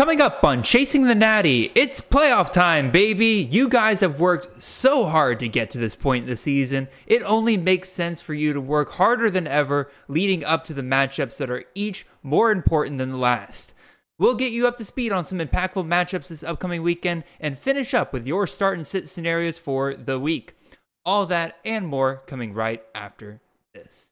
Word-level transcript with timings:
Coming 0.00 0.22
up 0.22 0.42
on 0.44 0.62
Chasing 0.62 1.04
the 1.04 1.14
Natty, 1.14 1.70
it's 1.74 2.00
playoff 2.00 2.50
time, 2.50 2.90
baby. 2.90 3.46
You 3.50 3.68
guys 3.68 4.00
have 4.00 4.18
worked 4.18 4.62
so 4.62 5.04
hard 5.04 5.38
to 5.40 5.46
get 5.46 5.68
to 5.72 5.78
this 5.78 5.94
point 5.94 6.24
in 6.24 6.30
the 6.30 6.36
season. 6.36 6.88
It 7.06 7.22
only 7.22 7.58
makes 7.58 7.90
sense 7.90 8.22
for 8.22 8.32
you 8.32 8.54
to 8.54 8.62
work 8.62 8.92
harder 8.92 9.30
than 9.30 9.46
ever 9.46 9.90
leading 10.08 10.42
up 10.42 10.64
to 10.64 10.72
the 10.72 10.80
matchups 10.80 11.36
that 11.36 11.50
are 11.50 11.66
each 11.74 12.06
more 12.22 12.50
important 12.50 12.96
than 12.96 13.10
the 13.10 13.18
last. 13.18 13.74
We'll 14.16 14.36
get 14.36 14.52
you 14.52 14.66
up 14.66 14.78
to 14.78 14.84
speed 14.84 15.12
on 15.12 15.22
some 15.22 15.38
impactful 15.38 15.86
matchups 15.86 16.28
this 16.28 16.42
upcoming 16.42 16.82
weekend 16.82 17.24
and 17.38 17.58
finish 17.58 17.92
up 17.92 18.14
with 18.14 18.26
your 18.26 18.46
start 18.46 18.78
and 18.78 18.86
sit 18.86 19.06
scenarios 19.06 19.58
for 19.58 19.92
the 19.92 20.18
week. 20.18 20.54
All 21.04 21.26
that 21.26 21.58
and 21.62 21.86
more 21.86 22.22
coming 22.26 22.54
right 22.54 22.82
after 22.94 23.42
this. 23.74 24.09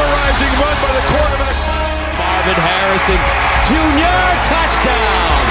Mesmerizing 0.00 0.52
run 0.60 0.76
by 0.80 0.92
the 0.96 1.04
quarterback. 1.12 1.56
Marvin 2.16 2.56
Harrison 2.56 3.20
Jr. 3.68 4.24
touchdown. 4.48 5.44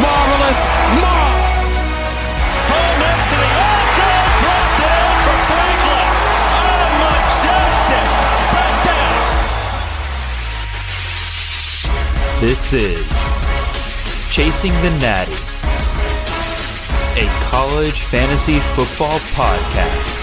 Marvelous 0.00 0.60
Marv. 0.96 1.44
Home 2.72 2.98
next 3.04 3.28
to 3.28 3.36
the 3.36 3.50
end 3.52 3.88
zone. 3.96 4.28
Dropped 4.40 4.76
down 4.80 5.12
for 5.24 5.36
Franklin. 5.48 6.08
A 6.56 6.88
majestic 7.04 8.08
touchdown. 8.54 9.20
This 12.40 12.72
is 12.72 13.06
Chasing 14.32 14.72
the 14.80 14.90
Natty, 15.04 15.36
a 17.20 17.26
college 17.50 18.00
fantasy 18.00 18.58
football 18.60 19.18
podcast. 19.36 20.21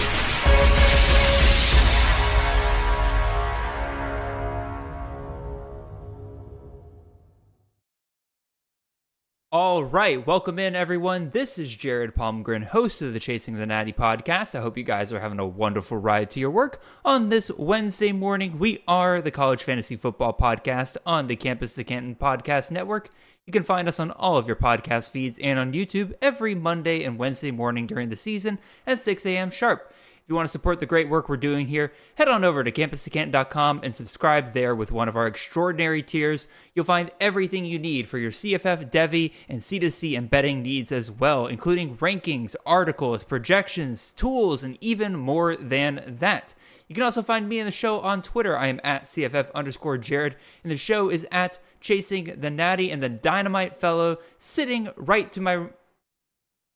All 9.51 9.83
right, 9.83 10.27
welcome 10.27 10.59
in 10.59 10.75
everyone. 10.75 11.31
This 11.31 11.57
is 11.57 11.75
Jared 11.75 12.13
Palmgren, 12.13 12.65
host 12.65 13.01
of 13.01 13.13
the 13.13 13.19
Chasing 13.19 13.55
the 13.55 13.65
Natty 13.65 13.91
podcast. 13.91 14.53
I 14.53 14.61
hope 14.61 14.77
you 14.77 14.83
guys 14.83 15.11
are 15.11 15.19
having 15.19 15.39
a 15.39 15.47
wonderful 15.47 15.97
ride 15.97 16.29
to 16.29 16.39
your 16.39 16.51
work 16.51 16.79
on 17.03 17.29
this 17.29 17.49
Wednesday 17.57 18.11
morning. 18.11 18.59
We 18.59 18.83
are 18.87 19.23
the 19.23 19.31
College 19.31 19.63
Fantasy 19.63 19.95
Football 19.95 20.37
Podcast 20.39 20.97
on 21.03 21.25
the 21.25 21.35
Campus 21.35 21.73
to 21.73 21.83
Canton 21.83 22.13
Podcast 22.13 22.69
Network. 22.69 23.09
You 23.47 23.51
can 23.51 23.63
find 23.63 23.87
us 23.87 23.99
on 23.99 24.11
all 24.11 24.37
of 24.37 24.45
your 24.45 24.55
podcast 24.55 25.09
feeds 25.09 25.39
and 25.39 25.57
on 25.57 25.73
YouTube 25.73 26.13
every 26.21 26.53
Monday 26.53 27.03
and 27.03 27.17
Wednesday 27.17 27.49
morning 27.49 27.87
during 27.87 28.09
the 28.09 28.15
season 28.15 28.59
at 28.85 28.99
6 28.99 29.25
a.m. 29.25 29.49
sharp 29.49 29.91
you 30.29 30.35
want 30.35 30.47
to 30.47 30.51
support 30.51 30.79
the 30.79 30.85
great 30.85 31.09
work 31.09 31.27
we're 31.27 31.37
doing 31.37 31.65
here, 31.65 31.91
head 32.13 32.27
on 32.27 32.43
over 32.43 32.63
to 32.63 32.71
campustocanton.com 32.71 33.79
and 33.81 33.95
subscribe 33.95 34.53
there 34.53 34.75
with 34.75 34.91
one 34.91 35.09
of 35.09 35.17
our 35.17 35.25
extraordinary 35.25 36.03
tiers. 36.03 36.47
You'll 36.75 36.85
find 36.85 37.09
everything 37.19 37.65
you 37.65 37.79
need 37.79 38.07
for 38.07 38.19
your 38.19 38.29
CFF, 38.29 38.91
Devy, 38.91 39.33
and 39.49 39.59
C2C 39.59 40.15
embedding 40.15 40.61
needs 40.61 40.91
as 40.91 41.09
well, 41.09 41.47
including 41.47 41.97
rankings, 41.97 42.55
articles, 42.63 43.23
projections, 43.23 44.11
tools, 44.11 44.61
and 44.61 44.77
even 44.81 45.15
more 45.15 45.55
than 45.55 46.03
that. 46.19 46.53
You 46.87 46.93
can 46.93 47.03
also 47.03 47.23
find 47.23 47.49
me 47.49 47.57
in 47.57 47.65
the 47.65 47.71
show 47.71 47.99
on 47.99 48.21
Twitter. 48.21 48.55
I 48.55 48.67
am 48.67 48.79
at 48.83 49.05
CFF 49.05 49.51
underscore 49.53 49.97
Jared, 49.97 50.35
and 50.63 50.71
the 50.71 50.77
show 50.77 51.09
is 51.09 51.25
at 51.31 51.57
Chasing 51.81 52.35
the 52.39 52.51
Natty 52.51 52.91
and 52.91 53.01
the 53.01 53.09
Dynamite 53.09 53.79
Fellow, 53.79 54.19
sitting 54.37 54.89
right 54.95 55.33
to 55.33 55.41
my 55.41 55.69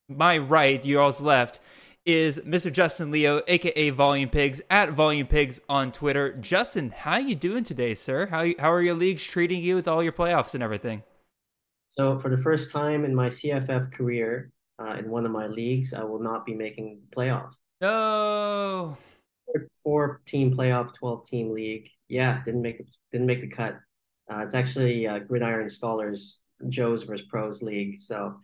my 0.09 0.37
right, 0.37 0.83
you 0.83 0.99
all's 0.99 1.21
left 1.21 1.59
is 2.05 2.39
Mr. 2.39 2.71
Justin 2.71 3.11
Leo, 3.11 3.41
aka 3.47 3.89
Volume 3.91 4.29
Pigs, 4.29 4.61
at 4.69 4.91
Volume 4.91 5.27
Pigs 5.27 5.59
on 5.69 5.91
Twitter. 5.91 6.33
Justin, 6.33 6.91
how 6.91 7.17
you 7.17 7.35
doing 7.35 7.63
today, 7.63 7.93
sir? 7.93 8.27
How 8.27 8.45
how 8.59 8.71
are 8.71 8.81
your 8.81 8.95
leagues 8.95 9.23
treating 9.23 9.61
you 9.61 9.75
with 9.75 9.87
all 9.87 10.03
your 10.03 10.11
playoffs 10.11 10.53
and 10.53 10.63
everything? 10.63 11.03
So 11.87 12.17
for 12.17 12.30
the 12.30 12.42
first 12.42 12.71
time 12.71 13.05
in 13.05 13.13
my 13.13 13.27
CFF 13.27 13.92
career, 13.92 14.52
uh, 14.80 14.95
in 14.97 15.09
one 15.09 15.25
of 15.25 15.31
my 15.31 15.47
leagues, 15.47 15.93
I 15.93 16.03
will 16.03 16.21
not 16.21 16.45
be 16.45 16.55
making 16.55 17.02
playoffs. 17.15 17.55
No. 17.81 18.97
Four 19.83 20.21
team 20.25 20.55
playoff, 20.55 20.93
twelve 20.93 21.25
team 21.25 21.52
league. 21.52 21.89
Yeah, 22.08 22.43
didn't 22.43 22.61
make 22.61 22.83
didn't 23.11 23.27
make 23.27 23.42
the 23.42 23.47
cut. 23.47 23.80
Uh, 24.31 24.39
it's 24.39 24.55
actually 24.55 25.08
uh, 25.08 25.19
Gridiron 25.19 25.69
Scholars 25.69 26.45
Joe's 26.69 27.03
versus 27.03 27.27
Pros 27.27 27.61
league. 27.61 27.99
So 27.99 28.39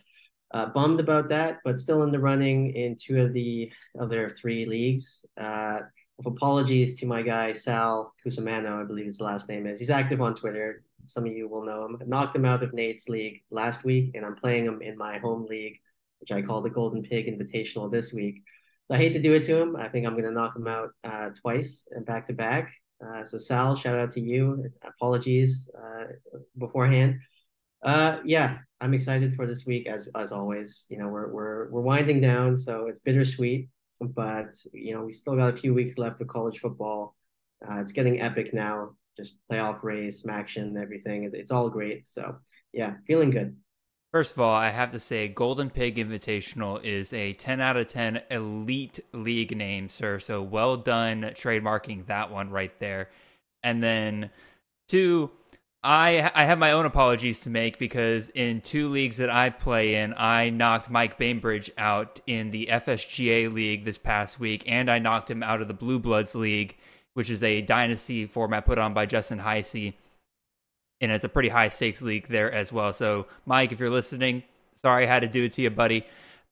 uh, 0.51 0.67
bummed 0.67 0.99
about 0.99 1.29
that, 1.29 1.59
but 1.63 1.77
still 1.77 2.03
in 2.03 2.11
the 2.11 2.19
running 2.19 2.71
in 2.75 2.95
two 2.95 3.21
of 3.21 3.33
the 3.33 3.71
other 3.99 4.29
three 4.29 4.65
leagues. 4.65 5.25
Uh, 5.39 5.79
apologies 6.25 6.95
to 6.95 7.05
my 7.05 7.21
guy 7.21 7.53
Sal 7.53 8.13
Cusimano, 8.25 8.81
I 8.81 8.83
believe 8.83 9.05
his 9.05 9.21
last 9.21 9.49
name 9.49 9.67
is. 9.67 9.79
He's 9.79 9.89
active 9.89 10.21
on 10.21 10.35
Twitter. 10.35 10.83
Some 11.05 11.25
of 11.25 11.31
you 11.31 11.47
will 11.47 11.65
know 11.65 11.85
him. 11.85 11.97
I 12.01 12.05
knocked 12.05 12.35
him 12.35 12.45
out 12.45 12.63
of 12.63 12.73
Nate's 12.73 13.09
league 13.09 13.41
last 13.51 13.83
week, 13.83 14.11
and 14.15 14.25
I'm 14.25 14.35
playing 14.35 14.65
him 14.65 14.81
in 14.81 14.97
my 14.97 15.17
home 15.17 15.45
league, 15.45 15.79
which 16.19 16.31
I 16.31 16.41
call 16.41 16.61
the 16.61 16.69
Golden 16.69 17.01
Pig 17.01 17.27
Invitational 17.27 17.91
this 17.91 18.13
week. 18.13 18.43
So 18.85 18.95
I 18.95 18.97
hate 18.97 19.13
to 19.13 19.21
do 19.21 19.33
it 19.33 19.43
to 19.45 19.57
him. 19.57 19.75
I 19.75 19.87
think 19.87 20.05
I'm 20.05 20.13
going 20.13 20.25
to 20.25 20.31
knock 20.31 20.55
him 20.55 20.67
out 20.67 20.89
uh, 21.03 21.29
twice 21.41 21.87
and 21.91 22.05
back 22.05 22.27
to 22.27 22.33
back. 22.33 22.73
Uh, 23.05 23.23
so 23.23 23.37
Sal, 23.37 23.75
shout 23.75 23.97
out 23.97 24.11
to 24.13 24.19
you. 24.19 24.65
Apologies 24.83 25.69
uh, 25.81 26.05
beforehand. 26.57 27.19
Uh, 27.81 28.19
yeah, 28.23 28.57
I'm 28.81 28.93
excited 28.93 29.35
for 29.35 29.45
this 29.45 29.65
week 29.65 29.87
as 29.87 30.09
as 30.15 30.31
always. 30.31 30.85
You 30.89 30.97
know, 30.97 31.07
we're 31.07 31.31
we're 31.31 31.69
we're 31.69 31.81
winding 31.81 32.21
down, 32.21 32.57
so 32.57 32.87
it's 32.87 33.01
bittersweet, 33.01 33.69
but 34.01 34.55
you 34.73 34.93
know, 34.93 35.03
we 35.03 35.13
still 35.13 35.35
got 35.35 35.53
a 35.53 35.57
few 35.57 35.73
weeks 35.73 35.97
left 35.97 36.21
of 36.21 36.27
college 36.27 36.59
football. 36.59 37.15
Uh, 37.67 37.79
it's 37.79 37.91
getting 37.91 38.21
epic 38.21 38.53
now. 38.53 38.91
Just 39.17 39.39
playoff 39.51 39.83
race, 39.83 40.25
action, 40.29 40.77
everything. 40.77 41.29
It's 41.33 41.51
all 41.51 41.69
great. 41.69 42.07
So 42.07 42.37
yeah, 42.73 42.93
feeling 43.05 43.31
good. 43.31 43.55
First 44.11 44.33
of 44.33 44.39
all, 44.39 44.55
I 44.55 44.69
have 44.69 44.91
to 44.93 44.99
say, 44.99 45.27
Golden 45.27 45.69
Pig 45.69 45.97
Invitational 45.97 46.83
is 46.83 47.13
a 47.13 47.33
10 47.33 47.61
out 47.61 47.77
of 47.77 47.87
10 47.89 48.21
elite 48.31 48.99
league 49.13 49.55
name, 49.55 49.87
sir. 49.87 50.19
So 50.19 50.41
well 50.41 50.77
done 50.77 51.21
trademarking 51.35 52.07
that 52.07 52.31
one 52.31 52.49
right 52.49 52.77
there. 52.79 53.09
And 53.61 53.83
then, 53.83 54.31
two, 54.87 55.29
I 55.83 56.29
I 56.35 56.43
have 56.45 56.59
my 56.59 56.71
own 56.71 56.85
apologies 56.85 57.39
to 57.41 57.49
make 57.49 57.79
because 57.79 58.29
in 58.29 58.61
two 58.61 58.89
leagues 58.89 59.17
that 59.17 59.29
I 59.29 59.49
play 59.49 59.95
in, 59.95 60.13
I 60.17 60.49
knocked 60.49 60.89
Mike 60.89 61.17
Bainbridge 61.17 61.71
out 61.77 62.19
in 62.27 62.51
the 62.51 62.67
FSGA 62.69 63.51
league 63.51 63.85
this 63.85 63.97
past 63.97 64.39
week, 64.39 64.63
and 64.67 64.91
I 64.91 64.99
knocked 64.99 65.31
him 65.31 65.41
out 65.41 65.61
of 65.61 65.69
the 65.69 65.73
Blue 65.73 65.99
Bloods 65.99 66.35
league, 66.35 66.75
which 67.13 67.29
is 67.29 67.43
a 67.43 67.61
dynasty 67.61 68.25
format 68.25 68.65
put 68.65 68.77
on 68.77 68.93
by 68.93 69.05
Justin 69.05 69.39
Heisey, 69.39 69.93
and 70.99 71.11
it's 71.11 71.23
a 71.23 71.29
pretty 71.29 71.49
high 71.49 71.69
stakes 71.69 72.01
league 72.01 72.27
there 72.27 72.51
as 72.51 72.73
well. 72.73 72.91
So, 72.91 73.27
Mike, 73.45 73.71
if 73.71 73.79
you're 73.79 73.89
listening, 73.89 74.43
sorry 74.73 75.05
I 75.05 75.07
had 75.07 75.21
to 75.21 75.29
do 75.29 75.45
it 75.45 75.53
to 75.53 75.61
you, 75.61 75.69
buddy. 75.69 76.05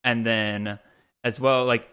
And 0.06 0.26
then 0.26 0.80
as 1.26 1.38
well, 1.38 1.66
like 1.66 1.86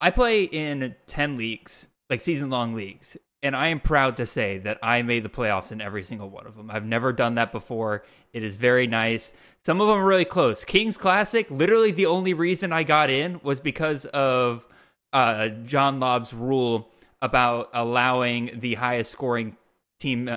I 0.00 0.10
play 0.10 0.44
in 0.44 0.94
ten 1.08 1.36
leagues, 1.36 1.88
like 2.08 2.20
season 2.20 2.48
long 2.48 2.74
leagues, 2.74 3.16
and 3.42 3.54
I 3.54 3.68
am 3.68 3.80
proud 3.80 4.16
to 4.16 4.26
say 4.26 4.58
that 4.58 4.78
I 4.82 5.02
made 5.02 5.22
the 5.22 5.28
playoffs 5.28 5.70
in 5.70 5.80
every 5.80 6.02
single 6.02 6.28
one 6.28 6.46
of 6.46 6.56
them. 6.56 6.70
I've 6.70 6.84
never 6.84 7.12
done 7.12 7.36
that 7.36 7.52
before. 7.52 8.04
It 8.32 8.42
is 8.42 8.56
very 8.56 8.86
nice. 8.86 9.32
Some 9.64 9.80
of 9.80 9.88
them 9.88 9.96
are 9.98 10.04
really 10.04 10.24
close. 10.24 10.64
Kings 10.64 10.96
Classic, 10.96 11.50
literally 11.50 11.92
the 11.92 12.06
only 12.06 12.34
reason 12.34 12.72
I 12.72 12.82
got 12.82 13.10
in 13.10 13.40
was 13.42 13.60
because 13.60 14.04
of 14.06 14.66
uh, 15.12 15.48
John 15.48 16.00
Lobb's 16.00 16.34
rule 16.34 16.88
about 17.22 17.70
allowing 17.72 18.60
the 18.60 18.74
highest 18.74 19.10
scoring 19.10 19.56
team 19.98 20.30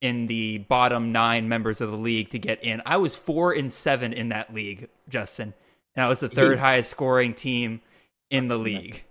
in 0.00 0.26
the 0.26 0.58
bottom 0.58 1.12
nine 1.12 1.48
members 1.48 1.80
of 1.80 1.90
the 1.90 1.96
league 1.96 2.30
to 2.30 2.38
get 2.38 2.62
in. 2.62 2.82
I 2.84 2.98
was 2.98 3.16
four 3.16 3.52
and 3.52 3.72
seven 3.72 4.12
in 4.12 4.30
that 4.30 4.52
league, 4.52 4.88
Justin, 5.08 5.54
and 5.94 6.04
I 6.04 6.08
was 6.08 6.20
the 6.20 6.28
third 6.28 6.58
highest 6.58 6.90
scoring 6.90 7.34
team 7.34 7.80
in 8.30 8.48
the 8.48 8.58
league. 8.58 9.04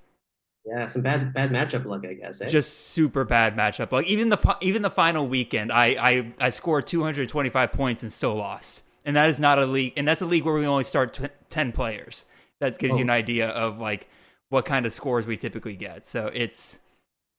Yeah, 0.66 0.88
some 0.88 1.02
bad 1.02 1.34
bad 1.34 1.52
matchup 1.52 1.86
luck, 1.86 2.06
I 2.06 2.14
guess. 2.14 2.40
Eh? 2.40 2.48
Just 2.48 2.92
super 2.92 3.26
bad 3.26 3.56
matchup. 3.56 3.92
luck. 3.92 4.06
even 4.06 4.30
the 4.30 4.58
even 4.62 4.82
the 4.82 4.90
final 4.90 5.28
weekend, 5.28 5.72
I 5.72 5.88
I 6.00 6.34
I 6.40 6.50
scored 6.52 6.88
225 6.88 7.72
points 7.74 8.04
and 8.04 8.12
still 8.12 8.36
lost. 8.36 8.84
And 9.06 9.18
that 9.18 9.30
is 9.30 9.40
not 9.40 9.60
a 9.60 9.66
league, 9.66 9.94
and 9.98 10.08
that's 10.08 10.22
a 10.22 10.26
league 10.26 10.46
where 10.46 10.54
we 10.54 10.66
only 10.66 10.86
start 10.86 11.14
t- 11.14 11.28
10 11.50 11.74
players. 11.74 12.24
That 12.62 12.78
gives 12.78 12.94
oh. 12.94 12.98
you 12.98 13.04
an 13.04 13.10
idea 13.10 13.50
of 13.50 13.78
like 13.78 14.08
what 14.48 14.64
kind 14.64 14.86
of 14.86 14.94
scores 14.94 15.28
we 15.28 15.36
typically 15.36 15.76
get. 15.76 16.08
So 16.08 16.28
it's 16.34 16.80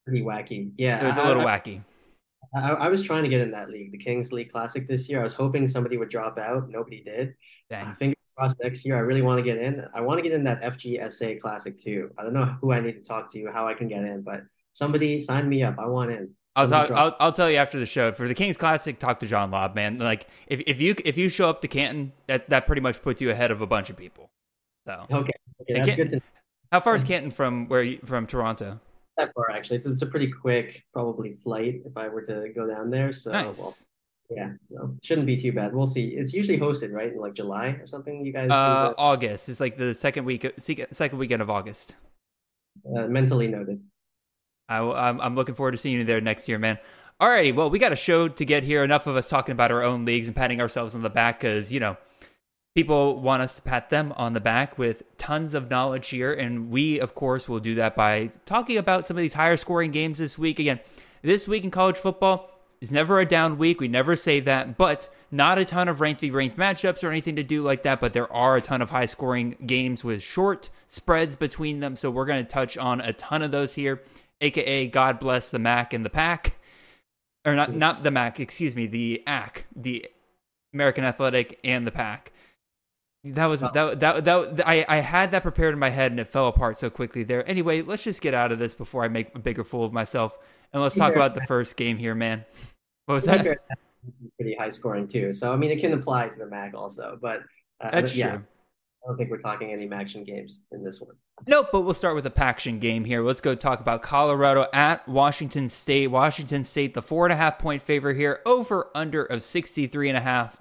pretty 0.05 0.23
wacky. 0.23 0.73
Yeah, 0.77 1.03
it 1.03 1.07
was 1.07 1.17
a 1.17 1.25
little 1.25 1.47
I, 1.47 1.59
wacky. 1.59 1.81
I, 2.55 2.71
I, 2.71 2.89
was 2.89 3.03
trying 3.03 3.25
to 3.25 3.29
get 3.29 3.41
in 3.41 3.51
that 3.51 3.69
league, 3.69 3.91
the 3.91 3.99
Kings 3.99 4.33
League 4.33 4.53
Classic 4.53 4.87
this 4.87 5.09
year. 5.09 5.21
I 5.21 5.23
was 5.25 5.35
hoping 5.35 5.67
somebody 5.67 5.97
would 5.97 6.09
drop 6.09 6.39
out. 6.39 6.69
Nobody 6.71 7.03
did. 7.03 7.35
Dang. 7.69 7.87
Uh, 7.87 7.91
I 7.91 7.93
think 7.95 8.15
across 8.37 8.57
next 8.63 8.85
year. 8.85 8.97
I 8.97 9.01
really 9.01 9.23
want 9.23 9.39
to 9.39 9.43
get 9.43 9.59
in. 9.59 9.85
I 9.95 10.01
want 10.01 10.19
to 10.19 10.23
get 10.23 10.33
in 10.33 10.45
that 10.45 10.63
FGSA 10.63 11.41
Classic 11.41 11.79
too. 11.79 12.11
I 12.19 12.23
don't 12.23 12.35
know 12.35 12.57
who 12.61 12.73
I 12.73 12.81
need 12.81 12.93
to 12.93 13.03
talk 13.03 13.31
to, 13.33 13.47
how 13.53 13.67
I 13.67 13.75
can 13.75 13.89
get 13.89 14.05
in, 14.05 14.23
but 14.23 14.43
somebody 14.73 15.21
sign 15.21 15.49
me 15.49 15.63
up. 15.63 15.77
I 15.79 15.87
want 15.87 16.11
in. 16.11 16.31
I'll, 16.57 16.69
talk, 16.69 16.91
I'll, 16.93 17.17
I'll 17.19 17.33
tell 17.33 17.51
you 17.51 17.57
after 17.57 17.81
the 17.81 17.87
show. 17.87 18.13
For 18.13 18.29
the 18.29 18.35
Kings 18.35 18.57
Classic, 18.57 18.97
talk 18.97 19.19
to 19.21 19.27
John 19.27 19.51
Lobb, 19.51 19.75
man. 19.75 19.99
Like 19.99 20.29
if, 20.47 20.61
if 20.67 20.81
you 20.81 20.95
if 21.05 21.19
you 21.19 21.29
show 21.29 21.51
up 21.51 21.61
to 21.63 21.69
Canton, 21.69 22.13
that 22.27 22.49
that 22.51 22.67
pretty 22.67 22.81
much 22.81 23.03
puts 23.03 23.21
you 23.21 23.31
ahead 23.31 23.51
of 23.51 23.61
a 23.61 23.67
bunch 23.67 23.91
of 23.91 23.97
people. 23.97 24.31
So 24.87 25.07
okay, 25.11 25.33
okay, 25.63 25.85
that's 25.85 25.97
good 25.97 26.11
to 26.11 26.21
How 26.71 26.81
far 26.81 26.95
is 26.95 27.03
Canton 27.03 27.31
from 27.31 27.67
where 27.69 27.83
you, 27.83 27.99
from 28.05 28.27
Toronto? 28.27 28.81
That 29.17 29.33
far 29.35 29.51
actually. 29.51 29.77
It's, 29.79 29.87
it's 29.87 30.03
a 30.03 30.07
pretty 30.07 30.31
quick, 30.31 30.83
probably 30.93 31.35
flight 31.43 31.83
if 31.87 31.97
I 31.97 32.09
were 32.09 32.23
to 32.23 32.49
go 32.55 32.67
down 32.67 32.91
there. 32.91 33.13
So 33.13 33.33
Nice. 33.33 33.59
well, 33.59 33.75
yeah, 34.31 34.51
so 34.63 34.97
shouldn't 35.03 35.27
be 35.27 35.37
too 35.37 35.53
bad. 35.53 35.75
We'll 35.75 35.87
see. 35.87 36.09
It's 36.09 36.33
usually 36.33 36.59
hosted 36.59 36.93
right 36.93 37.13
in 37.13 37.19
like 37.19 37.35
July 37.35 37.69
or 37.81 37.87
something. 37.87 38.25
You 38.25 38.33
guys 38.33 38.51
Uh, 38.51 38.95
August. 38.99 39.49
It's 39.49 39.61
like 39.61 39.77
the 39.77 39.95
second 39.95 40.25
week, 40.25 40.51
second 40.59 41.19
weekend 41.19 41.43
of 41.43 41.51
August. 41.51 41.95
uh, 42.97 43.07
mentally 43.07 43.49
noted. 43.49 43.81
I, 44.69 44.79
am 44.79 45.21
I'm 45.21 45.35
looking 45.37 45.55
forward 45.55 45.73
to 45.73 45.77
seeing 45.77 45.99
you 45.99 46.05
there 46.05 46.21
next 46.21 46.49
year, 46.49 46.59
man. 46.59 46.79
Alrighty, 47.21 47.55
well, 47.55 47.71
we 47.71 47.79
got 47.79 47.93
a 47.93 47.97
show 47.97 48.27
to 48.29 48.45
get 48.45 48.65
here. 48.65 48.83
Enough 48.83 49.07
of 49.07 49.15
us 49.15 49.29
talking 49.29 49.53
about 49.53 49.71
our 49.71 49.83
own 49.83 50.05
leagues 50.05 50.27
and 50.27 50.35
patting 50.35 50.61
ourselves 50.61 50.95
on 50.97 51.03
the 51.03 51.11
back 51.11 51.39
because, 51.39 51.71
you 51.71 51.79
know, 51.79 51.97
people 52.75 53.21
want 53.21 53.41
us 53.41 53.57
to 53.57 53.63
pat 53.63 53.91
them 53.91 54.13
on 54.17 54.33
the 54.33 54.41
back 54.41 54.77
with 54.79 55.05
tons 55.17 55.55
of 55.55 55.71
knowledge 55.71 56.09
here. 56.09 56.33
And 56.33 56.71
we, 56.71 56.99
of 56.99 57.15
course, 57.15 57.49
will 57.49 57.61
do 57.61 57.77
that 57.77 57.95
by 57.95 58.31
talking 58.47 58.77
about 58.77 59.05
some 59.05 59.17
of 59.17 59.23
these 59.23 59.35
higher 59.35 59.57
scoring 59.57 59.93
games 59.93 60.19
this 60.19 60.37
week. 60.37 60.59
Again, 60.59 60.81
this 61.23 61.47
week 61.47 61.63
in 61.63 61.71
college 61.71 61.97
football 61.97 62.51
is 62.81 62.91
never 62.91 63.21
a 63.21 63.27
down 63.27 63.59
week. 63.59 63.81
We 63.81 63.89
never 63.89 64.17
say 64.17 64.41
that, 64.41 64.77
but 64.77 65.09
not 65.31 65.59
a 65.59 65.65
ton 65.65 65.89
of 65.89 66.01
ranked 66.01 66.23
ranked 66.23 66.59
matchups 66.59 67.05
or 67.05 67.11
anything 67.11 67.37
to 67.37 67.45
do 67.45 67.63
like 67.63 67.85
that. 67.85 68.01
But 68.01 68.13
there 68.13 68.31
are 68.33 68.57
a 68.57 68.61
ton 68.61 68.83
of 68.83 68.91
high 68.91 69.07
scoring 69.07 69.57
games 69.65 70.03
with 70.03 70.23
short 70.23 70.69
spreads 70.89 71.37
between 71.37 71.79
them. 71.79 71.95
So 71.95 72.11
we're 72.11 72.27
going 72.27 72.45
to 72.45 72.51
touch 72.51 72.77
on 72.77 73.01
a 73.01 73.13
ton 73.13 73.43
of 73.43 73.53
those 73.53 73.75
here, 73.75 74.03
aka 74.41 74.89
God 74.89 75.21
bless 75.21 75.49
the 75.49 75.61
MAC 75.61 75.93
and 75.93 76.05
the 76.05 76.11
Pac. 76.11 76.59
Or 77.47 77.55
not, 77.55 77.75
not 77.75 78.03
the 78.03 78.11
MAC, 78.11 78.41
excuse 78.41 78.75
me, 78.75 78.87
the 78.87 79.23
ACK, 79.27 79.67
the 79.77 80.07
American 80.73 81.05
Athletic 81.05 81.61
and 81.63 81.87
the 81.87 81.93
Pac. 81.93 82.33
That 83.25 83.47
was 83.47 83.61
that, 83.61 84.01
that 84.01 84.25
that 84.25 84.69
I 84.69 84.85
I 84.87 84.97
had 84.99 85.31
that 85.31 85.43
prepared 85.43 85.73
in 85.73 85.79
my 85.79 85.91
head 85.91 86.11
and 86.11 86.21
it 86.21 86.29
fell 86.29 86.49
apart 86.49 86.77
so 86.77 86.91
quickly 86.91 87.23
there. 87.23 87.49
Anyway, 87.49 87.81
let's 87.81 88.05
just 88.05 88.21
get 88.21 88.35
out 88.35 88.53
of 88.53 88.59
this 88.59 88.75
before 88.75 89.03
I 89.03 89.09
make 89.09 89.35
a 89.35 89.39
bigger 89.39 89.65
fool 89.65 89.85
of 89.85 89.93
myself 89.93 90.37
and 90.73 90.83
let's 90.83 90.95
talk 90.95 91.15
about 91.15 91.35
the 91.35 91.41
first 91.43 91.77
game 91.77 91.97
here, 91.97 92.15
man. 92.15 92.45
What 93.07 93.15
was 93.15 93.25
that? 93.25 93.59
pretty 94.37 94.55
high 94.59 94.71
scoring 94.71 95.09
too. 95.09 95.33
So 95.33 95.53
I 95.53 95.57
mean, 95.57 95.71
it 95.71 95.81
can 95.81 95.95
apply 95.95 96.29
to 96.29 96.39
the 96.39 96.47
MAC 96.47 96.75
also, 96.75 97.19
but 97.23 97.43
uh, 97.81 97.91
That's 97.91 98.17
yeah, 98.17 98.37
true. 98.37 98.45
I 99.05 99.09
don't 99.09 99.17
think 99.17 99.31
we're 99.31 99.39
talking 99.39 99.73
any 99.73 99.91
action 99.91 100.25
games 100.25 100.67
in 100.73 100.83
this 100.83 101.01
one. 101.01 101.15
Nope, 101.47 101.69
but 101.73 101.83
we'll 101.83 101.95
start 101.95 102.15
with 102.15 102.27
a 102.27 102.31
Paction 102.31 102.79
game 102.79 103.05
here. 103.05 103.23
Let's 103.23 103.41
go 103.41 103.55
talk 103.55 103.81
about 103.81 104.03
Colorado 104.03 104.67
at 104.73 105.07
Washington 105.09 105.69
State. 105.69 106.09
Washington 106.09 106.65
State, 106.65 106.95
the 106.95 107.03
four 107.03 107.27
and 107.27 107.33
a 107.33 107.37
half 107.37 107.59
point 107.59 107.83
favor 107.83 108.13
here, 108.13 108.41
over 108.47 108.89
under 108.95 109.25
of 109.25 109.43
63 109.43 110.09
and 110.09 110.19
a 110.19 110.21
half. 110.21 110.61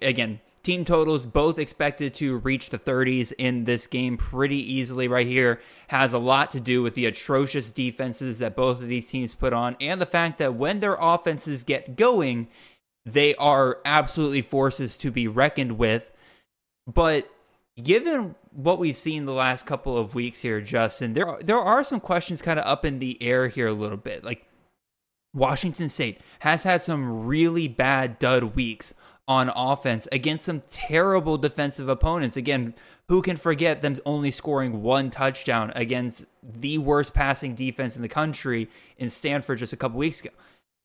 Again, 0.00 0.40
team 0.62 0.84
totals 0.84 1.26
both 1.26 1.58
expected 1.58 2.14
to 2.14 2.38
reach 2.38 2.70
the 2.70 2.78
30s 2.78 3.32
in 3.36 3.64
this 3.64 3.86
game 3.86 4.16
pretty 4.16 4.58
easily 4.74 5.08
right 5.08 5.26
here. 5.26 5.60
Has 5.88 6.12
a 6.12 6.18
lot 6.18 6.50
to 6.52 6.60
do 6.60 6.82
with 6.82 6.94
the 6.94 7.06
atrocious 7.06 7.70
defenses 7.70 8.38
that 8.38 8.56
both 8.56 8.80
of 8.80 8.88
these 8.88 9.08
teams 9.08 9.34
put 9.34 9.52
on 9.52 9.76
and 9.80 10.00
the 10.00 10.06
fact 10.06 10.38
that 10.38 10.54
when 10.54 10.80
their 10.80 10.96
offenses 11.00 11.62
get 11.62 11.96
going, 11.96 12.48
they 13.04 13.34
are 13.36 13.78
absolutely 13.84 14.42
forces 14.42 14.96
to 14.98 15.10
be 15.10 15.26
reckoned 15.26 15.78
with. 15.78 16.12
But 16.86 17.28
given 17.82 18.36
what 18.52 18.78
we've 18.78 18.96
seen 18.96 19.24
the 19.24 19.32
last 19.32 19.66
couple 19.66 19.98
of 19.98 20.14
weeks 20.14 20.38
here, 20.38 20.60
Justin, 20.60 21.14
there 21.14 21.26
are, 21.26 21.42
there 21.42 21.58
are 21.58 21.82
some 21.82 22.00
questions 22.00 22.42
kind 22.42 22.60
of 22.60 22.66
up 22.66 22.84
in 22.84 23.00
the 23.00 23.20
air 23.22 23.48
here 23.48 23.66
a 23.66 23.72
little 23.72 23.96
bit. 23.96 24.22
Like 24.22 24.46
Washington 25.34 25.88
State 25.88 26.20
has 26.40 26.62
had 26.62 26.82
some 26.82 27.26
really 27.26 27.66
bad 27.66 28.18
dud 28.18 28.54
weeks 28.54 28.94
on 29.28 29.50
offense 29.54 30.08
against 30.10 30.44
some 30.44 30.62
terrible 30.68 31.38
defensive 31.38 31.88
opponents. 31.88 32.36
Again, 32.36 32.74
who 33.08 33.22
can 33.22 33.36
forget 33.36 33.82
them 33.82 33.96
only 34.04 34.30
scoring 34.30 34.82
one 34.82 35.10
touchdown 35.10 35.72
against 35.74 36.24
the 36.42 36.78
worst 36.78 37.14
passing 37.14 37.54
defense 37.54 37.96
in 37.96 38.02
the 38.02 38.08
country 38.08 38.68
in 38.96 39.10
Stanford 39.10 39.58
just 39.58 39.72
a 39.72 39.76
couple 39.76 39.98
weeks 39.98 40.20
ago? 40.20 40.30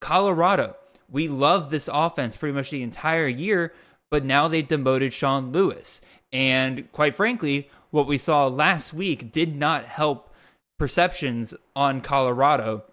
Colorado, 0.02 0.76
we 1.10 1.28
love 1.28 1.70
this 1.70 1.90
offense 1.92 2.36
pretty 2.36 2.54
much 2.54 2.70
the 2.70 2.84
entire 2.84 3.28
year, 3.28 3.74
but 4.12 4.24
now 4.24 4.48
they 4.48 4.62
demoted 4.62 5.14
Sean 5.14 5.52
Lewis. 5.52 6.02
And 6.32 6.92
quite 6.92 7.16
frankly, 7.16 7.70
what 7.92 8.08
we 8.08 8.18
saw 8.18 8.48
last 8.48 8.94
week 8.94 9.32
did 9.32 9.56
not 9.56 9.86
help 9.86 10.34
perceptions 10.78 11.54
on 11.76 12.02
Colorado 12.02 12.84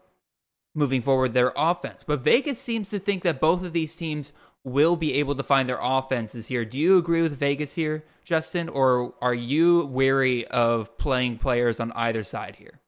moving 0.75 1.02
forward 1.02 1.35
their 1.35 1.52
offense. 1.56 2.02
But 2.06 2.23
Vegas 2.23 2.58
seems 2.58 2.90
to 2.90 2.99
think 2.99 3.23
that 3.23 3.40
both 3.40 3.62
of 3.62 3.73
these 3.73 3.94
teams 3.94 4.32
will 4.64 4.96
be 4.96 5.14
able 5.14 5.34
to 5.37 5.43
find 5.43 5.69
their 5.69 5.78
offenses 5.81 6.46
here. 6.46 6.64
Do 6.64 6.78
you 6.78 6.96
agree 6.99 7.22
with 7.22 7.37
Vegas 7.37 7.75
here, 7.75 8.05
Justin, 8.25 8.69
or 8.69 9.14
are 9.20 9.34
you 9.34 9.87
wary 9.87 10.46
of 10.49 10.96
playing 10.96 11.38
players 11.38 11.81
on 11.81 11.93
either 11.93 12.22
side 12.22 12.56
here? 12.56 12.81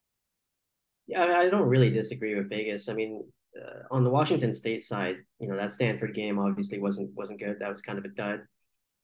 Yeah, 1.06 1.24
I, 1.24 1.40
I 1.42 1.48
don't 1.50 1.68
really 1.68 1.90
disagree 1.90 2.34
with 2.34 2.48
Vegas. 2.48 2.88
I 2.88 2.94
mean, 2.94 3.24
uh, 3.62 3.82
on 3.90 4.04
the 4.04 4.10
Washington 4.10 4.54
State 4.54 4.82
side, 4.82 5.16
you 5.38 5.48
know 5.48 5.56
that 5.56 5.72
Stanford 5.72 6.14
game 6.14 6.38
obviously 6.38 6.78
wasn't 6.78 7.14
wasn't 7.14 7.40
good. 7.40 7.58
That 7.60 7.70
was 7.70 7.82
kind 7.82 7.98
of 7.98 8.04
a 8.04 8.08
dud. 8.08 8.40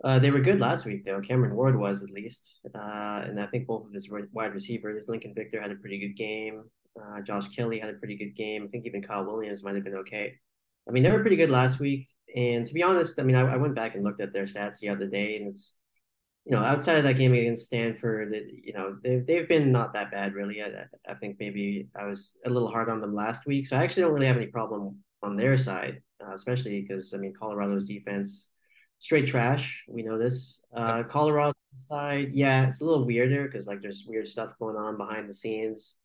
Uh, 0.03 0.19
they 0.19 0.31
were 0.31 0.41
good 0.41 0.59
last 0.59 0.85
week 0.85 1.05
though. 1.05 1.21
Cameron 1.21 1.55
Ward 1.55 1.79
was 1.79 2.03
at 2.03 2.11
least, 2.11 2.61
uh, 2.75 3.23
and 3.25 3.39
I 3.39 3.47
think 3.47 3.67
both 3.67 3.87
of 3.87 3.93
his 3.93 4.11
wide 4.33 4.55
receivers, 4.55 5.09
Lincoln 5.09 5.35
Victor 5.35 5.61
had 5.61 5.71
a 5.71 5.77
pretty 5.77 5.99
good 5.99 6.17
game. 6.17 6.65
Uh, 7.01 7.21
Josh 7.23 7.49
Kelly 7.49 7.79
had 7.79 7.91
a 7.91 7.99
pretty 7.99 8.17
good 8.17 8.35
game. 8.35 8.65
I 8.65 8.67
think 8.69 8.85
even 8.85 9.03
Kyle 9.03 9.25
Williams 9.25 9.63
might 9.63 9.77
have 9.77 9.85
been 9.85 9.97
okay. 9.97 10.35
I 10.89 10.91
mean, 10.91 11.03
they 11.03 11.13
were 11.13 11.21
pretty 11.21 11.37
good 11.37 11.51
last 11.51 11.79
week. 11.79 12.09
And 12.35 12.67
to 12.67 12.75
be 12.75 12.83
honest, 12.83 13.21
I 13.21 13.23
mean, 13.25 13.37
I, 13.37 13.55
I 13.55 13.57
went 13.57 13.75
back 13.75 13.95
and 13.95 14.05
looked 14.05 14.21
at 14.21 14.33
their 14.33 14.45
stats 14.45 14.79
the 14.79 14.89
other 14.89 15.07
day, 15.07 15.37
and 15.37 15.49
it's 15.49 15.75
you 16.45 16.57
know, 16.57 16.63
outside 16.63 16.97
of 16.97 17.05
that 17.05 17.17
game 17.17 17.35
against 17.35 17.67
Stanford, 17.67 18.35
you 18.65 18.73
know, 18.73 18.97
they've 19.03 19.25
they've 19.25 19.49
been 19.49 19.71
not 19.71 19.93
that 19.95 20.11
bad 20.11 20.35
really. 20.35 20.61
I, 20.61 20.87
I 21.09 21.15
think 21.15 21.37
maybe 21.39 21.89
I 21.95 22.07
was 22.07 22.37
a 22.45 22.51
little 22.51 22.69
hard 22.69 22.89
on 22.89 23.01
them 23.01 23.15
last 23.15 23.47
week, 23.47 23.67
so 23.67 23.77
I 23.77 23.85
actually 23.85 24.03
don't 24.03 24.13
really 24.13 24.27
have 24.27 24.37
any 24.37 24.47
problem 24.47 24.97
on 25.23 25.37
their 25.37 25.57
side, 25.57 26.03
uh, 26.25 26.33
especially 26.35 26.83
because 26.83 27.15
I 27.15 27.19
mean 27.19 27.33
Colorado's 27.39 27.87
defense 27.87 28.49
straight 28.99 29.27
trash. 29.27 29.85
We 29.89 30.03
know 30.03 30.19
this. 30.19 30.63
Uh, 30.75 31.05
Colorado 31.05 31.55
side, 31.75 32.31
yeah, 32.33 32.69
it's 32.69 32.81
a 32.81 32.85
little 32.85 33.07
weirder 33.07 33.45
because 33.45 33.69
like 33.69 33.81
there's 33.81 34.05
weird 34.07 34.27
stuff 34.27 34.59
going 34.59 34.77
on 34.77 34.97
behind 34.97 35.29
the 35.29 35.35
scenes. 35.35 35.97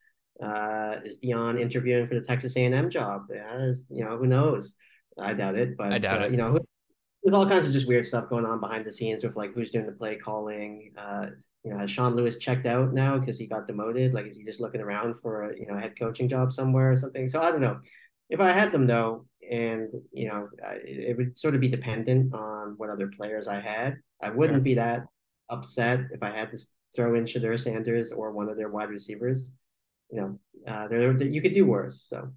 Uh, 0.44 0.98
is 1.04 1.20
Deion 1.20 1.60
interviewing 1.60 2.06
for 2.06 2.14
the 2.14 2.22
Texas 2.22 2.56
A&M 2.56 2.92
job? 2.92 3.24
Yeah, 3.34 3.72
you 3.90 4.06
know, 4.06 4.18
who 4.18 4.28
knows? 4.28 4.76
I 5.20 5.34
doubt 5.34 5.56
it, 5.56 5.78
but 5.78 5.94
I 5.94 6.00
doubt 6.00 6.22
uh, 6.22 6.26
it. 6.26 6.32
You 6.32 6.38
know, 6.38 6.60
with 7.24 7.34
all 7.34 7.48
kinds 7.48 7.68
of 7.68 7.74
just 7.74 7.88
weird 7.88 8.06
stuff 8.06 8.30
going 8.30 8.46
on 8.46 8.60
behind 8.60 8.86
the 8.86 8.92
scenes 8.92 9.24
with 9.24 9.36
like 9.36 9.54
who's 9.54 9.72
doing 9.72 9.86
the 9.86 9.92
play 9.92 10.16
calling. 10.16 10.92
Uh, 10.98 11.28
you 11.64 11.74
know, 11.74 11.80
has 11.80 11.92
Sean 11.92 12.16
Lewis 12.16 12.38
checked 12.38 12.66
out 12.66 12.94
now 12.94 13.18
because 13.18 13.38
he 13.38 13.48
got 13.48 13.68
demoted? 13.68 14.14
Like, 14.14 14.28
is 14.28 14.38
he 14.38 14.46
just 14.46 14.62
looking 14.62 14.80
around 14.80 15.16
for 15.20 15.50
a 15.50 15.58
you 15.58 15.66
know 15.68 15.78
head 15.78 16.00
coaching 16.00 16.30
job 16.30 16.54
somewhere 16.54 16.92
or 16.92 16.96
something? 16.96 17.30
So 17.30 17.42
I 17.42 17.52
don't 17.52 17.62
know. 17.62 17.80
If 18.30 18.40
I 18.40 18.50
had 18.50 18.72
them 18.72 18.88
though, 18.88 19.26
and 19.50 19.90
you 20.12 20.28
know, 20.28 20.48
I, 20.66 20.76
it 20.86 21.18
would 21.18 21.38
sort 21.38 21.56
of 21.56 21.62
be 21.62 21.68
dependent 21.68 22.34
on 22.34 22.76
what 22.78 22.90
other 22.90 23.08
players 23.08 23.48
I 23.48 23.60
had. 23.60 23.98
I 24.22 24.30
wouldn't 24.30 24.58
Sure. 24.58 24.64
be 24.64 24.74
that 24.76 25.06
upset 25.50 26.02
if 26.12 26.24
I 26.24 26.32
had 26.32 26.52
to 26.52 26.58
throw 26.96 27.16
in 27.16 27.26
Shedeur 27.26 27.60
Sanders 27.60 28.12
or 28.12 28.32
one 28.32 28.50
of 28.50 28.58
their 28.58 28.70
wide 28.70 28.90
receivers. 28.90 29.52
You 30.10 30.22
know, 30.22 30.40
uh, 30.72 30.88
there 30.88 31.22
you 31.24 31.42
could 31.42 31.54
do 31.54 31.66
worse. 31.66 32.02
So 32.02 32.32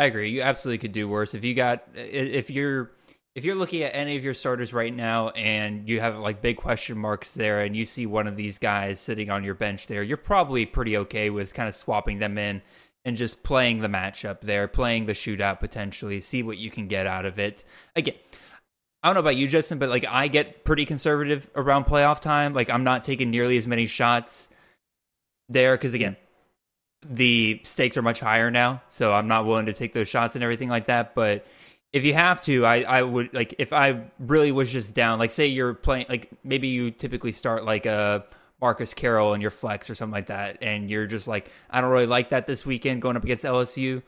I 0.00 0.06
agree. 0.06 0.30
You 0.30 0.40
absolutely 0.40 0.78
could 0.78 0.92
do 0.92 1.06
worse 1.06 1.34
if 1.34 1.44
you 1.44 1.52
got 1.52 1.84
if 1.94 2.48
you're 2.48 2.90
if 3.34 3.44
you're 3.44 3.54
looking 3.54 3.82
at 3.82 3.94
any 3.94 4.16
of 4.16 4.24
your 4.24 4.32
starters 4.32 4.72
right 4.72 4.96
now 4.96 5.28
and 5.28 5.86
you 5.86 6.00
have 6.00 6.16
like 6.16 6.40
big 6.40 6.56
question 6.56 6.96
marks 6.96 7.34
there 7.34 7.60
and 7.60 7.76
you 7.76 7.84
see 7.84 8.06
one 8.06 8.26
of 8.26 8.34
these 8.34 8.56
guys 8.56 8.98
sitting 8.98 9.28
on 9.28 9.44
your 9.44 9.52
bench 9.52 9.88
there, 9.88 10.02
you're 10.02 10.16
probably 10.16 10.64
pretty 10.64 10.96
okay 10.96 11.28
with 11.28 11.52
kind 11.52 11.68
of 11.68 11.74
swapping 11.76 12.18
them 12.18 12.38
in 12.38 12.62
and 13.04 13.14
just 13.14 13.42
playing 13.42 13.80
the 13.80 13.88
matchup 13.88 14.40
there, 14.40 14.66
playing 14.68 15.04
the 15.04 15.12
shootout 15.12 15.60
potentially, 15.60 16.22
see 16.22 16.42
what 16.42 16.56
you 16.56 16.70
can 16.70 16.88
get 16.88 17.06
out 17.06 17.26
of 17.26 17.38
it. 17.38 17.62
Again, 17.94 18.14
I 19.02 19.08
don't 19.08 19.16
know 19.16 19.20
about 19.20 19.36
you, 19.36 19.48
Justin, 19.48 19.78
but 19.78 19.90
like 19.90 20.06
I 20.08 20.28
get 20.28 20.64
pretty 20.64 20.86
conservative 20.86 21.50
around 21.54 21.84
playoff 21.84 22.20
time. 22.20 22.54
Like 22.54 22.70
I'm 22.70 22.84
not 22.84 23.02
taking 23.02 23.30
nearly 23.30 23.58
as 23.58 23.66
many 23.66 23.86
shots 23.86 24.48
there 25.50 25.76
because 25.76 25.92
again, 25.92 26.16
the 27.08 27.60
stakes 27.64 27.96
are 27.96 28.02
much 28.02 28.20
higher 28.20 28.50
now, 28.50 28.82
so 28.88 29.12
I'm 29.12 29.28
not 29.28 29.46
willing 29.46 29.66
to 29.66 29.72
take 29.72 29.92
those 29.92 30.08
shots 30.08 30.34
and 30.34 30.44
everything 30.44 30.68
like 30.68 30.86
that. 30.86 31.14
But 31.14 31.46
if 31.92 32.04
you 32.04 32.14
have 32.14 32.40
to, 32.42 32.64
I, 32.66 32.82
I 32.82 33.02
would 33.02 33.32
like 33.32 33.54
if 33.58 33.72
I 33.72 34.02
really 34.18 34.52
was 34.52 34.72
just 34.72 34.94
down, 34.94 35.18
like 35.18 35.30
say 35.30 35.46
you're 35.46 35.74
playing 35.74 36.06
like 36.08 36.30
maybe 36.44 36.68
you 36.68 36.90
typically 36.90 37.32
start 37.32 37.64
like 37.64 37.86
a 37.86 38.24
Marcus 38.60 38.92
Carroll 38.92 39.32
in 39.34 39.40
your 39.40 39.50
flex 39.50 39.88
or 39.88 39.94
something 39.94 40.12
like 40.12 40.26
that, 40.26 40.58
and 40.62 40.90
you're 40.90 41.06
just 41.06 41.26
like, 41.26 41.50
I 41.70 41.80
don't 41.80 41.90
really 41.90 42.06
like 42.06 42.30
that 42.30 42.46
this 42.46 42.66
weekend 42.66 43.02
going 43.02 43.16
up 43.16 43.24
against 43.24 43.44
LSU. 43.44 44.02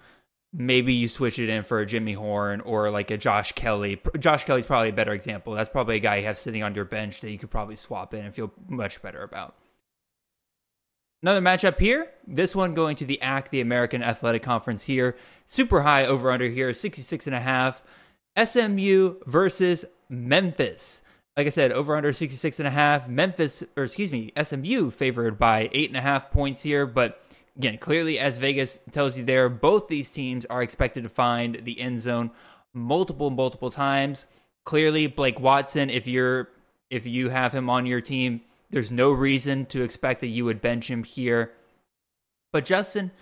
Maybe 0.55 0.93
you 0.93 1.09
switch 1.09 1.39
it 1.39 1.49
in 1.49 1.63
for 1.63 1.81
a 1.81 1.87
Jimmy 1.87 2.13
Horn 2.13 2.61
or 2.61 2.91
like 2.91 3.11
a 3.11 3.17
Josh 3.17 3.53
Kelly. 3.53 4.03
Josh 4.19 4.45
Kelly's 4.45 4.67
probably 4.67 4.91
a 4.91 4.93
better 4.93 5.15
example. 5.15 5.55
That's 5.55 5.71
probably 5.71 5.97
a 5.97 6.01
guy 6.01 6.17
you 6.17 6.27
have 6.27 6.37
sitting 6.37 6.63
on 6.63 6.75
your 6.75 6.85
bench 6.85 7.23
that 7.23 7.31
you 7.31 7.39
could 7.39 7.51
probably 7.51 7.77
swap 7.77 8.13
in 8.13 8.27
and 8.27 8.35
feel 8.35 8.53
much 8.69 9.01
better 9.01 9.23
about. 9.23 9.55
Another 11.23 11.41
matchup 11.41 11.79
here. 11.79 12.09
This 12.27 12.55
one 12.55 12.75
going 12.75 12.97
to 12.97 13.05
the 13.05 13.21
ACC, 13.23 13.51
the 13.51 13.61
American 13.61 14.03
Athletic 14.03 14.43
Conference 14.43 14.83
here. 14.83 15.17
Super 15.47 15.83
high 15.83 16.05
over 16.05 16.33
under 16.33 16.49
here, 16.49 16.75
66 16.75 17.29
and 17.29 17.37
a 17.37 17.41
half. 17.41 17.81
SMU 18.43 19.17
versus 19.27 19.85
Memphis. 20.09 21.03
like 21.37 21.47
I 21.47 21.51
said, 21.51 21.71
over 21.71 21.97
under 21.97 22.13
66 22.13 22.59
and 22.59 22.67
a 22.67 22.73
half. 22.73 23.09
Memphis, 23.09 23.63
or 23.77 23.85
excuse 23.85 24.11
me, 24.11 24.33
SMU 24.43 24.91
favored 24.91 25.39
by 25.39 25.71
eight 25.73 25.89
and 25.91 25.97
a 25.97 26.01
half 26.01 26.31
points 26.33 26.63
here. 26.63 26.87
But 26.87 27.25
again, 27.57 27.79
clearly, 27.79 28.19
as 28.19 28.37
Vegas 28.39 28.81
tells 28.91 29.17
you 29.17 29.25
there, 29.25 29.49
both 29.49 29.87
these 29.87 30.11
teams 30.11 30.45
are 30.47 30.63
expected 30.63 31.05
to 31.05 31.09
find 31.09 31.61
the 31.63 31.81
end 31.81 32.03
zone 32.03 32.33
multiple, 32.75 33.31
multiple 33.31 33.71
times. 33.71 34.27
Clearly, 34.65 35.07
Blake 35.07 35.39
Watson, 35.39 35.89
if 35.89 36.07
you're 36.09 36.49
if 36.91 37.07
you 37.07 37.31
have 37.31 37.55
him 37.55 37.71
on 37.71 37.87
your 37.87 38.01
team, 38.01 38.43
there's 38.73 38.91
no 38.91 39.11
reason 39.13 39.67
to 39.67 39.83
expect 39.83 40.21
that 40.23 40.29
you 40.29 40.45
would 40.47 40.63
bench 40.63 40.89
him 40.91 41.05
here. 41.05 41.53
But 42.53 42.65
Justin, 42.65 43.13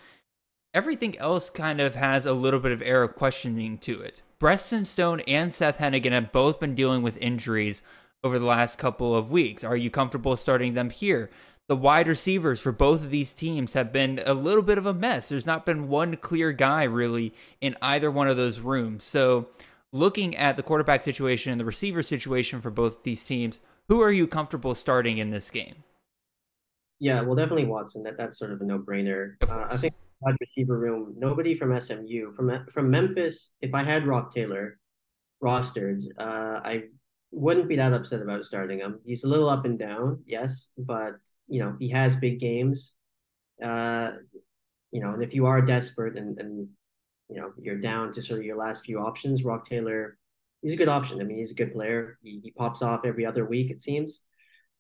everything 0.72 1.18
else 1.18 1.50
kind 1.50 1.80
of 1.80 1.96
has 1.96 2.24
a 2.24 2.32
little 2.32 2.60
bit 2.60 2.72
of 2.72 2.80
air 2.80 3.02
of 3.02 3.16
questioning 3.16 3.76
to 3.78 4.00
it. 4.00 4.22
Preston 4.38 4.84
Stone 4.84 5.20
and 5.20 5.52
Seth 5.52 5.78
Henigan 5.78 6.12
have 6.12 6.32
both 6.32 6.60
been 6.60 6.74
dealing 6.74 7.02
with 7.02 7.18
injuries 7.18 7.82
over 8.22 8.38
the 8.38 8.46
last 8.46 8.78
couple 8.78 9.14
of 9.14 9.30
weeks. 9.30 9.64
Are 9.64 9.76
you 9.76 9.90
comfortable 9.90 10.36
starting 10.36 10.74
them 10.74 10.90
here? 10.90 11.30
The 11.68 11.76
wide 11.76 12.08
receivers 12.08 12.60
for 12.60 12.72
both 12.72 13.02
of 13.02 13.10
these 13.10 13.34
teams 13.34 13.74
have 13.74 13.92
been 13.92 14.20
a 14.24 14.34
little 14.34 14.62
bit 14.62 14.78
of 14.78 14.86
a 14.86 14.94
mess. 14.94 15.28
There's 15.28 15.46
not 15.46 15.66
been 15.66 15.88
one 15.88 16.16
clear 16.16 16.52
guy 16.52 16.84
really 16.84 17.34
in 17.60 17.76
either 17.82 18.10
one 18.10 18.28
of 18.28 18.36
those 18.36 18.60
rooms. 18.60 19.04
So, 19.04 19.48
looking 19.92 20.36
at 20.36 20.56
the 20.56 20.62
quarterback 20.62 21.02
situation 21.02 21.52
and 21.52 21.60
the 21.60 21.64
receiver 21.64 22.02
situation 22.02 22.60
for 22.60 22.70
both 22.70 23.02
these 23.02 23.24
teams, 23.24 23.60
who 23.90 24.00
are 24.00 24.12
you 24.12 24.28
comfortable 24.28 24.74
starting 24.76 25.18
in 25.18 25.30
this 25.30 25.50
game? 25.50 25.82
Yeah, 27.00 27.22
well, 27.22 27.34
definitely 27.34 27.64
Watson. 27.64 28.04
That 28.04 28.16
that's 28.16 28.38
sort 28.38 28.52
of 28.52 28.60
a 28.60 28.64
no-brainer. 28.64 29.34
Uh, 29.42 29.66
I 29.68 29.76
think 29.76 29.94
wide 30.20 30.36
receiver 30.40 30.78
room, 30.78 31.14
nobody 31.18 31.56
from 31.56 31.78
SMU. 31.78 32.32
From 32.32 32.66
from 32.72 32.88
Memphis, 32.88 33.54
if 33.60 33.74
I 33.74 33.82
had 33.82 34.06
Roc 34.06 34.32
Taylor 34.32 34.78
rostered, 35.42 36.04
uh, 36.18 36.60
I 36.64 36.84
wouldn't 37.32 37.68
be 37.68 37.76
that 37.76 37.92
upset 37.92 38.22
about 38.22 38.44
starting 38.44 38.78
him. 38.78 39.00
He's 39.04 39.24
a 39.24 39.28
little 39.28 39.48
up 39.48 39.64
and 39.64 39.78
down, 39.78 40.22
yes, 40.24 40.70
but 40.78 41.16
you 41.48 41.60
know 41.60 41.74
he 41.80 41.88
has 41.88 42.14
big 42.14 42.38
games. 42.38 42.92
Uh, 43.60 44.12
you 44.92 45.00
know, 45.00 45.14
and 45.14 45.22
if 45.22 45.34
you 45.34 45.46
are 45.46 45.60
desperate 45.60 46.16
and 46.16 46.38
and 46.38 46.68
you 47.28 47.40
know 47.40 47.52
you're 47.60 47.80
down 47.80 48.12
to 48.12 48.22
sort 48.22 48.38
of 48.38 48.46
your 48.46 48.56
last 48.56 48.84
few 48.84 49.00
options, 49.00 49.42
Roc 49.42 49.68
Taylor, 49.68 50.16
he's 50.62 50.72
a 50.72 50.76
good 50.76 50.88
option. 50.88 51.20
I 51.20 51.24
mean, 51.24 51.38
he's 51.38 51.52
a 51.52 51.54
good 51.54 51.72
player. 51.72 52.18
He 52.22 52.40
he 52.42 52.50
pops 52.52 52.82
off 52.82 53.04
every 53.04 53.26
other 53.26 53.44
week, 53.44 53.70
it 53.70 53.80
seems. 53.80 54.22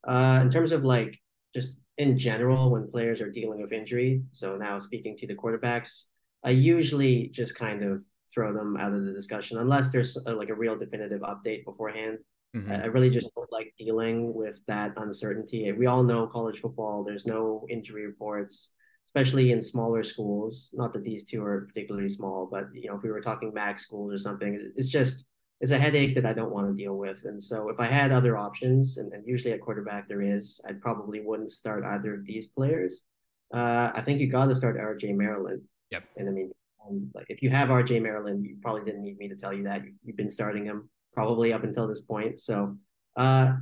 Uh, 0.06 0.40
in 0.42 0.50
terms 0.50 0.72
of 0.72 0.84
like 0.84 1.18
just 1.54 1.78
in 1.98 2.16
general, 2.16 2.70
when 2.70 2.90
players 2.90 3.20
are 3.20 3.30
dealing 3.30 3.60
with 3.60 3.72
injuries, 3.72 4.24
so 4.32 4.56
now 4.56 4.78
speaking 4.78 5.16
to 5.18 5.26
the 5.26 5.34
quarterbacks, 5.34 6.04
I 6.44 6.50
usually 6.50 7.28
just 7.28 7.54
kind 7.54 7.82
of 7.82 8.02
throw 8.32 8.52
them 8.52 8.76
out 8.76 8.92
of 8.92 9.04
the 9.04 9.12
discussion 9.12 9.58
unless 9.58 9.90
there's 9.90 10.16
a, 10.26 10.32
like 10.32 10.48
a 10.48 10.54
real 10.54 10.76
definitive 10.76 11.20
update 11.22 11.64
beforehand. 11.64 12.18
Mm-hmm. 12.56 12.72
I 12.72 12.86
really 12.86 13.10
just 13.10 13.28
don't 13.36 13.52
like 13.52 13.74
dealing 13.78 14.34
with 14.34 14.60
that 14.66 14.92
uncertainty. 14.96 15.70
We 15.72 15.86
all 15.86 16.02
know 16.02 16.26
college 16.26 16.60
football, 16.60 17.04
there's 17.04 17.26
no 17.26 17.66
injury 17.68 18.06
reports, 18.06 18.72
especially 19.06 19.52
in 19.52 19.62
smaller 19.62 20.02
schools. 20.02 20.70
Not 20.74 20.92
that 20.94 21.04
these 21.04 21.26
two 21.26 21.44
are 21.44 21.66
particularly 21.66 22.08
small, 22.08 22.48
but 22.50 22.66
you 22.72 22.88
know, 22.88 22.96
if 22.96 23.02
we 23.02 23.10
were 23.10 23.20
talking 23.20 23.52
MAC 23.54 23.78
schools 23.78 24.12
or 24.12 24.18
something, 24.18 24.72
it's 24.76 24.88
just 24.88 25.26
it's 25.60 25.72
a 25.72 25.78
headache 25.78 26.14
that 26.14 26.24
I 26.24 26.32
don't 26.32 26.52
want 26.52 26.68
to 26.68 26.82
deal 26.82 26.96
with. 26.96 27.24
And 27.24 27.42
so 27.42 27.68
if 27.68 27.78
I 27.78 27.86
had 27.86 28.12
other 28.12 28.36
options, 28.36 28.96
and, 28.96 29.12
and 29.12 29.26
usually 29.26 29.52
at 29.52 29.60
quarterback 29.60 30.08
there 30.08 30.22
is, 30.22 30.60
I 30.66 30.72
probably 30.72 31.20
wouldn't 31.20 31.52
start 31.52 31.84
either 31.84 32.14
of 32.14 32.24
these 32.24 32.46
players. 32.46 33.04
Uh, 33.52 33.90
I 33.94 34.00
think 34.00 34.20
you 34.20 34.28
got 34.28 34.46
to 34.46 34.56
start 34.56 34.78
RJ 34.78 35.14
Maryland. 35.14 35.62
Yep. 35.90 36.04
And 36.16 36.28
I 36.28 36.32
mean, 36.32 36.50
um, 36.86 37.10
like 37.14 37.26
if 37.28 37.42
you 37.42 37.50
have 37.50 37.68
RJ 37.68 38.00
Maryland, 38.00 38.46
you 38.46 38.56
probably 38.62 38.84
didn't 38.84 39.02
need 39.02 39.18
me 39.18 39.28
to 39.28 39.36
tell 39.36 39.52
you 39.52 39.64
that. 39.64 39.84
You've, 39.84 39.94
you've 40.02 40.16
been 40.16 40.30
starting 40.30 40.64
him 40.64 40.88
probably 41.12 41.52
up 41.52 41.64
until 41.64 41.86
this 41.86 42.00
point. 42.00 42.40
So, 42.40 42.76
uh, 43.16 43.56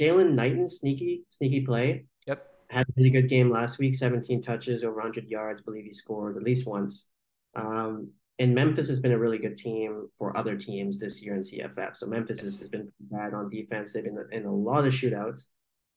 Jaylan 0.00 0.34
Knighton, 0.34 0.68
sneaky, 0.68 1.24
sneaky 1.28 1.62
play. 1.62 2.06
Yep. 2.26 2.46
Had 2.70 2.88
a 2.88 2.92
really 2.96 3.10
good 3.10 3.28
game 3.28 3.50
last 3.50 3.78
week, 3.78 3.94
17 3.94 4.42
touches, 4.42 4.84
over 4.84 4.96
100 4.96 5.26
yards. 5.28 5.60
I 5.60 5.64
believe 5.64 5.84
he 5.84 5.92
scored 5.92 6.36
at 6.36 6.42
least 6.42 6.66
once. 6.66 7.08
Um, 7.54 8.10
and 8.38 8.54
Memphis 8.54 8.88
has 8.88 9.00
been 9.00 9.12
a 9.12 9.18
really 9.18 9.38
good 9.38 9.56
team 9.56 10.08
for 10.18 10.36
other 10.36 10.56
teams 10.56 10.98
this 10.98 11.22
year 11.22 11.34
in 11.34 11.40
CFF. 11.40 11.96
So 11.96 12.06
Memphis 12.06 12.40
yes. 12.42 12.58
has 12.58 12.68
been 12.68 12.92
bad 13.00 13.32
on 13.32 13.48
defense. 13.48 13.92
They've 13.92 14.04
been 14.04 14.18
in 14.30 14.44
a 14.44 14.54
lot 14.54 14.86
of 14.86 14.92
shootouts. 14.92 15.46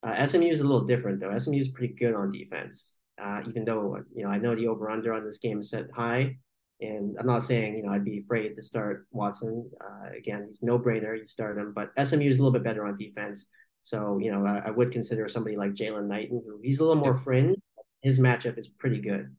Uh, 0.03 0.25
SMU 0.25 0.47
is 0.47 0.61
a 0.61 0.67
little 0.67 0.87
different 0.87 1.19
though. 1.19 1.37
SMU 1.37 1.59
is 1.59 1.69
pretty 1.69 1.93
good 1.93 2.15
on 2.15 2.31
defense. 2.31 2.99
Uh, 3.21 3.41
even 3.47 3.65
though 3.65 3.97
you 4.15 4.23
know 4.23 4.29
I 4.29 4.37
know 4.37 4.55
the 4.55 4.67
over 4.67 4.89
under 4.89 5.13
on 5.13 5.25
this 5.25 5.39
game 5.39 5.59
is 5.59 5.69
set 5.69 5.91
high, 5.93 6.37
and 6.81 7.17
I'm 7.19 7.27
not 7.27 7.43
saying, 7.43 7.75
you 7.75 7.83
know, 7.83 7.91
I'd 7.91 8.05
be 8.05 8.19
afraid 8.19 8.55
to 8.55 8.63
start 8.63 9.07
Watson. 9.11 9.69
Uh, 9.81 10.11
again, 10.17 10.45
he's 10.47 10.63
no 10.63 10.79
brainer. 10.79 11.17
You 11.17 11.27
start 11.27 11.57
him, 11.57 11.73
but 11.75 11.91
SMU 12.01 12.29
is 12.29 12.37
a 12.37 12.41
little 12.41 12.53
bit 12.53 12.63
better 12.63 12.85
on 12.85 12.97
defense. 12.97 13.47
So, 13.83 14.17
you 14.19 14.31
know, 14.31 14.45
I, 14.45 14.67
I 14.67 14.71
would 14.71 14.91
consider 14.91 15.27
somebody 15.27 15.57
like 15.57 15.73
Jaylan 15.73 16.07
Knighton, 16.07 16.41
who 16.45 16.59
he's 16.63 16.79
a 16.79 16.85
little 16.85 17.01
more 17.01 17.15
fringe. 17.15 17.57
His 18.01 18.19
matchup 18.19 18.57
is 18.57 18.69
pretty 18.69 19.01
good. 19.01 19.35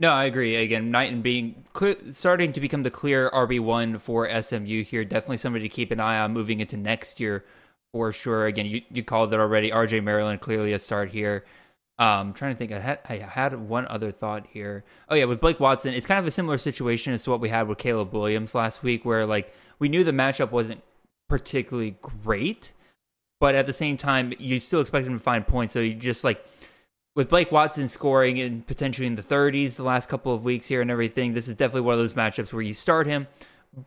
No, 0.00 0.12
I 0.12 0.24
agree. 0.24 0.54
Again, 0.56 0.90
Knighton 0.90 1.22
being 1.22 1.64
clear, 1.72 1.96
starting 2.12 2.52
to 2.52 2.60
become 2.60 2.84
the 2.84 2.90
clear 2.90 3.30
RB 3.30 3.58
one 3.58 3.98
for 3.98 4.28
SMU 4.42 4.84
here. 4.84 5.04
Definitely 5.04 5.38
somebody 5.38 5.68
to 5.68 5.74
keep 5.74 5.90
an 5.90 5.98
eye 5.98 6.20
on 6.20 6.32
moving 6.32 6.60
into 6.60 6.76
next 6.76 7.18
year 7.18 7.44
for 7.92 8.12
sure. 8.12 8.46
Again, 8.46 8.66
you, 8.66 8.82
you 8.90 9.02
called 9.02 9.34
it 9.34 9.40
already. 9.40 9.70
RJ 9.70 10.04
Maryland 10.04 10.40
clearly 10.40 10.72
a 10.72 10.78
start 10.78 11.10
here. 11.10 11.44
Um, 11.98 12.28
I'm 12.28 12.32
trying 12.32 12.54
to 12.54 12.58
think. 12.58 12.70
I 12.70 12.78
had 12.78 13.00
I 13.08 13.16
had 13.16 13.58
one 13.58 13.86
other 13.88 14.12
thought 14.12 14.46
here. 14.52 14.84
Oh 15.08 15.16
yeah, 15.16 15.24
with 15.24 15.40
Blake 15.40 15.58
Watson, 15.58 15.94
it's 15.94 16.06
kind 16.06 16.20
of 16.20 16.26
a 16.28 16.30
similar 16.30 16.58
situation 16.58 17.12
as 17.12 17.24
to 17.24 17.30
what 17.30 17.40
we 17.40 17.48
had 17.48 17.66
with 17.66 17.78
Caleb 17.78 18.12
Williams 18.12 18.54
last 18.54 18.84
week, 18.84 19.04
where 19.04 19.26
like 19.26 19.52
we 19.80 19.88
knew 19.88 20.04
the 20.04 20.12
matchup 20.12 20.52
wasn't 20.52 20.80
particularly 21.28 21.96
great, 22.00 22.72
but 23.40 23.56
at 23.56 23.66
the 23.66 23.72
same 23.72 23.96
time, 23.96 24.32
you 24.38 24.60
still 24.60 24.80
expect 24.80 25.08
him 25.08 25.14
to 25.14 25.18
find 25.18 25.44
points. 25.44 25.72
So 25.72 25.80
you 25.80 25.94
just 25.94 26.22
like 26.22 26.44
with 27.18 27.30
Blake 27.30 27.50
Watson 27.50 27.88
scoring 27.88 28.36
in 28.36 28.62
potentially 28.62 29.04
in 29.04 29.16
the 29.16 29.24
30s 29.24 29.74
the 29.74 29.82
last 29.82 30.08
couple 30.08 30.32
of 30.32 30.44
weeks 30.44 30.66
here 30.66 30.80
and 30.80 30.88
everything. 30.88 31.34
This 31.34 31.48
is 31.48 31.56
definitely 31.56 31.80
one 31.80 31.94
of 31.94 31.98
those 31.98 32.12
matchups 32.12 32.52
where 32.52 32.62
you 32.62 32.74
start 32.74 33.08
him, 33.08 33.26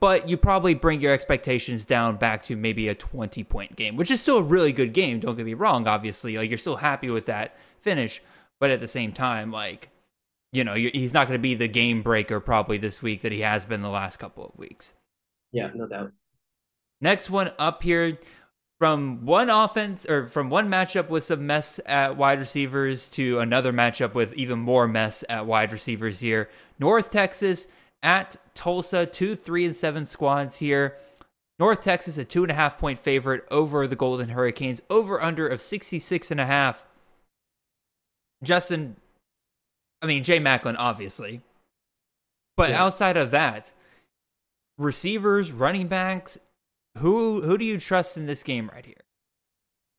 but 0.02 0.28
you 0.28 0.36
probably 0.36 0.74
bring 0.74 1.00
your 1.00 1.14
expectations 1.14 1.86
down 1.86 2.18
back 2.18 2.44
to 2.48 2.58
maybe 2.58 2.90
a 2.90 2.94
20 2.94 3.46
point 3.46 3.78
game, 3.78 3.96
which 3.96 4.12
is 4.12 4.20
still 4.20 4.40
a 4.40 4.44
really 4.44 4.74
good 4.74 4.92
game. 4.92 5.22
Don't 5.22 5.38
get 5.38 5.46
me 5.46 5.54
wrong. 5.54 5.88
Obviously, 5.88 6.36
like 6.36 6.50
you're 6.50 6.58
still 6.58 6.76
happy 6.76 7.10
with 7.10 7.28
that 7.28 7.56
finish. 7.80 8.22
But 8.60 8.70
at 8.70 8.82
the 8.82 8.88
same 8.90 9.14
time, 9.14 9.50
like, 9.50 9.88
you 10.52 10.66
know, 10.66 10.74
he's 10.74 11.14
not 11.14 11.30
going 11.30 11.40
to 11.40 11.42
be 11.42 11.56
the 11.56 11.70
game 11.70 12.02
breaker 12.02 12.42
probably 12.42 12.80
this 12.80 13.02
week 13.02 13.22
that 13.22 13.32
he 13.32 13.40
has 13.40 13.66
been 13.66 13.82
the 13.82 13.88
last 13.88 14.18
couple 14.18 14.44
of 14.44 14.58
weeks. 14.58 14.94
Yeah, 15.54 15.70
no 15.74 15.88
doubt. 15.88 16.12
Next 17.00 17.30
one 17.30 17.54
up 17.58 17.82
here 17.82 18.20
from 18.82 19.24
one 19.28 19.48
offense 19.48 20.08
or 20.10 20.26
from 20.26 20.50
one 20.50 20.68
matchup 20.68 21.08
with 21.08 21.24
some 21.24 21.46
mess 21.46 21.80
at 21.86 22.18
wide 22.18 22.40
receivers 22.40 23.10
to 23.10 23.38
another 23.38 23.72
matchup 23.72 24.16
with 24.16 24.34
even 24.34 24.58
more 24.58 24.88
mess 24.88 25.24
at 25.30 25.46
wide 25.46 25.72
receivers 25.72 26.20
here. 26.20 26.50
North 26.80 27.12
Texas 27.12 27.68
at 28.02 28.38
Tulsa, 28.56 29.06
two, 29.06 29.36
three, 29.36 29.66
and 29.66 29.76
seven 29.76 30.04
squads 30.04 30.56
here. 30.56 30.98
North 31.60 31.84
Texas, 31.84 32.18
a 32.18 32.26
two 32.26 32.42
and 32.42 32.50
a 32.50 32.56
half 32.56 32.80
point 32.80 32.98
favorite 32.98 33.44
over 33.52 33.86
the 33.86 33.96
Golden 33.96 34.30
Hurricanes, 34.30 34.82
over 34.90 35.22
under 35.22 35.48
of 35.48 35.62
66 35.62 36.32
and 36.32 36.40
a 36.40 36.48
half. 36.48 36.84
Justin, 38.44 38.96
I 40.02 40.08
mean, 40.08 40.24
Jay 40.24 40.40
Maclin, 40.40 40.76
obviously. 40.80 41.42
But 42.58 42.72
yeah. 42.72 42.84
outside 42.84 43.16
of 43.16 43.30
that, 43.30 43.74
receivers, 44.80 45.52
running 45.52 45.88
backs, 45.88 46.40
who 46.98 47.42
who 47.42 47.58
do 47.58 47.66
you 47.66 47.80
trust 47.80 48.18
in 48.18 48.26
this 48.26 48.44
game 48.44 48.70
right 48.74 48.86
here? 48.86 49.04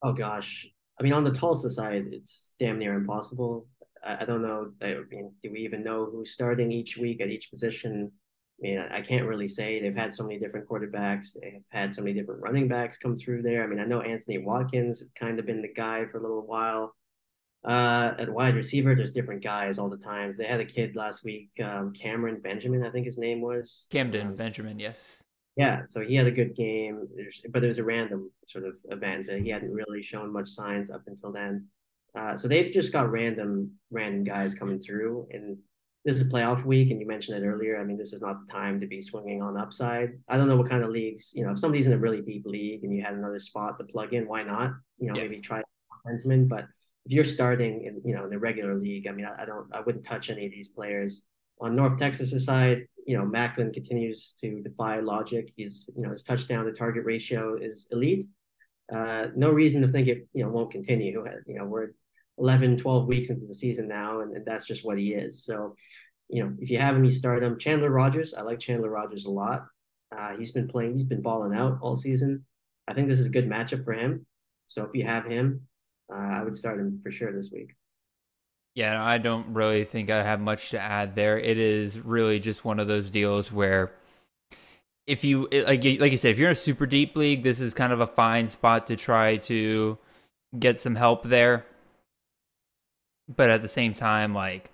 Oh 0.02 0.12
gosh, 0.12 0.66
I 0.98 1.02
mean, 1.02 1.12
on 1.12 1.24
the 1.24 1.32
Tulsa 1.32 1.70
side, 1.70 2.06
it's 2.12 2.54
damn 2.58 2.78
near 2.78 2.94
impossible. 2.94 3.66
I, 4.04 4.22
I 4.22 4.24
don't 4.24 4.42
know. 4.42 4.72
I 4.82 4.98
mean, 5.10 5.32
do 5.42 5.50
we 5.52 5.60
even 5.60 5.82
know 5.82 6.06
who's 6.06 6.32
starting 6.32 6.70
each 6.72 6.96
week 6.96 7.20
at 7.20 7.28
each 7.28 7.50
position? 7.50 8.12
I 8.60 8.62
mean, 8.62 8.78
I 8.78 9.00
can't 9.00 9.26
really 9.26 9.48
say. 9.48 9.80
They've 9.80 9.96
had 9.96 10.14
so 10.14 10.22
many 10.22 10.38
different 10.38 10.68
quarterbacks. 10.68 11.36
They've 11.40 11.62
had 11.70 11.94
so 11.94 12.02
many 12.02 12.14
different 12.14 12.42
running 12.42 12.68
backs 12.68 12.96
come 12.98 13.16
through 13.16 13.42
there. 13.42 13.64
I 13.64 13.66
mean, 13.66 13.80
I 13.80 13.84
know 13.84 14.00
Anthony 14.02 14.38
Watkins 14.38 15.02
kind 15.18 15.40
of 15.40 15.46
been 15.46 15.62
the 15.62 15.72
guy 15.72 16.04
for 16.06 16.18
a 16.18 16.22
little 16.22 16.46
while. 16.46 16.94
Uh, 17.64 18.14
at 18.18 18.28
wide 18.28 18.56
receiver, 18.56 18.94
there's 18.94 19.12
different 19.12 19.42
guys 19.42 19.78
all 19.78 19.88
the 19.88 19.96
times. 19.96 20.36
They 20.36 20.46
had 20.46 20.60
a 20.60 20.64
kid 20.64 20.96
last 20.96 21.24
week, 21.24 21.50
um, 21.62 21.92
Cameron 21.92 22.40
Benjamin, 22.40 22.84
I 22.84 22.90
think 22.90 23.06
his 23.06 23.18
name 23.18 23.40
was. 23.40 23.86
Camden 23.90 24.28
um, 24.28 24.34
Benjamin, 24.34 24.78
yes. 24.80 25.22
Yeah, 25.56 25.82
so 25.90 26.00
he 26.00 26.14
had 26.14 26.26
a 26.26 26.30
good 26.30 26.56
game, 26.56 27.06
there's, 27.14 27.42
but 27.50 27.62
it 27.62 27.68
was 27.68 27.78
a 27.78 27.84
random 27.84 28.30
sort 28.46 28.64
of 28.64 28.76
event. 28.90 29.28
Uh, 29.28 29.34
he 29.34 29.50
hadn't 29.50 29.72
really 29.72 30.02
shown 30.02 30.32
much 30.32 30.48
signs 30.48 30.90
up 30.90 31.02
until 31.06 31.30
then. 31.30 31.66
Uh, 32.14 32.36
so 32.36 32.48
they've 32.48 32.72
just 32.72 32.92
got 32.92 33.10
random, 33.10 33.70
random 33.90 34.24
guys 34.24 34.54
coming 34.54 34.80
through, 34.80 35.26
and 35.30 35.58
this 36.04 36.16
is 36.16 36.30
playoff 36.30 36.64
week, 36.64 36.90
and 36.90 37.00
you 37.00 37.06
mentioned 37.06 37.42
it 37.42 37.46
earlier. 37.46 37.78
I 37.78 37.84
mean, 37.84 37.98
this 37.98 38.12
is 38.12 38.22
not 38.22 38.38
the 38.46 38.52
time 38.52 38.80
to 38.80 38.86
be 38.86 39.00
swinging 39.00 39.42
on 39.42 39.56
upside. 39.56 40.12
I 40.28 40.36
don't 40.36 40.48
know 40.48 40.56
what 40.56 40.70
kind 40.70 40.84
of 40.84 40.90
leagues, 40.90 41.32
you 41.34 41.44
know, 41.44 41.52
if 41.52 41.58
somebody's 41.58 41.86
in 41.86 41.92
a 41.92 41.98
really 41.98 42.22
deep 42.22 42.46
league 42.46 42.82
and 42.82 42.94
you 42.94 43.02
had 43.02 43.14
another 43.14 43.38
spot 43.38 43.78
to 43.78 43.84
plug 43.84 44.14
in, 44.14 44.26
why 44.26 44.42
not? 44.42 44.72
You 44.98 45.08
know, 45.08 45.16
yeah. 45.16 45.22
maybe 45.22 45.40
try 45.40 45.62
Benjamin, 46.04 46.48
but 46.48 46.66
if 47.04 47.12
you're 47.12 47.24
starting 47.24 47.84
in 47.84 48.00
you 48.04 48.14
know 48.14 48.24
in 48.24 48.30
the 48.30 48.38
regular 48.38 48.74
league, 48.74 49.06
I 49.06 49.12
mean, 49.12 49.26
I, 49.26 49.42
I 49.42 49.44
don't, 49.44 49.66
I 49.74 49.80
wouldn't 49.80 50.04
touch 50.04 50.30
any 50.30 50.46
of 50.46 50.52
these 50.52 50.68
players. 50.68 51.24
On 51.60 51.76
North 51.76 51.96
Texas' 51.98 52.44
side, 52.44 52.86
you 53.06 53.16
know, 53.16 53.24
Maclin 53.24 53.72
continues 53.72 54.34
to 54.40 54.62
defy 54.62 55.00
logic. 55.00 55.50
He's, 55.56 55.88
you 55.96 56.02
know, 56.02 56.10
his 56.10 56.22
touchdown 56.22 56.64
to 56.64 56.72
target 56.72 57.04
ratio 57.04 57.56
is 57.56 57.88
elite. 57.90 58.28
Uh, 58.92 59.28
no 59.34 59.50
reason 59.50 59.80
to 59.82 59.88
think 59.88 60.08
it 60.08 60.28
you 60.32 60.44
know 60.44 60.50
won't 60.50 60.70
continue. 60.70 61.24
You 61.46 61.54
know 61.58 61.64
we're 61.64 61.90
11, 62.38 62.78
12 62.78 63.06
weeks 63.06 63.30
into 63.30 63.46
the 63.46 63.54
season 63.54 63.88
now, 63.88 64.20
and, 64.20 64.36
and 64.36 64.44
that's 64.44 64.66
just 64.66 64.84
what 64.84 64.98
he 64.98 65.14
is. 65.14 65.44
So, 65.44 65.76
you 66.28 66.42
know, 66.42 66.52
if 66.60 66.70
you 66.70 66.78
have 66.78 66.96
him, 66.96 67.04
you 67.04 67.12
start 67.12 67.42
him. 67.42 67.58
Chandler 67.58 67.90
Rogers, 67.90 68.34
I 68.34 68.42
like 68.42 68.58
Chandler 68.58 68.90
Rogers 68.90 69.26
a 69.26 69.30
lot. 69.30 69.66
Uh, 70.16 70.36
he's 70.36 70.52
been 70.52 70.68
playing, 70.68 70.92
he's 70.92 71.04
been 71.04 71.22
balling 71.22 71.54
out 71.54 71.78
all 71.80 71.96
season. 71.96 72.44
I 72.88 72.94
think 72.94 73.08
this 73.08 73.20
is 73.20 73.26
a 73.26 73.30
good 73.30 73.48
matchup 73.48 73.84
for 73.84 73.92
him. 73.92 74.26
So 74.68 74.84
if 74.84 74.90
you 74.94 75.04
have 75.04 75.24
him, 75.24 75.66
uh, 76.12 76.16
I 76.16 76.42
would 76.42 76.56
start 76.56 76.80
him 76.80 77.00
for 77.02 77.10
sure 77.10 77.32
this 77.32 77.50
week. 77.52 77.74
Yeah, 78.74 79.04
I 79.04 79.18
don't 79.18 79.52
really 79.52 79.84
think 79.84 80.10
I 80.10 80.22
have 80.22 80.40
much 80.40 80.70
to 80.70 80.80
add 80.80 81.14
there. 81.14 81.38
It 81.38 81.58
is 81.58 81.98
really 81.98 82.40
just 82.40 82.64
one 82.64 82.80
of 82.80 82.88
those 82.88 83.10
deals 83.10 83.52
where 83.52 83.92
if 85.06 85.24
you 85.24 85.48
like 85.52 85.84
like 85.84 86.12
you 86.12 86.16
said, 86.16 86.30
if 86.30 86.38
you're 86.38 86.48
in 86.48 86.52
a 86.52 86.56
super 86.56 86.86
deep 86.86 87.14
league, 87.16 87.42
this 87.42 87.60
is 87.60 87.74
kind 87.74 87.92
of 87.92 88.00
a 88.00 88.06
fine 88.06 88.48
spot 88.48 88.86
to 88.86 88.96
try 88.96 89.36
to 89.38 89.98
get 90.58 90.80
some 90.80 90.94
help 90.94 91.24
there. 91.24 91.66
But 93.28 93.50
at 93.50 93.62
the 93.62 93.68
same 93.68 93.94
time, 93.94 94.34
like 94.34 94.70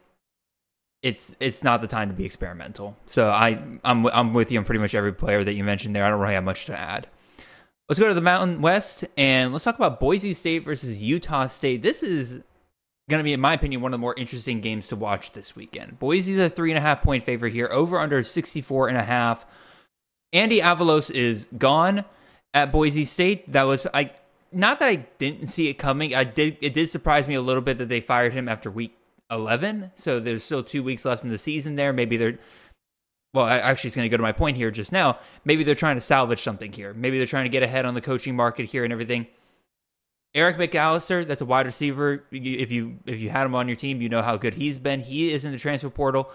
it's 1.03 1.35
it's 1.41 1.65
not 1.65 1.81
the 1.81 1.89
time 1.89 2.09
to 2.09 2.15
be 2.15 2.25
experimental. 2.25 2.97
So 3.07 3.31
I 3.31 3.59
I'm 3.85 4.07
I'm 4.07 4.35
with 4.35 4.53
you 4.53 4.59
on 4.59 4.65
pretty 4.65 4.81
much 4.81 4.95
every 4.95 5.13
player 5.13 5.43
that 5.43 5.55
you 5.55 5.65
mentioned 5.65 5.97
there. 5.97 6.05
I 6.05 6.11
don't 6.11 6.21
really 6.21 6.35
have 6.35 6.45
much 6.45 6.67
to 6.67 6.79
add. 6.79 7.09
Let's 7.89 7.99
go 7.99 8.09
to 8.09 8.15
the 8.15 8.21
Mountain 8.21 8.61
West 8.61 9.07
and 9.17 9.53
let's 9.53 9.65
talk 9.65 9.77
about 9.77 9.99
Boise 9.99 10.35
State 10.35 10.63
versus 10.63 11.01
Utah 11.01 11.47
State. 11.47 11.83
This 11.83 12.03
is 12.03 12.43
going 13.09 13.21
to 13.21 13.25
be, 13.25 13.33
in 13.33 13.41
my 13.41 13.55
opinion, 13.55 13.81
one 13.81 13.93
of 13.93 13.99
the 13.99 14.03
more 14.03 14.15
interesting 14.17 14.61
games 14.61 14.89
to 14.89 14.97
watch 14.97 15.33
this 15.33 15.57
weekend. 15.57 15.99
Boise's 15.99 16.39
a 16.39 16.51
three 16.51 16.71
and 16.71 16.79
a 16.79 16.81
half 16.81 17.03
point 17.03 17.25
favorite 17.25 17.53
here, 17.53 17.69
over 17.73 17.99
under 17.99 18.23
64 18.23 18.89
and 18.89 18.99
a 18.99 19.05
half. 19.05 19.47
Andy 20.33 20.61
Avalos 20.61 21.11
is 21.11 21.49
gone 21.57 22.05
at 22.53 22.71
Boise 22.71 23.05
State. 23.05 23.51
That 23.53 23.65
was 23.65 23.87
I 23.93 24.13
not 24.53 24.79
that 24.79 24.89
I 24.89 25.07
didn't 25.19 25.47
see 25.47 25.69
it 25.69 25.75
coming. 25.75 26.15
I 26.15 26.25
did 26.25 26.59
it 26.61 26.75
did 26.75 26.89
surprise 26.89 27.27
me 27.27 27.35
a 27.35 27.41
little 27.41 27.63
bit 27.63 27.79
that 27.79 27.89
they 27.89 28.01
fired 28.01 28.33
him 28.33 28.49
after 28.49 28.71
week 28.71 28.95
11. 29.31 29.93
So 29.95 30.21
there's 30.21 30.45
still 30.45 30.63
2 30.63 30.83
weeks 30.83 31.05
left 31.05 31.25
in 31.25 31.31
the 31.31 31.39
season 31.39 31.77
there. 31.77 31.93
Maybe 31.93 32.17
they're 32.17 32.39
well, 33.35 33.45
I, 33.45 33.59
actually, 33.59 33.89
it's 33.89 33.97
going 33.97 34.07
to 34.07 34.09
go 34.09 34.17
to 34.17 34.23
my 34.23 34.33
point 34.33 34.57
here 34.57 34.71
just 34.71 34.91
now. 34.91 35.19
Maybe 35.45 35.63
they're 35.63 35.75
trying 35.75 35.97
to 35.97 36.01
salvage 36.01 36.43
something 36.43 36.73
here. 36.73 36.95
Maybe 36.95 37.19
they're 37.19 37.27
trying 37.27 37.45
to 37.45 37.51
get 37.51 37.63
ahead 37.63 37.85
on 37.85 37.95
the 37.95 38.01
coaching 38.01 38.35
market 38.35 38.67
here 38.67 38.85
and 38.85 38.93
everything. 38.93 39.27
Eric 40.35 40.59
McAlister, 40.59 41.27
that's 41.27 41.41
a 41.41 41.47
wide 41.47 41.67
receiver. 41.67 42.25
If 42.31 42.71
you 42.71 42.99
if 43.07 43.21
you 43.21 43.31
had 43.31 43.47
him 43.47 43.55
on 43.55 43.67
your 43.67 43.77
team, 43.77 44.03
you 44.03 44.09
know 44.09 44.23
how 44.23 44.37
good 44.37 44.55
he's 44.55 44.79
been. 44.79 45.01
He 45.01 45.33
is 45.33 45.45
in 45.45 45.53
the 45.53 45.59
transfer 45.59 45.91
portal. 45.91 46.31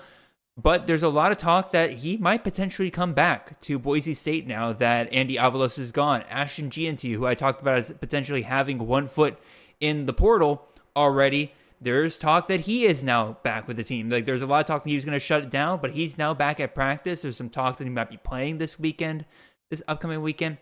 But 0.56 0.86
there's 0.86 1.04
a 1.04 1.10
lot 1.10 1.32
of 1.32 1.40
talk 1.40 1.72
that 1.72 1.92
he 1.92 2.18
might 2.18 2.44
potentially 2.44 2.92
come 2.92 3.14
back 3.14 3.60
to 3.62 3.80
Boise 3.80 4.14
State 4.14 4.46
now 4.46 4.72
that 4.74 5.12
Andy 5.12 5.36
Avalos 5.36 5.80
is 5.80 5.92
gone. 5.92 6.24
Ashton 6.30 6.70
Jeanty, 6.70 7.14
who 7.14 7.26
I 7.26 7.34
talked 7.34 7.62
about 7.62 7.80
as 7.80 7.90
potentially 7.92 8.44
having 8.44 8.86
one 8.86 9.08
foot 9.08 9.40
in 9.80 10.06
the 10.06 10.14
portal 10.14 10.68
already, 10.96 11.54
there's 11.82 12.18
talk 12.18 12.48
that 12.50 12.62
he 12.62 12.86
is 12.86 13.04
now 13.04 13.38
back 13.42 13.68
with 13.68 13.78
the 13.78 13.84
team. 13.84 14.10
Like 14.10 14.26
there's 14.26 14.44
a 14.44 14.46
lot 14.46 14.60
of 14.60 14.68
talk 14.68 14.84
that 14.84 14.90
he 14.90 14.96
was 14.96 15.06
going 15.06 15.16
to 15.16 15.20
shut 15.20 15.42
it 15.42 15.50
down, 15.50 15.80
but 15.82 15.92
he's 15.92 16.20
now 16.20 16.36
back 16.36 16.60
at 16.60 16.76
practice. 16.76 17.24
There's 17.24 17.38
some 17.38 17.50
talk 17.50 17.78
that 17.78 17.86
he 17.86 17.90
might 17.90 18.12
be 18.12 18.18
playing 18.18 18.60
this 18.60 18.78
weekend, 18.78 19.26
this 19.72 19.82
upcoming 19.88 20.22
weekend. 20.22 20.60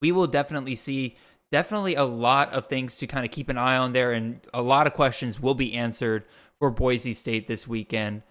We 0.00 0.12
will 0.12 0.26
definitely 0.26 0.76
see 0.76 1.16
definitely 1.54 1.94
a 1.94 2.02
lot 2.02 2.52
of 2.52 2.66
things 2.66 2.96
to 2.96 3.06
kind 3.06 3.24
of 3.24 3.30
keep 3.30 3.48
an 3.48 3.56
eye 3.56 3.76
on 3.76 3.92
there 3.92 4.10
and 4.10 4.40
a 4.52 4.60
lot 4.60 4.88
of 4.88 4.92
questions 4.92 5.38
will 5.38 5.54
be 5.54 5.74
answered 5.74 6.24
for 6.58 6.68
Boise 6.68 7.14
State 7.14 7.46
this 7.46 7.68
weekend 7.68 8.22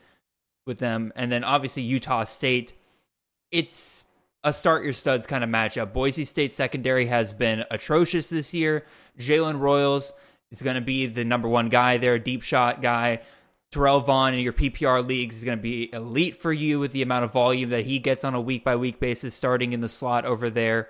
with 0.67 0.79
them. 0.79 1.13
And 1.15 1.31
then 1.31 1.45
obviously 1.45 1.83
Utah 1.83 2.25
State, 2.25 2.73
it's 3.49 4.03
a 4.43 4.51
start 4.51 4.83
your 4.83 4.91
studs 4.91 5.25
kind 5.25 5.41
of 5.41 5.49
matchup. 5.49 5.93
Boise 5.93 6.25
State 6.25 6.51
secondary 6.51 7.05
has 7.05 7.31
been 7.31 7.63
atrocious 7.71 8.27
this 8.27 8.53
year. 8.53 8.85
Jalen 9.17 9.57
Royals 9.57 10.11
is 10.51 10.61
going 10.61 10.75
to 10.75 10.81
be 10.81 11.05
the 11.05 11.23
number 11.23 11.47
one 11.47 11.69
guy 11.69 11.99
there, 11.99 12.19
deep 12.19 12.43
shot 12.43 12.81
guy. 12.81 13.21
Terrell 13.71 14.01
Vaughn 14.01 14.33
in 14.33 14.41
your 14.41 14.51
PPR 14.51 15.07
leagues 15.07 15.37
is 15.37 15.45
going 15.45 15.57
to 15.57 15.63
be 15.63 15.93
elite 15.93 16.35
for 16.35 16.51
you 16.51 16.77
with 16.77 16.91
the 16.91 17.01
amount 17.01 17.23
of 17.23 17.31
volume 17.31 17.69
that 17.69 17.85
he 17.85 17.99
gets 17.99 18.25
on 18.25 18.33
a 18.33 18.41
week 18.41 18.65
by 18.65 18.75
week 18.75 18.99
basis, 18.99 19.33
starting 19.33 19.71
in 19.71 19.79
the 19.79 19.87
slot 19.87 20.25
over 20.25 20.49
there. 20.49 20.89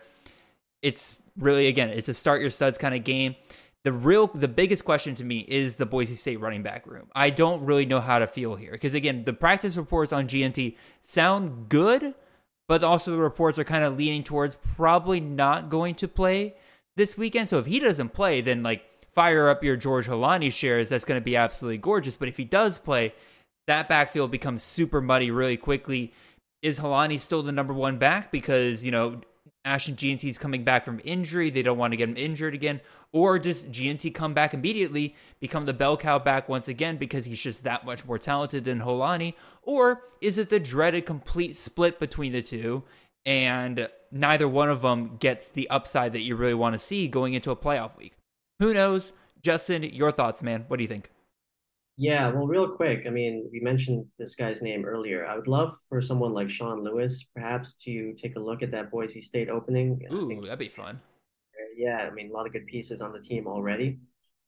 It's 0.82 1.16
really, 1.38 1.68
again, 1.68 1.90
it's 1.90 2.10
a 2.10 2.14
start 2.14 2.42
your 2.42 2.50
studs 2.50 2.78
kind 2.78 2.96
of 2.96 3.04
game 3.04 3.36
the 3.84 3.92
real 3.92 4.28
the 4.28 4.48
biggest 4.48 4.86
question 4.86 5.14
to 5.16 5.24
me 5.24 5.40
is 5.40 5.76
the 5.76 5.86
Boise 5.86 6.16
State 6.16 6.40
running 6.40 6.64
back 6.64 6.88
room. 6.88 7.10
I 7.14 7.30
don't 7.30 7.66
really 7.66 7.86
know 7.86 8.00
how 8.00 8.20
to 8.20 8.28
feel 8.28 8.56
here 8.56 8.72
because 8.72 8.94
again, 8.94 9.26
the 9.26 9.34
practice 9.34 9.76
reports 9.76 10.14
on 10.14 10.28
Jeanty 10.28 10.78
sound 11.02 11.68
good, 11.68 12.16
but 12.68 12.84
also 12.84 13.12
the 13.12 13.18
reports 13.18 13.60
are 13.60 13.66
kind 13.66 13.84
of 13.84 13.98
leaning 13.98 14.24
towards 14.24 14.56
probably 14.76 15.20
not 15.20 15.70
going 15.70 15.96
to 15.96 16.08
play 16.08 16.56
this 16.96 17.18
weekend. 17.18 17.50
So 17.50 17.60
if 17.60 17.66
he 17.66 17.80
doesn't 17.80 18.14
play, 18.14 18.40
then 18.40 18.64
like 18.64 18.84
fire 19.12 19.50
up 19.50 19.64
your 19.64 19.76
George 19.76 20.08
Holani 20.08 20.52
shares. 20.52 20.88
That's 20.88 21.06
going 21.06 21.20
to 21.20 21.26
be 21.26 21.36
absolutely 21.36 21.78
gorgeous. 21.78 22.16
But 22.16 22.30
if 22.30 22.38
he 22.38 22.46
does 22.46 22.80
play, 22.80 23.14
that 23.68 23.90
backfield 23.90 24.32
becomes 24.32 24.64
super 24.64 25.02
muddy 25.02 25.30
really 25.30 25.58
quickly. 25.58 26.14
Is 26.62 26.80
Holani 26.80 27.20
still 27.20 27.44
the 27.44 27.52
number 27.52 27.74
one 27.74 27.98
back 27.98 28.32
because 28.32 28.86
you 28.86 28.92
know 28.92 29.20
Ashton 29.66 29.96
Jeanty 29.96 30.30
is 30.30 30.38
coming 30.38 30.64
back 30.64 30.84
from 30.84 31.00
injury. 31.04 31.50
They 31.50 31.62
don't 31.62 31.78
want 31.78 31.92
to 31.94 31.98
get 31.98 32.10
him 32.10 32.18
injured 32.18 32.54
again. 32.54 32.82
Or 33.12 33.40
does 33.40 33.64
Jeanty 33.64 34.12
come 34.12 34.34
back 34.34 34.54
immediately, 34.54 35.16
become 35.40 35.66
the 35.66 35.74
bell 35.74 35.96
cow 35.96 36.20
back 36.20 36.50
once 36.50 36.68
again 36.68 36.98
because 36.98 37.26
he's 37.26 37.42
just 37.42 37.64
that 37.64 37.86
much 37.86 38.06
more 38.06 38.18
talented 38.18 38.66
than 38.66 38.82
Holani? 38.82 39.36
Or 39.62 40.02
is 40.20 40.38
it 40.38 40.50
the 40.50 40.60
dreaded 40.60 41.06
complete 41.06 41.56
split 41.56 42.00
between 42.00 42.34
the 42.34 42.42
two 42.42 42.84
and 43.26 43.88
neither 44.12 44.48
one 44.48 44.70
of 44.70 44.82
them 44.82 45.18
gets 45.18 45.50
the 45.50 45.70
upside 45.70 46.14
that 46.14 46.22
you 46.22 46.36
really 46.36 46.54
want 46.54 46.74
to 46.74 46.80
see 46.80 47.08
going 47.08 47.34
into 47.34 47.52
a 47.52 47.56
playoff 47.56 47.96
week? 47.98 48.14
Who 48.60 48.74
knows? 48.74 49.14
Justin, 49.42 49.84
your 49.84 50.12
thoughts, 50.12 50.42
man. 50.42 50.66
What 50.68 50.78
do 50.78 50.84
you 50.84 50.90
think? 50.90 51.10
Yeah, 51.96 52.30
well, 52.30 52.48
real 52.48 52.70
quick, 52.70 53.04
I 53.06 53.12
mean, 53.12 53.48
we 53.52 53.60
mentioned 53.60 54.06
this 54.18 54.36
guy's 54.36 54.64
name 54.64 54.84
earlier. 54.84 55.28
I 55.28 55.36
would 55.36 55.48
love 55.48 55.76
for 55.90 56.02
someone 56.02 56.34
like 56.34 56.50
Sean 56.50 56.84
Lewis, 56.84 57.30
perhaps, 57.36 57.76
to 57.86 58.14
take 58.14 58.36
a 58.36 58.40
look 58.40 58.64
at 58.64 58.72
that 58.72 58.90
Boise 58.90 59.22
State 59.22 59.50
opening. 59.50 60.02
Ooh, 60.12 60.28
think, 60.28 60.44
that'd 60.44 60.58
be 60.58 60.70
fun. 60.70 61.00
Yeah, 61.78 62.08
I 62.10 62.10
mean, 62.10 62.32
a 62.32 62.34
lot 62.34 62.48
of 62.48 62.54
good 62.54 62.66
pieces 62.66 63.02
on 63.02 63.14
the 63.14 63.20
team 63.20 63.46
already. 63.48 64.00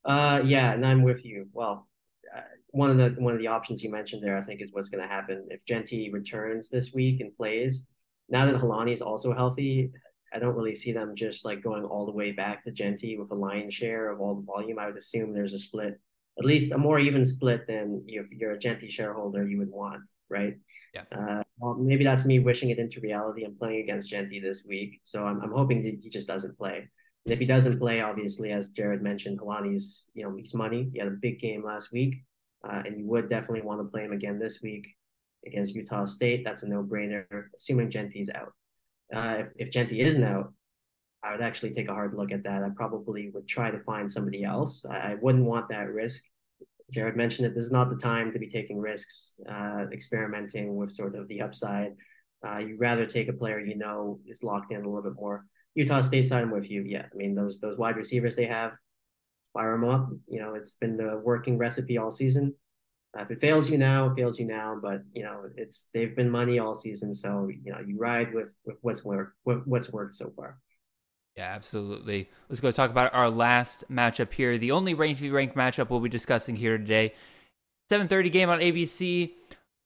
Uh, 0.04 0.42
yeah, 0.44 0.72
and 0.74 0.86
I'm 0.86 1.04
with 1.04 1.24
you. 1.24 1.48
Well, 1.54 1.88
uh, 2.36 2.42
one 2.70 2.90
of 2.90 2.98
the 2.98 3.22
one 3.22 3.34
of 3.34 3.40
the 3.40 3.48
options 3.48 3.84
you 3.84 3.92
mentioned 3.92 4.24
there, 4.24 4.38
I 4.38 4.44
think, 4.44 4.62
is 4.62 4.72
what's 4.74 4.90
going 4.90 5.04
to 5.04 5.14
happen 5.14 5.48
if 5.50 5.66
Jeanty 5.66 6.12
returns 6.12 6.70
this 6.70 6.94
week 6.94 7.22
and 7.22 7.36
plays. 7.36 7.88
Now 8.28 8.46
that 8.46 8.56
Holani 8.56 8.92
is 8.92 9.02
also 9.02 9.34
healthy, 9.34 9.92
I 10.34 10.40
don't 10.40 10.56
really 10.56 10.76
see 10.76 10.92
them 10.92 11.16
just 11.16 11.46
like 11.46 11.64
going 11.64 11.84
all 11.84 12.06
the 12.06 12.12
way 12.12 12.32
back 12.32 12.64
to 12.64 12.72
Jeanty 12.72 13.18
with 13.18 13.32
a 13.32 13.36
lion 13.36 13.70
share 13.70 14.10
of 14.10 14.20
all 14.20 14.36
the 14.36 14.42
volume. 14.42 14.80
I 14.80 14.88
would 14.88 14.98
assume 14.98 15.34
there's 15.34 15.54
a 15.54 15.60
split 15.60 16.00
at 16.38 16.46
least 16.46 16.72
a 16.72 16.78
more 16.78 17.00
even 17.00 17.26
split 17.26 17.66
than 17.68 18.04
if 18.08 18.32
you're 18.32 18.52
a 18.52 18.60
Jeanty 18.60 18.90
shareholder 18.90 19.48
you 19.48 19.58
would 19.58 19.72
want, 19.72 20.02
right? 20.30 20.56
Yeah. 20.94 21.04
Uh, 21.12 21.42
well, 21.60 21.76
maybe 21.76 22.04
that's 22.04 22.26
me 22.26 22.40
wishing 22.40 22.70
it 22.70 22.80
into 22.80 23.00
reality. 23.00 23.44
I'm 23.44 23.56
playing 23.56 23.82
against 23.82 24.10
Jeanty 24.10 24.40
this 24.40 24.66
week, 24.68 25.00
so 25.04 25.26
I'm, 25.26 25.42
I'm 25.42 25.52
hoping 25.52 25.84
that 25.84 26.00
he 26.02 26.10
just 26.10 26.28
doesn't 26.28 26.58
play. 26.58 26.90
And 27.26 27.34
if 27.34 27.40
he 27.40 27.46
doesn't 27.46 27.80
play, 27.80 28.02
obviously, 28.02 28.52
as 28.52 28.70
Jared 28.70 29.02
mentioned, 29.02 29.40
Holani's 29.40 30.10
you 30.14 30.24
know 30.24 30.36
he's 30.36 30.54
money. 30.54 30.90
He 30.92 31.00
had 31.00 31.08
a 31.08 31.12
big 31.12 31.40
game 31.40 31.64
last 31.64 31.92
week, 31.92 32.24
uh, 32.68 32.84
and 32.86 33.00
you 33.00 33.06
would 33.06 33.30
definitely 33.30 33.62
want 33.62 33.80
to 33.82 33.86
play 33.86 34.04
him 34.04 34.12
again 34.12 34.38
this 34.38 34.62
week 34.62 34.88
against 35.46 35.76
Utah 35.76 36.06
State. 36.06 36.44
That's 36.44 36.64
a 36.64 36.68
no-brainer, 36.68 37.26
assuming 37.58 37.90
Jeanty's 37.90 38.30
out. 38.30 38.54
Uh, 39.14 39.38
if 39.40 39.48
if 39.56 39.72
Jeanty 39.72 40.02
isn't 40.02 40.24
out, 40.24 40.54
I 41.26 41.32
would 41.32 41.42
actually 41.42 41.74
take 41.74 41.90
a 41.90 41.94
hard 41.94 42.14
look 42.14 42.32
at 42.32 42.44
that. 42.44 42.64
I 42.64 42.70
probably 42.70 43.32
would 43.32 43.48
try 43.48 43.72
to 43.72 43.80
find 43.80 44.12
somebody 44.12 44.44
else. 44.44 44.86
I, 44.86 44.98
I 44.98 45.16
wouldn't 45.20 45.46
want 45.46 45.70
that 45.70 45.92
risk. 45.92 46.22
Jared 46.92 47.16
mentioned 47.16 47.48
it. 47.48 47.56
This 47.56 47.66
is 47.66 47.72
not 47.72 47.90
the 47.90 47.96
time 47.96 48.32
to 48.32 48.38
be 48.38 48.48
taking 48.48 48.80
risks, 48.80 49.34
uh, 49.50 49.86
experimenting 49.92 50.76
with 50.76 50.92
sort 50.92 51.16
of 51.16 51.28
the 51.28 51.42
upside. 51.42 51.94
Uh, 52.46 52.60
you'd 52.60 52.80
rather 52.80 53.08
take 53.08 53.28
a 53.28 53.34
player 53.34 53.60
you 53.60 53.76
know 53.76 54.20
is 54.28 54.44
locked 54.44 54.72
in 54.72 54.84
a 54.84 54.88
little 54.88 55.02
bit 55.02 55.16
more. 55.16 55.46
Utah 55.74 56.04
State 56.04 56.32
I'm 56.32 56.52
with 56.52 56.70
you. 56.70 56.84
Yeah, 56.84 57.06
I 57.12 57.16
mean 57.16 57.34
those 57.34 57.60
those 57.60 57.78
wide 57.78 57.98
receivers 57.98 58.36
they 58.36 58.46
have, 58.46 58.74
fire 59.52 59.72
them 59.72 59.90
up. 59.90 60.10
You 60.28 60.42
know, 60.42 60.54
it's 60.54 60.76
been 60.76 60.96
the 60.96 61.20
working 61.24 61.58
recipe 61.58 61.98
all 61.98 62.12
season. 62.12 62.54
Uh, 63.18 63.24
if 63.24 63.32
it 63.32 63.42
fails 63.42 63.68
you 63.68 63.80
now, 63.80 64.12
it 64.12 64.16
fails 64.16 64.40
you 64.40 64.46
now. 64.46 64.78
But 64.80 65.02
you 65.12 65.24
know, 65.24 65.46
it's 65.58 65.90
they've 65.92 66.16
been 66.16 66.30
money 66.30 66.60
all 66.60 66.76
season, 66.76 67.16
so 67.16 67.48
you 67.48 67.72
know 67.72 67.80
you 67.80 67.98
ride 67.98 68.32
with 68.32 68.54
with 68.64 68.78
what's 68.82 69.04
worked 69.04 69.38
what's 69.44 69.92
worked 69.92 70.16
so 70.16 70.32
far. 70.36 70.60
Yeah, 71.36 71.52
absolutely. 71.54 72.30
Let's 72.48 72.62
go 72.62 72.72
talk 72.72 72.92
about 72.92 73.14
our 73.14 73.30
last 73.30 73.84
matchup 73.92 74.32
here. 74.32 74.58
The 74.58 74.72
only 74.72 74.94
range 74.94 75.20
v 75.20 75.32
rank 75.32 75.54
matchup 75.54 75.90
we'll 75.90 76.00
be 76.00 76.10
discussing 76.10 76.56
here 76.56 76.78
today. 76.78 77.14
7:30 77.92 78.30
game 78.32 78.50
on 78.50 78.60
ABC. 78.60 79.34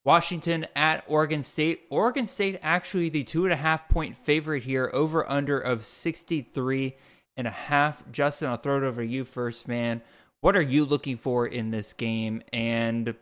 Washington 0.04 0.66
at 0.74 1.04
Oregon 1.08 1.42
State. 1.42 1.82
Oregon 1.90 2.26
State 2.26 2.58
actually 2.62 3.08
the 3.08 3.24
two 3.24 3.44
and 3.44 3.52
a 3.52 3.56
half 3.56 3.88
point 3.88 4.16
favorite 4.16 4.62
here, 4.62 4.90
over 4.94 5.28
under 5.30 5.58
of 5.58 5.84
63 5.84 6.96
and 7.36 7.46
a 7.46 7.50
half. 7.50 8.10
Justin, 8.10 8.48
I'll 8.48 8.56
throw 8.56 8.78
it 8.78 8.84
over 8.84 9.02
to 9.02 9.08
you 9.08 9.24
first, 9.24 9.68
man. 9.68 10.02
What 10.40 10.56
are 10.56 10.62
you 10.62 10.84
looking 10.84 11.16
for 11.16 11.46
in 11.46 11.70
this 11.70 11.92
game? 11.92 12.42
And 12.52 13.14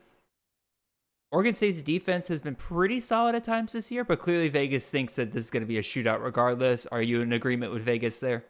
Oregon 1.30 1.52
State's 1.52 1.82
defense 1.82 2.26
has 2.28 2.40
been 2.40 2.54
pretty 2.54 3.00
solid 3.00 3.34
at 3.34 3.44
times 3.44 3.72
this 3.72 3.90
year, 3.90 4.02
but 4.02 4.18
clearly 4.18 4.48
Vegas 4.48 4.88
thinks 4.88 5.14
that 5.16 5.32
this 5.32 5.44
is 5.44 5.50
going 5.50 5.62
to 5.62 5.66
be 5.66 5.78
a 5.78 5.82
shootout 5.82 6.22
regardless. 6.22 6.86
Are 6.86 7.02
you 7.02 7.20
in 7.20 7.34
agreement 7.34 7.72
with 7.72 7.82
Vegas 7.82 8.18
there? 8.18 8.46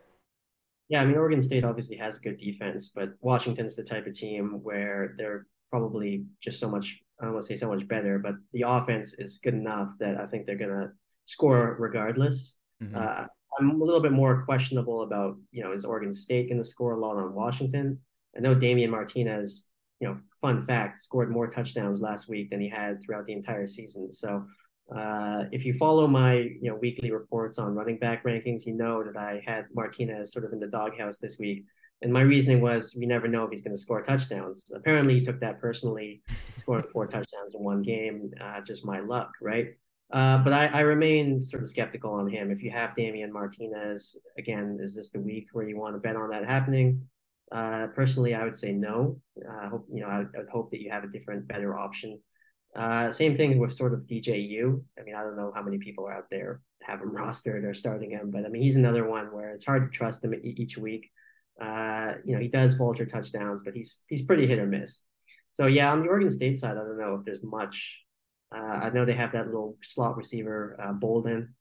Yeah, 0.89 1.03
I 1.03 1.05
mean, 1.05 1.17
Oregon 1.17 1.43
State 1.43 1.65
obviously 1.65 1.97
has 1.97 2.19
good 2.19 2.39
defense, 2.39 2.93
but 2.95 3.11
Washington's 3.21 3.77
the 3.77 3.83
type 3.83 4.07
of 4.07 4.15
team 4.15 4.61
where 4.63 5.15
they're 5.19 5.47
probably 5.71 6.25
just 6.41 6.61
so 6.61 6.71
much, 6.71 7.03
I 7.21 7.25
don't 7.25 7.35
want 7.35 7.45
to 7.45 7.49
say 7.49 7.57
so 7.57 7.69
much 7.69 7.87
better, 7.89 8.19
but 8.21 8.35
the 8.53 8.63
offense 8.63 9.13
is 9.15 9.39
good 9.39 9.55
enough 9.55 9.91
that 9.99 10.19
I 10.19 10.27
think 10.27 10.47
they're 10.47 10.57
going 10.57 10.71
to 10.71 10.91
score 11.25 11.77
regardless. 11.79 12.59
Mm-hmm. 12.83 12.97
Uh, 12.97 13.27
I'm 13.59 13.71
a 13.71 13.85
little 13.85 14.01
bit 14.01 14.13
more 14.13 14.43
questionable 14.45 15.03
about, 15.03 15.37
you 15.51 15.65
know, 15.65 15.73
is 15.73 15.85
Oregon 15.85 16.15
State 16.15 16.49
going 16.49 16.63
to 16.63 16.69
score 16.69 16.93
a 16.93 17.01
lot 17.01 17.17
on 17.17 17.35
Washington? 17.35 17.99
I 18.37 18.41
know 18.41 18.55
Damian 18.55 18.91
Martinez, 18.91 19.68
you 20.01 20.09
know, 20.09 20.17
fun 20.41 20.63
fact, 20.63 21.01
scored 21.01 21.31
more 21.31 21.49
touchdowns 21.49 22.01
last 22.01 22.29
week 22.29 22.51
than 22.51 22.61
he 22.61 22.69
had 22.69 23.03
throughout 23.03 23.27
the 23.27 23.33
entire 23.33 23.67
season. 23.67 24.13
So 24.13 24.45
uh, 24.95 25.45
if 25.53 25.65
you 25.65 25.75
follow 25.75 26.07
my 26.07 26.35
you 26.35 26.71
know 26.71 26.77
weekly 26.77 27.11
reports 27.11 27.59
on 27.59 27.75
running 27.75 27.99
back 27.99 28.25
rankings, 28.25 28.65
you 28.65 28.75
know 28.75 29.03
that 29.03 29.17
I 29.17 29.43
had 29.47 29.67
Martinez 29.75 30.33
sort 30.33 30.45
of 30.45 30.53
in 30.53 30.61
the 30.61 30.67
doghouse 30.67 31.19
this 31.19 31.39
week. 31.39 31.65
And 32.01 32.13
my 32.13 32.21
reasoning 32.21 32.61
was 32.61 32.95
we 32.97 33.07
never 33.07 33.27
know 33.27 33.45
if 33.45 33.51
he's 33.51 33.63
going 33.63 33.75
to 33.75 33.81
score 33.81 34.03
touchdowns. 34.03 34.71
Apparently, 34.75 35.15
he 35.15 35.25
took 35.25 35.41
that 35.41 35.61
personally, 35.61 36.23
scoring 36.57 36.85
four 36.93 37.07
touchdowns 37.07 37.55
in 37.55 37.63
one 37.63 37.83
game. 37.83 38.31
Uh, 38.41 38.61
just 38.61 38.85
my 38.85 39.01
luck, 39.01 39.33
right? 39.43 39.75
Uh, 40.11 40.43
but 40.43 40.55
I, 40.55 40.67
I, 40.69 40.81
remain 40.81 41.39
sort 41.43 41.63
of 41.63 41.69
skeptical 41.69 42.15
on 42.15 42.27
him. 42.27 42.51
If 42.51 42.63
you 42.63 42.71
have 42.71 42.95
Damian 42.95 43.31
Martinez, 43.31 44.17
again, 44.39 44.79
is 44.81 44.95
this 44.95 45.11
the 45.11 45.21
week 45.21 45.49
where 45.53 45.69
you 45.69 45.79
want 45.79 45.97
to 45.97 46.01
bet 46.01 46.17
on 46.17 46.31
that 46.31 46.47
happening? 46.47 47.07
Uh, 47.51 47.87
personally, 47.95 48.35
I 48.35 48.45
would 48.45 48.57
say 48.57 48.73
no. 48.73 49.21
I 49.49 49.69
hope 49.69 49.87
you 49.93 50.01
know. 50.01 50.09
I, 50.09 50.21
I 50.21 50.39
would 50.39 50.49
hope 50.53 50.71
that 50.71 50.83
you 50.83 50.91
have 50.91 51.05
a 51.05 51.09
different, 51.09 51.49
better 51.49 51.77
option 51.77 52.21
uh, 52.77 53.11
same 53.13 53.35
thing 53.37 53.59
with 53.59 53.73
sort 53.73 53.95
of 53.95 54.01
DJU. 54.01 54.83
I 54.99 55.03
mean, 55.03 55.15
I 55.15 55.23
don't 55.23 55.37
know 55.37 55.53
how 55.55 55.63
many 55.63 55.79
people 55.79 56.07
are 56.07 56.13
out 56.13 56.31
there 56.31 56.61
have 56.83 57.01
him 57.01 57.11
rostered 57.15 57.65
or 57.65 57.75
starting 57.75 58.11
him, 58.11 58.31
but 58.31 58.45
I 58.45 58.49
mean, 58.49 58.63
he's 58.63 58.77
another 58.77 59.09
one 59.09 59.33
where 59.33 59.51
it's 59.51 59.65
hard 59.65 59.83
to 59.83 59.97
trust 59.97 60.25
him 60.25 60.35
each 60.43 60.79
week. 60.79 61.11
Uh, 61.61 62.15
you 62.25 62.35
know, 62.35 62.41
he 62.41 62.49
does 62.49 62.75
vulture 62.75 63.07
touchdowns, 63.07 63.63
but 63.65 63.75
he's 63.75 64.05
he's 64.09 64.23
pretty 64.23 64.47
hit 64.47 64.59
or 64.59 64.67
miss. 64.67 65.03
So 65.53 65.67
yeah, 65.67 65.91
on 65.93 66.03
the 66.03 66.09
Oregon 66.09 66.31
State 66.31 66.59
side, 66.59 66.77
I 66.77 66.81
don't 66.85 66.99
know 66.99 67.17
if 67.17 67.25
there's 67.25 67.43
much. 67.43 67.99
Uh, 68.55 68.61
I 68.83 68.91
know 68.91 69.05
they 69.05 69.15
have 69.15 69.33
that 69.33 69.47
little 69.47 69.77
slot 69.83 70.17
receiver, 70.17 70.77
uh, 70.81 70.93
Bolden. 70.93 71.55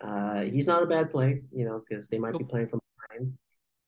Uh, 0.00 0.42
he's 0.42 0.66
not 0.66 0.82
a 0.82 0.86
bad 0.86 1.10
play, 1.10 1.42
you 1.52 1.66
know, 1.66 1.82
because 1.86 2.08
they 2.08 2.18
might 2.18 2.38
be 2.38 2.44
playing 2.44 2.68
from 2.68 2.80
behind. 3.10 3.32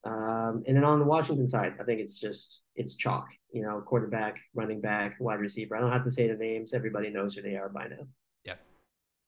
Um, 0.04 0.64
and 0.66 0.76
then 0.76 0.84
on 0.84 0.98
the 0.98 1.04
Washington 1.04 1.46
side, 1.46 1.74
I 1.80 1.84
think 1.84 2.00
it's 2.00 2.18
just 2.18 2.62
it's 2.74 2.96
chalk. 2.96 3.28
You 3.52 3.62
know, 3.62 3.80
quarterback, 3.80 4.40
running 4.54 4.80
back, 4.80 5.16
wide 5.20 5.38
receiver. 5.38 5.76
I 5.76 5.80
don't 5.80 5.92
have 5.92 6.04
to 6.04 6.10
say 6.10 6.26
the 6.26 6.34
names. 6.34 6.74
Everybody 6.74 7.10
knows 7.10 7.34
who 7.34 7.42
they 7.42 7.56
are 7.56 7.68
by 7.68 7.86
now. 7.86 8.06
Yeah. 8.44 8.54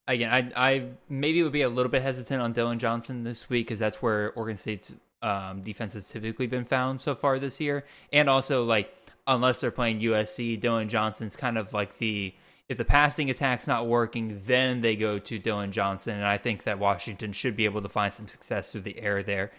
Again, 0.09 0.31
I 0.31 0.71
I 0.71 0.89
maybe 1.09 1.43
would 1.43 1.53
be 1.53 1.63
a 1.63 1.69
little 1.69 1.91
bit 1.91 2.03
hesitant 2.03 2.43
on 2.43 2.53
Dillon 2.53 2.79
Johnson 2.79 3.23
this 3.23 3.49
week 3.49 3.69
because 3.69 3.79
that's 3.79 4.03
where 4.03 4.33
Oregon 4.33 4.57
State's 4.57 4.93
um, 5.23 5.63
defense 5.63 5.93
has 5.95 6.09
typically 6.09 6.49
been 6.49 6.65
found 6.65 7.01
so 7.01 7.15
far 7.15 7.39
this 7.39 7.61
year, 7.61 7.85
and 8.13 8.29
also 8.29 8.65
like 8.65 8.93
unless 9.29 9.61
they're 9.61 9.71
playing 9.71 10.01
USC, 10.01 10.61
Dillon 10.61 10.89
Johnson's 10.89 11.37
kind 11.37 11.57
of 11.57 11.73
like 11.73 11.99
the 11.99 12.35
if 12.69 12.79
the 12.79 12.85
passing 12.85 13.31
attack's 13.31 13.69
not 13.69 13.87
working, 13.87 14.43
then 14.47 14.81
they 14.81 14.97
go 14.97 15.21
to 15.21 15.39
Dillon 15.39 15.71
Johnson, 15.71 16.17
and 16.17 16.27
I 16.27 16.39
think 16.39 16.65
that 16.65 16.81
Washington 16.81 17.33
should 17.33 17.55
be 17.55 17.65
able 17.65 17.83
to 17.83 17.89
find 17.89 18.13
some 18.13 18.27
success 18.27 18.73
through 18.73 18.81
the 18.81 18.99
air 18.99 19.23
there 19.23 19.53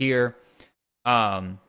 here. 0.00 0.34
Um, 1.04 1.60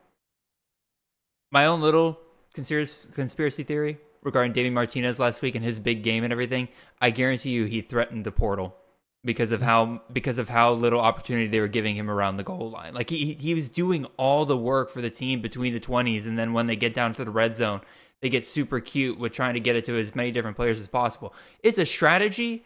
my 1.52 1.66
own 1.66 1.82
little 1.82 2.18
conspiracy 2.54 3.64
theory 3.64 4.00
regarding 4.24 4.54
David 4.54 4.74
Martinez 4.74 5.20
last 5.20 5.42
week 5.42 5.54
and 5.54 5.64
his 5.64 5.78
big 5.78 6.02
game 6.02 6.24
and 6.24 6.34
everything. 6.34 6.70
I 7.00 7.12
guarantee 7.12 7.52
you, 7.52 7.66
he 7.66 7.82
threatened 7.82 8.26
the 8.26 8.32
portal 8.32 8.76
because 9.24 9.52
of 9.52 9.62
how 9.62 10.02
because 10.12 10.38
of 10.38 10.50
how 10.50 10.74
little 10.74 11.00
opportunity 11.00 11.48
they 11.48 11.60
were 11.60 11.68
giving 11.68 11.96
him 11.96 12.10
around 12.10 12.38
the 12.38 12.44
goal 12.44 12.72
line. 12.72 12.94
Like 12.94 13.10
he 13.10 13.34
he 13.34 13.54
was 13.54 13.70
doing 13.70 14.06
all 14.18 14.46
the 14.46 14.58
work 14.58 14.90
for 14.90 15.02
the 15.02 15.12
team 15.12 15.42
between 15.42 15.74
the 15.74 15.80
twenties, 15.80 16.26
and 16.26 16.40
then 16.40 16.54
when 16.54 16.68
they 16.68 16.78
get 16.78 16.94
down 16.94 17.14
to 17.14 17.26
the 17.26 17.32
red 17.32 17.54
zone, 17.54 17.82
they 18.22 18.30
get 18.30 18.46
super 18.46 18.80
cute 18.80 19.20
with 19.20 19.34
trying 19.34 19.56
to 19.56 19.60
get 19.60 19.76
it 19.76 19.86
to 19.86 20.00
as 20.00 20.16
many 20.16 20.32
different 20.32 20.56
players 20.56 20.80
as 20.80 20.88
possible. 20.88 21.34
It's 21.62 21.78
a 21.78 21.86
strategy, 21.86 22.64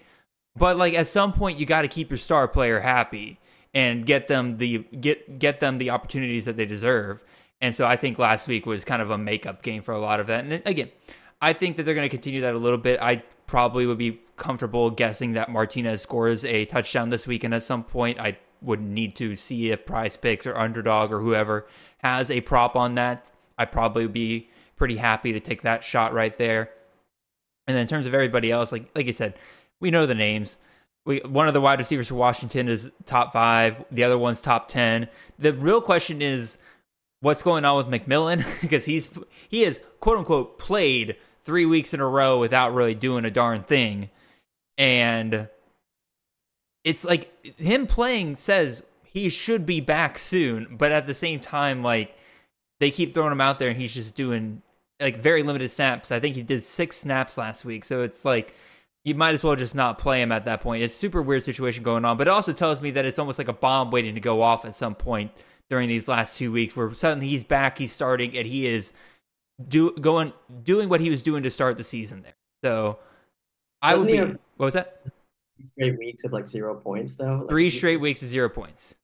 but 0.56 0.78
like 0.78 0.94
at 0.94 1.08
some 1.08 1.34
point 1.34 1.60
you 1.60 1.66
got 1.66 1.82
to 1.82 1.88
keep 1.88 2.12
your 2.12 2.20
star 2.20 2.48
player 2.48 2.80
happy 2.82 3.40
and 3.76 4.06
get 4.06 4.30
them 4.30 4.58
the 4.58 4.80
get 5.00 5.38
get 5.38 5.60
them 5.60 5.78
the 5.78 5.92
opportunities 5.92 6.46
that 6.46 6.58
they 6.58 6.66
deserve. 6.66 7.24
And 7.62 7.76
so 7.76 7.86
I 7.86 7.98
think 7.98 8.18
last 8.18 8.48
week 8.48 8.66
was 8.66 8.84
kind 8.84 9.02
of 9.02 9.12
a 9.12 9.18
makeup 9.18 9.62
game 9.62 9.82
for 9.82 9.92
a 9.92 10.00
lot 10.00 10.20
of 10.20 10.28
that. 10.28 10.46
And 10.46 10.64
again, 10.66 10.90
I 11.42 11.54
think 11.54 11.78
that 11.78 11.84
they're 11.84 11.96
going 11.96 12.06
to 12.06 12.10
continue 12.10 12.42
that 12.42 12.54
a 12.54 12.58
little 12.58 12.78
bit. 12.78 13.00
I 13.02 13.24
probably 13.48 13.86
would 13.86 13.98
be 13.98 14.22
comfortable 14.38 14.90
guessing 14.90 15.34
that 15.34 15.50
Martinez 15.50 16.02
scores 16.02 16.44
a 16.46 16.66
touchdown 16.66 17.10
this 17.10 17.28
weekend 17.28 17.54
at 17.54 17.64
some 17.64 17.84
point. 17.84 18.20
I 18.20 18.38
would 18.62 18.82
need 18.82 19.16
to 19.18 19.36
see 19.36 19.72
if 19.72 19.86
PrizePicks 19.86 20.46
or 20.46 20.58
Underdog 20.58 21.12
or 21.12 21.20
whoever 21.20 21.68
has 22.00 22.32
a 22.32 22.42
prop 22.42 22.76
on 22.76 22.96
that. 22.96 23.26
I'd 23.58 23.72
probably 23.72 24.08
be 24.08 24.50
pretty 24.76 24.98
happy 24.98 25.34
to 25.34 25.40
take 25.40 25.62
that 25.62 25.84
shot 25.84 26.14
right 26.14 26.36
there. 26.36 26.72
And 27.68 27.76
then 27.76 27.84
in 27.84 27.88
terms 27.88 28.08
of 28.08 28.14
everybody 28.14 28.52
else, 28.52 28.72
like 28.72 28.90
like 28.96 29.08
I 29.08 29.12
said, 29.12 29.36
we 29.80 29.92
know 29.92 30.06
the 30.06 30.16
names 30.16 30.58
we 31.06 31.20
one 31.20 31.48
of 31.48 31.54
the 31.54 31.62
wide 31.62 31.80
receivers 31.80 32.08
for 32.08 32.16
Washington 32.16 32.68
is 32.68 32.92
top 33.06 33.32
five. 33.32 33.86
The 33.92 34.04
other 34.04 34.18
one's 34.18 34.42
top 34.42 34.68
ten. 34.68 35.08
The 35.40 35.54
real 35.54 35.82
question 35.82 36.22
is 36.22 36.58
what's 37.22 37.42
going 37.42 37.64
on 37.64 37.78
with 37.78 37.88
McMillan 37.88 38.46
because 38.62 38.86
he's 38.86 39.08
he 39.48 39.62
has 39.62 39.80
quote 40.00 40.18
unquote 40.18 40.60
played 40.60 41.16
three 41.44 41.66
weeks 41.66 41.94
in 41.94 42.00
a 42.00 42.08
row 42.08 42.40
without 42.40 42.74
really 42.74 42.96
doing 42.96 43.24
a 43.24 43.32
darn 43.32 43.64
thing, 43.64 44.10
and 44.78 45.48
it's 46.84 47.06
like 47.06 47.32
him 47.58 47.88
playing 47.88 48.36
says 48.36 48.84
he 49.04 49.30
should 49.30 49.66
be 49.66 49.80
back 49.80 50.18
soon, 50.18 50.76
but 50.78 50.92
at 50.92 51.08
the 51.08 51.14
same 51.14 51.40
time, 51.40 51.84
like 51.84 52.18
they 52.80 52.92
keep 52.92 53.14
throwing 53.14 53.32
him 53.32 53.42
out 53.42 53.60
there 53.60 53.70
and 53.70 53.80
he's 53.80 53.94
just 53.94 54.16
doing 54.16 54.62
like 55.00 55.18
very 55.18 55.44
limited 55.44 55.70
snaps. 55.70 56.12
I 56.12 56.20
think 56.20 56.36
he 56.36 56.44
did 56.44 56.64
six 56.64 56.98
snaps 56.98 57.38
last 57.38 57.64
week, 57.64 57.86
so 57.86 58.02
it's 58.02 58.26
like 58.26 58.54
you 59.06 59.14
might 59.14 59.36
as 59.36 59.44
well 59.44 59.56
just 59.56 59.76
not 59.76 60.00
play 60.00 60.22
him 60.22 60.32
at 60.32 60.46
that 60.46 60.62
point. 60.62 60.84
It's 60.84 60.94
super 60.94 61.22
weird 61.22 61.44
situation 61.44 61.84
going 61.84 62.04
on, 62.04 62.18
but 62.18 62.28
it 62.28 62.32
also 62.32 62.52
tells 62.52 62.82
me 62.82 62.92
that 62.92 63.06
it's 63.06 63.20
almost 63.20 63.38
like 63.38 63.48
a 63.48 63.54
bomb 63.54 63.92
waiting 63.92 64.16
to 64.16 64.20
go 64.20 64.42
off 64.42 64.66
at 64.66 64.74
some 64.74 64.96
point 64.96 65.32
during 65.70 65.88
these 65.88 66.08
last 66.08 66.38
two 66.38 66.52
weeks, 66.52 66.76
where 66.76 66.92
suddenly 66.94 67.28
he's 67.28 67.44
back, 67.44 67.78
he's 67.78 67.94
starting, 67.94 68.36
and 68.36 68.48
he 68.48 68.66
is 68.66 68.92
do 69.70 69.92
going 69.92 70.34
doing 70.64 70.90
what 70.90 71.00
he 71.00 71.10
was 71.10 71.22
doing 71.22 71.44
to 71.44 71.52
start 71.52 71.78
the 71.78 71.84
season 71.84 72.24
there. 72.24 72.36
So 72.64 72.98
I 73.82 73.96
would 73.96 74.08
be. 74.08 74.18
Have, 74.18 74.38
what 74.58 74.66
was 74.66 74.74
that? 74.74 75.04
Straight 75.64 75.98
weeks 75.98 76.24
of 76.24 76.34
like 76.34 76.48
zero 76.48 76.76
points, 76.76 77.16
though. 77.16 77.38
Like, 77.38 77.50
Three 77.50 77.70
straight 77.70 77.98
weeks 77.98 78.24
of 78.24 78.28
zero 78.28 78.50
points. 78.50 78.96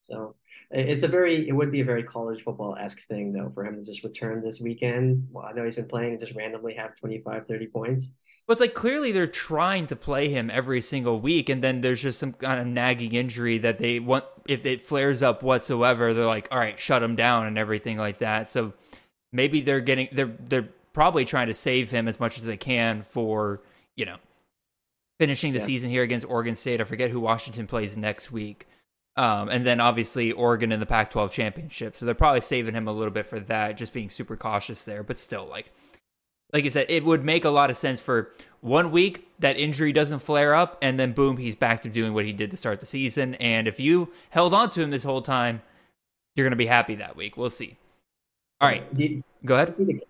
So 0.00 0.34
it's 0.74 1.04
a 1.04 1.08
very, 1.08 1.48
it 1.48 1.52
would 1.52 1.70
be 1.70 1.80
a 1.80 1.84
very 1.84 2.02
college 2.02 2.42
football 2.42 2.76
esque 2.76 3.06
thing, 3.06 3.32
though, 3.32 3.50
for 3.54 3.64
him 3.64 3.76
to 3.76 3.84
just 3.84 4.02
return 4.02 4.42
this 4.42 4.60
weekend. 4.60 5.20
Well, 5.30 5.46
I 5.46 5.52
know 5.52 5.64
he's 5.64 5.76
been 5.76 5.86
playing 5.86 6.10
and 6.10 6.20
just 6.20 6.34
randomly 6.34 6.74
have 6.74 6.96
25, 6.96 7.46
30 7.46 7.66
points. 7.68 8.14
But 8.46 8.54
it's 8.54 8.60
like 8.60 8.74
clearly 8.74 9.12
they're 9.12 9.26
trying 9.26 9.86
to 9.86 9.96
play 9.96 10.28
him 10.28 10.50
every 10.50 10.80
single 10.80 11.20
week, 11.20 11.48
and 11.48 11.62
then 11.62 11.80
there's 11.80 12.02
just 12.02 12.18
some 12.18 12.32
kind 12.34 12.60
of 12.60 12.66
nagging 12.66 13.12
injury 13.12 13.58
that 13.58 13.78
they 13.78 14.00
want. 14.00 14.24
If 14.46 14.66
it 14.66 14.84
flares 14.84 15.22
up 15.22 15.42
whatsoever, 15.42 16.12
they're 16.12 16.26
like, 16.26 16.48
"All 16.50 16.58
right, 16.58 16.78
shut 16.78 17.02
him 17.02 17.16
down" 17.16 17.46
and 17.46 17.56
everything 17.56 17.96
like 17.96 18.18
that. 18.18 18.50
So 18.50 18.74
maybe 19.32 19.62
they're 19.62 19.80
getting 19.80 20.08
they're 20.12 20.36
they're 20.46 20.68
probably 20.92 21.24
trying 21.24 21.46
to 21.46 21.54
save 21.54 21.90
him 21.90 22.06
as 22.06 22.20
much 22.20 22.38
as 22.38 22.44
they 22.44 22.58
can 22.58 23.02
for 23.02 23.62
you 23.96 24.04
know 24.04 24.16
finishing 25.18 25.54
the 25.54 25.60
yeah. 25.60 25.64
season 25.64 25.88
here 25.88 26.02
against 26.02 26.26
Oregon 26.28 26.54
State. 26.54 26.82
I 26.82 26.84
forget 26.84 27.10
who 27.10 27.20
Washington 27.20 27.66
plays 27.66 27.96
next 27.96 28.30
week. 28.30 28.66
Um, 29.16 29.48
and 29.48 29.64
then 29.64 29.80
obviously 29.80 30.32
Oregon 30.32 30.72
in 30.72 30.80
the 30.80 30.86
Pac 30.86 31.10
12 31.10 31.32
championship. 31.32 31.96
So 31.96 32.04
they're 32.04 32.14
probably 32.14 32.40
saving 32.40 32.74
him 32.74 32.88
a 32.88 32.92
little 32.92 33.12
bit 33.12 33.26
for 33.26 33.38
that, 33.40 33.76
just 33.76 33.92
being 33.92 34.10
super 34.10 34.36
cautious 34.36 34.84
there. 34.84 35.02
But 35.02 35.18
still, 35.18 35.46
like, 35.46 35.72
like 36.52 36.64
I 36.64 36.68
said, 36.68 36.86
it 36.88 37.04
would 37.04 37.24
make 37.24 37.44
a 37.44 37.50
lot 37.50 37.70
of 37.70 37.76
sense 37.76 38.00
for 38.00 38.32
one 38.60 38.90
week 38.90 39.28
that 39.40 39.56
injury 39.56 39.92
doesn't 39.92 40.20
flare 40.20 40.54
up, 40.54 40.78
and 40.80 40.98
then 40.98 41.12
boom, 41.12 41.36
he's 41.36 41.54
back 41.54 41.82
to 41.82 41.88
doing 41.88 42.14
what 42.14 42.24
he 42.24 42.32
did 42.32 42.50
to 42.50 42.56
start 42.56 42.80
the 42.80 42.86
season. 42.86 43.34
And 43.36 43.68
if 43.68 43.78
you 43.78 44.12
held 44.30 44.54
on 44.54 44.70
to 44.70 44.80
him 44.80 44.90
this 44.90 45.02
whole 45.02 45.22
time, 45.22 45.62
you're 46.34 46.44
going 46.44 46.52
to 46.52 46.56
be 46.56 46.66
happy 46.66 46.94
that 46.96 47.16
week. 47.16 47.36
We'll 47.36 47.50
see. 47.50 47.76
All 48.60 48.68
right, 48.68 48.84
go 49.44 49.54
ahead. 49.54 49.76
Think 49.76 50.02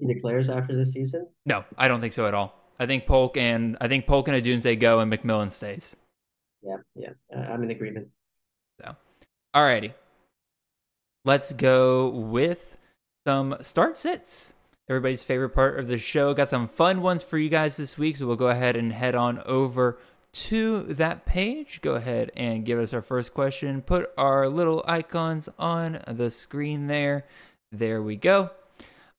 he 0.00 0.06
declares 0.06 0.48
after 0.50 0.74
this 0.74 0.92
season? 0.92 1.28
No, 1.44 1.64
I 1.78 1.88
don't 1.88 2.00
think 2.00 2.12
so 2.12 2.26
at 2.26 2.34
all. 2.34 2.54
I 2.78 2.86
think 2.86 3.06
Polk 3.06 3.36
and 3.36 3.76
I 3.80 3.86
think 3.86 4.06
Polk 4.06 4.28
and 4.28 4.42
Odunze 4.42 4.78
go, 4.80 5.00
and 5.00 5.12
McMillan 5.12 5.52
stays. 5.52 5.94
Yeah, 6.62 6.78
yeah, 6.94 7.10
uh, 7.34 7.52
I'm 7.52 7.62
in 7.62 7.70
agreement. 7.70 8.08
So, 8.80 8.96
alrighty, 9.54 9.94
let's 11.24 11.52
go 11.52 12.08
with 12.08 12.76
some 13.26 13.56
start 13.60 13.98
sits 13.98 14.54
everybody's 14.88 15.24
favorite 15.24 15.50
part 15.50 15.78
of 15.78 15.88
the 15.88 15.98
show. 15.98 16.32
Got 16.32 16.48
some 16.48 16.68
fun 16.68 17.02
ones 17.02 17.22
for 17.22 17.38
you 17.38 17.48
guys 17.48 17.76
this 17.76 17.98
week, 17.98 18.16
so 18.16 18.26
we'll 18.26 18.36
go 18.36 18.48
ahead 18.48 18.76
and 18.76 18.92
head 18.92 19.14
on 19.14 19.42
over 19.44 19.98
to 20.32 20.82
that 20.84 21.26
page. 21.26 21.80
Go 21.80 21.94
ahead 21.94 22.30
and 22.36 22.64
give 22.64 22.78
us 22.78 22.92
our 22.92 23.02
first 23.02 23.34
question. 23.34 23.82
Put 23.82 24.10
our 24.16 24.48
little 24.48 24.84
icons 24.86 25.48
on 25.58 26.02
the 26.06 26.30
screen 26.30 26.86
there. 26.86 27.26
There 27.72 28.02
we 28.02 28.16
go. 28.16 28.50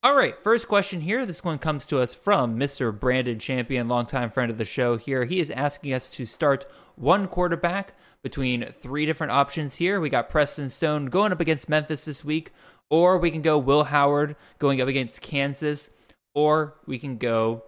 All 0.04 0.16
right, 0.16 0.42
first 0.42 0.68
question 0.68 1.02
here. 1.02 1.26
This 1.26 1.44
one 1.44 1.58
comes 1.58 1.86
to 1.88 2.00
us 2.00 2.14
from 2.14 2.58
Mr. 2.58 2.98
Brandon 2.98 3.40
Champion, 3.40 3.90
longtime 3.90 4.30
friend 4.30 4.52
of 4.52 4.58
the 4.58 4.64
show 4.64 4.96
here. 4.96 5.26
He 5.26 5.40
is 5.40 5.52
asking 5.52 5.94
us 5.94 6.10
to 6.12 6.26
start 6.26 6.66
one 6.96 7.28
quarterback 7.28 7.94
between 8.28 8.70
three 8.74 9.06
different 9.06 9.32
options 9.32 9.76
here. 9.76 10.02
We 10.02 10.10
got 10.10 10.30
Preston 10.30 10.70
Stone 10.70 11.06
going 11.06 11.32
up 11.32 11.40
against 11.40 11.70
Memphis 11.70 12.04
this 12.04 12.26
week, 12.26 12.52
or 12.90 13.18
we 13.18 13.32
can 13.32 13.42
go 13.42 13.58
Will 13.58 13.86
Howard 13.86 14.36
going 14.60 14.82
up 14.82 14.90
against 14.90 15.22
Kansas, 15.22 15.90
or 16.36 16.76
we 16.86 17.00
can 17.00 17.16
go 17.16 17.64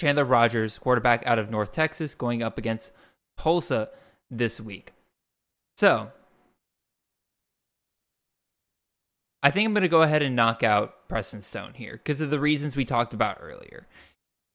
Chandler 0.00 0.24
Rogers, 0.24 0.76
quarterback 0.76 1.24
out 1.24 1.38
of 1.38 1.50
North 1.50 1.70
Texas, 1.70 2.16
going 2.16 2.42
up 2.42 2.58
against 2.58 2.90
Tulsa 3.36 3.90
this 4.28 4.60
week. 4.60 4.92
So, 5.76 6.10
I 9.40 9.52
think 9.52 9.66
I'm 9.66 9.72
going 9.72 9.82
to 9.82 9.88
go 9.88 10.02
ahead 10.02 10.24
and 10.24 10.34
knock 10.34 10.64
out 10.64 11.08
Preston 11.08 11.42
Stone 11.42 11.74
here 11.74 11.92
because 11.92 12.20
of 12.20 12.30
the 12.30 12.40
reasons 12.40 12.74
we 12.74 12.84
talked 12.84 13.14
about 13.14 13.38
earlier. 13.40 13.86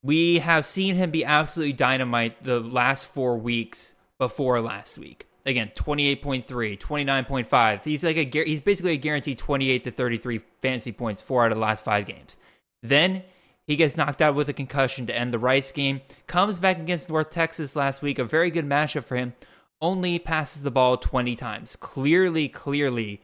We 0.01 0.39
have 0.39 0.65
seen 0.65 0.95
him 0.95 1.09
be 1.09 1.23
absolutely 1.23 1.71
dynamite 1.71 2.43
the 2.43 2.59
last 2.59 3.05
four 3.05 3.37
weeks 3.37 3.93
before 4.23 4.61
last 4.61 4.97
week. 4.97 5.27
Again, 5.45 5.71
28.3, 5.75 6.79
29.5. 6.79 7.83
He's 7.83 8.03
like 8.03 8.15
a 8.15 8.43
he's 8.45 8.61
basically 8.61 8.93
a 8.93 8.97
guaranteed 8.97 9.37
28 9.37 9.83
to 9.83 9.91
33 9.91 10.39
fantasy 10.61 10.93
points 10.93 11.21
four 11.21 11.43
out 11.43 11.51
of 11.51 11.57
the 11.57 11.61
last 11.61 11.83
five 11.83 12.05
games. 12.05 12.37
Then 12.81 13.23
he 13.67 13.75
gets 13.75 13.97
knocked 13.97 14.21
out 14.21 14.35
with 14.35 14.47
a 14.47 14.53
concussion 14.53 15.05
to 15.07 15.17
end 15.17 15.33
the 15.33 15.39
Rice 15.39 15.73
game. 15.73 15.99
Comes 16.27 16.59
back 16.59 16.79
against 16.79 17.09
North 17.09 17.29
Texas 17.29 17.75
last 17.75 18.01
week, 18.01 18.19
a 18.19 18.23
very 18.23 18.51
good 18.51 18.65
matchup 18.65 19.03
for 19.03 19.17
him. 19.17 19.33
Only 19.81 20.17
passes 20.17 20.63
the 20.63 20.71
ball 20.71 20.95
20 20.95 21.35
times. 21.35 21.75
Clearly, 21.77 22.47
clearly, 22.47 23.21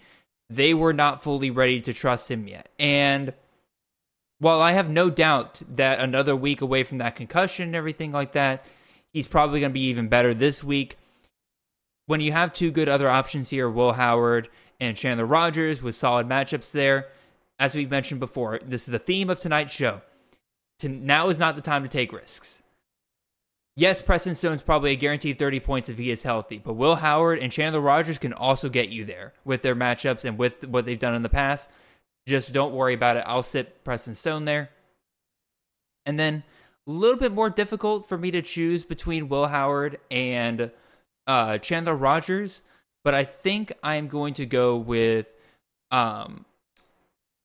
they 0.49 0.73
were 0.73 0.93
not 0.93 1.23
fully 1.23 1.49
ready 1.49 1.79
to 1.79 1.93
trust 1.93 2.29
him 2.29 2.49
yet. 2.49 2.67
And 2.77 3.33
while 4.39 4.62
I 4.62 4.73
have 4.73 4.89
no 4.89 5.09
doubt 5.09 5.62
that 5.75 5.99
another 5.99 6.35
week 6.35 6.59
away 6.59 6.83
from 6.83 6.97
that 6.97 7.15
concussion 7.15 7.67
and 7.67 7.75
everything 7.75 8.12
like 8.12 8.33
that, 8.33 8.65
he's 9.13 9.28
probably 9.28 9.60
going 9.60 9.72
to 9.72 9.74
be 9.74 9.88
even 9.88 10.08
better 10.08 10.34
this 10.34 10.63
week. 10.63 10.98
When 12.06 12.22
you 12.22 12.32
have 12.32 12.54
two 12.54 12.72
good 12.72 12.89
other 12.89 13.10
options 13.10 13.50
here, 13.50 13.69
Will 13.69 13.93
Howard 13.93 14.50
and 14.80 14.98
Chandler 14.98 15.26
Rogers 15.26 15.82
with 15.82 15.95
solid 15.95 16.28
matchups 16.28 16.72
there, 16.72 17.08
as 17.60 17.76
we've 17.76 17.91
mentioned 17.91 18.19
before, 18.19 18.60
this 18.65 18.88
is 18.88 18.91
the 18.91 19.00
theme 19.00 19.30
of 19.30 19.39
tonight's 19.39 19.74
show. 19.74 20.02
To, 20.80 20.89
now 20.89 21.30
is 21.30 21.38
not 21.38 21.56
the 21.56 21.62
time 21.62 21.84
to 21.84 21.89
take 21.89 22.13
risks. 22.13 22.63
Yes, 23.76 24.02
Preston 24.02 24.36
Stone's 24.36 24.62
probably 24.62 24.91
a 24.91 24.95
guaranteed 24.95 25.38
30 25.38 25.60
points 25.60 25.89
if 25.89 25.98
he 25.98 26.10
is 26.12 26.24
healthy, 26.24 26.58
but 26.58 26.74
Will 26.74 26.95
Howard 26.95 27.39
and 27.39 27.52
Chandler 27.52 27.80
Rogers 27.80 28.17
can 28.17 28.34
also 28.34 28.69
get 28.69 28.89
you 28.89 29.06
there 29.06 29.34
with 29.45 29.62
their 29.62 29.76
matchups 29.76 30.26
and 30.26 30.38
with 30.38 30.67
what 30.67 30.86
they've 30.86 31.00
done 31.00 31.15
in 31.15 31.22
the 31.22 31.30
past. 31.30 31.69
Just 32.28 32.54
don't 32.54 32.74
worry 32.74 32.93
about 32.93 33.17
it. 33.17 33.24
I'll 33.26 33.43
sit 33.43 33.84
Preston 33.84 34.15
Stone 34.15 34.45
there. 34.45 34.69
And 36.06 36.19
then 36.19 36.43
a 36.89 36.91
little 36.91 37.17
bit 37.17 37.32
more 37.32 37.49
difficult 37.49 38.10
for 38.10 38.17
me 38.17 38.32
to 38.32 38.41
choose 38.41 38.84
between 38.84 39.30
Will 39.30 39.47
Howard 39.47 39.99
and 40.10 40.71
uh, 41.28 41.60
Chandler 41.60 41.95
Rogers, 41.95 42.63
but 43.04 43.13
I 43.13 43.23
think 43.23 43.71
I'm 43.84 44.08
going 44.08 44.34
to 44.36 44.45
go 44.45 44.75
with. 44.75 45.32
Um, 45.91 46.45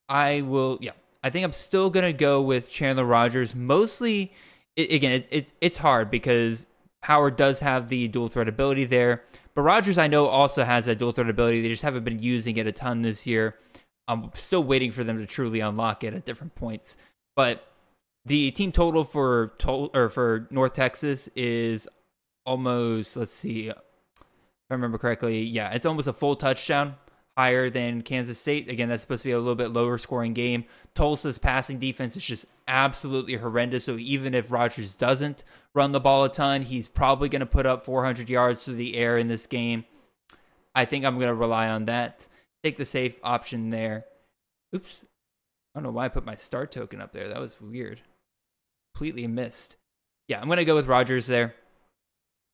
I 0.09 0.41
will, 0.41 0.79
yeah. 0.81 0.93
I 1.23 1.31
think 1.31 1.45
I'm 1.45 1.53
still 1.53 1.91
gonna 1.91 2.13
go 2.13 2.41
with 2.41 2.71
Chandler 2.71 3.05
Rogers. 3.05 3.55
Mostly, 3.55 4.33
it, 4.77 4.91
again, 4.93 5.13
it, 5.13 5.29
it, 5.31 5.53
it's 5.61 5.77
hard 5.77 6.11
because 6.11 6.67
Howard 7.03 7.37
does 7.37 7.61
have 7.61 7.89
the 7.89 8.09
dual 8.09 8.29
threat 8.29 8.49
ability 8.49 8.87
there, 8.87 9.25
but 9.55 9.63
Rogers 9.63 9.99
I 9.99 10.07
know 10.07 10.27
also 10.27 10.65
has 10.65 10.87
that 10.87 10.99
dual 10.99 11.13
threat 11.13 11.29
ability. 11.29 11.61
They 11.61 11.69
just 11.69 11.83
haven't 11.83 12.05
been 12.05 12.23
using 12.23 12.57
it 12.57 12.67
a 12.67 12.73
ton 12.73 13.03
this 13.03 13.27
year. 13.27 13.57
I'm 14.09 14.31
still 14.35 14.65
waiting 14.65 14.91
for 14.91 15.05
them 15.05 15.19
to 15.19 15.27
truly 15.27 15.61
unlock 15.61 16.03
it 16.05 16.15
at 16.15 16.25
different 16.25 16.55
points. 16.55 16.97
But 17.37 17.67
the 18.27 18.51
team 18.53 18.73
total 18.73 19.05
for 19.05 19.55
or 19.67 20.09
for 20.09 20.47
North 20.51 20.73
Texas 20.73 21.29
is 21.37 21.89
almost 22.47 23.17
let's 23.17 23.33
see 23.33 23.69
if 23.69 23.77
I 24.71 24.75
remember 24.75 24.99
correctly, 24.99 25.43
yeah, 25.43 25.71
it's 25.71 25.87
almost 25.87 26.09
a 26.09 26.13
full 26.13 26.37
touchdown 26.37 26.97
higher 27.37 27.69
than 27.69 28.03
Kansas 28.03 28.39
State. 28.39 28.71
Again, 28.71 28.89
that's 28.89 29.03
supposed 29.03 29.23
to 29.23 29.29
be 29.29 29.33
a 29.33 29.39
little 29.39 29.55
bit 29.55 29.73
lower 29.73 29.99
scoring 29.99 30.33
game. 30.33 30.65
Tulsa's 30.95 31.39
passing 31.39 31.79
defense 31.79 32.17
is 32.17 32.25
just 32.25 32.47
absolutely 32.69 33.35
horrendous. 33.35 33.85
So 33.85 33.97
even 33.97 34.35
if 34.35 34.51
Rogers 34.51 34.95
doesn't 34.95 35.45
run 35.75 35.93
the 35.93 36.01
ball 36.01 36.25
a 36.25 36.29
ton, 36.29 36.63
he's 36.63 36.89
probably 36.89 37.29
going 37.29 37.41
to 37.41 37.47
put 37.47 37.67
up 37.67 37.85
400 37.85 38.29
yards 38.29 38.65
through 38.65 38.77
the 38.77 38.97
air 38.97 39.19
in 39.19 39.29
this 39.29 39.47
game. 39.47 39.85
I 40.75 40.85
think 40.85 41.05
I'm 41.05 41.17
going 41.17 41.29
to 41.29 41.35
rely 41.35 41.69
on 41.69 41.87
that. 41.87 42.27
Take 42.63 42.77
the 42.77 42.85
safe 42.85 43.19
option 43.23 43.71
there. 43.71 44.07
Oops. 44.75 45.05
I 45.75 45.81
don't 45.81 45.85
know 45.85 45.91
why 45.91 46.07
I 46.07 46.09
put 46.09 46.25
my 46.25 46.37
star 46.37 46.67
token 46.67 47.01
up 47.01 47.13
there. 47.13 47.29
That 47.29 47.41
was 47.41 47.61
weird. 47.61 48.01
Completely 48.95 49.27
missed. 49.27 49.77
Yeah, 50.29 50.41
I'm 50.41 50.47
going 50.47 50.59
to 50.59 50.65
go 50.65 50.77
with 50.77 50.87
Rogers 50.87 51.27
there 51.27 51.55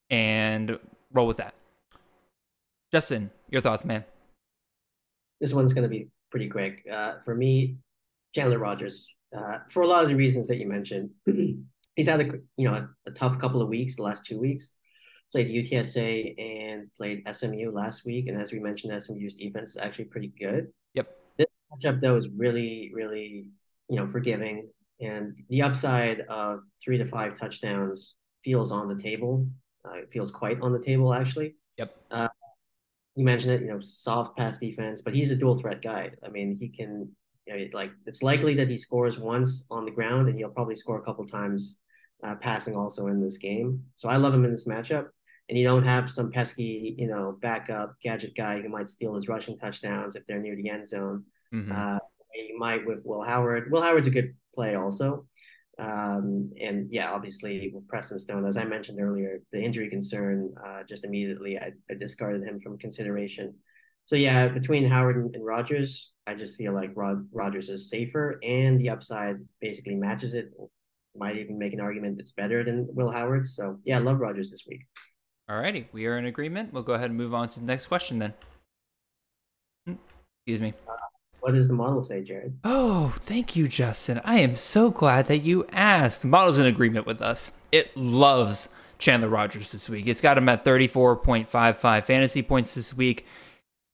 and 0.09 0.79
roll 1.13 1.27
with 1.27 1.37
that. 1.37 1.55
Justin, 2.93 3.31
your 3.51 3.61
thoughts, 3.61 3.85
man? 3.85 4.05
This 5.41 5.53
one's 5.53 5.75
going 5.75 5.83
to 5.83 5.89
be 5.89 6.09
pretty 6.31 6.49
quick. 6.49 6.87
Uh, 6.91 7.17
for 7.25 7.35
me, 7.35 7.77
Chandler 8.35 8.59
Rogers, 8.59 9.07
uh, 9.37 9.59
for 9.69 9.83
a 9.83 9.87
lot 9.87 10.03
of 10.03 10.09
the 10.09 10.17
reasons 10.17 10.49
that 10.49 10.57
you 10.57 10.67
mentioned, 10.67 11.11
he's 11.97 12.09
had 12.09 12.21
a 12.21 12.33
you 12.57 12.69
know 12.69 12.75
a, 12.75 12.89
a, 13.07 13.11
tough 13.13 13.39
couple 13.39 13.61
of 13.61 13.69
weeks, 13.69 13.97
the 13.97 14.03
last 14.03 14.25
two 14.25 14.39
weeks. 14.39 14.73
Played 15.33 15.49
UTSA 15.49 16.35
and 16.41 16.89
played 16.97 17.23
SMU 17.31 17.71
last 17.71 18.05
week, 18.05 18.27
and 18.29 18.41
as 18.41 18.51
we 18.51 18.59
mentioned, 18.59 19.01
SMU's 19.01 19.35
defense 19.35 19.71
is 19.71 19.77
actually 19.77 20.07
pretty 20.07 20.33
good. 20.39 20.73
Yep. 20.95 21.17
This 21.39 21.47
matchup 21.73 22.01
though 22.01 22.17
is 22.17 22.29
really, 22.31 22.91
really 22.95 23.51
you 23.89 23.97
know 23.97 24.09
forgiving, 24.09 24.69
and 25.01 25.37
the 25.49 25.63
upside 25.63 26.21
of 26.29 26.61
three 26.83 26.99
to 26.99 27.07
five 27.07 27.39
touchdowns 27.39 28.15
feels 28.45 28.73
on 28.73 28.89
the 28.89 29.01
table. 29.03 29.47
Uh, 29.85 29.99
it 29.99 30.13
feels 30.13 30.31
quite 30.31 30.61
on 30.61 30.73
the 30.73 30.79
table 30.79 31.13
actually. 31.15 31.57
Yep. 31.79 31.97
Uh, 32.11 32.29
you 33.17 33.25
mentioned 33.25 33.53
it, 33.53 33.63
you 33.63 33.69
know, 33.69 33.81
soft 33.81 34.37
pass 34.37 34.59
defense, 34.59 35.03
but 35.03 35.15
he's 35.15 35.31
a 35.31 35.37
dual 35.37 35.57
threat 35.57 35.83
guy. 35.83 36.11
I 36.25 36.29
mean, 36.29 36.57
he 36.59 36.69
can, 36.69 37.11
you 37.47 37.55
know, 37.55 37.67
like 37.73 37.91
it's 38.07 38.23
likely 38.23 38.55
that 38.55 38.71
he 38.71 38.79
scores 38.79 39.19
once 39.19 39.67
on 39.71 39.85
the 39.85 39.91
ground, 39.91 40.29
and 40.29 40.39
he'll 40.39 40.51
probably 40.51 40.77
score 40.77 40.99
a 40.99 41.03
couple 41.03 41.27
times 41.27 41.81
uh, 42.23 42.35
passing 42.37 42.77
also 42.77 43.09
in 43.09 43.21
this 43.21 43.39
game. 43.39 43.83
So 43.97 44.09
I 44.09 44.17
love 44.17 44.35
him 44.35 44.45
in 44.45 44.53
this 44.53 44.69
matchup. 44.69 45.07
And 45.49 45.59
you 45.59 45.65
don't 45.65 45.85
have 45.85 46.09
some 46.09 46.31
pesky, 46.31 46.95
you 46.97 47.09
know, 47.09 47.37
backup 47.43 47.97
gadget 48.01 48.37
guy 48.37 48.61
who 48.61 48.69
might 48.69 48.89
steal 48.89 49.17
his 49.17 49.27
rushing 49.27 49.59
touchdowns 49.59 50.15
if 50.15 50.25
they're 50.27 50.39
near 50.39 50.55
the 50.55 50.71
end 50.71 50.87
zone. 50.87 51.25
Mm-hmm. 51.53 51.73
Uh, 51.75 51.99
you 52.35 52.59
might 52.59 52.87
with 52.87 53.03
Will 53.05 53.23
Howard. 53.23 53.71
Will 53.71 53.83
Howard's 53.83 54.09
a 54.09 54.11
good 54.11 54.35
play 54.55 54.75
also. 54.75 55.27
Um, 55.81 56.53
and 56.61 56.91
yeah, 56.91 57.11
obviously 57.11 57.71
with 57.73 57.89
Preston 57.89 58.19
Stone, 58.19 58.45
as 58.45 58.59
I 58.59 58.65
mentioned 58.65 59.01
earlier, 59.01 59.41
the 59.51 59.63
injury 59.63 59.89
concern, 59.89 60.53
uh, 60.65 60.83
just 60.87 61.05
immediately 61.05 61.59
I, 61.59 61.73
I, 61.91 61.95
discarded 61.95 62.43
him 62.43 62.61
from 62.61 62.77
consideration. 62.77 63.55
So 64.05 64.15
yeah, 64.15 64.49
between 64.49 64.85
Howard 64.91 65.17
and, 65.17 65.35
and 65.35 65.45
Rogers, 65.45 66.13
I 66.27 66.35
just 66.35 66.57
feel 66.57 66.75
like 66.75 66.91
Rod, 66.95 67.27
Rogers 67.33 67.71
is 67.71 67.89
safer, 67.89 68.39
and 68.43 68.79
the 68.79 68.91
upside 68.91 69.37
basically 69.61 69.95
matches 69.95 70.35
it. 70.35 70.51
Might 71.17 71.39
even 71.39 71.59
make 71.59 71.73
an 71.73 71.81
argument 71.81 72.19
that's 72.19 72.33
better 72.33 72.63
than 72.63 72.87
Will 72.93 73.11
Howard. 73.11 73.47
So 73.47 73.79
yeah, 73.85 73.97
I 73.97 74.01
love 74.01 74.21
Rogers 74.21 74.51
this 74.51 74.65
week. 74.69 74.83
Alrighty, 75.51 75.87
we 75.93 76.07
are 76.07 76.19
in 76.19 76.27
agreement. 76.27 76.73
We'll 76.73 76.83
go 76.83 76.93
ahead 76.93 77.11
and 77.11 77.19
move 77.19 77.35
on 77.35 77.49
to 77.49 77.61
the 77.61 77.67
next 77.67 77.87
question 77.87 78.19
then. 78.19 78.35
Hmm, 79.87 79.95
excuse 80.39 80.61
me. 80.61 80.75
Uh, 80.87 80.93
what 81.41 81.55
does 81.55 81.69
the 81.69 81.75
model 81.75 82.03
say, 82.03 82.23
Jared? 82.23 82.59
Oh, 82.65 83.15
thank 83.21 83.57
you, 83.57 83.69
Justin. 83.69 84.21
I 84.25 84.39
am 84.41 84.55
so 84.55 84.91
glad 84.91 85.27
that 85.29 85.39
you 85.39 85.67
asked. 85.73 86.23
The 86.23 86.29
model's 86.29 86.59
in 86.59 86.67
agreement 86.67 87.07
with 87.07 87.21
us. 87.23 87.53
It 87.73 87.97
loves 87.97 88.69
Chandler 88.99 89.29
Rogers 89.29 89.73
this 89.73 89.89
week. 89.89 90.07
It's 90.07 90.21
got 90.21 90.39
him 90.39 90.49
at 90.49 90.65
34.55 90.65 92.05
fantasy 92.05 92.43
points 92.43 92.75
this 92.75 92.95
week. 92.95 93.27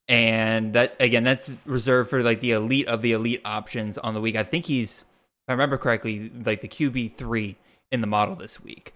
And 0.09 0.73
that 0.75 0.97
again, 1.01 1.25
that's 1.25 1.55
reserved 1.65 2.11
for 2.11 2.23
like 2.23 2.41
the 2.41 2.53
elite 2.53 2.87
of 2.87 3.03
the 3.03 3.13
elite 3.13 3.43
options 3.45 3.99
on 3.99 4.15
the 4.15 4.21
week. 4.21 4.37
I 4.37 4.45
think 4.45 4.67
he's, 4.67 5.01
if 5.01 5.49
I 5.49 5.53
remember 5.53 5.79
correctly, 5.79 6.31
like 6.45 6.61
the 6.61 6.69
QB 6.69 7.15
three 7.15 7.57
in 7.91 8.01
the 8.01 8.07
model 8.07 8.37
this 8.37 8.63
week. 8.63 8.95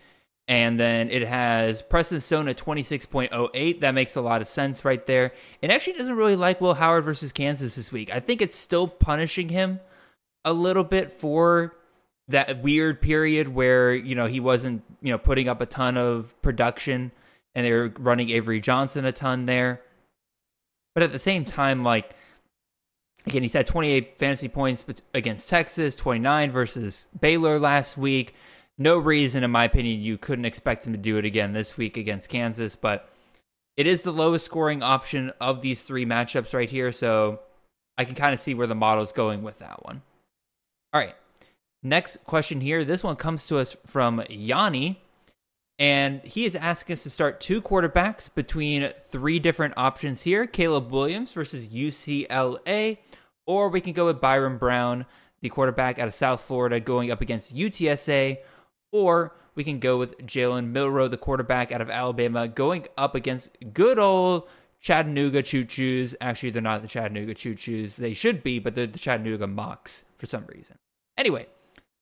And 0.50 0.80
then 0.80 1.10
it 1.10 1.22
has 1.22 1.80
Preston 1.80 2.20
Stone 2.20 2.48
at 2.48 2.58
26.08. 2.58 3.80
That 3.82 3.94
makes 3.94 4.16
a 4.16 4.20
lot 4.20 4.42
of 4.42 4.48
sense 4.48 4.84
right 4.84 5.06
there. 5.06 5.32
It 5.62 5.70
actually 5.70 5.92
doesn't 5.92 6.16
really 6.16 6.34
like 6.34 6.60
Will 6.60 6.74
Howard 6.74 7.04
versus 7.04 7.30
Kansas 7.30 7.76
this 7.76 7.92
week. 7.92 8.12
I 8.12 8.18
think 8.18 8.42
it's 8.42 8.56
still 8.56 8.88
punishing 8.88 9.50
him 9.50 9.78
a 10.44 10.52
little 10.52 10.82
bit 10.82 11.12
for 11.12 11.76
that 12.26 12.64
weird 12.64 13.00
period 13.00 13.46
where, 13.46 13.94
you 13.94 14.16
know, 14.16 14.26
he 14.26 14.40
wasn't, 14.40 14.82
you 15.00 15.12
know, 15.12 15.18
putting 15.18 15.48
up 15.48 15.60
a 15.60 15.66
ton 15.66 15.96
of 15.96 16.34
production 16.42 17.12
and 17.54 17.64
they 17.64 17.72
were 17.72 17.92
running 18.00 18.30
Avery 18.30 18.58
Johnson 18.58 19.04
a 19.04 19.12
ton 19.12 19.46
there. 19.46 19.80
But 20.96 21.04
at 21.04 21.12
the 21.12 21.20
same 21.20 21.44
time, 21.44 21.84
like, 21.84 22.10
again, 23.24 23.42
he's 23.42 23.52
had 23.52 23.68
28 23.68 24.18
fantasy 24.18 24.48
points 24.48 24.84
against 25.14 25.48
Texas, 25.48 25.94
29 25.94 26.50
versus 26.50 27.06
Baylor 27.20 27.60
last 27.60 27.96
week 27.96 28.34
no 28.78 28.98
reason, 28.98 29.44
in 29.44 29.50
my 29.50 29.64
opinion, 29.64 30.00
you 30.00 30.18
couldn't 30.18 30.44
expect 30.44 30.86
him 30.86 30.92
to 30.92 30.98
do 30.98 31.16
it 31.18 31.24
again 31.24 31.52
this 31.52 31.76
week 31.76 31.96
against 31.96 32.28
Kansas. 32.28 32.76
But 32.76 33.08
it 33.76 33.86
is 33.86 34.02
the 34.02 34.12
lowest 34.12 34.44
scoring 34.44 34.82
option 34.82 35.32
of 35.40 35.62
these 35.62 35.82
three 35.82 36.06
matchups 36.06 36.54
right 36.54 36.70
here. 36.70 36.92
So 36.92 37.40
I 37.98 38.04
can 38.04 38.14
kind 38.14 38.34
of 38.34 38.40
see 38.40 38.54
where 38.54 38.66
the 38.66 38.74
model's 38.74 39.12
going 39.12 39.42
with 39.42 39.58
that 39.58 39.84
one. 39.84 40.02
All 40.92 41.00
right. 41.00 41.14
Next 41.82 42.24
question 42.24 42.60
here. 42.60 42.84
This 42.84 43.02
one 43.02 43.16
comes 43.16 43.46
to 43.46 43.58
us 43.58 43.76
from 43.86 44.22
Yanni. 44.28 45.00
And 45.80 46.20
he 46.24 46.44
is 46.44 46.54
asking 46.54 46.92
us 46.92 47.04
to 47.04 47.10
start 47.10 47.40
two 47.40 47.62
quarterbacks 47.62 48.32
between 48.32 48.92
three 49.00 49.38
different 49.38 49.72
options 49.78 50.20
here 50.22 50.46
Caleb 50.46 50.92
Williams 50.92 51.32
versus 51.32 51.70
UCLA, 51.70 52.98
or 53.46 53.70
we 53.70 53.80
can 53.80 53.94
go 53.94 54.04
with 54.04 54.20
Byrum 54.20 54.58
Brown, 54.58 55.06
the 55.40 55.48
quarterback 55.48 55.98
out 55.98 56.06
of 56.06 56.12
South 56.12 56.42
Florida, 56.42 56.80
going 56.80 57.10
up 57.10 57.22
against 57.22 57.56
UTSA, 57.56 58.36
or 58.92 59.34
we 59.54 59.64
can 59.64 59.78
go 59.78 59.98
with 59.98 60.18
Jalen 60.18 60.68
Milroe, 60.68 61.08
the 61.08 61.16
quarterback 61.16 61.72
out 61.72 61.80
of 61.80 61.90
Alabama, 61.90 62.48
going 62.48 62.86
up 62.96 63.14
against 63.14 63.50
good 63.72 63.98
old 63.98 64.48
Chattanooga 64.80 65.42
Choo 65.42 65.64
Choos. 65.64 66.14
Actually, 66.20 66.50
they're 66.50 66.62
not 66.62 66.82
the 66.82 66.88
Chattanooga 66.88 67.34
Choo 67.34 67.54
Choos. 67.54 67.96
They 67.96 68.14
should 68.14 68.42
be, 68.42 68.58
but 68.58 68.74
they're 68.74 68.86
the 68.86 68.98
Chattanooga 68.98 69.46
Mocs 69.46 70.04
for 70.18 70.26
some 70.26 70.46
reason. 70.46 70.76
Anyway, 71.18 71.46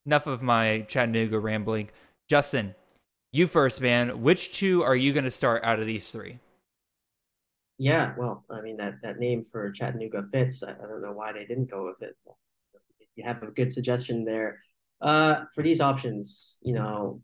enough 0.06 0.26
of 0.26 0.42
my 0.42 0.86
Chattanooga 0.88 1.38
rambling. 1.38 1.90
Justin, 2.28 2.74
you 3.32 3.46
first, 3.46 3.80
man. 3.80 4.22
Which 4.22 4.52
two 4.52 4.82
are 4.82 4.96
you 4.96 5.12
going 5.12 5.24
to 5.24 5.30
start 5.30 5.64
out 5.64 5.80
of 5.80 5.86
these 5.86 6.08
three? 6.10 6.38
Yeah, 7.78 8.14
well, 8.18 8.44
I 8.50 8.60
mean 8.60 8.76
that 8.78 8.94
that 9.02 9.18
name 9.18 9.44
for 9.44 9.70
Chattanooga 9.70 10.24
fits. 10.32 10.62
I, 10.62 10.72
I 10.72 10.86
don't 10.88 11.02
know 11.02 11.12
why 11.12 11.32
they 11.32 11.44
didn't 11.44 11.70
go 11.70 11.86
with 11.86 12.02
it. 12.02 12.16
You 13.14 13.24
have 13.24 13.42
a 13.42 13.46
good 13.48 13.72
suggestion 13.72 14.24
there. 14.24 14.60
Uh, 15.00 15.44
for 15.54 15.62
these 15.62 15.80
options, 15.80 16.58
you 16.62 16.74
know, 16.74 17.20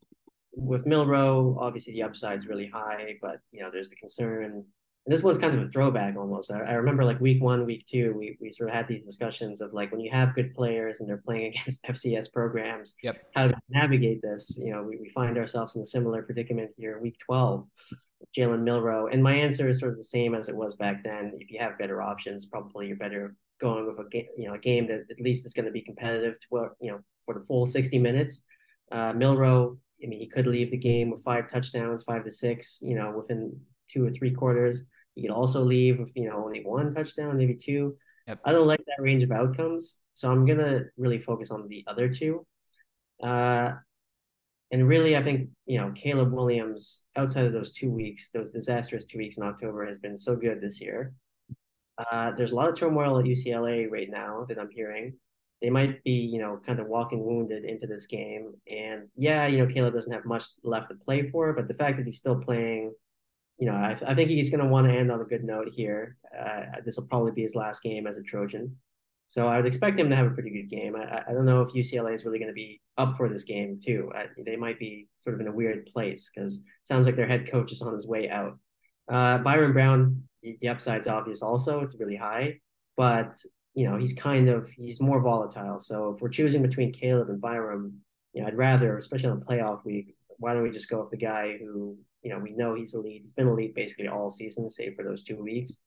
with 0.56 0.86
Milroe, 0.86 1.56
obviously 1.60 1.92
the 1.92 2.02
upside 2.02 2.38
is 2.38 2.46
really 2.46 2.68
high, 2.68 3.16
but 3.20 3.40
you 3.50 3.60
know, 3.60 3.70
there's 3.72 3.88
the 3.88 3.96
concern 3.96 4.44
and 4.44 4.64
this 5.06 5.22
one's 5.22 5.38
kind 5.38 5.54
of 5.54 5.66
a 5.66 5.70
throwback 5.70 6.16
almost. 6.16 6.50
I, 6.50 6.60
I, 6.60 6.72
remember 6.74 7.04
like 7.04 7.20
week 7.20 7.42
one, 7.42 7.66
week 7.66 7.84
two, 7.86 8.14
we, 8.16 8.38
we 8.40 8.52
sort 8.52 8.70
of 8.70 8.76
had 8.76 8.88
these 8.88 9.04
discussions 9.04 9.60
of 9.60 9.74
like 9.74 9.92
when 9.92 10.00
you 10.00 10.10
have 10.10 10.34
good 10.34 10.54
players 10.54 11.00
and 11.00 11.08
they're 11.08 11.18
playing 11.18 11.52
against 11.54 11.84
FCS 11.84 12.32
programs, 12.32 12.94
yep. 13.02 13.18
how 13.34 13.48
to 13.48 13.54
navigate 13.68 14.22
this. 14.22 14.56
You 14.58 14.72
know, 14.72 14.82
we, 14.82 14.96
we 14.96 15.10
find 15.10 15.36
ourselves 15.36 15.76
in 15.76 15.82
a 15.82 15.86
similar 15.86 16.22
predicament 16.22 16.70
here, 16.78 16.98
week 17.00 17.16
12, 17.26 17.66
Jalen 18.36 18.62
Milroe. 18.62 19.08
And 19.08 19.22
my 19.22 19.34
answer 19.34 19.68
is 19.68 19.80
sort 19.80 19.92
of 19.92 19.98
the 19.98 20.04
same 20.04 20.34
as 20.34 20.48
it 20.48 20.56
was 20.56 20.74
back 20.74 21.04
then. 21.04 21.32
If 21.38 21.50
you 21.50 21.58
have 21.60 21.78
better 21.78 22.00
options, 22.00 22.46
probably 22.46 22.88
you're 22.88 22.96
better 22.96 23.36
going 23.60 23.86
with 23.86 23.98
a 23.98 24.08
game, 24.08 24.26
you 24.38 24.48
know, 24.48 24.54
a 24.54 24.58
game 24.58 24.86
that 24.86 25.04
at 25.10 25.20
least 25.20 25.44
is 25.44 25.52
going 25.52 25.66
to 25.66 25.72
be 25.72 25.82
competitive 25.82 26.36
to, 26.40 26.68
you 26.80 26.92
know, 26.92 27.00
for 27.24 27.34
the 27.34 27.44
full 27.44 27.66
60 27.66 27.98
minutes. 27.98 28.42
Uh, 28.92 29.12
Milroe, 29.12 29.78
I 30.02 30.06
mean, 30.06 30.20
he 30.20 30.26
could 30.26 30.46
leave 30.46 30.70
the 30.70 30.76
game 30.76 31.10
with 31.10 31.22
five 31.22 31.50
touchdowns, 31.50 32.04
five 32.04 32.24
to 32.24 32.30
six, 32.30 32.80
you 32.82 32.94
know, 32.94 33.12
within 33.16 33.58
two 33.90 34.06
or 34.06 34.10
three 34.10 34.32
quarters. 34.32 34.84
He 35.14 35.22
could 35.22 35.30
also 35.30 35.62
leave 35.62 35.98
with, 35.98 36.12
you 36.14 36.28
know, 36.28 36.44
only 36.44 36.62
one 36.62 36.92
touchdown, 36.92 37.38
maybe 37.38 37.54
two. 37.54 37.96
Yep. 38.26 38.40
I 38.44 38.52
don't 38.52 38.66
like 38.66 38.84
that 38.86 39.02
range 39.02 39.22
of 39.22 39.30
outcomes. 39.30 39.98
So 40.14 40.30
I'm 40.30 40.46
going 40.46 40.58
to 40.58 40.84
really 40.96 41.18
focus 41.18 41.50
on 41.50 41.68
the 41.68 41.84
other 41.86 42.08
two. 42.08 42.46
Uh, 43.22 43.72
and 44.70 44.88
really, 44.88 45.16
I 45.16 45.22
think, 45.22 45.50
you 45.66 45.78
know, 45.78 45.92
Caleb 45.92 46.32
Williams, 46.32 47.04
outside 47.16 47.44
of 47.44 47.52
those 47.52 47.72
two 47.72 47.90
weeks, 47.90 48.30
those 48.30 48.50
disastrous 48.50 49.06
two 49.06 49.18
weeks 49.18 49.36
in 49.36 49.44
October, 49.44 49.86
has 49.86 49.98
been 49.98 50.18
so 50.18 50.34
good 50.34 50.60
this 50.60 50.80
year. 50.80 51.12
Uh, 52.10 52.32
there's 52.32 52.50
a 52.50 52.56
lot 52.56 52.68
of 52.68 52.76
turmoil 52.76 53.18
at 53.18 53.24
UCLA 53.24 53.88
right 53.88 54.10
now 54.10 54.44
that 54.48 54.58
I'm 54.58 54.70
hearing. 54.70 55.14
They 55.62 55.70
might 55.70 56.02
be, 56.04 56.12
you 56.12 56.38
know, 56.38 56.60
kind 56.66 56.78
of 56.78 56.88
walking 56.88 57.24
wounded 57.24 57.64
into 57.64 57.86
this 57.86 58.06
game. 58.06 58.52
And 58.70 59.08
yeah, 59.16 59.46
you 59.46 59.58
know, 59.58 59.66
Caleb 59.66 59.94
doesn't 59.94 60.12
have 60.12 60.24
much 60.24 60.44
left 60.62 60.90
to 60.90 60.94
play 60.94 61.30
for, 61.30 61.52
but 61.52 61.68
the 61.68 61.74
fact 61.74 61.96
that 61.96 62.06
he's 62.06 62.18
still 62.18 62.40
playing 62.40 62.92
you 63.58 63.66
know, 63.66 63.74
I, 63.74 63.96
I 64.06 64.14
think 64.14 64.30
he's 64.30 64.50
going 64.50 64.62
to 64.62 64.68
want 64.68 64.88
to 64.88 64.92
end 64.92 65.12
on 65.12 65.20
a 65.20 65.24
good 65.24 65.44
note 65.44 65.68
here. 65.72 66.16
Uh, 66.38 66.80
this 66.84 66.96
will 66.96 67.06
probably 67.06 67.32
be 67.32 67.42
his 67.42 67.54
last 67.54 67.82
game 67.82 68.06
as 68.06 68.16
a 68.16 68.22
Trojan. 68.22 68.76
So 69.28 69.48
I 69.48 69.56
would 69.56 69.66
expect 69.66 69.98
him 69.98 70.10
to 70.10 70.16
have 70.16 70.26
a 70.26 70.30
pretty 70.30 70.50
good 70.50 70.70
game. 70.70 70.96
I, 70.96 71.22
I 71.26 71.32
don't 71.32 71.44
know 71.44 71.62
if 71.62 71.72
UCLA 71.72 72.14
is 72.14 72.24
really 72.24 72.38
going 72.38 72.50
to 72.50 72.54
be 72.54 72.80
up 72.98 73.16
for 73.16 73.28
this 73.28 73.44
game 73.44 73.80
too. 73.82 74.10
I, 74.14 74.26
they 74.44 74.56
might 74.56 74.78
be 74.78 75.08
sort 75.18 75.34
of 75.34 75.40
in 75.40 75.48
a 75.48 75.52
weird 75.52 75.86
place 75.86 76.30
because 76.32 76.62
sounds 76.84 77.06
like 77.06 77.16
their 77.16 77.26
head 77.26 77.50
coach 77.50 77.72
is 77.72 77.82
on 77.82 77.94
his 77.94 78.06
way 78.06 78.28
out. 78.28 78.58
Uh, 79.08 79.38
Byrum 79.38 79.72
Brown, 79.72 80.22
the 80.42 80.68
upside's 80.68 81.08
obvious 81.08 81.42
also. 81.42 81.80
It's 81.80 81.96
really 81.98 82.16
high, 82.16 82.60
but 82.96 83.38
you 83.74 83.88
know 83.88 83.96
he's 83.96 84.12
kind 84.12 84.48
of 84.48 84.70
he's 84.70 85.00
more 85.00 85.20
volatile. 85.20 85.80
So 85.80 86.14
if 86.14 86.20
we're 86.20 86.28
choosing 86.28 86.62
between 86.62 86.92
Caleb 86.92 87.28
and 87.28 87.42
Byrum, 87.42 87.92
you 88.32 88.42
know 88.42 88.48
I'd 88.48 88.56
rather, 88.56 88.98
especially 88.98 89.30
on 89.30 89.42
a 89.42 89.44
playoff 89.44 89.84
week, 89.84 90.14
why 90.38 90.54
don't 90.54 90.62
we 90.62 90.70
just 90.70 90.88
go 90.88 91.00
with 91.00 91.10
the 91.10 91.16
guy 91.16 91.56
who 91.58 91.96
you 92.24 92.30
know, 92.30 92.38
we 92.38 92.52
know 92.52 92.74
he's 92.74 92.94
elite. 92.94 93.22
He's 93.22 93.32
been 93.32 93.46
elite 93.46 93.74
basically 93.74 94.08
all 94.08 94.30
season, 94.30 94.68
save 94.70 94.96
for 94.96 95.04
those 95.04 95.22
two 95.22 95.36
weeks. 95.36 95.78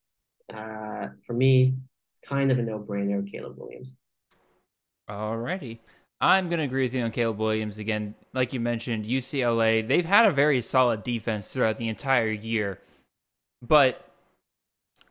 Uh, 0.54 1.08
for 1.26 1.32
me, 1.34 1.74
it's 2.12 2.20
kind 2.26 2.50
of 2.50 2.58
a 2.58 2.62
no-brainer, 2.62 3.28
Caleb 3.30 3.58
Williams. 3.58 3.98
Alrighty. 5.10 5.80
I'm 6.20 6.48
going 6.48 6.58
to 6.58 6.64
agree 6.64 6.84
with 6.84 6.94
you 6.94 7.02
on 7.02 7.10
Caleb 7.10 7.38
Williams. 7.38 7.78
Again, 7.78 8.14
like 8.32 8.52
you 8.52 8.60
mentioned, 8.60 9.04
UCLA, 9.04 9.86
they've 9.86 10.04
had 10.04 10.26
a 10.26 10.30
very 10.30 10.62
solid 10.62 11.02
defense 11.02 11.48
throughout 11.48 11.76
the 11.76 11.88
entire 11.88 12.30
year. 12.30 12.78
But 13.60 14.04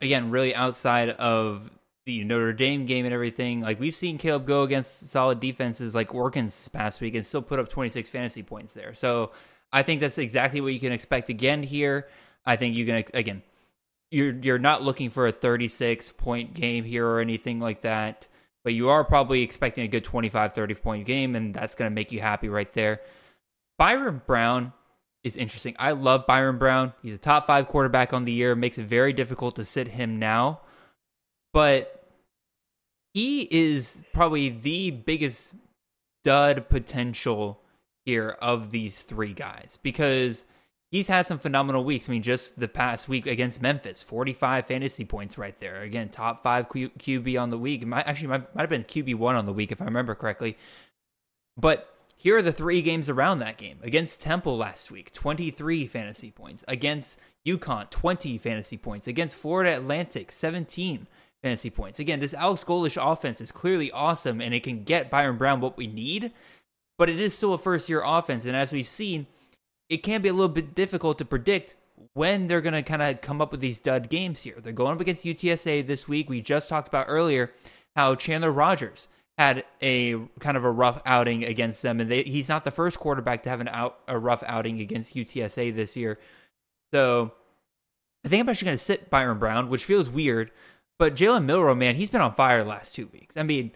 again, 0.01 0.31
really 0.31 0.55
outside 0.55 1.09
of 1.09 1.69
the 2.07 2.23
Notre 2.23 2.53
Dame 2.53 2.85
game 2.85 3.03
and 3.03 3.13
everything, 3.13 3.59
like 3.59 3.81
we've 3.81 3.93
seen 3.93 4.17
Caleb 4.17 4.47
go 4.47 4.63
against 4.63 5.09
solid 5.09 5.41
defenses 5.41 5.93
like 5.93 6.15
Oregon's 6.15 6.69
past 6.69 7.01
week 7.01 7.15
and 7.15 7.25
still 7.25 7.41
put 7.41 7.59
up 7.59 7.67
26 7.67 8.09
fantasy 8.09 8.43
points 8.43 8.73
there. 8.73 8.93
So 8.93 9.33
I 9.73 9.83
think 9.83 9.99
that's 9.99 10.17
exactly 10.17 10.61
what 10.61 10.71
you 10.71 10.79
can 10.79 10.93
expect 10.93 11.27
again 11.27 11.63
here. 11.63 12.07
I 12.45 12.55
think 12.55 12.75
you 12.75 12.85
can 12.85 13.03
again, 13.13 13.43
you're 14.09 14.31
you're 14.31 14.57
not 14.57 14.83
looking 14.83 15.09
for 15.09 15.27
a 15.27 15.33
36 15.33 16.13
point 16.13 16.53
game 16.53 16.85
here 16.85 17.05
or 17.05 17.19
anything 17.19 17.59
like 17.59 17.81
that, 17.81 18.29
but 18.63 18.73
you 18.73 18.87
are 18.87 19.03
probably 19.03 19.41
expecting 19.41 19.83
a 19.83 19.89
good 19.89 20.05
25 20.05 20.53
30 20.53 20.75
point 20.75 21.05
game 21.05 21.35
and 21.35 21.53
that's 21.53 21.75
going 21.75 21.91
to 21.91 21.93
make 21.93 22.13
you 22.13 22.21
happy 22.21 22.47
right 22.47 22.71
there. 22.73 23.01
Byrum 23.77 24.25
Brown 24.25 24.71
is 25.25 25.35
interesting. 25.35 25.75
I 25.77 25.91
love 25.91 26.25
Byrum 26.25 26.57
Brown. 26.57 26.93
He's 27.03 27.15
a 27.15 27.17
top 27.17 27.47
5 27.47 27.67
quarterback 27.67 28.13
on 28.13 28.23
the 28.23 28.31
year, 28.31 28.55
makes 28.55 28.77
it 28.77 28.85
very 28.85 29.11
difficult 29.11 29.57
to 29.57 29.65
sit 29.65 29.89
him 29.89 30.19
now. 30.19 30.61
But 31.51 31.96
he 33.17 33.47
is 33.49 34.03
probably 34.13 34.49
the 34.49 34.91
biggest 34.91 35.55
dud 36.23 36.69
potential 36.69 37.59
here 38.05 38.37
of 38.39 38.69
these 38.69 39.01
three 39.01 39.33
guys 39.33 39.79
because 39.81 40.45
he's 40.91 41.07
had 41.07 41.25
some 41.25 41.39
phenomenal 41.39 41.83
weeks. 41.83 42.07
I 42.07 42.11
mean, 42.11 42.21
just 42.21 42.59
the 42.59 42.67
past 42.67 43.09
week 43.09 43.25
against 43.25 43.59
Memphis, 43.59 44.03
45 44.03 44.67
fantasy 44.67 45.03
points 45.03 45.35
right 45.35 45.59
there. 45.59 45.81
Again, 45.81 46.09
top 46.09 46.43
five 46.43 46.69
Q- 46.69 46.91
QB 46.91 47.41
on 47.41 47.49
the 47.49 47.57
week. 47.57 47.87
Might, 47.87 48.05
actually, 48.05 48.27
might, 48.27 48.53
might 48.53 48.61
have 48.61 48.69
been 48.69 48.83
QB1 48.83 49.35
on 49.35 49.47
the 49.47 49.53
week 49.53 49.71
if 49.71 49.81
I 49.81 49.85
remember 49.85 50.13
correctly. 50.13 50.55
But 51.57 51.91
here 52.17 52.37
are 52.37 52.43
the 52.43 52.53
three 52.53 52.83
games 52.83 53.09
around 53.09 53.39
that 53.39 53.57
game. 53.57 53.79
Against 53.81 54.21
Temple 54.21 54.57
last 54.57 54.91
week, 54.91 55.11
23 55.11 55.87
fantasy 55.87 56.29
points. 56.29 56.63
Against 56.67 57.17
UConn, 57.47 57.89
20 57.89 58.37
fantasy 58.37 58.77
points. 58.77 59.07
Against 59.07 59.35
Florida 59.35 59.75
Atlantic, 59.75 60.31
17 60.31 61.07
fantasy 61.43 61.69
points. 61.69 61.99
Again, 61.99 62.19
this 62.19 62.33
Alex 62.33 62.63
Golesh 62.63 63.01
offense 63.01 63.41
is 63.41 63.51
clearly 63.51 63.91
awesome 63.91 64.41
and 64.41 64.53
it 64.53 64.63
can 64.63 64.83
get 64.83 65.11
Byrum 65.11 65.37
Brown 65.37 65.61
what 65.61 65.77
we 65.77 65.87
need 65.87 66.31
but 66.97 67.09
it 67.09 67.19
is 67.19 67.35
still 67.35 67.53
a 67.53 67.57
first 67.57 67.89
year 67.89 68.01
offense. 68.03 68.45
And 68.45 68.55
as 68.55 68.71
we've 68.71 68.87
seen, 68.87 69.27
it 69.89 69.97
can 69.97 70.21
be 70.21 70.29
a 70.29 70.33
little 70.33 70.47
bit 70.49 70.75
difficult 70.75 71.17
to 71.19 71.25
predict 71.25 71.75
when 72.13 72.47
they're 72.47 72.61
going 72.61 72.73
to 72.73 72.83
kind 72.83 73.01
of 73.01 73.21
come 73.21 73.41
up 73.41 73.51
with 73.51 73.61
these 73.61 73.81
dud 73.81 74.09
games 74.09 74.41
here. 74.41 74.57
They're 74.61 74.73
going 74.73 74.93
up 74.93 75.01
against 75.01 75.23
UTSA 75.23 75.85
this 75.85 76.07
week. 76.07 76.29
We 76.29 76.41
just 76.41 76.69
talked 76.69 76.87
about 76.87 77.05
earlier 77.07 77.51
how 77.95 78.15
Chandler 78.15 78.51
Rogers 78.51 79.07
had 79.37 79.63
a 79.81 80.17
kind 80.39 80.57
of 80.57 80.63
a 80.63 80.71
rough 80.71 81.01
outing 81.05 81.43
against 81.43 81.81
them, 81.83 81.99
and 81.99 82.09
they, 82.09 82.23
he's 82.23 82.49
not 82.49 82.63
the 82.63 82.71
first 82.71 82.99
quarterback 82.99 83.43
to 83.43 83.49
have 83.49 83.61
an 83.61 83.67
out 83.67 83.99
a 84.07 84.17
rough 84.17 84.43
outing 84.45 84.79
against 84.79 85.15
UTSA 85.15 85.75
this 85.75 85.95
year. 85.95 86.19
So 86.91 87.33
I 88.25 88.29
think 88.29 88.41
I'm 88.41 88.49
actually 88.49 88.65
going 88.65 88.77
to 88.77 88.83
sit 88.83 89.11
Byrum 89.11 89.39
Brown, 89.39 89.69
which 89.69 89.85
feels 89.85 90.09
weird. 90.09 90.51
But 90.99 91.15
Jalen 91.15 91.45
Milroe, 91.45 91.75
man, 91.75 91.95
he's 91.95 92.09
been 92.09 92.21
on 92.21 92.33
fire 92.33 92.63
the 92.63 92.69
last 92.69 92.95
two 92.95 93.07
weeks. 93.13 93.37
I 93.37 93.43
mean, 93.43 93.71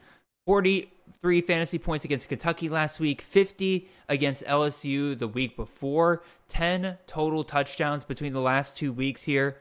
43 0.48 1.42
fantasy 1.42 1.78
points 1.78 2.04
against 2.04 2.30
Kentucky 2.30 2.68
last 2.68 3.00
week, 3.00 3.22
50 3.22 3.88
against 4.10 4.44
LSU 4.46 5.18
the 5.18 5.28
week 5.28 5.56
before, 5.56 6.24
10 6.48 6.98
total 7.06 7.44
touchdowns 7.44 8.04
between 8.04 8.34
the 8.34 8.42
last 8.42 8.76
two 8.76 8.92
weeks 8.92 9.24
here. 9.24 9.58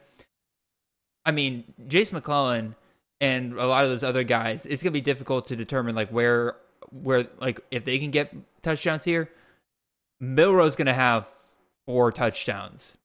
I 1.27 1.33
mean, 1.33 1.65
Jase 1.87 2.13
McClellan 2.13 2.77
and 3.21 3.53
a 3.59 3.67
lot 3.67 3.85
of 3.85 3.91
those 3.91 4.03
other 4.03 4.25
guys, 4.25 4.65
it's 4.65 4.83
gonna 4.83 4.93
be 4.93 5.03
difficult 5.03 5.47
to 5.49 5.57
determine 5.57 5.95
like 5.95 6.09
where 6.09 6.57
where 6.91 7.27
like 7.39 7.61
if 7.71 7.85
they 7.85 7.99
can 7.99 8.11
get 8.11 8.35
touchdowns 8.63 9.05
here. 9.05 9.31
Milroe's 10.19 10.77
gonna 10.77 10.95
have 10.95 11.29
four 11.87 12.11
touchdowns 12.13 12.97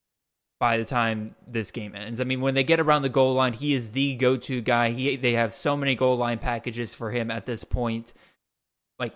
by 0.60 0.78
the 0.78 0.86
time 0.86 1.36
this 1.46 1.72
game 1.72 1.96
ends. 1.96 2.22
I 2.22 2.24
mean, 2.24 2.42
when 2.42 2.54
they 2.54 2.64
get 2.64 2.80
around 2.80 3.02
the 3.02 3.10
goal 3.10 3.34
line, 3.34 3.54
he 3.54 3.74
is 3.74 3.92
the 3.92 4.16
go-to 4.16 4.62
guy. 4.62 4.92
He 4.92 5.16
they 5.16 5.34
have 5.34 5.54
so 5.54 5.76
many 5.76 5.96
goal 5.96 6.18
line 6.18 6.40
packages 6.40 6.94
for 6.94 7.12
him 7.12 7.30
at 7.30 7.46
this 7.46 7.64
point. 7.64 8.14
Like 8.98 9.14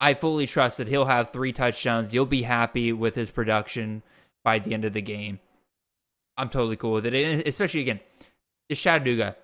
I 0.00 0.14
fully 0.14 0.46
trust 0.46 0.78
that 0.78 0.88
he'll 0.88 1.06
have 1.06 1.30
three 1.30 1.52
touchdowns. 1.52 2.14
You'll 2.14 2.26
be 2.26 2.42
happy 2.42 2.92
with 2.92 3.14
his 3.14 3.30
production 3.30 4.02
by 4.44 4.58
the 4.60 4.74
end 4.74 4.84
of 4.84 4.92
the 4.92 5.02
game. 5.02 5.40
I'm 6.36 6.48
totally 6.48 6.76
cool 6.76 6.92
with 6.92 7.06
it. 7.06 7.14
And 7.14 7.46
especially 7.46 7.80
again, 7.80 8.00
it's 8.68 8.80
Chattanooga. 8.80 9.36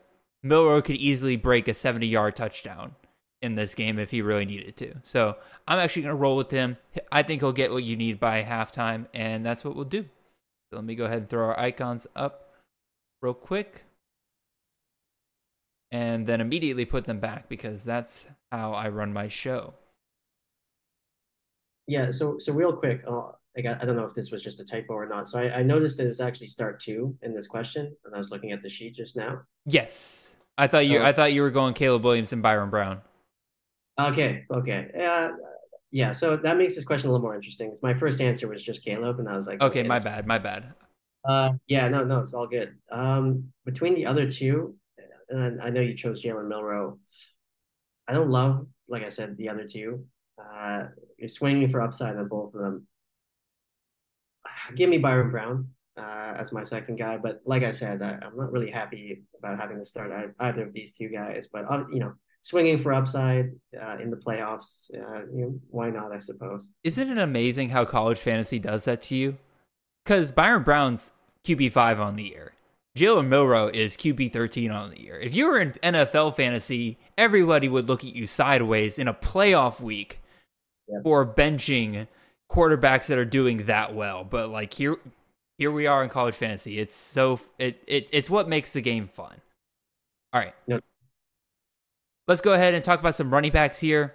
Milroe 0.43 0.83
could 0.83 0.97
easily 0.97 1.37
break 1.37 1.69
a 1.69 1.75
70 1.75 2.07
yard 2.07 2.37
touchdown. 2.37 2.95
in 3.41 3.57
this 3.57 3.75
game 3.75 3.99
if 3.99 4.11
he 4.13 4.23
really 4.23 4.45
needed 4.45 4.77
to. 4.77 4.95
So 5.03 5.37
I'm 5.67 5.81
actually 5.81 6.03
going 6.03 6.15
to 6.15 6.21
roll 6.21 6.37
with 6.37 6.51
him. 6.51 6.77
I 7.11 7.25
think 7.25 7.43
he'll 7.43 7.53
get 7.53 7.73
what 7.73 7.83
you 7.83 7.97
need 7.97 8.21
by 8.21 8.43
halftime, 8.45 9.07
and 9.13 9.45
that's 9.45 9.65
what 9.65 9.75
we'll 9.75 9.85
do. 9.85 10.05
So 10.73 10.77
let 10.77 10.87
me 10.87 10.95
go 10.95 11.05
ahead 11.05 11.19
and 11.19 11.29
throw 11.29 11.49
our 11.49 11.61
icons 11.61 12.07
up 12.17 12.49
real 13.21 13.35
quick. 13.35 13.83
And 15.91 16.27
then 16.27 16.41
immediately 16.41 16.87
put 16.87 17.05
them 17.05 17.21
back 17.21 17.47
because 17.51 17.85
that's 17.85 18.27
how 18.51 18.73
I 18.73 18.89
run 18.89 19.13
my 19.13 19.29
show. 19.29 19.75
Yeah, 21.87 22.11
so 22.11 22.39
so 22.39 22.55
real 22.55 22.73
quick, 22.73 23.03
uh, 23.07 23.33
I 23.55 23.61
got 23.61 23.83
I 23.83 23.85
don't 23.85 23.97
know 23.97 24.07
if 24.07 24.15
this 24.15 24.31
was 24.31 24.43
just 24.43 24.61
a 24.61 24.65
typo 24.65 24.95
or 24.95 25.07
not. 25.07 25.29
So 25.29 25.39
I, 25.39 25.59
I 25.59 25.63
noticed 25.63 25.99
that 25.99 26.05
it 26.07 26.09
was 26.09 26.21
actually 26.21 26.47
start 26.47 26.81
two 26.81 27.15
in 27.21 27.35
this 27.35 27.47
question, 27.47 27.95
and 28.07 28.15
I 28.15 28.17
was 28.17 28.31
looking 28.31 28.53
at 28.53 28.63
the 28.63 28.71
sheet 28.71 28.95
just 28.95 29.15
now. 29.15 29.43
Yes, 29.67 30.37
I 30.57 30.69
thought 30.69 30.87
you 30.87 31.01
Oh. 31.01 31.05
I 31.05 31.13
thought 31.13 31.35
you 31.35 31.43
were 31.43 31.51
going 31.51 31.75
Caleb 31.75 32.05
Williams 32.05 32.33
and 32.33 32.43
Byrum 32.43 32.71
Brown. 32.71 33.03
Okay, 34.01 34.47
okay, 34.51 34.91
uh, 34.99 35.33
yeah. 35.93 36.13
So 36.13 36.37
that 36.37 36.57
makes 36.57 36.75
this 36.75 36.85
question 36.85 37.09
a 37.09 37.13
little 37.13 37.25
more 37.25 37.37
interesting. 37.37 37.77
My 37.83 37.95
first 37.95 38.21
answer 38.21 38.49
was 38.49 38.65
just 38.65 38.85
Caleb, 38.85 39.21
and 39.21 39.29
I 39.29 39.37
was 39.37 39.47
like, 39.47 39.63
Okay, 39.63 39.85
my 39.85 39.97
this- 39.99 40.05
bad, 40.05 40.27
my 40.27 40.39
bad. 40.39 40.73
Uh, 41.25 41.53
yeah, 41.69 41.89
no, 41.89 42.03
no, 42.03 42.19
it's 42.19 42.35
all 42.35 42.49
good. 42.49 42.75
Um, 42.91 43.53
between 43.65 43.95
the 43.95 44.07
other 44.07 44.29
two, 44.29 44.75
and 45.29 45.63
I 45.63 45.71
know 45.71 45.81
you 45.81 45.95
chose 45.95 46.21
Jalen 46.21 46.49
Milroe. 46.49 46.99
I 48.09 48.13
don't 48.13 48.31
love, 48.31 48.67
like 48.89 49.05
I 49.05 49.09
said, 49.09 49.37
the 49.37 49.49
other 49.49 49.65
two. 49.69 50.05
Uh, 50.37 50.87
you're 51.19 51.29
swinging 51.29 51.69
for 51.69 51.81
upside 51.81 52.17
on 52.17 52.27
both 52.27 52.55
of 52.55 52.61
them. 52.61 52.89
Give 54.75 54.91
me 54.91 54.99
Byrum 55.01 55.31
Brown 55.31 55.69
uh, 55.97 56.35
as 56.37 56.51
my 56.53 56.65
second 56.65 56.97
guy, 56.99 57.19
but 57.19 57.41
like 57.45 57.63
I 57.63 57.71
said, 57.71 58.03
I, 58.03 58.19
I'm 58.21 58.37
not 58.37 58.51
really 58.51 58.71
happy 58.71 59.23
about 59.39 59.61
having 59.61 59.79
to 59.79 59.85
start 59.85 60.11
either 60.41 60.67
of 60.67 60.73
these 60.73 60.93
two 60.93 61.09
guys. 61.09 61.49
But 61.53 61.71
uh, 61.71 61.85
you 61.93 62.01
know, 62.01 62.15
swinging 62.43 62.79
for 62.79 62.93
upside 62.93 63.53
uh, 63.81 63.97
in 63.99 64.11
the 64.11 64.17
playoffs, 64.17 64.93
uh, 64.95 65.25
you 65.35 65.43
know, 65.43 65.61
why 65.71 65.91
not? 65.91 66.13
I 66.13 66.19
suppose. 66.19 66.73
Isn't 66.85 67.11
it 67.11 67.19
amazing 67.19 67.71
how 67.71 67.85
college 67.85 68.19
fantasy 68.19 68.59
does 68.59 68.85
that 68.85 69.01
to 69.03 69.15
you? 69.15 69.39
Because 70.05 70.33
Byrum 70.33 70.65
Brown's 70.65 71.13
QB 71.47 71.73
five 71.73 72.01
on 72.01 72.17
the 72.17 72.25
year. 72.25 72.53
Jalen 72.97 73.29
Milroe 73.29 73.69
is 73.69 73.97
QB 73.97 74.33
thirteen 74.33 74.71
on 74.71 74.91
the 74.91 75.01
year. 75.01 75.19
If 75.19 75.35
you 75.35 75.47
were 75.47 75.59
in 75.59 75.73
NFL 75.73 76.35
fantasy, 76.35 76.99
everybody 77.17 77.69
would 77.69 77.89
look 77.89 78.05
at 78.05 78.15
you 78.15 78.27
sideways 78.27 78.99
in 78.99 79.09
a 79.09 79.15
playoff 79.15 79.81
week 79.81 80.19
Yep. 80.89 81.03
for 81.05 81.25
benching 81.25 82.07
quarterbacks 82.51 83.07
that 83.07 83.17
are 83.17 83.25
doing 83.25 83.65
that 83.67 83.95
well. 83.95 84.25
But 84.25 84.51
like 84.51 84.75
here, 84.75 84.97
here 85.57 85.71
we 85.71 85.87
are 85.87 86.03
in 86.03 86.11
college 86.11 86.35
fantasy. 86.35 86.79
It's 86.81 86.95
so 86.95 87.41
it, 87.59 87.83
it 87.87 88.09
it's 88.13 88.29
what 88.29 88.49
makes 88.49 88.73
the 88.75 88.83
game 88.83 89.07
fun. 89.09 89.41
All 90.35 90.41
right, 90.41 90.55
Yep. 90.67 90.85
Let's 92.29 92.41
go 92.41 92.53
ahead 92.53 92.75
and 92.75 92.85
talk 92.85 93.01
about 93.01 93.17
some 93.17 93.33
running 93.33 93.53
backs 93.53 93.79
here. 93.79 94.15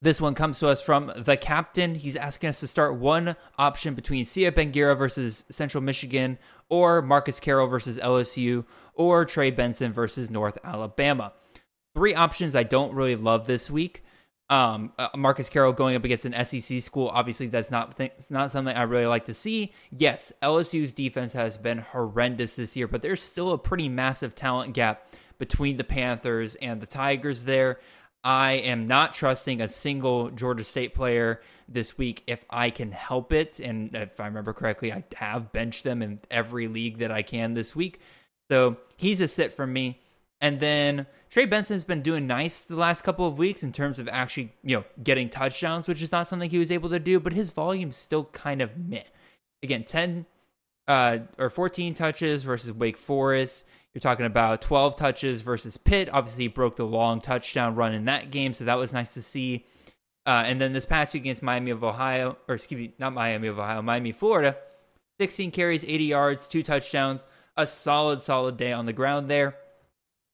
This 0.00 0.20
one 0.20 0.34
comes 0.34 0.58
to 0.58 0.68
us 0.68 0.82
from 0.82 1.12
the 1.16 1.36
captain. 1.36 1.94
He's 1.94 2.16
asking 2.16 2.50
us 2.50 2.60
to 2.60 2.66
start 2.66 2.96
one 2.96 3.36
option 3.58 3.94
between 3.94 4.24
Sia 4.24 4.52
Bangura 4.52 4.96
versus 4.96 5.44
Central 5.50 5.82
Michigan, 5.82 6.38
or 6.68 7.02
Marcus 7.02 7.40
Carroll 7.40 7.68
versus 7.68 7.98
LSU, 7.98 8.64
or 8.94 9.24
Trey 9.24 9.50
Benson 9.50 9.92
versus 9.92 10.30
North 10.30 10.58
Alabama. 10.64 11.32
Three 11.94 12.14
options 12.14 12.56
I 12.56 12.64
don't 12.64 12.94
really 12.94 13.16
love 13.16 13.46
this 13.46 13.70
week. 13.70 14.02
Um, 14.50 14.92
uh, 14.98 15.08
Marcus 15.16 15.48
Carroll 15.48 15.72
going 15.72 15.96
up 15.96 16.04
against 16.04 16.26
an 16.26 16.44
SEC 16.44 16.82
school. 16.82 17.08
Obviously, 17.08 17.46
that's 17.46 17.70
not 17.70 17.96
th- 17.96 18.12
it's 18.16 18.30
not 18.30 18.50
something 18.50 18.76
I 18.76 18.82
really 18.82 19.06
like 19.06 19.24
to 19.26 19.34
see. 19.34 19.72
Yes, 19.90 20.32
LSU's 20.42 20.92
defense 20.92 21.32
has 21.32 21.56
been 21.56 21.78
horrendous 21.78 22.56
this 22.56 22.76
year, 22.76 22.88
but 22.88 23.00
there's 23.00 23.22
still 23.22 23.52
a 23.52 23.58
pretty 23.58 23.88
massive 23.88 24.34
talent 24.34 24.74
gap 24.74 25.06
between 25.38 25.76
the 25.76 25.84
Panthers 25.84 26.54
and 26.56 26.80
the 26.80 26.86
Tigers 26.86 27.44
there. 27.44 27.78
I 28.22 28.52
am 28.52 28.86
not 28.86 29.12
trusting 29.12 29.60
a 29.60 29.68
single 29.68 30.30
Georgia 30.30 30.64
State 30.64 30.94
player 30.94 31.42
this 31.68 31.98
week 31.98 32.22
if 32.26 32.42
I 32.48 32.70
can 32.70 32.90
help 32.90 33.32
it. 33.32 33.60
And 33.60 33.94
if 33.94 34.18
I 34.18 34.26
remember 34.26 34.54
correctly, 34.54 34.92
I 34.92 35.04
have 35.16 35.52
benched 35.52 35.84
them 35.84 36.00
in 36.00 36.20
every 36.30 36.66
league 36.66 36.98
that 36.98 37.12
I 37.12 37.22
can 37.22 37.52
this 37.52 37.76
week. 37.76 38.00
So 38.50 38.78
he's 38.96 39.20
a 39.20 39.28
sit 39.28 39.54
for 39.54 39.66
me. 39.66 40.00
And 40.40 40.58
then 40.60 41.06
Trey 41.30 41.46
Benson's 41.46 41.84
been 41.84 42.02
doing 42.02 42.26
nice 42.26 42.64
the 42.64 42.76
last 42.76 43.02
couple 43.02 43.26
of 43.26 43.38
weeks 43.38 43.62
in 43.62 43.72
terms 43.72 43.98
of 43.98 44.08
actually, 44.08 44.52
you 44.62 44.76
know, 44.76 44.84
getting 45.02 45.28
touchdowns, 45.28 45.86
which 45.86 46.02
is 46.02 46.12
not 46.12 46.28
something 46.28 46.48
he 46.48 46.58
was 46.58 46.70
able 46.70 46.90
to 46.90 46.98
do, 46.98 47.20
but 47.20 47.32
his 47.32 47.50
volume's 47.50 47.96
still 47.96 48.24
kind 48.24 48.62
of 48.62 48.76
meh. 48.76 49.02
Again, 49.62 49.84
10 49.84 50.26
uh, 50.86 51.18
or 51.38 51.50
14 51.50 51.94
touches 51.94 52.42
versus 52.42 52.72
Wake 52.72 52.98
Forest. 52.98 53.64
You're 53.94 54.00
talking 54.00 54.26
about 54.26 54.60
12 54.60 54.96
touches 54.96 55.40
versus 55.40 55.76
Pitt. 55.76 56.08
Obviously, 56.12 56.48
broke 56.48 56.74
the 56.74 56.84
long 56.84 57.20
touchdown 57.20 57.76
run 57.76 57.94
in 57.94 58.06
that 58.06 58.32
game, 58.32 58.52
so 58.52 58.64
that 58.64 58.74
was 58.74 58.92
nice 58.92 59.14
to 59.14 59.22
see. 59.22 59.64
Uh, 60.26 60.42
and 60.46 60.60
then 60.60 60.72
this 60.72 60.84
past 60.84 61.14
week 61.14 61.22
against 61.22 61.42
Miami 61.42 61.70
of 61.70 61.84
Ohio, 61.84 62.36
or 62.48 62.56
excuse 62.56 62.88
me, 62.88 62.94
not 62.98 63.12
Miami 63.12 63.46
of 63.46 63.58
Ohio, 63.58 63.82
Miami, 63.82 64.10
Florida, 64.10 64.56
16 65.20 65.52
carries, 65.52 65.84
80 65.84 66.04
yards, 66.04 66.48
two 66.48 66.62
touchdowns, 66.62 67.24
a 67.56 67.66
solid, 67.66 68.20
solid 68.20 68.56
day 68.56 68.72
on 68.72 68.86
the 68.86 68.92
ground 68.92 69.30
there. 69.30 69.56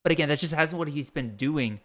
But 0.02 0.12
again, 0.12 0.30
that 0.30 0.38
just 0.38 0.54
hasn't 0.54 0.78
what 0.78 0.88
he's 0.88 1.10
been 1.10 1.36
doing 1.36 1.80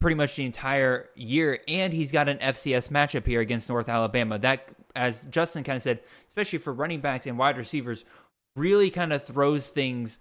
pretty 0.00 0.16
much 0.16 0.34
the 0.34 0.44
entire 0.44 1.08
year. 1.14 1.60
And 1.68 1.92
he's 1.92 2.10
got 2.10 2.28
an 2.28 2.38
FCS 2.38 2.88
matchup 2.88 3.26
here 3.26 3.40
against 3.40 3.68
North 3.68 3.88
Alabama. 3.88 4.38
That, 4.40 4.68
as 4.96 5.22
Justin 5.30 5.62
kind 5.62 5.76
of 5.76 5.82
said, 5.82 6.00
especially 6.26 6.58
for 6.58 6.72
running 6.72 7.00
backs 7.00 7.26
and 7.26 7.38
wide 7.38 7.56
receivers, 7.56 8.04
really 8.56 8.90
kind 8.90 9.12
of 9.12 9.24
throws 9.24 9.68
things 9.68 10.18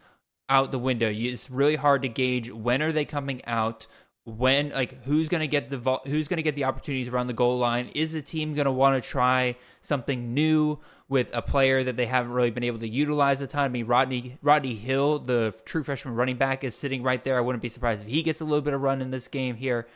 out 0.49 0.71
the 0.71 0.79
window. 0.79 1.09
It's 1.09 1.49
really 1.49 1.75
hard 1.75 2.01
to 2.01 2.09
gauge 2.09 2.51
when 2.51 2.81
are 2.81 2.91
they 2.91 3.05
coming 3.05 3.41
out, 3.45 3.87
when 4.25 4.69
like 4.69 5.03
who's 5.03 5.29
going 5.29 5.41
to 5.41 5.47
get 5.47 5.69
the 5.69 5.77
vol- 5.77 6.01
who's 6.05 6.27
going 6.27 6.37
to 6.37 6.43
get 6.43 6.55
the 6.55 6.65
opportunities 6.65 7.07
around 7.07 7.27
the 7.27 7.33
goal 7.33 7.57
line. 7.57 7.89
Is 7.95 8.11
the 8.11 8.21
team 8.21 8.53
going 8.53 8.65
to 8.65 8.71
want 8.71 9.01
to 9.01 9.07
try 9.07 9.55
something 9.81 10.33
new 10.33 10.79
with 11.09 11.29
a 11.33 11.41
player 11.41 11.83
that 11.83 11.97
they 11.97 12.05
haven't 12.05 12.31
really 12.31 12.51
been 12.51 12.63
able 12.63 12.79
to 12.79 12.87
utilize 12.87 13.41
a 13.41 13.47
ton? 13.47 13.63
I 13.63 13.69
mean, 13.69 13.85
Rodney 13.87 14.37
Rodney 14.41 14.75
Hill, 14.75 15.19
the 15.19 15.53
true 15.65 15.83
freshman 15.83 16.15
running 16.15 16.37
back, 16.37 16.63
is 16.63 16.75
sitting 16.75 17.03
right 17.03 17.23
there. 17.23 17.37
I 17.37 17.41
wouldn't 17.41 17.61
be 17.61 17.69
surprised 17.69 18.01
if 18.01 18.07
he 18.07 18.23
gets 18.23 18.41
a 18.41 18.45
little 18.45 18.61
bit 18.61 18.73
of 18.73 18.81
run 18.81 19.01
in 19.01 19.11
this 19.11 19.27
game 19.27 19.55
here. 19.55 19.87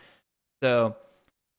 So 0.64 0.96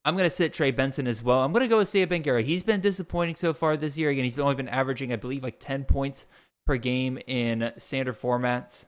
I'm 0.06 0.14
going 0.14 0.24
to 0.24 0.30
sit 0.30 0.52
Trey 0.52 0.70
Benson 0.70 1.08
as 1.08 1.20
well. 1.20 1.42
I'm 1.42 1.52
going 1.52 1.62
to 1.62 1.68
go 1.68 1.78
with 1.78 1.88
Sia 1.88 2.06
Bangura. 2.06 2.44
He's 2.44 2.62
been 2.62 2.80
disappointing 2.80 3.34
so 3.34 3.52
far 3.52 3.76
this 3.76 3.98
year. 3.98 4.08
Again, 4.08 4.22
he's 4.22 4.38
only 4.38 4.54
been 4.54 4.68
averaging, 4.68 5.12
I 5.12 5.16
believe, 5.16 5.42
like 5.42 5.58
10 5.58 5.84
points 5.84 6.28
per 6.66 6.76
game 6.76 7.18
in 7.26 7.72
standard 7.78 8.16
formats. 8.16 8.84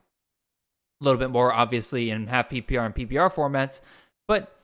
A 1.00 1.04
little 1.04 1.18
bit 1.18 1.30
more, 1.30 1.52
obviously, 1.52 2.10
in 2.10 2.26
half 2.26 2.50
PPR 2.50 2.86
and 2.86 2.94
PPR 2.94 3.32
formats. 3.32 3.80
But 4.26 4.54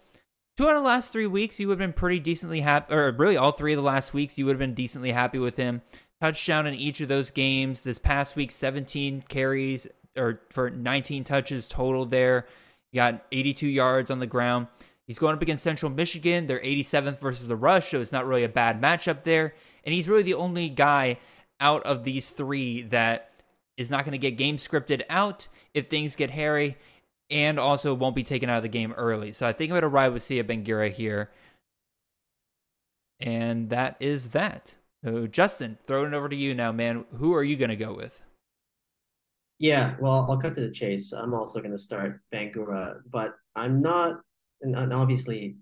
two 0.56 0.68
out 0.68 0.76
of 0.76 0.82
the 0.82 0.88
last 0.88 1.12
three 1.12 1.28
weeks, 1.28 1.60
you 1.60 1.68
would 1.68 1.74
have 1.80 1.86
been 1.86 1.92
pretty 1.92 2.18
decently 2.18 2.60
happy, 2.60 2.92
or 2.92 3.12
really 3.12 3.36
all 3.36 3.52
three 3.52 3.72
of 3.72 3.76
the 3.76 3.82
last 3.82 4.12
weeks, 4.12 4.36
you 4.36 4.46
would 4.46 4.52
have 4.52 4.58
been 4.58 4.74
decently 4.74 5.12
happy 5.12 5.38
with 5.38 5.56
him. 5.56 5.82
Touchdown 6.20 6.66
in 6.66 6.74
each 6.74 7.00
of 7.00 7.08
those 7.08 7.30
games. 7.30 7.84
This 7.84 7.98
past 7.98 8.34
week, 8.34 8.50
17 8.50 9.24
carries 9.28 9.86
or 10.16 10.40
for 10.50 10.70
19 10.70 11.24
touches 11.24 11.66
total 11.66 12.06
there. 12.06 12.46
You 12.92 12.98
got 12.98 13.24
82 13.32 13.66
yards 13.66 14.10
on 14.10 14.20
the 14.20 14.26
ground. 14.26 14.68
He's 15.06 15.18
going 15.18 15.34
up 15.34 15.42
against 15.42 15.62
Central 15.62 15.90
Michigan. 15.90 16.46
They're 16.46 16.60
87th 16.60 17.18
versus 17.18 17.48
the 17.48 17.56
rush, 17.56 17.90
so 17.90 18.00
it's 18.00 18.12
not 18.12 18.26
really 18.26 18.44
a 18.44 18.48
bad 18.48 18.80
matchup 18.80 19.24
there. 19.24 19.54
And 19.84 19.92
he's 19.92 20.08
really 20.08 20.22
the 20.22 20.34
only 20.34 20.68
guy 20.68 21.18
out 21.61 21.82
of 21.84 22.05
these 22.05 22.30
three 22.30 22.82
that 22.82 23.30
is 23.76 23.90
not 23.90 24.05
going 24.05 24.12
to 24.12 24.18
get 24.18 24.36
game 24.36 24.57
scripted 24.57 25.02
out 25.09 25.48
if 25.72 25.88
things 25.88 26.14
get 26.14 26.30
hairy 26.30 26.76
and 27.30 27.59
also 27.59 27.94
won't 27.94 28.16
be 28.16 28.22
taken 28.22 28.48
out 28.50 28.59
of 28.59 28.62
the 28.62 28.68
game 28.68 28.92
early. 28.92 29.32
So 29.32 29.46
I 29.46 29.52
think 29.52 29.70
I'm 29.70 29.74
going 29.74 29.82
to 29.82 29.88
ride 29.88 30.12
with 30.12 30.22
Sia 30.22 30.44
Bangura 30.44 30.92
here. 30.92 31.30
And 33.20 33.70
that 33.70 33.96
is 34.00 34.30
that. 34.30 34.74
So 35.05 35.26
Justin, 35.26 35.78
throwing 35.86 36.12
it 36.12 36.16
over 36.16 36.28
to 36.28 36.36
you 36.36 36.55
now, 36.55 36.72
man. 36.72 37.05
Who 37.16 37.34
are 37.34 37.44
you 37.44 37.57
going 37.57 37.70
to 37.70 37.76
go 37.76 37.94
with? 37.94 38.20
Yeah, 39.59 39.94
well, 40.00 40.26
I'll 40.28 40.36
cut 40.36 40.55
to 40.57 40.61
the 40.61 40.70
chase. 40.70 41.12
I'm 41.12 41.32
also 41.32 41.61
going 41.61 41.72
to 41.72 41.78
start 41.78 42.20
Bangura, 42.32 43.00
but 43.11 43.34
I'm 43.55 43.80
not, 43.80 44.20
and, 44.62 44.92
obviously, 44.92 45.57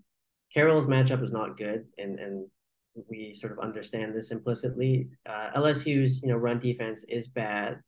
Carroll's 0.54 0.86
matchup 0.86 1.22
is 1.22 1.32
not 1.32 1.56
good, 1.56 1.86
and 1.98 2.18
and 2.18 2.46
we 2.94 3.34
sort 3.34 3.52
of 3.52 3.58
understand 3.58 4.14
this 4.14 4.30
implicitly. 4.30 5.08
Uh, 5.26 5.50
LSU's 5.56 6.22
you 6.22 6.28
know 6.28 6.36
run 6.36 6.58
defense 6.58 7.04
is 7.08 7.28
bad. 7.28 7.80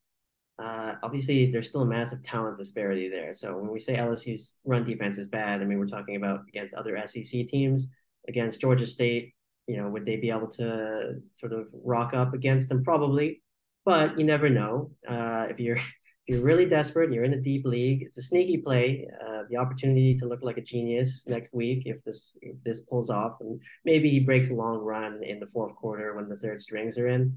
Uh, 0.59 0.94
obviously, 1.02 1.50
there's 1.50 1.68
still 1.68 1.82
a 1.82 1.86
massive 1.86 2.22
talent 2.22 2.59
disparity 2.59 3.09
there. 3.09 3.34
So 3.34 3.57
when 3.57 3.70
we 3.70 3.80
say 3.80 3.96
LSU's 3.96 4.59
run 4.64 4.84
defense 4.84 5.18
is 5.18 5.26
bad, 5.26 5.61
I 5.61 5.64
mean 5.64 5.78
we're 5.78 5.86
talking 5.86 6.16
about 6.16 6.40
against 6.48 6.74
other 6.74 7.00
SEC 7.07 7.48
teams, 7.48 7.88
against 8.28 8.61
Georgia 8.61 8.86
State. 8.86 9.34
You 9.66 9.78
know, 9.78 9.88
would 9.88 10.05
they 10.05 10.16
be 10.16 10.30
able 10.30 10.48
to 10.48 11.20
sort 11.32 11.52
of 11.52 11.68
rock 11.72 12.14
up 12.14 12.34
against 12.34 12.68
them? 12.68 12.84
Probably, 12.84 13.42
but 13.84 14.18
you 14.18 14.24
never 14.24 14.48
know. 14.48 14.92
Uh, 15.09 15.46
if 15.50 15.59
you're 15.59 15.78
if 16.26 16.36
you're 16.36 16.44
really 16.44 16.66
desperate, 16.66 17.06
and 17.06 17.14
you're 17.14 17.24
in 17.24 17.34
a 17.34 17.40
deep 17.40 17.66
league. 17.66 18.02
It's 18.02 18.16
a 18.16 18.22
sneaky 18.22 18.58
play. 18.58 19.06
Uh, 19.20 19.42
the 19.50 19.56
opportunity 19.56 20.16
to 20.18 20.26
look 20.26 20.42
like 20.42 20.56
a 20.56 20.62
genius 20.62 21.26
next 21.28 21.54
week 21.54 21.82
if 21.84 22.02
this 22.04 22.38
if 22.40 22.56
this 22.64 22.80
pulls 22.80 23.10
off, 23.10 23.36
and 23.40 23.60
maybe 23.84 24.08
he 24.08 24.20
breaks 24.20 24.50
a 24.50 24.54
long 24.54 24.78
run 24.78 25.22
in 25.22 25.38
the 25.38 25.46
fourth 25.46 25.74
quarter 25.76 26.16
when 26.16 26.28
the 26.28 26.36
third 26.36 26.62
strings 26.62 26.96
are 26.98 27.08
in. 27.08 27.36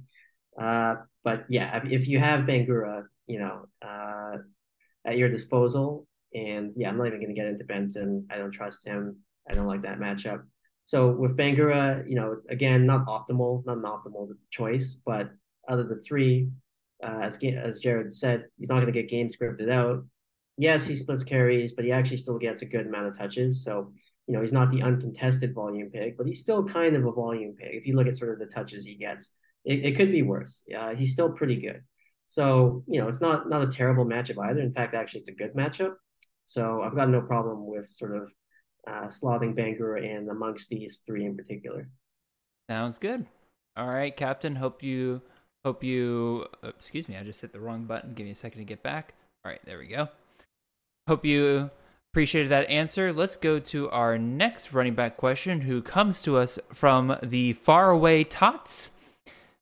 Uh, 0.60 0.96
but 1.24 1.46
yeah, 1.50 1.78
if, 1.78 1.92
if 1.92 2.08
you 2.08 2.20
have 2.20 2.46
Bangura, 2.46 3.04
you 3.28 3.40
know, 3.40 3.68
uh, 3.82 4.38
at 5.06 5.18
your 5.18 5.30
disposal, 5.30 6.08
and 6.34 6.74
yeah, 6.76 6.90
I'm 6.90 6.98
not 6.98 7.08
even 7.08 7.20
going 7.20 7.36
to 7.36 7.40
get 7.40 7.48
into 7.48 7.66
Benson. 7.66 8.26
I 8.32 8.38
don't 8.38 8.52
trust 8.52 8.86
him. 8.86 9.18
I 9.50 9.54
don't 9.54 9.68
like 9.68 9.84
that 9.84 10.00
matchup. 10.00 10.44
So 10.86 11.12
with 11.12 11.36
Bangura, 11.36 12.08
you 12.10 12.16
know, 12.16 12.38
again, 12.50 12.86
not 12.86 13.06
optimal, 13.08 13.66
not 13.66 13.78
an 13.78 13.84
optimal 13.84 14.30
choice, 14.52 15.02
but 15.06 15.30
out 15.70 15.80
of 15.80 15.90
the 15.90 15.98
three, 15.98 16.50
uh, 17.04 17.20
as 17.22 17.38
as 17.44 17.80
Jared 17.80 18.14
said, 18.14 18.46
he's 18.58 18.70
not 18.70 18.82
going 18.82 18.92
to 18.92 19.02
get 19.02 19.10
game 19.10 19.30
scripted 19.30 19.72
out. 19.72 20.04
Yes, 20.58 20.86
he 20.86 20.96
splits 20.96 21.24
carries, 21.24 21.74
but 21.74 21.86
he 21.86 21.92
actually 21.92 22.18
still 22.18 22.40
gets 22.40 22.64
a 22.64 22.66
good 22.66 22.88
amount 22.88 23.08
of 23.08 23.18
touches. 23.18 23.64
So 23.64 23.92
you 24.28 24.34
know, 24.34 24.42
he's 24.42 24.54
not 24.54 24.72
the 24.72 24.82
uncontested 24.82 25.54
volume 25.54 25.90
pick, 25.90 26.18
but 26.18 26.28
he's 26.28 26.42
still 26.42 26.64
kind 26.64 26.96
of 26.96 27.06
a 27.06 27.12
volume 27.12 27.56
pick. 27.58 27.70
If 27.72 27.88
you 27.88 27.96
look 27.96 28.08
at 28.08 28.18
sort 28.18 28.34
of 28.34 28.40
the 28.40 28.54
touches 28.54 28.86
he 28.86 28.96
gets, 28.96 29.36
it, 29.64 29.86
it 29.86 29.96
could 29.96 30.12
be 30.12 30.22
worse. 30.22 30.64
Uh, 30.78 30.96
he's 30.96 31.14
still 31.14 31.32
pretty 31.32 31.56
good. 31.56 31.82
So 32.28 32.84
you 32.88 33.00
know, 33.00 33.08
it's 33.08 33.22
not 33.22 33.50
not 33.50 33.64
a 33.64 33.72
terrible 33.72 34.06
matchup 34.06 34.44
either. 34.50 34.60
In 34.60 34.74
fact, 34.74 34.96
actually, 34.96 35.22
it's 35.22 35.30
a 35.30 35.34
good 35.34 35.54
matchup. 35.54 35.94
So 36.46 36.82
I've 36.82 36.96
got 36.96 37.10
no 37.10 37.22
problem 37.22 37.66
with 37.66 37.88
sort 37.94 38.16
of 38.16 38.32
uh, 38.88 39.08
Bangura 39.08 40.18
and 40.18 40.30
amongst 40.30 40.70
these 40.70 41.04
three 41.06 41.26
in 41.26 41.36
particular. 41.36 41.90
Sounds 42.70 42.98
good. 42.98 43.26
All 43.76 43.88
right, 43.88 44.16
Captain. 44.16 44.56
Hope 44.56 44.82
you 44.82 45.22
hope 45.68 45.84
you. 45.84 46.46
Uh, 46.64 46.70
excuse 46.70 47.10
me, 47.10 47.18
I 47.18 47.24
just 47.24 47.42
hit 47.42 47.52
the 47.52 47.60
wrong 47.60 47.84
button. 47.84 48.14
Give 48.14 48.26
me 48.26 48.32
a 48.32 48.36
second 48.36 48.60
to 48.60 48.66
get 48.66 48.84
back. 48.84 49.14
All 49.44 49.52
right, 49.52 49.60
there 49.66 49.78
we 49.78 49.88
go. 49.88 50.08
Hope 51.10 51.26
you 51.26 51.70
appreciated 52.14 52.50
that 52.52 52.70
answer. 52.70 53.12
Let's 53.12 53.36
go 53.36 53.60
to 53.60 53.90
our 53.90 54.18
next 54.18 54.72
running 54.72 54.96
back 54.96 55.18
question, 55.18 55.62
who 55.62 55.82
comes 55.82 56.22
to 56.22 56.38
us 56.38 56.58
from 56.74 57.18
the 57.22 57.52
faraway 57.52 58.24
Tots. 58.24 58.92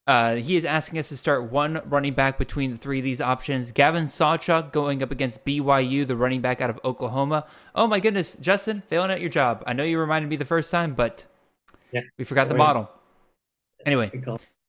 Uh, 0.06 0.36
he 0.36 0.56
is 0.56 0.64
asking 0.64 1.00
us 1.00 1.10
to 1.10 1.18
start 1.18 1.52
one 1.52 1.82
running 1.86 2.14
back 2.14 2.38
between 2.38 2.70
the 2.70 2.78
three 2.78 3.00
of 3.00 3.04
these 3.04 3.20
options. 3.20 3.72
Gavin 3.72 4.06
Sawchuk 4.06 4.72
going 4.72 5.02
up 5.02 5.10
against 5.10 5.44
BYU, 5.44 6.06
the 6.06 6.16
running 6.16 6.42
back 6.42 6.62
out 6.62 6.70
of 6.70 6.80
Oklahoma. 6.86 7.48
Oh 7.74 7.88
my 7.88 8.00
goodness, 8.00 8.38
Justin, 8.40 8.84
failing 8.88 9.10
at 9.10 9.22
your 9.22 9.32
job. 9.32 9.64
I 9.66 9.74
know 9.74 9.84
you 9.84 9.98
reminded 9.98 10.30
me 10.30 10.36
the 10.36 10.46
first 10.46 10.70
time, 10.70 10.94
but 10.94 11.26
yeah, 11.92 12.02
we 12.20 12.26
forgot 12.26 12.48
the 12.48 12.54
model. 12.54 12.92
Anyway, 13.88 14.12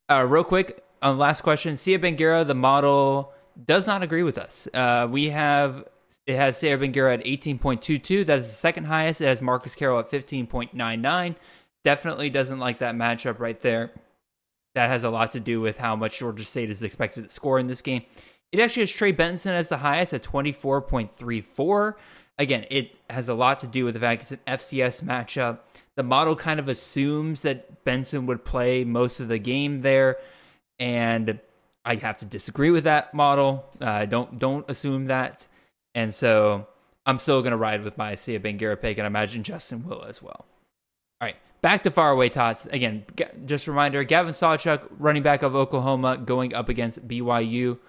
uh, 0.09 0.25
real 0.27 0.43
quick 0.43 0.83
the 1.01 1.13
last 1.13 1.41
question, 1.41 1.77
Sia 1.77 1.99
Bangura, 1.99 2.45
the 2.45 2.55
model 2.55 3.33
does 3.65 3.87
not 3.87 4.03
agree 4.03 4.23
with 4.23 4.37
us. 4.37 4.67
Uh, 4.73 5.07
we 5.09 5.29
have 5.29 5.85
it 6.25 6.35
has 6.35 6.57
Sia 6.57 6.77
Bangura 6.77 7.13
at 7.15 7.25
18.22. 7.25 8.25
That 8.25 8.39
is 8.39 8.47
the 8.47 8.53
second 8.53 8.85
highest. 8.85 9.21
It 9.21 9.25
has 9.25 9.41
Marcus 9.41 9.75
Carroll 9.75 9.99
at 9.99 10.11
15.99. 10.11 11.35
Definitely 11.83 12.29
doesn't 12.29 12.59
like 12.59 12.79
that 12.79 12.95
matchup 12.95 13.39
right 13.39 13.59
there 13.61 13.91
that 14.77 14.91
has 14.91 15.03
a 15.03 15.09
lot 15.09 15.31
to 15.31 15.39
do 15.39 15.59
with 15.59 15.79
how 15.79 15.95
much 15.95 16.19
Georgia 16.19 16.45
State 16.45 16.69
is 16.69 16.83
expected 16.83 17.23
to 17.23 17.31
score 17.31 17.57
in 17.57 17.65
this 17.65 17.81
game. 17.81 18.03
It 18.51 18.59
actually 18.59 18.83
has 18.83 18.91
Trey 18.91 19.11
Benson 19.11 19.53
as 19.53 19.69
the 19.69 19.77
highest 19.77 20.13
at 20.13 20.21
24.34. 20.21 21.95
Again, 22.37 22.65
it 22.69 22.95
has 23.09 23.27
a 23.27 23.33
lot 23.33 23.57
to 23.61 23.67
do 23.67 23.85
with 23.85 23.95
the 23.95 23.99
fact 23.99 24.21
it's 24.21 24.31
an 24.33 24.39
FCS 24.45 25.03
matchup. 25.03 25.59
The 25.95 26.03
model 26.03 26.35
kind 26.35 26.59
of 26.59 26.69
assumes 26.69 27.41
that 27.41 27.83
Benson 27.85 28.27
would 28.27 28.45
play 28.45 28.83
most 28.83 29.19
of 29.19 29.29
the 29.29 29.39
game 29.39 29.81
there, 29.81 30.17
and 30.79 31.39
I 31.85 31.95
have 31.95 32.19
to 32.19 32.25
disagree 32.25 32.71
with 32.71 32.83
that 32.85 33.13
model. 33.13 33.65
Uh, 33.79 34.05
don't 34.05 34.39
don't 34.39 34.69
assume 34.69 35.05
that, 35.07 35.47
and 35.95 36.13
so 36.13 36.67
I'm 37.05 37.19
still 37.19 37.41
going 37.41 37.51
to 37.51 37.57
ride 37.57 37.83
with 37.83 37.97
my 37.97 38.15
Sia 38.15 38.39
pick, 38.39 38.61
and 38.61 39.01
I 39.01 39.07
imagine 39.07 39.43
Justin 39.43 39.87
will 39.87 40.03
as 40.03 40.21
well. 40.21 40.45
All 41.19 41.27
right, 41.27 41.35
Back 41.61 41.83
to 41.83 41.91
faraway 41.91 42.29
tots. 42.29 42.65
Again, 42.67 43.03
just 43.45 43.65
a 43.67 43.71
reminder 43.71 44.03
Gavin 44.03 44.33
Sawchuk, 44.33 44.87
running 44.99 45.23
back 45.23 45.41
of 45.41 45.55
Oklahoma, 45.55 46.17
going 46.17 46.53
up 46.53 46.69
against 46.69 47.07
BYU. 47.07 47.79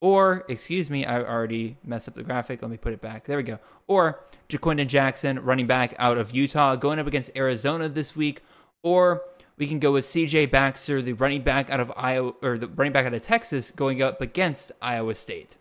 Or, 0.00 0.44
excuse 0.48 0.90
me, 0.90 1.04
I 1.04 1.20
already 1.22 1.76
messed 1.84 2.08
up 2.08 2.16
the 2.16 2.24
graphic. 2.24 2.60
Let 2.60 2.72
me 2.72 2.76
put 2.76 2.92
it 2.92 3.00
back. 3.00 3.24
There 3.24 3.36
we 3.36 3.44
go. 3.44 3.60
Or 3.86 4.20
Ja'Quinden 4.48 4.88
Jackson, 4.88 5.38
running 5.38 5.68
back 5.68 5.94
out 5.96 6.18
of 6.18 6.32
Utah, 6.32 6.74
going 6.74 6.98
up 6.98 7.06
against 7.06 7.30
Arizona 7.36 7.88
this 7.88 8.16
week. 8.16 8.42
Or 8.82 9.22
we 9.62 9.68
can 9.68 9.78
go 9.78 9.92
with 9.92 10.04
CJ 10.04 10.50
Baxter, 10.50 11.00
the 11.00 11.12
running 11.12 11.42
back 11.42 11.70
out 11.70 11.78
of 11.78 11.92
Iowa, 11.96 12.32
or 12.42 12.58
the 12.58 12.66
running 12.66 12.92
back 12.92 13.06
out 13.06 13.14
of 13.14 13.22
Texas, 13.22 13.70
going 13.70 14.02
up 14.02 14.20
against 14.20 14.72
Iowa 14.82 15.14
State. 15.14 15.54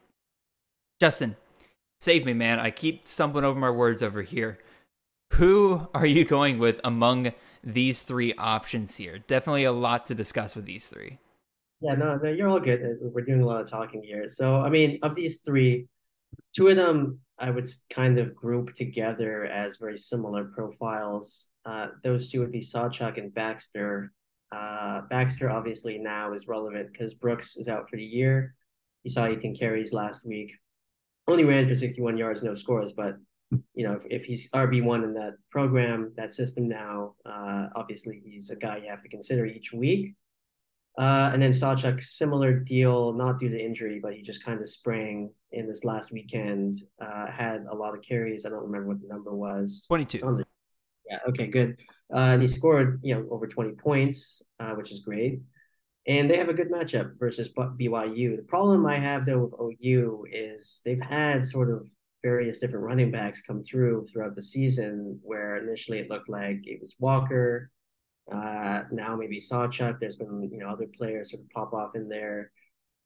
Justin, 0.99 1.35
save 1.99 2.25
me, 2.25 2.33
man. 2.33 2.59
I 2.59 2.71
keep 2.71 3.07
stumbling 3.07 3.45
over 3.45 3.59
my 3.59 3.69
words 3.69 4.01
over 4.01 4.23
here. 4.23 4.57
Who 5.33 5.87
are 5.93 6.07
you 6.07 6.25
going 6.25 6.57
with 6.57 6.81
among 6.83 7.33
these 7.63 8.01
three 8.03 8.33
options 8.39 8.97
here. 8.97 9.19
Definitely 9.19 9.65
a 9.65 9.71
lot 9.71 10.07
to 10.07 10.15
discuss 10.15 10.55
with 10.55 10.65
these 10.65 10.87
three. 10.87 11.19
Yeah, 11.81 11.93
no, 11.93 12.17
no, 12.17 12.29
you're 12.29 12.47
all 12.47 12.59
good. 12.59 12.97
We're 13.01 13.21
doing 13.21 13.41
a 13.41 13.45
lot 13.45 13.61
of 13.61 13.69
talking 13.69 14.03
here. 14.03 14.27
So, 14.29 14.55
I 14.55 14.69
mean, 14.69 14.99
of 15.03 15.15
these 15.15 15.41
three, 15.41 15.87
two 16.55 16.67
of 16.67 16.75
them 16.75 17.19
I 17.41 17.49
would 17.49 17.67
kind 17.89 18.19
of 18.19 18.35
group 18.35 18.75
together 18.75 19.45
as 19.45 19.77
very 19.77 19.97
similar 19.97 20.45
profiles. 20.45 21.49
Uh, 21.65 21.87
those 22.03 22.29
two 22.29 22.39
would 22.39 22.51
be 22.51 22.61
Sawchuk 22.61 23.17
and 23.17 23.33
Baxter. 23.33 24.13
Uh, 24.51 25.01
Baxter 25.09 25.49
obviously 25.49 25.97
now 25.97 26.33
is 26.33 26.47
relevant 26.47 26.91
because 26.91 27.15
Brooks 27.15 27.57
is 27.57 27.67
out 27.67 27.89
for 27.89 27.95
the 27.95 28.03
year. 28.03 28.53
You 29.03 29.09
saw 29.09 29.25
18 29.25 29.55
carries 29.55 29.91
last 29.91 30.25
week. 30.25 30.53
Only 31.27 31.43
ran 31.43 31.67
for 31.67 31.73
61 31.73 32.15
yards, 32.17 32.43
no 32.43 32.53
scores, 32.53 32.91
but 32.91 33.15
you 33.73 33.87
know, 33.87 33.93
if, 33.93 34.05
if 34.09 34.25
he's 34.25 34.49
RB 34.51 34.83
one 34.83 35.03
in 35.03 35.13
that 35.15 35.33
program, 35.49 36.13
that 36.17 36.33
system 36.33 36.67
now, 36.67 37.15
uh, 37.25 37.67
obviously 37.75 38.21
he's 38.23 38.51
a 38.51 38.55
guy 38.55 38.77
you 38.77 38.89
have 38.89 39.01
to 39.01 39.09
consider 39.09 39.45
each 39.45 39.73
week. 39.73 40.15
Uh, 40.97 41.29
and 41.33 41.41
then 41.41 41.51
Sawchuk, 41.51 42.03
similar 42.03 42.53
deal, 42.53 43.13
not 43.13 43.39
due 43.39 43.49
to 43.49 43.57
injury, 43.57 43.99
but 44.01 44.13
he 44.13 44.21
just 44.21 44.43
kind 44.43 44.61
of 44.61 44.67
sprang 44.67 45.31
in 45.51 45.67
this 45.67 45.85
last 45.85 46.11
weekend. 46.11 46.77
Uh, 47.01 47.27
had 47.31 47.65
a 47.69 47.75
lot 47.75 47.95
of 47.95 48.01
carries. 48.01 48.45
I 48.45 48.49
don't 48.49 48.63
remember 48.63 48.89
what 48.89 49.01
the 49.01 49.07
number 49.07 49.33
was. 49.33 49.85
Twenty-two. 49.87 50.19
The, 50.19 50.45
yeah. 51.09 51.19
Okay. 51.29 51.47
Good. 51.47 51.77
Uh, 52.13 52.31
and 52.33 52.41
he 52.41 52.47
scored, 52.47 52.99
you 53.03 53.15
know, 53.15 53.25
over 53.31 53.47
twenty 53.47 53.71
points, 53.71 54.43
uh, 54.59 54.71
which 54.71 54.91
is 54.91 54.99
great. 54.99 55.41
And 56.07 56.29
they 56.29 56.37
have 56.37 56.49
a 56.49 56.53
good 56.53 56.71
matchup 56.71 57.17
versus 57.19 57.49
BYU. 57.55 58.35
The 58.35 58.45
problem 58.47 58.85
I 58.85 58.95
have 58.95 59.25
though 59.25 59.45
with 59.45 59.77
OU 59.85 60.25
is 60.31 60.81
they've 60.83 61.01
had 61.01 61.45
sort 61.45 61.69
of 61.69 61.89
various 62.23 62.59
different 62.59 62.85
running 62.85 63.11
backs 63.11 63.41
come 63.41 63.63
through 63.63 64.05
throughout 64.07 64.35
the 64.35 64.41
season 64.41 65.19
where 65.23 65.57
initially 65.57 65.99
it 65.99 66.09
looked 66.09 66.29
like 66.29 66.61
it 66.65 66.79
was 66.81 66.95
Walker. 66.99 67.69
Uh, 68.31 68.83
now 68.91 69.15
maybe 69.15 69.39
Sawchuk. 69.39 69.99
There's 69.99 70.17
been 70.17 70.49
you 70.51 70.57
know 70.57 70.69
other 70.69 70.87
players 70.97 71.31
sort 71.31 71.43
of 71.43 71.49
pop 71.49 71.73
off 71.73 71.95
in 71.95 72.09
there, 72.09 72.51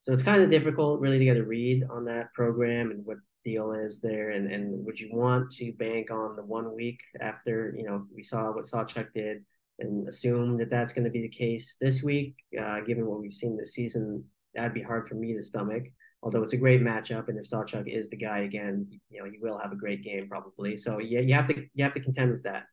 so 0.00 0.12
it's 0.12 0.22
kind 0.22 0.42
of 0.42 0.50
difficult 0.50 1.00
really 1.00 1.18
to 1.18 1.24
get 1.24 1.36
a 1.36 1.44
read 1.44 1.84
on 1.90 2.04
that 2.06 2.32
program 2.34 2.90
and 2.90 3.04
what 3.04 3.18
deal 3.44 3.72
is 3.72 4.00
there, 4.00 4.30
and 4.30 4.50
and 4.50 4.84
would 4.84 5.00
you 5.00 5.08
want 5.12 5.50
to 5.52 5.72
bank 5.72 6.10
on 6.10 6.36
the 6.36 6.44
one 6.44 6.74
week 6.74 7.00
after 7.20 7.74
you 7.76 7.84
know 7.84 8.06
we 8.14 8.22
saw 8.22 8.52
what 8.52 8.66
Sawchuk 8.66 9.12
did 9.14 9.44
and 9.78 10.08
assume 10.08 10.56
that 10.56 10.70
that's 10.70 10.92
going 10.92 11.04
to 11.04 11.10
be 11.10 11.20
the 11.20 11.28
case 11.28 11.76
this 11.80 12.02
week, 12.02 12.34
uh, 12.58 12.80
given 12.80 13.06
what 13.06 13.20
we've 13.20 13.34
seen 13.34 13.56
this 13.56 13.74
season? 13.74 14.24
That'd 14.54 14.72
be 14.72 14.80
hard 14.80 15.06
for 15.06 15.16
me 15.16 15.34
to 15.34 15.44
stomach 15.44 15.84
although 16.26 16.42
it's 16.42 16.54
a 16.54 16.58
great 16.58 16.82
matchup, 16.82 17.28
and 17.28 17.38
if 17.38 17.48
Sawchuk 17.48 17.86
is 17.86 18.08
the 18.08 18.16
guy 18.16 18.40
again, 18.40 18.86
you 19.10 19.22
know, 19.22 19.30
he 19.30 19.38
will 19.40 19.58
have 19.58 19.70
a 19.70 19.76
great 19.76 20.02
game 20.02 20.28
probably. 20.28 20.76
So 20.76 20.98
yeah, 20.98 21.20
you 21.20 21.34
have 21.34 21.46
to 21.46 21.66
you 21.74 21.84
have 21.84 21.94
to 21.94 22.00
contend 22.00 22.32
with 22.32 22.42
that. 22.42 22.64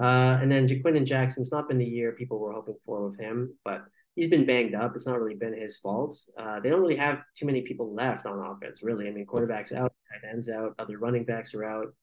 Uh, 0.00 0.38
and 0.40 0.50
then 0.50 0.68
Ja'Quinden 0.68 1.04
Jackson, 1.04 1.42
it's 1.42 1.52
not 1.52 1.68
been 1.68 1.78
the 1.78 1.84
year 1.84 2.12
people 2.12 2.38
were 2.38 2.52
hoping 2.52 2.76
for 2.84 3.08
with 3.08 3.18
him, 3.18 3.54
but 3.64 3.84
he's 4.16 4.28
been 4.28 4.46
banged 4.46 4.74
up. 4.74 4.96
It's 4.96 5.06
not 5.06 5.20
really 5.20 5.36
been 5.36 5.54
his 5.54 5.76
fault. 5.76 6.16
Uh, 6.38 6.60
they 6.60 6.70
don't 6.70 6.80
really 6.80 6.96
have 6.96 7.22
too 7.36 7.46
many 7.46 7.62
people 7.62 7.94
left 7.94 8.26
on 8.26 8.38
offense, 8.38 8.82
really. 8.82 9.08
I 9.08 9.12
mean, 9.12 9.26
quarterbacks 9.26 9.72
out, 9.72 9.92
tight 10.10 10.28
ends 10.28 10.48
out, 10.48 10.74
other 10.78 10.98
running 10.98 11.24
backs 11.24 11.54
are 11.54 11.64
out. 11.64 11.94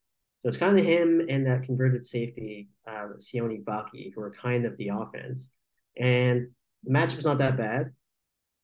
So 0.41 0.49
it's 0.49 0.57
kind 0.57 0.77
of 0.77 0.85
him 0.85 1.21
and 1.29 1.45
that 1.45 1.63
converted 1.63 2.05
safety, 2.05 2.69
uh, 2.87 3.09
Sione 3.17 3.63
Vaki, 3.63 4.11
who 4.13 4.21
are 4.21 4.31
kind 4.31 4.65
of 4.65 4.75
the 4.77 4.89
offense. 4.89 5.51
And 5.97 6.47
the 6.83 6.91
matchup's 6.91 7.25
not 7.25 7.37
that 7.39 7.57
bad. 7.57 7.91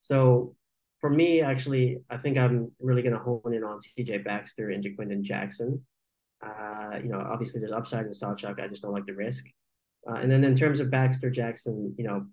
So 0.01 0.55
for 0.99 1.09
me, 1.09 1.41
actually, 1.41 1.99
I 2.09 2.17
think 2.17 2.37
I'm 2.37 2.71
really 2.79 3.03
going 3.03 3.13
to 3.13 3.19
hone 3.19 3.53
in 3.53 3.63
on 3.63 3.79
CJ 3.79 4.23
Baxter 4.23 4.71
and 4.71 4.83
Ja'Quinden 4.83 5.21
Jackson. 5.21 5.85
Uh, 6.45 6.97
you 7.01 7.09
know, 7.09 7.19
obviously 7.19 7.59
there's 7.59 7.71
upside 7.71 8.05
in 8.05 8.11
Sawchuk. 8.11 8.59
I 8.59 8.67
just 8.67 8.83
don't 8.83 8.93
like 8.93 9.05
the 9.05 9.13
risk. 9.13 9.45
Uh, 10.09 10.15
and 10.15 10.31
then 10.31 10.43
in 10.43 10.55
terms 10.55 10.79
of 10.79 10.91
Baxter 10.91 11.29
Jackson, 11.29 11.93
you 11.97 12.03
know, 12.03 12.25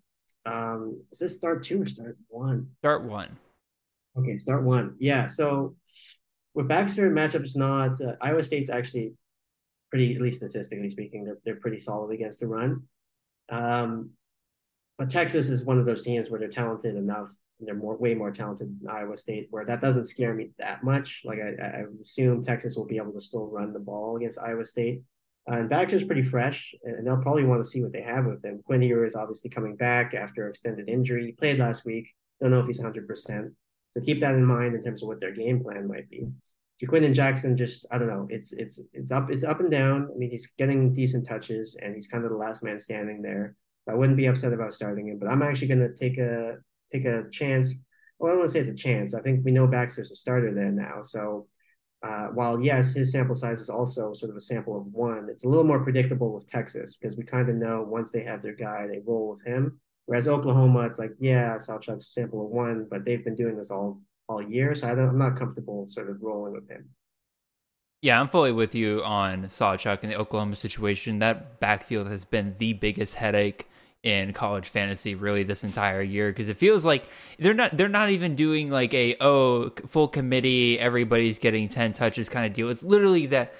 um, 0.46 1.02
is 1.10 1.18
this 1.18 1.36
start 1.36 1.62
two 1.62 1.82
or 1.82 1.86
start 1.86 2.18
one? 2.28 2.68
Start 2.80 3.04
one. 3.04 3.36
Okay, 4.16 4.38
start 4.38 4.62
one. 4.62 4.94
Yeah. 4.98 5.26
So 5.26 5.74
with 6.54 6.68
Baxter, 6.68 7.10
matchups 7.10 7.56
not 7.56 8.00
uh, 8.00 8.14
Iowa 8.20 8.42
State's 8.42 8.70
actually 8.70 9.14
pretty, 9.90 10.14
at 10.14 10.20
least 10.20 10.38
statistically 10.38 10.90
speaking, 10.90 11.24
they're 11.24 11.38
they're 11.44 11.56
pretty 11.56 11.78
solid 11.78 12.12
against 12.12 12.40
the 12.40 12.46
run. 12.46 12.82
Um, 13.48 14.10
but 14.98 15.10
Texas 15.10 15.48
is 15.48 15.64
one 15.64 15.78
of 15.78 15.86
those 15.86 16.02
teams 16.02 16.30
where 16.30 16.38
they're 16.38 16.48
talented 16.48 16.94
enough 16.94 17.34
they're 17.64 17.74
more 17.74 17.96
way 17.96 18.14
more 18.14 18.30
talented 18.30 18.78
than 18.80 18.88
Iowa 18.88 19.16
State, 19.18 19.48
where 19.50 19.64
that 19.64 19.80
doesn't 19.80 20.06
scare 20.06 20.34
me 20.34 20.50
that 20.58 20.82
much. 20.84 21.22
Like 21.24 21.38
I, 21.38 21.62
I 21.62 21.84
assume 22.00 22.42
Texas 22.42 22.76
will 22.76 22.86
be 22.86 22.96
able 22.96 23.12
to 23.12 23.20
still 23.20 23.46
run 23.46 23.72
the 23.72 23.78
ball 23.78 24.16
against 24.16 24.38
Iowa 24.38 24.64
State. 24.66 25.02
Uh, 25.50 25.56
and 25.56 25.68
Baxter's 25.68 26.04
pretty 26.04 26.22
fresh, 26.22 26.74
and 26.84 27.06
they'll 27.06 27.18
probably 27.20 27.44
want 27.44 27.62
to 27.62 27.68
see 27.68 27.82
what 27.82 27.92
they 27.92 28.00
have 28.00 28.24
with 28.24 28.42
him. 28.42 28.62
Quinn 28.64 28.80
Ewers 28.80 29.12
is 29.12 29.16
obviously 29.16 29.50
coming 29.50 29.76
back 29.76 30.14
after 30.14 30.48
extended 30.48 30.88
injury. 30.88 31.26
He 31.26 31.32
played 31.32 31.58
last 31.58 31.84
week. 31.84 32.14
Don't 32.40 32.50
know 32.50 32.60
if 32.60 32.66
he's 32.66 32.80
100%. 32.80 33.52
So 33.90 34.00
keep 34.00 34.20
that 34.20 34.34
in 34.34 34.44
mind 34.44 34.74
in 34.74 34.82
terms 34.82 35.02
of 35.02 35.08
what 35.08 35.20
their 35.20 35.32
game 35.32 35.62
plan 35.62 35.86
might 35.86 36.08
be. 36.08 36.26
Ja'Quinden 36.82 37.14
Jackson 37.14 37.56
just 37.56 37.86
I 37.90 37.98
don't 37.98 38.08
know. 38.08 38.26
It's 38.30 38.52
it's 38.52 38.80
it's 38.92 39.12
up 39.12 39.30
it's 39.30 39.44
up 39.44 39.60
and 39.60 39.70
down. 39.70 40.08
I 40.12 40.18
mean, 40.18 40.30
he's 40.30 40.46
getting 40.58 40.92
decent 40.92 41.28
touches 41.28 41.76
and 41.80 41.94
he's 41.94 42.08
kind 42.08 42.24
of 42.24 42.30
the 42.30 42.36
last 42.36 42.64
man 42.64 42.80
standing 42.80 43.22
there. 43.22 43.54
I 43.88 43.94
wouldn't 43.94 44.16
be 44.16 44.26
upset 44.26 44.52
about 44.52 44.74
starting 44.74 45.08
him, 45.08 45.18
but 45.18 45.28
I'm 45.28 45.42
actually 45.42 45.68
going 45.68 45.80
to 45.80 45.94
take 45.94 46.18
a 46.18 46.56
take 46.94 47.06
a 47.06 47.28
chance. 47.30 47.74
Well, 48.18 48.30
I 48.30 48.32
don't 48.32 48.40
want 48.40 48.50
to 48.50 48.52
say 48.52 48.60
it's 48.60 48.70
a 48.70 48.74
chance. 48.74 49.14
I 49.14 49.20
think 49.20 49.44
we 49.44 49.52
know 49.52 49.66
Baxter's 49.66 50.10
a 50.10 50.16
starter 50.16 50.54
there 50.54 50.70
now. 50.70 51.02
So 51.02 51.48
uh, 52.02 52.26
while 52.28 52.60
yes, 52.60 52.92
his 52.92 53.10
sample 53.12 53.34
size 53.34 53.60
is 53.60 53.70
also 53.70 54.12
sort 54.12 54.30
of 54.30 54.36
a 54.36 54.40
sample 54.40 54.76
of 54.78 54.86
one, 54.86 55.28
it's 55.30 55.44
a 55.44 55.48
little 55.48 55.64
more 55.64 55.82
predictable 55.82 56.32
with 56.34 56.48
Texas 56.48 56.96
because 56.96 57.16
we 57.16 57.24
kind 57.24 57.48
of 57.48 57.56
know 57.56 57.82
once 57.82 58.12
they 58.12 58.22
have 58.22 58.42
their 58.42 58.54
guy, 58.54 58.86
they 58.86 59.00
roll 59.04 59.30
with 59.30 59.42
him. 59.44 59.80
Whereas 60.06 60.28
Oklahoma, 60.28 60.80
it's 60.80 60.98
like 60.98 61.12
yeah, 61.18 61.56
Sawchuk's 61.56 62.06
a 62.06 62.10
sample 62.10 62.44
of 62.44 62.50
one, 62.50 62.86
but 62.90 63.04
they've 63.04 63.24
been 63.24 63.34
doing 63.34 63.56
this 63.56 63.70
all 63.70 64.02
all 64.28 64.42
year, 64.42 64.74
so 64.74 64.86
I 64.86 64.90
am 64.92 65.18
not 65.18 65.38
comfortable 65.38 65.86
sort 65.88 66.10
of 66.10 66.22
rolling 66.22 66.52
with 66.52 66.68
him. 66.68 66.90
Yeah, 68.02 68.20
I'm 68.20 68.28
fully 68.28 68.52
with 68.52 68.74
you 68.74 69.02
on 69.02 69.44
Sawchuk 69.44 70.02
in 70.02 70.10
the 70.10 70.16
Oklahoma 70.16 70.56
situation. 70.56 71.20
That 71.20 71.58
backfield 71.58 72.08
has 72.08 72.26
been 72.26 72.54
the 72.58 72.74
biggest 72.74 73.14
headache 73.14 73.66
in 74.04 74.32
college 74.34 74.68
fantasy 74.68 75.14
really 75.14 75.42
this 75.42 75.64
entire 75.64 76.02
year 76.02 76.30
because 76.30 76.48
it 76.48 76.58
feels 76.58 76.84
like 76.84 77.08
they're 77.38 77.54
not 77.54 77.76
they're 77.76 77.88
not 77.88 78.10
even 78.10 78.36
doing 78.36 78.70
like 78.70 78.92
a 78.92 79.16
oh 79.20 79.70
full 79.86 80.06
committee 80.06 80.78
everybody's 80.78 81.38
getting 81.38 81.68
10 81.68 81.94
touches 81.94 82.28
kind 82.28 82.44
of 82.44 82.52
deal 82.52 82.68
it's 82.68 82.82
literally 82.82 83.24
that 83.24 83.54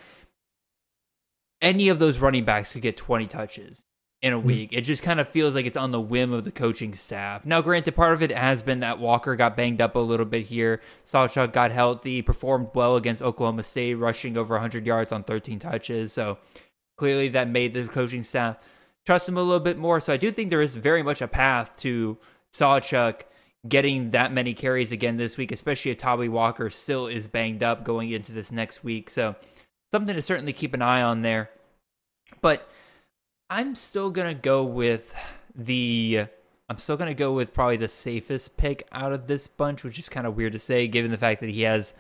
any 1.63 1.89
of 1.89 1.99
those 1.99 2.19
running 2.19 2.45
backs 2.45 2.75
could 2.75 2.83
get 2.83 2.97
20 2.97 3.27
touches 3.27 3.85
in 4.25 4.33
a 4.33 4.41
hmm. 4.41 4.47
week. 4.47 4.73
It 4.73 4.81
just 4.83 5.03
kind 5.03 5.21
of 5.21 5.29
feels 5.29 5.55
like 5.55 5.67
it's 5.67 5.77
on 5.77 5.93
the 5.93 6.01
whim 6.01 6.33
of 6.33 6.45
the 6.45 6.51
coaching 6.51 6.95
staff. 6.95 7.45
Now, 7.45 7.61
granted, 7.61 7.95
part 7.95 8.15
of 8.15 8.23
it 8.23 8.33
has 8.33 8.63
been 8.63 8.81
that 8.81 8.99
Walker 8.99 9.37
got 9.37 9.57
banged 9.57 9.81
up 9.81 9.97
a 9.97 9.99
little 10.01 10.27
bit 10.27 10.47
here. 10.47 10.81
Sawchuk 11.07 11.53
got 11.53 11.73
healthy, 11.73 12.23
performed 12.23 12.69
well 12.75 12.97
against 12.97 13.21
Oklahoma 13.23 13.63
State, 13.63 13.95
rushing 13.95 14.37
over 14.37 14.55
100 14.55 14.87
yards 14.87 15.13
on 15.13 15.25
13 15.25 15.59
touches. 15.59 16.13
So 16.13 16.39
clearly 16.97 17.29
that 17.29 17.49
made 17.49 17.75
the 17.75 17.87
coaching 17.87 18.23
staff 18.23 18.57
trust 19.07 19.29
him 19.29 19.37
a 19.37 19.43
little 19.43 19.61
bit 19.61 19.79
more. 19.79 20.01
So 20.01 20.13
I 20.13 20.17
do 20.17 20.33
think 20.33 20.51
there 20.51 20.63
is 20.63 20.75
very 20.75 21.03
much 21.03 21.21
a 21.21 21.29
path 21.29 21.75
to 21.77 22.19
Sawchuk 22.53 23.23
getting 23.67 24.11
that 24.11 24.33
many 24.33 24.55
carries 24.55 24.93
again 24.93 25.17
this 25.17 25.37
week, 25.37 25.53
especially 25.53 25.91
if 25.91 25.99
Tawee 25.99 26.29
Walker 26.29 26.71
still 26.71 27.07
is 27.07 27.27
banged 27.27 27.63
up 27.63 27.85
going 27.85 28.11
into 28.11 28.33
this 28.33 28.53
next 28.53 28.85
week. 28.85 29.09
So 29.11 29.37
something 29.91 30.15
to 30.15 30.23
certainly 30.23 30.53
keep 30.53 30.75
an 30.75 30.83
eye 30.83 31.03
on 31.03 31.23
there. 31.23 31.51
But 32.41 32.69
I'm 33.49 33.75
still 33.75 34.11
gonna 34.11 34.35
go 34.35 34.65
with 34.65 35.15
the 35.55 36.27
I'm 36.69 36.79
still 36.79 36.97
gonna 36.97 37.15
go 37.15 37.33
with 37.33 37.55
probably 37.55 37.77
the 37.77 37.89
safest 37.89 38.57
pick 38.57 38.87
out 38.93 39.13
of 39.13 39.27
this 39.27 39.47
bunch, 39.47 39.85
which 39.85 39.99
is 39.99 40.09
kind 40.09 40.27
of 40.27 40.37
weird 40.37 40.53
to 40.53 40.59
say 40.59 40.89
given 40.89 41.11
the 41.11 41.19
fact 41.19 41.41
that 41.41 41.51
he 41.51 41.63
has 41.63 41.95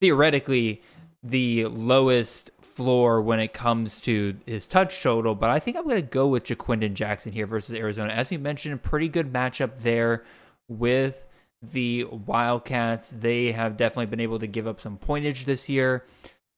theoretically 0.00 0.82
the 1.22 1.66
lowest 1.66 2.50
floor 2.60 3.22
when 3.22 3.38
it 3.38 3.52
comes 3.52 4.00
to 4.00 4.36
his 4.46 4.66
touch 4.66 5.02
total, 5.02 5.34
but 5.34 5.50
I 5.50 5.60
think 5.60 5.76
I'm 5.76 5.84
going 5.84 5.96
to 5.96 6.02
go 6.02 6.26
with 6.26 6.44
Ja'Quinden 6.44 6.94
Jackson 6.94 7.32
here 7.32 7.46
versus 7.46 7.74
Arizona. 7.74 8.12
As 8.12 8.30
we 8.30 8.36
mentioned, 8.36 8.82
pretty 8.82 9.08
good 9.08 9.32
matchup 9.32 9.78
there 9.78 10.24
with 10.68 11.24
the 11.62 12.04
Wildcats. 12.04 13.10
They 13.10 13.52
have 13.52 13.76
definitely 13.76 14.06
been 14.06 14.20
able 14.20 14.40
to 14.40 14.46
give 14.46 14.66
up 14.66 14.80
some 14.80 14.98
pointage 14.98 15.44
this 15.44 15.68
year. 15.68 16.04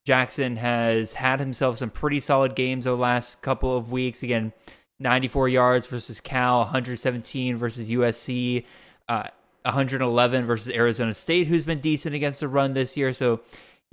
Jackson 0.07 0.57
has 0.57 1.15
had 1.15 1.41
himself 1.41 1.79
some 1.79 1.91
pretty 1.91 2.21
solid 2.21 2.55
games 2.55 2.87
over 2.87 2.97
the 2.97 3.03
last 3.03 3.43
couple 3.43 3.77
of 3.77 3.91
weeks. 3.91 4.23
Again, 4.23 4.53
94 4.99 5.49
yards 5.49 5.87
versus 5.87 6.21
Cal, 6.21 6.61
117 6.61 7.57
versus 7.57 7.89
USC, 7.89 8.65
uh, 9.09 9.29
111 9.63 10.45
versus 10.45 10.73
Arizona 10.75 11.15
State, 11.15 11.47
who's 11.47 11.65
been 11.65 11.81
decent 11.81 12.15
against 12.15 12.41
the 12.41 12.49
run 12.49 12.75
this 12.75 12.97
year. 12.97 13.13
So 13.13 13.41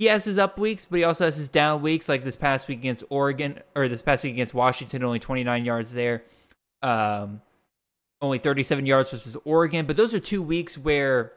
he 0.02 0.08
has 0.08 0.24
his 0.24 0.36
up 0.36 0.58
weeks, 0.58 0.84
but 0.84 0.96
he 0.96 1.04
also 1.04 1.26
has 1.26 1.36
his 1.36 1.48
down 1.48 1.80
weeks, 1.80 2.08
like 2.08 2.24
this 2.24 2.34
past 2.34 2.66
week 2.66 2.80
against 2.80 3.04
Oregon 3.08 3.60
or 3.76 3.86
this 3.86 4.02
past 4.02 4.24
week 4.24 4.32
against 4.32 4.52
Washington, 4.52 5.04
only 5.04 5.20
29 5.20 5.64
yards 5.64 5.94
there. 5.94 6.24
Um, 6.82 7.40
only 8.20 8.38
37 8.38 8.84
yards 8.84 9.12
versus 9.12 9.36
Oregon. 9.44 9.86
But 9.86 9.96
those 9.96 10.12
are 10.12 10.18
two 10.18 10.42
weeks 10.42 10.76
where 10.76 11.30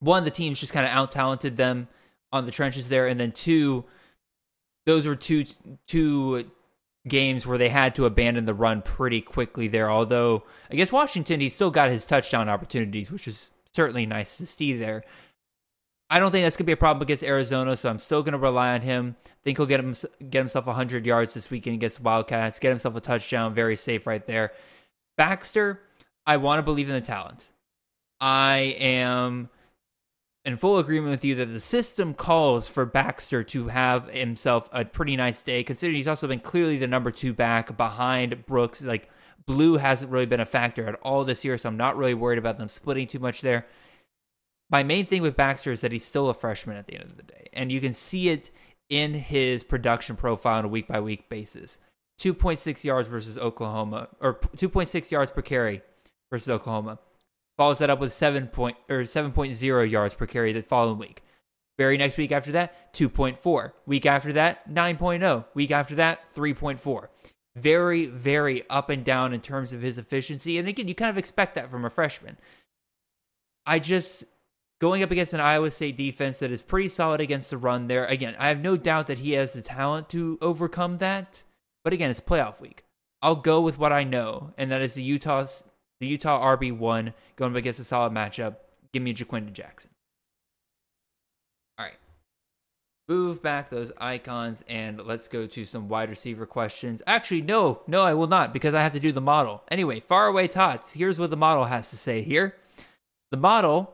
one, 0.00 0.24
the 0.24 0.30
teams 0.30 0.60
just 0.60 0.74
kind 0.74 0.84
of 0.84 0.92
out 0.92 1.10
talented 1.12 1.56
them 1.56 1.88
on 2.30 2.44
the 2.44 2.52
trenches 2.52 2.90
there, 2.90 3.06
and 3.06 3.18
then 3.18 3.32
two, 3.32 3.86
those 4.84 5.06
were 5.06 5.16
two 5.16 5.46
two 5.86 6.50
games 7.08 7.46
where 7.46 7.56
they 7.56 7.70
had 7.70 7.94
to 7.94 8.04
abandon 8.04 8.44
the 8.44 8.52
run 8.52 8.82
pretty 8.82 9.22
quickly 9.22 9.66
there. 9.66 9.90
Although 9.90 10.42
I 10.70 10.74
guess 10.74 10.92
Washington, 10.92 11.40
he 11.40 11.48
still 11.48 11.70
got 11.70 11.88
his 11.88 12.04
touchdown 12.04 12.50
opportunities, 12.50 13.10
which 13.10 13.26
is 13.26 13.50
certainly 13.72 14.04
nice 14.04 14.36
to 14.36 14.44
see 14.44 14.74
there. 14.74 15.04
I 16.08 16.20
don't 16.20 16.30
think 16.30 16.44
that's 16.44 16.56
gonna 16.56 16.66
be 16.66 16.72
a 16.72 16.76
problem 16.76 17.02
against 17.02 17.24
Arizona, 17.24 17.76
so 17.76 17.88
I'm 17.88 17.98
still 17.98 18.22
gonna 18.22 18.38
rely 18.38 18.74
on 18.74 18.82
him. 18.82 19.16
think 19.42 19.58
he'll 19.58 19.66
get 19.66 19.80
him 19.80 19.94
get 20.30 20.38
himself 20.38 20.66
100 20.66 21.04
yards 21.04 21.34
this 21.34 21.50
weekend 21.50 21.74
against 21.74 21.96
the 21.96 22.02
Wildcats, 22.02 22.58
get 22.58 22.70
himself 22.70 22.94
a 22.96 23.00
touchdown, 23.00 23.54
very 23.54 23.76
safe 23.76 24.06
right 24.06 24.24
there. 24.26 24.52
Baxter, 25.16 25.80
I 26.26 26.36
want 26.36 26.58
to 26.58 26.62
believe 26.62 26.88
in 26.88 26.94
the 26.94 27.00
talent. 27.00 27.50
I 28.20 28.76
am 28.78 29.50
in 30.44 30.56
full 30.56 30.78
agreement 30.78 31.10
with 31.10 31.24
you 31.24 31.34
that 31.36 31.46
the 31.46 31.60
system 31.60 32.14
calls 32.14 32.68
for 32.68 32.86
Baxter 32.86 33.42
to 33.42 33.68
have 33.68 34.08
himself 34.08 34.68
a 34.72 34.84
pretty 34.84 35.16
nice 35.16 35.42
day, 35.42 35.64
considering 35.64 35.96
he's 35.96 36.08
also 36.08 36.28
been 36.28 36.38
clearly 36.38 36.78
the 36.78 36.86
number 36.86 37.10
two 37.10 37.32
back 37.32 37.76
behind 37.76 38.46
Brooks. 38.46 38.80
Like 38.82 39.08
Blue 39.44 39.76
hasn't 39.76 40.12
really 40.12 40.26
been 40.26 40.40
a 40.40 40.46
factor 40.46 40.86
at 40.86 40.94
all 41.02 41.24
this 41.24 41.44
year, 41.44 41.58
so 41.58 41.68
I'm 41.68 41.76
not 41.76 41.96
really 41.96 42.14
worried 42.14 42.38
about 42.38 42.58
them 42.58 42.68
splitting 42.68 43.08
too 43.08 43.18
much 43.18 43.40
there 43.40 43.66
my 44.70 44.82
main 44.82 45.06
thing 45.06 45.22
with 45.22 45.36
Baxter 45.36 45.72
is 45.72 45.80
that 45.80 45.92
he's 45.92 46.04
still 46.04 46.28
a 46.28 46.34
freshman 46.34 46.76
at 46.76 46.86
the 46.86 46.94
end 46.94 47.10
of 47.10 47.16
the 47.16 47.22
day, 47.22 47.48
and 47.52 47.70
you 47.70 47.80
can 47.80 47.92
see 47.92 48.28
it 48.28 48.50
in 48.88 49.14
his 49.14 49.62
production 49.62 50.16
profile 50.16 50.58
on 50.58 50.64
a 50.64 50.68
week 50.68 50.88
by 50.88 51.00
week 51.00 51.28
basis. 51.28 51.78
2.6 52.20 52.82
yards 52.82 53.08
versus 53.08 53.36
Oklahoma, 53.36 54.08
or 54.20 54.34
2.6 54.56 55.10
yards 55.10 55.30
per 55.30 55.42
carry 55.42 55.82
versus 56.30 56.48
Oklahoma. 56.48 56.98
Follows 57.56 57.78
that 57.78 57.90
up 57.90 58.00
with 58.00 58.12
7 58.12 58.48
point 58.48 58.76
or 58.88 59.02
7.0 59.02 59.90
yards 59.90 60.14
per 60.14 60.26
carry 60.26 60.52
the 60.52 60.62
following 60.62 60.98
week. 60.98 61.22
Very 61.78 61.98
next 61.98 62.16
week 62.16 62.32
after 62.32 62.52
that, 62.52 62.92
2.4. 62.94 63.72
Week 63.84 64.06
after 64.06 64.32
that, 64.32 64.68
9.0. 64.72 65.44
Week 65.54 65.70
after 65.70 65.94
that, 65.96 66.20
3.4. 66.34 67.08
Very, 67.54 68.06
very 68.06 68.68
up 68.70 68.90
and 68.90 69.04
down 69.04 69.32
in 69.32 69.40
terms 69.40 69.72
of 69.72 69.82
his 69.82 69.98
efficiency. 69.98 70.58
And 70.58 70.68
again, 70.68 70.88
you 70.88 70.94
kind 70.94 71.10
of 71.10 71.18
expect 71.18 71.54
that 71.54 71.70
from 71.70 71.84
a 71.84 71.90
freshman. 71.90 72.38
I 73.66 73.78
just 73.78 74.24
going 74.80 75.02
up 75.02 75.10
against 75.10 75.32
an 75.32 75.40
Iowa 75.40 75.70
State 75.70 75.96
defense 75.96 76.38
that 76.38 76.50
is 76.50 76.62
pretty 76.62 76.88
solid 76.88 77.20
against 77.20 77.50
the 77.50 77.58
run 77.58 77.86
there. 77.86 78.04
Again, 78.06 78.36
I 78.38 78.48
have 78.48 78.60
no 78.60 78.76
doubt 78.76 79.06
that 79.06 79.18
he 79.18 79.32
has 79.32 79.52
the 79.52 79.62
talent 79.62 80.08
to 80.10 80.38
overcome 80.40 80.98
that. 80.98 81.42
But 81.84 81.92
again, 81.92 82.10
it's 82.10 82.20
playoff 82.20 82.60
week. 82.60 82.84
I'll 83.22 83.36
go 83.36 83.60
with 83.60 83.78
what 83.78 83.92
I 83.92 84.04
know, 84.04 84.52
and 84.58 84.70
that 84.70 84.82
is 84.82 84.94
the 84.94 85.02
Utah's 85.02 85.64
the 86.00 86.06
Utah 86.06 86.44
RB 86.56 86.76
one 86.76 87.14
going 87.36 87.52
up 87.52 87.56
against 87.56 87.80
a 87.80 87.84
solid 87.84 88.12
matchup. 88.12 88.56
Give 88.92 89.02
me 89.02 89.14
Ja'Quinden 89.14 89.52
Jackson. 89.52 89.90
All 91.78 91.86
right. 91.86 91.94
Move 93.08 93.42
back 93.42 93.70
those 93.70 93.92
icons 93.98 94.64
and 94.68 95.00
let's 95.06 95.28
go 95.28 95.46
to 95.46 95.64
some 95.64 95.88
wide 95.88 96.10
receiver 96.10 96.44
questions. 96.44 97.02
Actually, 97.06 97.42
no, 97.42 97.80
no, 97.86 98.02
I 98.02 98.14
will 98.14 98.26
not 98.26 98.52
because 98.52 98.74
I 98.74 98.82
have 98.82 98.92
to 98.92 99.00
do 99.00 99.12
the 99.12 99.20
model. 99.20 99.62
Anyway, 99.70 100.00
far 100.00 100.26
away 100.26 100.48
tots. 100.48 100.92
Here's 100.92 101.18
what 101.18 101.30
the 101.30 101.36
model 101.36 101.64
has 101.64 101.90
to 101.90 101.96
say 101.96 102.22
here. 102.22 102.56
The 103.30 103.36
model 103.36 103.92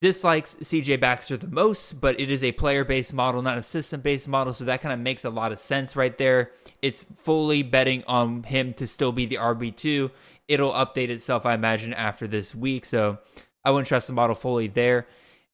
dislikes 0.00 0.56
CJ 0.56 1.00
Baxter 1.00 1.36
the 1.36 1.48
most, 1.48 2.00
but 2.00 2.20
it 2.20 2.30
is 2.30 2.44
a 2.44 2.52
player 2.52 2.84
based 2.84 3.12
model, 3.12 3.42
not 3.42 3.58
a 3.58 3.62
system 3.62 4.00
based 4.00 4.28
model. 4.28 4.52
So 4.52 4.64
that 4.64 4.80
kind 4.80 4.92
of 4.92 5.00
makes 5.00 5.24
a 5.24 5.30
lot 5.30 5.52
of 5.52 5.58
sense 5.58 5.96
right 5.96 6.16
there. 6.16 6.52
It's 6.82 7.04
fully 7.16 7.62
betting 7.62 8.04
on 8.06 8.44
him 8.44 8.74
to 8.74 8.86
still 8.86 9.12
be 9.12 9.26
the 9.26 9.36
RB2. 9.36 10.10
It'll 10.46 10.72
update 10.72 11.10
itself, 11.10 11.44
I 11.44 11.54
imagine, 11.54 11.92
after 11.92 12.26
this 12.26 12.54
week. 12.54 12.84
So 12.84 13.18
I 13.64 13.70
wouldn't 13.70 13.88
trust 13.88 14.06
the 14.06 14.12
model 14.12 14.36
fully 14.36 14.68
there. 14.68 15.06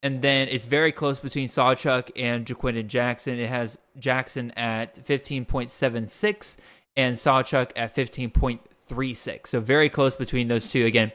And 0.02 0.20
then 0.20 0.48
it's 0.48 0.66
very 0.66 0.92
close 0.92 1.18
between 1.18 1.48
Sawchuk 1.48 2.10
and 2.14 2.44
Ja'Quinden 2.44 2.88
Jackson. 2.88 3.38
It 3.38 3.48
has 3.48 3.78
Jackson 3.98 4.50
at 4.50 5.02
15.76 5.02 6.56
and 6.94 7.16
Sawchuk 7.16 7.70
at 7.74 7.94
15.36. 7.94 9.46
So 9.46 9.60
very 9.60 9.88
close 9.88 10.14
between 10.14 10.48
those 10.48 10.70
two. 10.70 10.84
Again, 10.84 11.10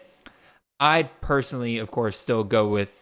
I'd 0.79 1.21
personally, 1.21 1.77
of 1.77 1.91
course, 1.91 2.17
still 2.17 2.43
go 2.43 2.67
with 2.67 2.98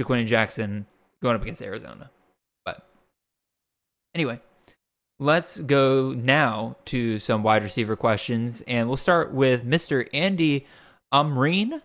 Ja'Quinden 0.00 0.26
Jackson 0.26 0.86
going 1.22 1.36
up 1.36 1.42
against 1.42 1.62
Arizona. 1.62 2.10
But 2.64 2.86
anyway, 4.14 4.40
let's 5.18 5.60
go 5.60 6.12
now 6.12 6.76
to 6.86 7.18
some 7.18 7.42
wide 7.42 7.62
receiver 7.62 7.96
questions. 7.96 8.62
And 8.66 8.88
we'll 8.88 8.96
start 8.96 9.32
with 9.32 9.64
Mr. 9.64 10.08
Andy 10.14 10.66
Umreen, 11.12 11.82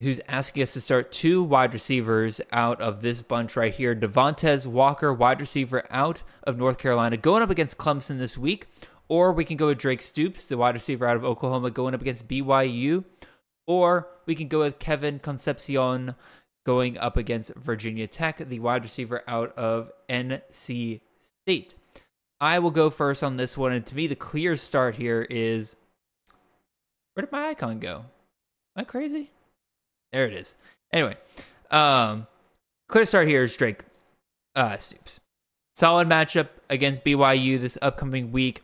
who's 0.00 0.20
asking 0.28 0.62
us 0.62 0.72
to 0.74 0.80
start 0.80 1.10
two 1.10 1.42
wide 1.42 1.72
receivers 1.72 2.40
out 2.52 2.80
of 2.80 3.02
this 3.02 3.20
bunch 3.20 3.56
right 3.56 3.74
here. 3.74 3.96
Devontez 3.96 4.66
Walker, 4.66 5.12
wide 5.12 5.40
receiver 5.40 5.84
out 5.90 6.22
of 6.44 6.56
North 6.56 6.78
Carolina, 6.78 7.16
going 7.16 7.42
up 7.42 7.50
against 7.50 7.78
Clemson 7.78 8.18
this 8.18 8.38
week. 8.38 8.66
Or 9.08 9.32
we 9.32 9.46
can 9.46 9.56
go 9.56 9.68
with 9.68 9.78
Drake 9.78 10.02
Stoops, 10.02 10.46
the 10.46 10.58
wide 10.58 10.74
receiver 10.74 11.06
out 11.06 11.16
of 11.16 11.24
Oklahoma, 11.24 11.70
going 11.70 11.94
up 11.94 12.02
against 12.02 12.28
BYU. 12.28 13.04
Or 13.66 14.08
we 14.26 14.34
can 14.34 14.48
go 14.48 14.60
with 14.60 14.78
Kevin 14.78 15.18
Concepcion, 15.18 16.14
going 16.68 16.98
up 16.98 17.16
against 17.16 17.54
Virginia 17.54 18.06
Tech, 18.06 18.46
the 18.46 18.60
wide 18.60 18.82
receiver 18.82 19.22
out 19.26 19.56
of 19.56 19.90
NC 20.10 21.00
State. 21.18 21.74
I 22.42 22.58
will 22.58 22.70
go 22.70 22.90
first 22.90 23.24
on 23.24 23.38
this 23.38 23.56
one, 23.56 23.72
and 23.72 23.86
to 23.86 23.94
me, 23.94 24.06
the 24.06 24.14
clear 24.14 24.54
start 24.54 24.96
here 24.96 25.26
is 25.30 25.76
where 27.14 27.24
did 27.24 27.32
my 27.32 27.48
icon 27.48 27.78
go? 27.78 28.04
Am 28.76 28.82
I 28.82 28.84
crazy? 28.84 29.30
There 30.12 30.26
it 30.26 30.34
is. 30.34 30.58
Anyway, 30.92 31.16
um, 31.70 32.26
clear 32.86 33.06
start 33.06 33.28
here 33.28 33.44
is 33.44 33.56
Drake 33.56 33.80
uh, 34.54 34.76
Stoops. 34.76 35.20
Solid 35.74 36.06
matchup 36.06 36.48
against 36.68 37.02
BYU 37.02 37.58
this 37.58 37.78
upcoming 37.80 38.30
week. 38.30 38.62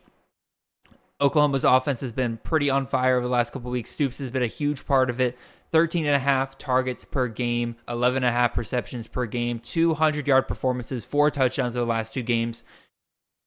Oklahoma's 1.22 1.64
offense 1.64 2.02
has 2.02 2.12
been 2.12 2.36
pretty 2.36 2.68
on 2.68 2.86
fire 2.86 3.16
over 3.16 3.26
the 3.26 3.32
last 3.32 3.55
couple 3.55 3.70
weeks. 3.70 3.92
Stoops 3.92 4.18
has 4.18 4.28
been 4.28 4.42
a 4.42 4.46
huge 4.46 4.84
part 4.84 5.09
of 5.09 5.22
it. 5.22 5.38
13 5.75 6.07
and 6.07 6.14
a 6.14 6.20
half 6.20 6.57
targets 6.57 7.05
per 7.05 7.27
game, 7.27 7.75
11 7.89 8.18
and 8.18 8.27
a 8.27 8.31
half 8.31 8.57
receptions 8.57 9.09
per 9.09 9.27
game, 9.27 9.59
200 9.59 10.25
yard 10.25 10.47
performances, 10.47 11.05
four 11.05 11.33
touchdowns 11.33 11.75
in 11.75 11.81
the 11.81 11.85
last 11.85 12.14
two 12.14 12.22
games. 12.22 12.62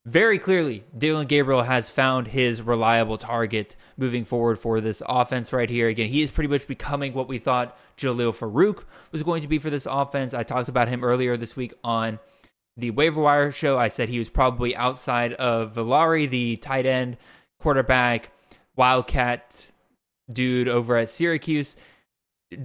Very 0.05 0.37
clearly, 0.37 0.83
Dillon 0.97 1.25
Gabriel 1.25 1.63
has 1.63 1.89
found 1.89 2.27
his 2.27 2.61
reliable 2.61 3.17
target 3.17 3.77
moving 3.95 4.25
forward 4.25 4.59
for 4.59 4.81
this 4.81 5.01
offense 5.07 5.53
right 5.53 5.69
here. 5.69 5.87
Again, 5.87 6.09
he 6.09 6.21
is 6.21 6.29
pretty 6.29 6.49
much 6.49 6.67
becoming 6.67 7.13
what 7.13 7.29
we 7.29 7.37
thought 7.37 7.79
Jalil 7.95 8.35
Farooq 8.35 8.83
was 9.13 9.23
going 9.23 9.41
to 9.41 9.47
be 9.47 9.57
for 9.57 9.69
this 9.69 9.87
offense. 9.89 10.33
I 10.33 10.43
talked 10.43 10.67
about 10.67 10.89
him 10.89 11.05
earlier 11.05 11.37
this 11.37 11.55
week 11.55 11.73
on 11.81 12.19
the 12.75 12.91
waiver 12.91 13.21
wire 13.21 13.53
show. 13.53 13.77
I 13.77 13.87
said 13.87 14.09
he 14.09 14.19
was 14.19 14.27
probably 14.27 14.75
outside 14.75 15.31
of 15.35 15.75
Villari, 15.75 16.29
the 16.29 16.57
tight 16.57 16.85
end, 16.85 17.15
quarterback, 17.61 18.31
Wildcat 18.75 19.71
dude 20.29 20.67
over 20.67 20.97
at 20.97 21.09
Syracuse. 21.09 21.77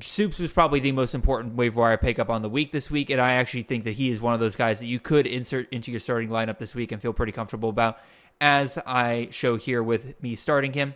Stoops 0.00 0.38
was 0.38 0.52
probably 0.52 0.78
the 0.78 0.92
most 0.92 1.14
important 1.14 1.56
waiver 1.56 1.80
wire 1.80 1.96
pickup 1.96 2.30
on 2.30 2.42
the 2.42 2.48
week 2.48 2.70
this 2.70 2.90
week, 2.90 3.10
and 3.10 3.20
I 3.20 3.34
actually 3.34 3.64
think 3.64 3.82
that 3.84 3.94
he 3.94 4.10
is 4.10 4.20
one 4.20 4.32
of 4.32 4.38
those 4.38 4.54
guys 4.54 4.78
that 4.78 4.86
you 4.86 5.00
could 5.00 5.26
insert 5.26 5.72
into 5.72 5.90
your 5.90 5.98
starting 5.98 6.28
lineup 6.28 6.58
this 6.58 6.74
week 6.74 6.92
and 6.92 7.02
feel 7.02 7.12
pretty 7.12 7.32
comfortable 7.32 7.68
about, 7.68 7.98
as 8.40 8.78
I 8.86 9.28
show 9.32 9.56
here 9.56 9.82
with 9.82 10.22
me 10.22 10.36
starting 10.36 10.72
him. 10.72 10.94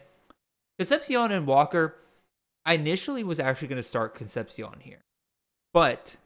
Concepcion 0.79 1.33
and 1.33 1.49
Walker, 1.49 1.97
I 2.65 2.75
initially 2.75 3.25
was 3.25 3.41
actually 3.41 3.69
going 3.69 3.83
to 3.83 3.89
start 3.89 4.15
Concepcion 4.15 4.79
here, 4.81 5.01
but 5.75 6.17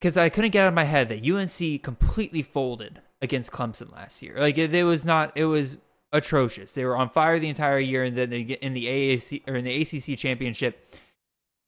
because 0.00 0.16
I 0.16 0.30
couldn't 0.30 0.52
get 0.52 0.64
out 0.64 0.68
of 0.68 0.74
my 0.74 0.84
head 0.84 1.10
that 1.10 1.28
UNC 1.28 1.82
completely 1.82 2.42
folded 2.42 3.02
against 3.20 3.52
Clemson 3.52 3.92
last 3.92 4.22
year. 4.22 4.36
Like 4.38 4.56
it, 4.58 4.74
it 4.74 4.84
was 4.84 5.04
not, 5.04 5.32
it 5.36 5.44
was 5.44 5.76
atrocious. 6.12 6.72
They 6.72 6.84
were 6.84 6.96
on 6.96 7.08
fire 7.08 7.38
the 7.38 7.48
entire 7.48 7.78
year, 7.78 8.04
and 8.04 8.16
then 8.16 8.30
they 8.30 8.42
get 8.42 8.60
in 8.60 8.74
the 8.74 8.86
AAC 8.86 9.48
or 9.48 9.56
in 9.56 9.64
the 9.64 9.82
ACC 9.82 10.18
championship 10.18 10.96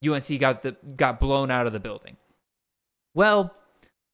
UNC 0.07 0.39
got 0.39 0.63
the 0.63 0.77
got 0.97 1.21
blown 1.21 1.51
out 1.51 1.67
of 1.67 1.73
the 1.73 1.81
building. 1.81 2.17
Well, 3.15 3.55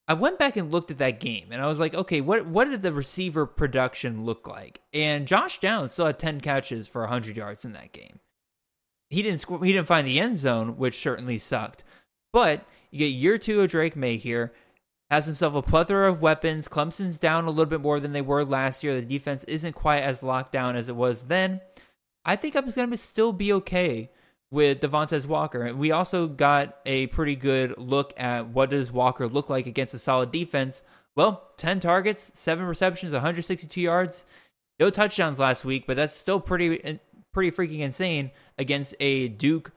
I 0.06 0.14
went 0.14 0.38
back 0.38 0.56
and 0.56 0.70
looked 0.70 0.90
at 0.90 0.98
that 0.98 1.20
game 1.20 1.48
and 1.50 1.62
I 1.62 1.66
was 1.66 1.78
like, 1.78 1.94
okay, 1.94 2.20
what 2.20 2.46
what 2.46 2.70
did 2.70 2.82
the 2.82 2.92
receiver 2.92 3.46
production 3.46 4.24
look 4.24 4.46
like? 4.48 4.80
And 4.92 5.26
Josh 5.26 5.60
Downs 5.60 5.92
still 5.92 6.06
had 6.06 6.18
10 6.18 6.40
catches 6.40 6.88
for 6.88 7.02
100 7.02 7.36
yards 7.36 7.64
in 7.64 7.72
that 7.72 7.92
game. 7.92 8.18
He 9.08 9.22
didn't 9.22 9.40
score, 9.40 9.64
he 9.64 9.72
didn't 9.72 9.88
find 9.88 10.06
the 10.06 10.20
end 10.20 10.36
zone, 10.36 10.76
which 10.76 11.00
certainly 11.00 11.38
sucked. 11.38 11.84
But 12.32 12.64
you 12.90 12.98
get 12.98 13.06
year 13.06 13.38
2 13.38 13.62
of 13.62 13.70
Drake 13.70 13.96
Maye 13.96 14.16
here, 14.16 14.52
has 15.10 15.26
himself 15.26 15.54
a 15.54 15.62
plethora 15.62 16.10
of 16.10 16.22
weapons. 16.22 16.68
Clemson's 16.68 17.18
down 17.18 17.44
a 17.44 17.50
little 17.50 17.66
bit 17.66 17.80
more 17.80 17.98
than 17.98 18.12
they 18.12 18.22
were 18.22 18.44
last 18.44 18.84
year. 18.84 18.94
The 18.94 19.02
defense 19.02 19.42
isn't 19.44 19.72
quite 19.72 20.02
as 20.02 20.22
locked 20.22 20.52
down 20.52 20.76
as 20.76 20.88
it 20.88 20.94
was 20.94 21.24
then. 21.24 21.60
I 22.24 22.36
think 22.36 22.54
I'm 22.54 22.68
going 22.68 22.90
to 22.90 22.96
still 22.96 23.32
be 23.32 23.52
okay 23.54 24.10
with 24.50 24.80
Devontez 24.80 25.26
Walker. 25.26 25.62
And 25.62 25.78
we 25.78 25.90
also 25.92 26.26
got 26.26 26.78
a 26.84 27.06
pretty 27.08 27.36
good 27.36 27.78
look 27.78 28.12
at 28.18 28.48
what 28.48 28.70
does 28.70 28.90
Walker 28.90 29.28
look 29.28 29.48
like 29.48 29.66
against 29.66 29.94
a 29.94 29.98
solid 29.98 30.32
defense. 30.32 30.82
Well, 31.16 31.50
10 31.56 31.80
targets, 31.80 32.30
7 32.34 32.64
receptions, 32.64 33.12
162 33.12 33.80
yards. 33.80 34.24
No 34.78 34.90
touchdowns 34.90 35.38
last 35.38 35.64
week, 35.64 35.86
but 35.86 35.96
that's 35.96 36.16
still 36.16 36.40
pretty 36.40 36.98
pretty 37.32 37.50
freaking 37.52 37.80
insane 37.80 38.32
against 38.58 38.94
a 38.98 39.28
Duke 39.28 39.70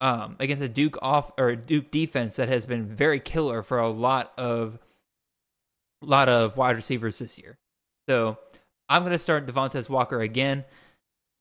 um 0.00 0.36
against 0.38 0.62
a 0.62 0.68
Duke 0.68 0.96
off 1.02 1.32
or 1.36 1.56
Duke 1.56 1.90
defense 1.90 2.36
that 2.36 2.48
has 2.48 2.64
been 2.64 2.86
very 2.86 3.20
killer 3.20 3.62
for 3.62 3.78
a 3.78 3.90
lot 3.90 4.32
of 4.38 4.78
lot 6.00 6.28
of 6.28 6.56
wide 6.56 6.76
receivers 6.76 7.18
this 7.18 7.38
year. 7.38 7.58
So, 8.08 8.38
I'm 8.88 9.02
going 9.02 9.12
to 9.12 9.18
start 9.18 9.46
Devontez 9.46 9.88
Walker 9.88 10.20
again 10.20 10.64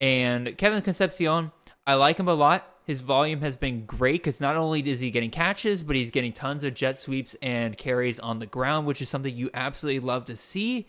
and 0.02 0.58
Kevin 0.58 0.82
Concepcion 0.82 1.52
I 1.86 1.96
like 1.96 2.20
him 2.20 2.28
a 2.28 2.34
lot. 2.34 2.68
His 2.86 3.02
volume 3.02 3.42
has 3.42 3.56
been 3.56 3.86
great 3.86 4.24
because 4.24 4.42
not 4.42 4.58
only 4.58 4.82
is 4.88 5.00
he 5.00 5.10
getting 5.10 5.32
catches, 5.32 5.82
but 5.84 5.96
he's 5.96 6.12
getting 6.12 6.34
tons 6.34 6.64
of 6.64 6.74
jet 6.74 6.98
sweeps 6.98 7.36
and 7.42 7.78
carries 7.78 8.20
on 8.20 8.40
the 8.40 8.46
ground, 8.46 8.88
which 8.88 9.02
is 9.02 9.10
something 9.10 9.36
you 9.36 9.50
absolutely 9.54 10.02
love 10.02 10.26
to 10.26 10.36
see. 10.36 10.88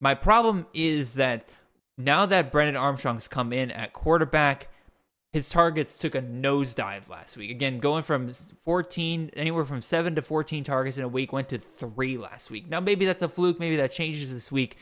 My 0.00 0.14
problem 0.14 0.66
is 0.74 1.14
that 1.14 1.48
now 1.96 2.26
that 2.26 2.52
Brennan 2.52 2.76
Armstrong's 2.76 3.28
come 3.28 3.52
in 3.52 3.70
at 3.70 3.92
quarterback, 3.92 4.68
his 5.32 5.48
targets 5.48 5.96
took 5.96 6.14
a 6.14 6.20
nosedive 6.20 7.08
last 7.08 7.38
week. 7.38 7.50
Again, 7.50 7.78
going 7.78 8.02
from 8.02 8.32
14, 8.64 9.30
anywhere 9.34 9.64
from 9.64 9.80
7 9.80 10.14
to 10.16 10.22
14 10.22 10.64
targets 10.64 10.98
in 10.98 11.04
a 11.04 11.08
week, 11.08 11.32
went 11.32 11.48
to 11.48 11.58
3 11.58 12.18
last 12.18 12.50
week. 12.50 12.68
Now, 12.68 12.80
maybe 12.80 13.06
that's 13.06 13.22
a 13.22 13.28
fluke. 13.28 13.58
Maybe 13.58 13.76
that 13.76 13.92
changes 13.92 14.32
this 14.32 14.52
week, 14.52 14.76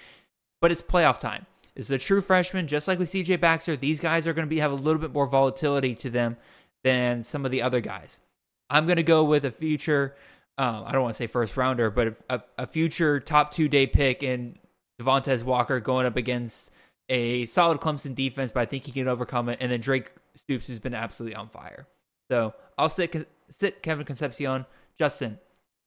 but 0.61 0.73
it's 0.73 0.83
playoff 0.83 1.21
time. 1.21 1.47
Is 1.81 1.91
a 1.91 1.97
true 1.97 2.21
freshman, 2.21 2.67
just 2.67 2.87
like 2.87 2.99
with 2.99 3.11
CJ 3.11 3.41
Baxter. 3.41 3.75
These 3.75 4.01
guys 4.01 4.27
are 4.27 4.35
going 4.35 4.47
to 4.47 4.51
be 4.51 4.59
have 4.59 4.71
a 4.71 4.75
little 4.75 5.01
bit 5.01 5.15
more 5.15 5.27
volatility 5.27 5.95
to 5.95 6.11
them 6.11 6.37
than 6.85 7.23
some 7.23 7.47
of 7.47 7.51
the 7.51 7.63
other 7.63 7.81
guys. 7.81 8.21
I'm 8.69 8.85
going 8.85 8.99
to 8.99 9.03
go 9.03 9.25
with 9.25 9.47
a 9.47 9.51
future, 9.51 10.15
um, 10.59 10.85
I 10.87 10.93
don't 10.93 11.01
want 11.01 11.15
to 11.15 11.17
say 11.17 11.27
first 11.27 11.57
rounder, 11.57 11.91
but 11.91 12.19
a, 12.29 12.43
a 12.59 12.67
future 12.67 13.19
top 13.19 13.55
two 13.55 13.67
day 13.67 13.87
pick 13.87 14.23
in 14.23 14.59
Devontez 15.01 15.43
Walker 15.43 15.81
going 15.81 16.05
up 16.05 16.17
against 16.17 16.71
a 17.09 17.47
solid 17.47 17.81
Clemson 17.81 18.15
defense, 18.15 18.53
but 18.53 18.61
I 18.61 18.67
think 18.67 18.85
he 18.85 18.93
can 18.93 19.09
overcome 19.09 19.49
it. 19.49 19.57
And 19.63 19.73
then 19.73 19.81
Drake 19.81 20.13
Stoops, 20.37 20.67
who's 20.67 20.81
been 20.81 20.93
absolutely 20.93 21.35
on 21.35 21.49
fire. 21.49 21.87
So 22.31 22.53
I'll 22.77 22.91
sit 22.91 23.27
sit 23.49 23.83
Kevin 23.83 24.05
Concepcion. 24.05 24.67
Justin, 24.99 25.39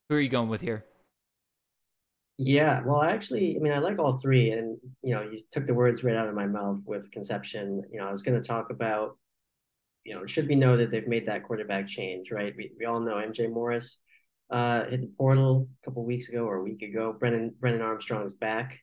who 0.08 0.16
are 0.16 0.20
you 0.20 0.28
going 0.28 0.48
with 0.48 0.60
here? 0.60 0.84
Yeah, 2.36 2.80
well, 2.84 3.02
actually, 3.02 3.56
I 3.56 3.60
mean, 3.60 3.72
I 3.72 3.78
like 3.78 3.98
all 3.98 4.16
three, 4.18 4.50
and 4.50 4.76
you 5.02 5.14
know, 5.14 5.22
you 5.22 5.38
took 5.52 5.66
the 5.66 5.74
words 5.74 6.02
right 6.02 6.16
out 6.16 6.28
of 6.28 6.34
my 6.34 6.46
mouth 6.46 6.80
with 6.84 7.10
Concepcion. 7.12 7.82
You 7.92 8.00
know, 8.00 8.08
I 8.08 8.10
was 8.10 8.22
going 8.22 8.40
to 8.40 8.46
talk 8.46 8.70
about, 8.70 9.16
you 10.04 10.14
know, 10.14 10.22
it 10.24 10.30
should 10.30 10.48
be 10.48 10.56
noted 10.56 10.88
that 10.88 10.92
they've 10.92 11.08
made 11.08 11.26
that 11.26 11.44
quarterback 11.44 11.86
change, 11.88 12.32
right? 12.32 12.54
We 12.56 12.72
we 12.78 12.86
all 12.86 13.00
know 13.00 13.16
MJ 13.16 13.48
Morris 13.48 14.00
uh, 14.50 14.84
hit 14.86 15.02
the 15.02 15.12
portal 15.16 15.68
a 15.82 15.84
couple 15.86 16.04
weeks 16.04 16.28
ago 16.28 16.44
or 16.44 16.56
a 16.56 16.62
week 16.62 16.82
ago. 16.82 17.12
Brennan 17.12 17.54
Brennan 17.60 17.82
Armstrong's 17.82 18.34
back. 18.34 18.80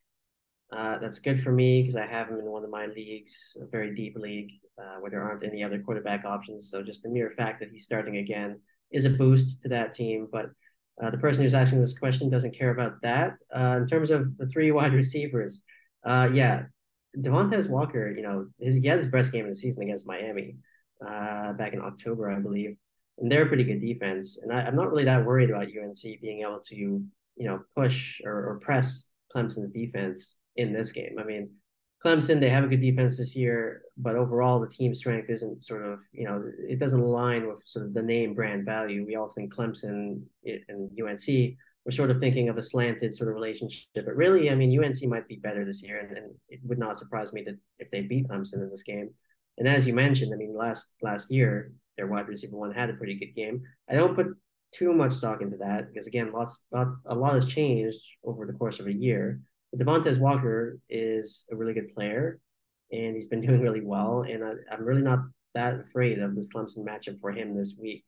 Uh, 0.72 0.98
that's 0.98 1.18
good 1.18 1.42
for 1.42 1.52
me 1.52 1.82
because 1.82 1.96
I 1.96 2.06
have 2.06 2.28
him 2.28 2.38
in 2.38 2.46
one 2.46 2.64
of 2.64 2.70
my 2.70 2.86
leagues, 2.86 3.56
a 3.60 3.66
very 3.66 3.94
deep 3.94 4.16
league, 4.16 4.52
uh, 4.78 4.96
where 5.00 5.10
there 5.10 5.22
aren't 5.22 5.44
any 5.44 5.62
other 5.62 5.80
quarterback 5.80 6.24
options. 6.24 6.70
So 6.70 6.82
just 6.82 7.02
the 7.02 7.10
mere 7.10 7.30
fact 7.30 7.60
that 7.60 7.70
he's 7.70 7.84
starting 7.84 8.16
again 8.16 8.60
is 8.90 9.04
a 9.04 9.10
boost 9.10 9.60
to 9.62 9.68
that 9.68 9.92
team. 9.94 10.28
But 10.32 10.46
uh, 11.02 11.10
the 11.10 11.18
person 11.18 11.42
who's 11.42 11.54
asking 11.54 11.80
this 11.80 11.98
question 11.98 12.28
doesn't 12.28 12.56
care 12.56 12.70
about 12.70 13.00
that. 13.02 13.38
Uh, 13.54 13.78
in 13.80 13.86
terms 13.86 14.10
of 14.10 14.36
the 14.36 14.46
three 14.46 14.70
wide 14.72 14.92
receivers, 14.92 15.62
uh, 16.04 16.28
yeah, 16.32 16.64
Devontez 17.16 17.68
Walker, 17.68 18.10
you 18.10 18.22
know, 18.22 18.46
his, 18.58 18.74
he 18.74 18.86
has 18.88 19.02
his 19.02 19.10
best 19.10 19.32
game 19.32 19.44
of 19.44 19.50
the 19.50 19.56
season 19.56 19.84
against 19.84 20.06
Miami 20.06 20.56
uh, 21.06 21.52
back 21.52 21.72
in 21.72 21.80
October, 21.80 22.30
I 22.30 22.38
believe, 22.38 22.76
and 23.18 23.30
they're 23.30 23.44
a 23.44 23.46
pretty 23.46 23.64
good 23.64 23.80
defense. 23.80 24.38
And 24.42 24.52
I, 24.52 24.66
am 24.66 24.76
not 24.76 24.90
really 24.90 25.04
that 25.04 25.24
worried 25.24 25.50
about 25.50 25.66
UNC 25.66 26.20
being 26.20 26.42
able 26.42 26.60
to, 26.66 26.74
you 26.76 27.08
know, 27.38 27.60
push 27.76 28.20
or, 28.24 28.50
or 28.50 28.60
press 28.60 29.10
Clemson's 29.34 29.70
defense 29.70 30.36
in 30.56 30.72
this 30.72 30.92
game. 30.92 31.16
I 31.18 31.24
mean, 31.24 31.50
Clemson, 32.04 32.40
they 32.40 32.50
have 32.50 32.64
a 32.64 32.68
good 32.68 32.80
defense 32.80 33.16
this 33.16 33.36
year, 33.36 33.82
but 33.96 34.16
overall 34.16 34.58
the 34.60 34.68
team 34.68 34.94
strength 34.94 35.30
isn't 35.30 35.64
sort 35.64 35.84
of, 35.84 36.00
you 36.12 36.24
know, 36.24 36.42
it 36.68 36.78
doesn't 36.78 37.00
align 37.00 37.46
with 37.46 37.62
sort 37.64 37.86
of 37.86 37.94
the 37.94 38.02
name 38.02 38.34
brand 38.34 38.64
value. 38.64 39.06
We 39.06 39.16
all 39.16 39.30
think 39.30 39.54
Clemson 39.54 40.22
and 40.44 40.90
UNC, 41.00 41.56
we're 41.84 41.92
sort 41.92 42.10
of 42.10 42.18
thinking 42.18 42.48
of 42.48 42.58
a 42.58 42.62
slanted 42.62 43.16
sort 43.16 43.28
of 43.28 43.34
relationship, 43.34 43.86
but 43.94 44.16
really, 44.16 44.50
I 44.50 44.54
mean, 44.54 44.82
UNC 44.82 45.02
might 45.04 45.28
be 45.28 45.36
better 45.36 45.64
this 45.64 45.82
year, 45.82 46.00
and, 46.00 46.16
and 46.16 46.34
it 46.48 46.60
would 46.64 46.78
not 46.78 46.98
surprise 46.98 47.32
me 47.32 47.42
that 47.44 47.56
if 47.78 47.90
they 47.90 48.02
beat 48.02 48.28
Clemson 48.28 48.54
in 48.54 48.70
this 48.70 48.82
game. 48.82 49.10
And 49.58 49.68
as 49.68 49.86
you 49.86 49.94
mentioned, 49.94 50.32
I 50.32 50.36
mean, 50.36 50.54
last 50.54 50.94
last 51.02 51.30
year 51.30 51.72
their 51.96 52.06
wide 52.06 52.28
receiver 52.28 52.56
one 52.56 52.72
had 52.72 52.90
a 52.90 52.94
pretty 52.94 53.14
good 53.18 53.34
game. 53.34 53.62
I 53.88 53.94
don't 53.94 54.14
put 54.14 54.28
too 54.72 54.92
much 54.92 55.12
stock 55.12 55.42
into 55.42 55.58
that 55.58 55.88
because 55.88 56.06
again, 56.06 56.32
lots, 56.32 56.64
lots 56.72 56.90
a 57.06 57.14
lot 57.14 57.34
has 57.34 57.46
changed 57.46 58.00
over 58.24 58.46
the 58.46 58.54
course 58.54 58.80
of 58.80 58.86
a 58.86 58.92
year. 58.92 59.40
Devontez 59.76 60.18
Walker 60.18 60.78
is 60.88 61.46
a 61.50 61.56
really 61.56 61.74
good 61.74 61.94
player, 61.94 62.38
and 62.90 63.14
he's 63.14 63.28
been 63.28 63.40
doing 63.46 63.60
really 63.60 63.82
well. 63.82 64.22
And 64.22 64.44
I, 64.44 64.74
am 64.74 64.84
really 64.84 65.02
not 65.02 65.20
that 65.54 65.80
afraid 65.80 66.18
of 66.18 66.34
this 66.34 66.48
Clemson 66.48 66.86
matchup 66.86 67.20
for 67.20 67.32
him 67.32 67.56
this 67.56 67.76
week. 67.80 68.04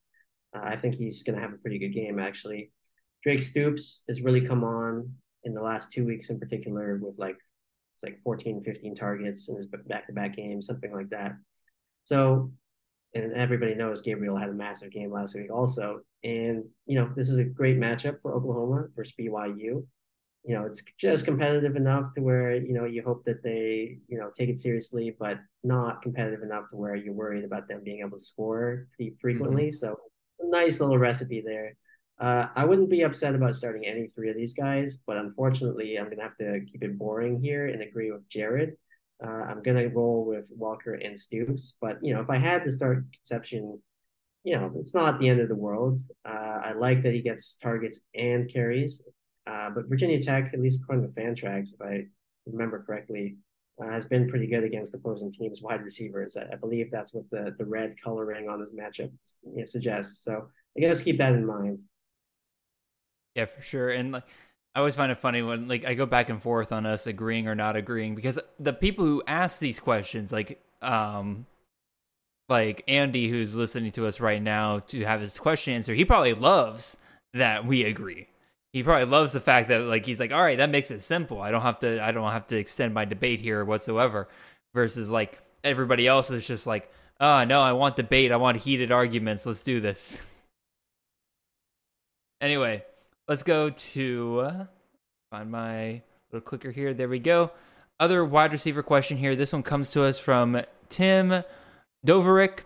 Uh, 0.54 0.62
I 0.62 0.76
think 0.76 0.94
he's 0.94 1.22
going 1.22 1.36
to 1.36 1.42
have 1.42 1.52
a 1.52 1.58
pretty 1.58 1.78
good 1.78 1.94
game, 1.94 2.18
actually. 2.18 2.70
Drake 3.22 3.42
Stoops 3.42 4.04
has 4.08 4.20
really 4.20 4.42
come 4.42 4.64
on 4.64 5.10
in 5.44 5.54
the 5.54 5.60
last 5.60 5.92
two 5.92 6.04
weeks 6.04 6.30
in 6.30 6.38
particular 6.38 6.98
with 7.02 7.18
like 7.18 7.36
it's 7.94 8.02
like 8.02 8.18
14, 8.22 8.62
15 8.62 8.94
targets 8.94 9.48
in 9.48 9.56
his 9.56 9.66
back-to-back 9.66 10.34
games, 10.36 10.66
something 10.66 10.92
like 10.92 11.10
that. 11.10 11.32
So 12.04 12.50
and 13.14 13.32
everybody 13.32 13.74
knows 13.74 14.02
Gabriel 14.02 14.36
had 14.36 14.48
a 14.48 14.54
massive 14.54 14.90
game 14.90 15.12
last 15.12 15.34
week 15.34 15.52
also. 15.52 16.00
And 16.24 16.64
you 16.86 16.98
know, 16.98 17.10
this 17.16 17.28
is 17.28 17.38
a 17.38 17.44
great 17.44 17.78
matchup 17.78 18.20
for 18.20 18.34
Oklahoma 18.34 18.88
versus 18.96 19.14
BYU. 19.18 19.86
You 20.44 20.54
know, 20.54 20.66
it's 20.66 20.82
just 20.98 21.24
competitive 21.24 21.74
enough 21.74 22.12
to 22.14 22.20
where 22.20 22.54
you 22.54 22.74
know 22.74 22.84
you 22.84 23.02
hope 23.02 23.24
that 23.24 23.42
they 23.42 23.98
you 24.08 24.18
know 24.18 24.30
take 24.36 24.48
it 24.48 24.58
seriously, 24.58 25.16
but 25.18 25.38
not 25.62 26.02
competitive 26.02 26.42
enough 26.42 26.68
to 26.70 26.76
where 26.76 26.94
you're 26.94 27.14
worried 27.14 27.44
about 27.44 27.66
them 27.66 27.82
being 27.82 28.00
able 28.00 28.18
to 28.18 28.24
score 28.24 28.88
frequently. 29.20 29.68
Mm-hmm. 29.68 29.76
So, 29.76 29.96
a 30.40 30.48
nice 30.48 30.80
little 30.80 30.98
recipe 30.98 31.40
there. 31.40 31.76
Uh, 32.20 32.48
I 32.54 32.64
wouldn't 32.64 32.90
be 32.90 33.02
upset 33.02 33.34
about 33.34 33.56
starting 33.56 33.86
any 33.86 34.06
three 34.06 34.30
of 34.30 34.36
these 34.36 34.54
guys, 34.54 34.98
but 35.06 35.16
unfortunately, 35.16 35.98
I'm 35.98 36.10
gonna 36.10 36.22
have 36.22 36.36
to 36.36 36.60
keep 36.70 36.82
it 36.82 36.98
boring 36.98 37.40
here 37.40 37.66
and 37.66 37.82
agree 37.82 38.12
with 38.12 38.28
Jared. 38.28 38.76
Uh, 39.24 39.44
I'm 39.48 39.62
gonna 39.62 39.88
roll 39.88 40.26
with 40.26 40.50
Walker 40.54 40.94
and 40.94 41.18
Stoops, 41.18 41.76
but 41.80 41.98
you 42.02 42.14
know, 42.14 42.20
if 42.20 42.28
I 42.28 42.36
had 42.36 42.64
to 42.64 42.72
start 42.72 43.04
Concepcion 43.12 43.80
you 44.44 44.54
know, 44.54 44.70
it's 44.78 44.94
not 44.94 45.18
the 45.18 45.28
end 45.28 45.40
of 45.40 45.48
the 45.48 45.54
world. 45.54 45.98
Uh, 46.24 46.60
I 46.62 46.72
like 46.72 47.02
that 47.02 47.14
he 47.14 47.22
gets 47.22 47.56
targets 47.56 48.00
and 48.14 48.48
carries, 48.52 49.02
uh, 49.46 49.70
but 49.70 49.88
Virginia 49.88 50.20
Tech, 50.20 50.50
at 50.52 50.60
least 50.60 50.82
according 50.82 51.06
to 51.06 51.14
Fantrax, 51.14 51.74
if 51.74 51.80
I 51.82 52.06
remember 52.46 52.82
correctly, 52.82 53.36
uh, 53.82 53.90
has 53.90 54.06
been 54.06 54.28
pretty 54.28 54.46
good 54.46 54.64
against 54.64 54.94
opposing 54.94 55.32
teams' 55.32 55.60
wide 55.60 55.82
receivers. 55.82 56.36
I, 56.36 56.52
I, 56.52 56.56
believe 56.56 56.90
that's 56.90 57.12
what 57.12 57.28
the 57.30 57.54
the 57.58 57.64
red 57.64 57.96
coloring 58.02 58.48
on 58.48 58.60
this 58.60 58.72
matchup 58.72 59.10
you 59.42 59.56
know, 59.56 59.64
suggests. 59.64 60.24
So 60.24 60.48
I 60.76 60.80
guess 60.80 61.02
keep 61.02 61.18
that 61.18 61.32
in 61.32 61.44
mind. 61.44 61.80
Yeah, 63.34 63.46
for 63.46 63.62
sure. 63.62 63.90
And 63.90 64.12
like, 64.12 64.24
I 64.74 64.78
always 64.78 64.94
find 64.94 65.10
it 65.10 65.18
funny 65.18 65.42
when 65.42 65.68
like 65.68 65.84
I 65.84 65.94
go 65.94 66.06
back 66.06 66.30
and 66.30 66.40
forth 66.40 66.72
on 66.72 66.86
us 66.86 67.06
agreeing 67.06 67.48
or 67.48 67.54
not 67.54 67.76
agreeing 67.76 68.14
because 68.14 68.38
the 68.58 68.72
people 68.72 69.04
who 69.04 69.22
ask 69.26 69.58
these 69.58 69.80
questions, 69.80 70.32
like 70.32 70.62
um, 70.80 71.46
like 72.48 72.84
Andy, 72.88 73.28
who's 73.28 73.54
listening 73.54 73.92
to 73.92 74.06
us 74.06 74.20
right 74.20 74.42
now 74.42 74.80
to 74.80 75.04
have 75.04 75.20
his 75.20 75.38
question 75.38 75.74
answered, 75.74 75.96
he 75.96 76.04
probably 76.04 76.34
loves 76.34 76.96
that 77.34 77.66
we 77.66 77.84
agree. 77.84 78.28
He 78.74 78.82
probably 78.82 79.06
loves 79.06 79.32
the 79.32 79.40
fact 79.40 79.70
that 79.70 79.80
like 79.80 80.04
he's 80.04 80.20
like, 80.20 80.32
all 80.32 80.42
right, 80.42 80.58
that 80.58 80.68
makes 80.68 80.90
it 80.90 81.00
simple. 81.00 81.40
I 81.40 81.50
don't 81.50 81.62
have 81.62 81.78
to 81.78 82.04
I 82.04 82.12
don't 82.12 82.30
have 82.30 82.46
to 82.48 82.58
extend 82.58 82.92
my 82.92 83.06
debate 83.06 83.40
here 83.40 83.64
whatsoever. 83.64 84.28
Versus 84.74 85.08
like 85.08 85.38
everybody 85.62 86.06
else 86.06 86.30
is 86.30 86.46
just 86.46 86.66
like, 86.66 86.92
oh 87.20 87.44
no, 87.44 87.62
I 87.62 87.72
want 87.72 87.96
debate. 87.96 88.32
I 88.32 88.36
want 88.36 88.58
heated 88.58 88.92
arguments. 88.92 89.46
Let's 89.46 89.62
do 89.62 89.80
this. 89.80 90.20
anyway, 92.42 92.84
Let's 93.26 93.42
go 93.42 93.70
to 93.70 94.40
uh, 94.40 94.66
find 95.30 95.50
my 95.50 96.02
little 96.30 96.46
clicker 96.46 96.70
here. 96.70 96.92
There 96.92 97.08
we 97.08 97.18
go. 97.18 97.52
Other 97.98 98.22
wide 98.22 98.52
receiver 98.52 98.82
question 98.82 99.16
here. 99.16 99.34
This 99.34 99.50
one 99.50 99.62
comes 99.62 99.90
to 99.92 100.02
us 100.02 100.18
from 100.18 100.60
Tim 100.90 101.42
Doverick 102.06 102.64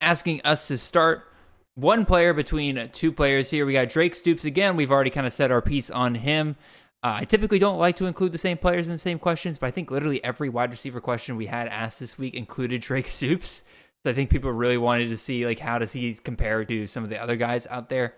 asking 0.00 0.40
us 0.42 0.66
to 0.66 0.78
start 0.78 1.28
one 1.76 2.04
player 2.04 2.32
between 2.32 2.88
two 2.92 3.12
players 3.12 3.50
here. 3.50 3.64
We 3.64 3.74
got 3.74 3.90
Drake 3.90 4.14
Stoops 4.14 4.44
again. 4.44 4.76
We've 4.76 4.90
already 4.90 5.10
kind 5.10 5.26
of 5.26 5.32
said 5.32 5.52
our 5.52 5.62
piece 5.62 5.90
on 5.90 6.16
him. 6.16 6.56
Uh, 7.02 7.18
I 7.20 7.24
typically 7.24 7.58
don't 7.58 7.78
like 7.78 7.96
to 7.96 8.06
include 8.06 8.32
the 8.32 8.38
same 8.38 8.56
players 8.56 8.88
in 8.88 8.94
the 8.94 8.98
same 8.98 9.18
questions, 9.18 9.58
but 9.58 9.66
I 9.66 9.70
think 9.70 9.90
literally 9.90 10.24
every 10.24 10.48
wide 10.48 10.70
receiver 10.70 11.00
question 11.00 11.36
we 11.36 11.46
had 11.46 11.68
asked 11.68 12.00
this 12.00 12.18
week 12.18 12.34
included 12.34 12.80
Drake 12.80 13.06
Stoops. 13.08 13.62
So 14.02 14.10
I 14.10 14.14
think 14.14 14.30
people 14.30 14.50
really 14.50 14.78
wanted 14.78 15.10
to 15.10 15.16
see 15.16 15.46
like 15.46 15.58
how 15.58 15.78
does 15.78 15.92
he 15.92 16.14
compare 16.14 16.64
to 16.64 16.86
some 16.86 17.04
of 17.04 17.10
the 17.10 17.20
other 17.20 17.36
guys 17.36 17.66
out 17.66 17.88
there. 17.88 18.14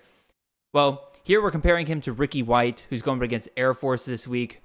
Well, 0.73 1.13
here 1.25 1.43
we're 1.43 1.51
comparing 1.51 1.87
him 1.87 2.01
to 2.03 2.13
Ricky 2.13 2.43
White, 2.43 2.87
who's 2.89 3.03
going 3.03 3.23
against 3.23 3.49
Air 3.57 3.75
Force 3.75 4.05
this 4.05 4.29
week. 4.29 4.63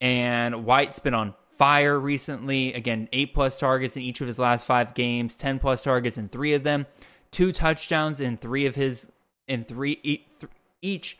And 0.00 0.66
White's 0.66 0.98
been 0.98 1.14
on 1.14 1.34
fire 1.44 1.98
recently. 1.98 2.74
Again, 2.74 3.08
eight 3.12 3.32
plus 3.34 3.56
targets 3.56 3.96
in 3.96 4.02
each 4.02 4.20
of 4.20 4.26
his 4.26 4.38
last 4.38 4.66
five 4.66 4.94
games, 4.94 5.34
10 5.34 5.58
plus 5.60 5.82
targets 5.82 6.18
in 6.18 6.28
three 6.28 6.52
of 6.52 6.62
them, 6.62 6.86
two 7.34 7.50
touchdowns 7.50 8.20
in 8.20 8.36
three 8.36 8.64
of 8.64 8.76
his, 8.76 9.08
in 9.48 9.64
three, 9.64 10.24
each 10.80 11.18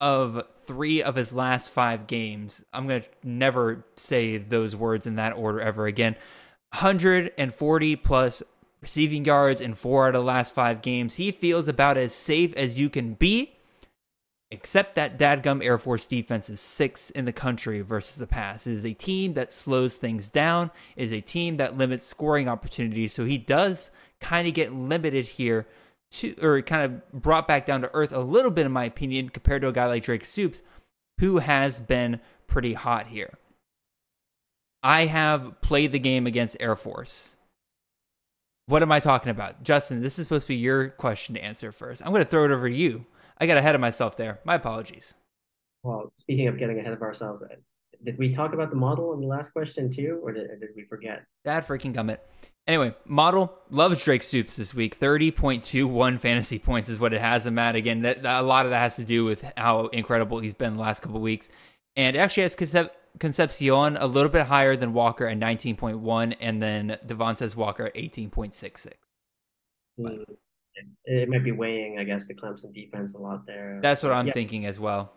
of 0.00 0.42
three 0.64 1.02
of 1.02 1.14
his 1.14 1.34
last 1.34 1.70
five 1.70 2.06
games. 2.06 2.64
I'm 2.72 2.88
going 2.88 3.02
to 3.02 3.08
never 3.22 3.84
say 3.96 4.38
those 4.38 4.74
words 4.74 5.06
in 5.06 5.16
that 5.16 5.34
order 5.34 5.60
ever 5.60 5.86
again. 5.86 6.14
140 6.72 7.96
plus 7.96 8.42
receiving 8.80 9.26
yards 9.26 9.60
in 9.60 9.74
four 9.74 10.08
out 10.08 10.14
of 10.14 10.22
the 10.22 10.26
last 10.26 10.54
five 10.54 10.80
games. 10.80 11.16
He 11.16 11.32
feels 11.32 11.68
about 11.68 11.98
as 11.98 12.14
safe 12.14 12.54
as 12.54 12.78
you 12.78 12.88
can 12.88 13.12
be. 13.12 13.54
Except 14.50 14.94
that 14.94 15.18
Dadgum 15.18 15.62
Air 15.62 15.76
Force 15.76 16.06
defense 16.06 16.48
is 16.48 16.58
sixth 16.58 17.10
in 17.10 17.26
the 17.26 17.34
country 17.34 17.82
versus 17.82 18.16
the 18.16 18.26
pass. 18.26 18.66
It 18.66 18.72
is 18.72 18.86
a 18.86 18.94
team 18.94 19.34
that 19.34 19.52
slows 19.52 19.96
things 19.96 20.30
down, 20.30 20.70
it 20.96 21.04
is 21.04 21.12
a 21.12 21.20
team 21.20 21.58
that 21.58 21.76
limits 21.76 22.06
scoring 22.06 22.48
opportunities. 22.48 23.12
So 23.12 23.26
he 23.26 23.36
does 23.36 23.90
kind 24.20 24.48
of 24.48 24.54
get 24.54 24.72
limited 24.72 25.26
here 25.26 25.66
to 26.10 26.34
or 26.42 26.60
kind 26.62 26.82
of 26.82 27.12
brought 27.12 27.46
back 27.46 27.66
down 27.66 27.82
to 27.82 27.90
earth 27.94 28.12
a 28.12 28.20
little 28.20 28.50
bit 28.50 28.66
in 28.66 28.72
my 28.72 28.84
opinion 28.84 29.28
compared 29.28 29.62
to 29.62 29.68
a 29.68 29.72
guy 29.72 29.86
like 29.86 30.04
Drake 30.04 30.24
Stoops, 30.24 30.62
who 31.18 31.38
has 31.38 31.78
been 31.80 32.20
pretty 32.46 32.74
hot 32.74 33.08
here. 33.08 33.34
I 34.82 35.06
have 35.06 35.60
played 35.60 35.92
the 35.92 35.98
game 35.98 36.26
against 36.26 36.56
Air 36.60 36.76
Force. 36.76 37.36
What 38.66 38.82
am 38.82 38.92
I 38.92 39.00
talking 39.00 39.30
about? 39.30 39.64
Justin, 39.64 40.02
this 40.02 40.18
is 40.18 40.26
supposed 40.26 40.44
to 40.44 40.48
be 40.48 40.56
your 40.56 40.90
question 40.90 41.34
to 41.34 41.42
answer 41.42 41.72
first. 41.72 42.02
I'm 42.02 42.12
going 42.12 42.22
to 42.22 42.28
throw 42.28 42.44
it 42.44 42.50
over 42.50 42.68
to 42.68 42.74
you. 42.74 43.06
I 43.38 43.46
got 43.46 43.56
ahead 43.56 43.74
of 43.74 43.80
myself 43.80 44.16
there. 44.16 44.40
My 44.44 44.54
apologies. 44.56 45.14
Well, 45.82 46.12
speaking 46.16 46.48
of 46.48 46.58
getting 46.58 46.78
ahead 46.78 46.92
of 46.92 47.02
ourselves, 47.02 47.42
did 48.04 48.18
we 48.18 48.34
talk 48.34 48.52
about 48.52 48.70
the 48.70 48.76
model 48.76 49.12
in 49.14 49.20
the 49.20 49.26
last 49.26 49.52
question 49.52 49.90
too, 49.90 50.20
or 50.22 50.32
did, 50.32 50.48
did 50.60 50.70
we 50.76 50.84
forget? 50.84 51.24
That 51.44 51.66
freaking 51.66 51.94
gummit. 51.94 52.18
Anyway, 52.66 52.94
model 53.06 53.58
loves 53.70 54.04
Drake 54.04 54.22
Stoops 54.22 54.56
this 54.56 54.74
week. 54.74 54.98
30.21 54.98 56.20
fantasy 56.20 56.58
points 56.58 56.88
is 56.88 56.98
what 56.98 57.14
it 57.14 57.20
has 57.20 57.46
him 57.46 57.58
at. 57.58 57.76
Again, 57.76 58.02
that, 58.02 58.24
a 58.24 58.42
lot 58.42 58.66
of 58.66 58.70
that 58.72 58.80
has 58.80 58.96
to 58.96 59.04
do 59.04 59.24
with 59.24 59.42
how 59.56 59.86
incredible 59.86 60.40
he's 60.40 60.54
been 60.54 60.74
the 60.74 60.80
last 60.80 61.00
couple 61.00 61.20
weeks. 61.20 61.48
And 61.96 62.14
it 62.14 62.18
actually 62.18 62.42
has 62.42 62.54
Concep- 62.54 62.90
Concepcion 63.18 63.96
a 63.96 64.06
little 64.06 64.30
bit 64.30 64.46
higher 64.46 64.76
than 64.76 64.92
Walker 64.92 65.26
at 65.26 65.38
19.1, 65.38 66.36
and 66.40 66.62
then 66.62 66.98
Devontez 67.06 67.56
Walker 67.56 67.86
at 67.86 67.94
18.66. 67.94 68.88
Mm 69.98 70.24
it 71.04 71.28
might 71.28 71.44
be 71.44 71.52
weighing, 71.52 71.98
I 71.98 72.04
guess, 72.04 72.26
the 72.26 72.34
Clemson 72.34 72.72
defense 72.72 73.14
a 73.14 73.18
lot 73.18 73.46
there. 73.46 73.80
That's 73.82 74.02
what 74.02 74.12
I'm 74.12 74.26
yeah. 74.28 74.32
thinking 74.32 74.66
as 74.66 74.78
well. 74.78 75.12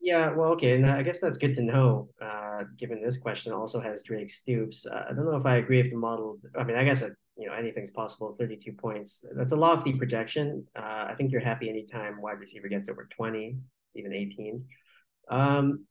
Yeah, 0.00 0.30
well, 0.30 0.50
okay, 0.50 0.76
and 0.76 0.86
I 0.86 1.02
guess 1.02 1.20
that's 1.20 1.38
good 1.38 1.54
to 1.54 1.62
know. 1.62 2.08
Uh, 2.20 2.64
given 2.76 3.02
this 3.02 3.18
question 3.18 3.52
also 3.52 3.80
has 3.80 4.02
Drake 4.02 4.30
Stoops, 4.30 4.86
uh, 4.86 5.06
I 5.08 5.12
don't 5.12 5.24
know 5.24 5.36
if 5.36 5.46
I 5.46 5.56
agree 5.56 5.82
with 5.82 5.90
the 5.90 5.96
model. 5.96 6.38
I 6.56 6.64
mean, 6.64 6.76
I 6.76 6.84
guess 6.84 7.02
it, 7.02 7.14
you 7.36 7.46
know 7.46 7.54
anything's 7.54 7.90
possible. 7.90 8.34
Thirty-two 8.38 8.72
points. 8.74 9.24
That's 9.34 9.52
a 9.52 9.56
lofty 9.56 9.94
projection. 9.94 10.66
Uh, 10.76 11.06
I 11.08 11.14
think 11.16 11.32
you're 11.32 11.40
happy 11.40 11.68
anytime 11.68 12.20
wide 12.20 12.38
receiver 12.38 12.68
gets 12.68 12.88
over 12.88 13.08
twenty, 13.16 13.56
even 13.94 14.12
eighteen. 14.12 14.66
Um, 15.28 15.86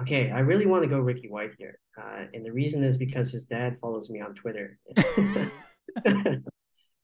okay, 0.00 0.30
I 0.30 0.40
really 0.40 0.66
want 0.66 0.82
to 0.84 0.88
go 0.88 1.00
Ricky 1.00 1.28
White 1.28 1.52
here, 1.58 1.78
uh, 2.00 2.24
and 2.32 2.44
the 2.44 2.52
reason 2.52 2.84
is 2.84 2.96
because 2.96 3.32
his 3.32 3.46
dad 3.46 3.78
follows 3.78 4.08
me 4.08 4.20
on 4.20 4.34
Twitter. 4.34 4.78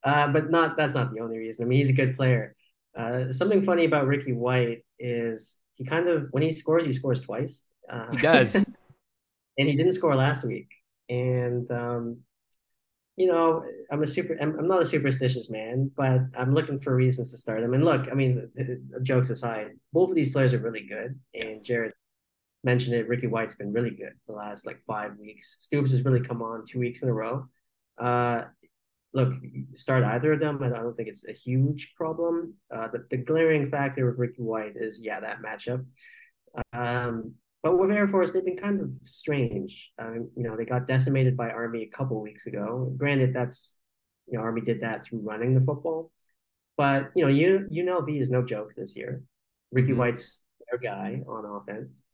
Uh, 0.05 0.31
but 0.33 0.51
not 0.51 0.77
that's 0.77 0.95
not 0.95 1.13
the 1.13 1.21
only 1.21 1.39
reason. 1.39 1.65
I 1.65 1.69
mean, 1.69 1.79
he's 1.81 1.89
a 1.91 1.93
good 1.93 2.17
player. 2.17 2.55
Uh, 2.97 3.33
something 3.33 3.63
funny 3.63 3.85
about 3.85 4.07
Ricky 4.07 4.33
White 4.33 4.85
is 4.99 5.59
he 5.77 5.85
kind 5.85 6.09
of 6.09 6.29
when 6.31 6.43
he 6.43 6.53
scores, 6.53 6.85
he 6.85 6.93
scores 6.93 7.21
twice. 7.21 7.69
Uh, 7.89 8.11
he 8.11 8.17
does, 8.19 8.55
and 8.55 9.69
he 9.69 9.77
didn't 9.77 9.93
score 9.93 10.15
last 10.15 10.45
week. 10.45 10.69
And 11.09 11.71
um, 11.71 12.19
you 13.17 13.27
know, 13.29 13.65
I'm 13.91 14.03
a 14.03 14.07
super. 14.07 14.37
I'm, 14.41 14.59
I'm, 14.59 14.69
not 14.69 14.83
a 14.83 14.87
superstitious 14.87 15.49
man, 15.49 15.91
but 15.97 16.21
I'm 16.37 16.53
looking 16.53 16.79
for 16.79 16.95
reasons 16.95 17.33
to 17.33 17.39
start 17.39 17.63
him. 17.63 17.75
And 17.75 17.85
look, 17.85 18.09
I 18.11 18.15
mean, 18.15 18.51
jokes 19.03 19.31
aside, 19.31 19.69
both 19.93 20.11
of 20.11 20.17
these 20.17 20.33
players 20.33 20.53
are 20.53 20.59
really 20.59 20.87
good. 20.87 21.19
And 21.35 21.65
Jared 21.65 21.93
mentioned 22.65 22.95
it. 22.95 23.09
Ricky 23.09 23.27
White's 23.27 23.55
been 23.55 23.73
really 23.73 23.91
good 23.91 24.13
the 24.27 24.35
last 24.35 24.67
like 24.67 24.83
five 24.87 25.17
weeks. 25.19 25.57
Stoops 25.61 25.93
has 25.93 26.05
really 26.05 26.21
come 26.21 26.43
on 26.43 26.65
two 26.67 26.79
weeks 26.79 27.03
in 27.03 27.09
a 27.09 27.15
row. 27.15 27.47
Uh, 27.97 28.45
look, 29.17 29.33
start 29.75 30.05
either 30.05 30.35
of 30.35 30.41
them, 30.41 30.63
and 30.63 30.75
I 30.75 30.79
don't 30.79 30.95
think 30.95 31.09
it's 31.09 31.27
a 31.27 31.33
huge 31.33 31.95
problem. 31.97 32.55
Uh, 32.73 32.89
the, 32.89 33.07
the 33.11 33.17
glaring 33.17 33.65
factor 33.65 34.07
with 34.07 34.19
Ricky 34.19 34.43
White 34.43 34.75
is, 34.77 35.01
yeah, 35.03 35.19
that 35.21 35.39
matchup. 35.43 35.85
Um, 36.75 37.33
but 37.63 37.79
with 37.79 37.91
Air 37.91 38.07
Force, 38.07 38.33
they've 38.33 38.45
been 38.45 38.59
kind 38.59 38.81
of 38.81 38.93
strange. 39.05 39.91
Um, 39.99 40.31
you 40.37 40.43
know, 40.43 40.55
they 40.55 40.67
got 40.67 40.87
decimated 40.87 41.35
by 41.35 41.49
Army 41.49 41.83
a 41.83 41.97
couple 41.97 42.21
weeks 42.21 42.47
ago. 42.47 42.93
Granted, 42.99 43.33
that's 43.33 43.81
you 44.27 44.37
know, 44.37 44.45
Army 44.45 44.61
did 44.61 44.83
that 44.83 45.05
through 45.05 45.21
running 45.21 45.55
the 45.55 45.65
football, 45.65 46.13
but 46.77 47.11
you 47.15 47.25
know, 47.25 47.33
UNLV 47.33 48.21
is 48.21 48.31
no 48.31 48.45
joke 48.45 48.73
this 48.77 48.95
year. 48.97 49.23
Ricky 49.73 49.89
mm-hmm. 49.89 49.99
White's 49.99 50.45
their 50.71 50.79
guy 50.79 51.23
on 51.27 51.45
offense 51.45 52.05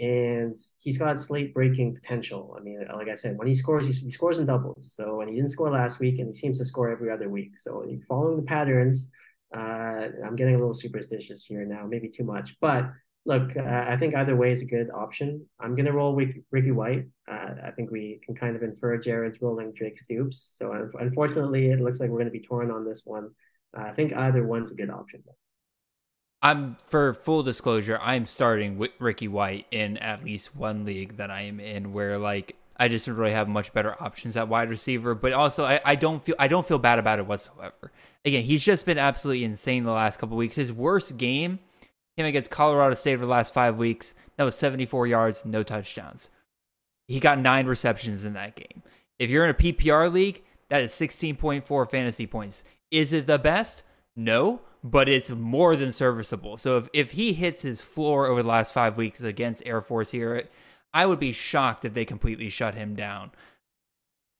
and 0.00 0.56
he's 0.78 0.98
got 0.98 1.20
slate 1.20 1.54
breaking 1.54 1.94
potential. 1.94 2.56
I 2.58 2.62
mean, 2.62 2.84
like 2.94 3.08
I 3.08 3.14
said, 3.14 3.36
when 3.38 3.46
he 3.46 3.54
scores, 3.54 3.86
he, 3.86 4.10
scores 4.10 4.38
in 4.38 4.46
doubles. 4.46 4.94
So 4.96 5.16
when 5.16 5.28
he 5.28 5.36
didn't 5.36 5.50
score 5.50 5.70
last 5.70 6.00
week, 6.00 6.18
and 6.18 6.28
he 6.28 6.34
seems 6.34 6.58
to 6.58 6.64
score 6.64 6.90
every 6.90 7.10
other 7.10 7.28
week. 7.28 7.52
So 7.58 7.84
following 8.08 8.36
the 8.36 8.42
patterns, 8.42 9.10
uh, 9.54 10.08
I'm 10.24 10.36
getting 10.36 10.54
a 10.54 10.58
little 10.58 10.74
superstitious 10.74 11.44
here 11.44 11.64
now, 11.64 11.86
maybe 11.86 12.08
too 12.08 12.24
much. 12.24 12.56
But 12.60 12.90
look, 13.24 13.56
uh, 13.56 13.84
I 13.88 13.96
think 13.96 14.14
either 14.16 14.36
way 14.36 14.52
is 14.52 14.62
a 14.62 14.66
good 14.66 14.90
option. 14.92 15.46
I'm 15.60 15.74
gonna 15.74 15.92
roll 15.92 16.14
Ricky, 16.14 16.44
Ricky 16.50 16.72
White. 16.72 17.06
Uh, 17.30 17.54
I 17.62 17.70
think 17.70 17.90
we 17.90 18.20
can 18.24 18.34
kind 18.34 18.56
of 18.56 18.62
infer 18.62 18.98
Jared's 18.98 19.40
rolling 19.40 19.72
Drake 19.72 19.98
Stoops. 20.02 20.54
So 20.56 20.90
unfortunately, 20.98 21.70
it 21.70 21.80
looks 21.80 22.00
like 22.00 22.10
we're 22.10 22.18
gonna 22.18 22.30
be 22.30 22.40
torn 22.40 22.70
on 22.70 22.84
this 22.84 23.02
one. 23.04 23.30
Uh, 23.76 23.82
I 23.82 23.92
think 23.92 24.12
either 24.12 24.44
one's 24.44 24.72
a 24.72 24.76
good 24.76 24.90
option. 24.90 25.22
I'm 26.44 26.76
for 26.88 27.14
full 27.14 27.42
disclosure, 27.42 27.98
I'm 28.02 28.26
starting 28.26 28.76
with 28.76 28.90
Ricky 28.98 29.28
White 29.28 29.66
in 29.70 29.96
at 29.96 30.22
least 30.22 30.54
one 30.54 30.84
league 30.84 31.16
that 31.16 31.30
I 31.30 31.42
am 31.42 31.58
in 31.58 31.94
where 31.94 32.18
like 32.18 32.54
I 32.76 32.88
just 32.88 33.08
really 33.08 33.32
have 33.32 33.48
much 33.48 33.72
better 33.72 34.00
options 34.00 34.36
at 34.36 34.48
wide 34.48 34.68
receiver, 34.68 35.14
but 35.14 35.32
also 35.32 35.64
I, 35.64 35.80
I 35.84 35.94
don't 35.94 36.22
feel 36.22 36.34
I 36.38 36.48
don't 36.48 36.66
feel 36.66 36.78
bad 36.78 36.98
about 36.98 37.18
it 37.18 37.26
whatsoever. 37.26 37.90
Again, 38.26 38.44
he's 38.44 38.62
just 38.62 38.84
been 38.84 38.98
absolutely 38.98 39.42
insane 39.42 39.84
the 39.84 39.92
last 39.92 40.18
couple 40.18 40.36
weeks. 40.36 40.56
His 40.56 40.72
worst 40.72 41.16
game 41.16 41.60
him 42.16 42.26
against 42.26 42.50
Colorado 42.50 42.94
State 42.94 43.16
for 43.16 43.24
the 43.24 43.30
last 43.30 43.52
five 43.52 43.76
weeks. 43.76 44.14
That 44.36 44.44
was 44.44 44.54
74 44.54 45.06
yards, 45.06 45.44
no 45.44 45.62
touchdowns. 45.62 46.30
He 47.08 47.20
got 47.20 47.38
nine 47.38 47.66
receptions 47.66 48.24
in 48.24 48.34
that 48.34 48.54
game. 48.54 48.82
If 49.18 49.30
you're 49.30 49.44
in 49.44 49.50
a 49.50 49.54
PPR 49.54 50.12
league, 50.12 50.42
that 50.68 50.82
is 50.82 50.92
16.4 50.92 51.90
fantasy 51.90 52.26
points. 52.26 52.64
Is 52.90 53.12
it 53.12 53.26
the 53.26 53.38
best? 53.38 53.82
No, 54.16 54.60
but 54.84 55.08
it's 55.08 55.30
more 55.30 55.76
than 55.76 55.92
serviceable. 55.92 56.58
So 56.58 56.76
if, 56.76 56.88
if 56.92 57.12
he 57.12 57.32
hits 57.32 57.62
his 57.62 57.80
floor 57.80 58.26
over 58.26 58.42
the 58.42 58.48
last 58.48 58.74
five 58.74 58.98
weeks 58.98 59.22
against 59.22 59.62
Air 59.64 59.80
Force 59.80 60.10
here, 60.10 60.44
I 60.92 61.06
would 61.06 61.18
be 61.18 61.32
shocked 61.32 61.86
if 61.86 61.94
they 61.94 62.04
completely 62.04 62.50
shut 62.50 62.74
him 62.74 62.94
down. 62.94 63.30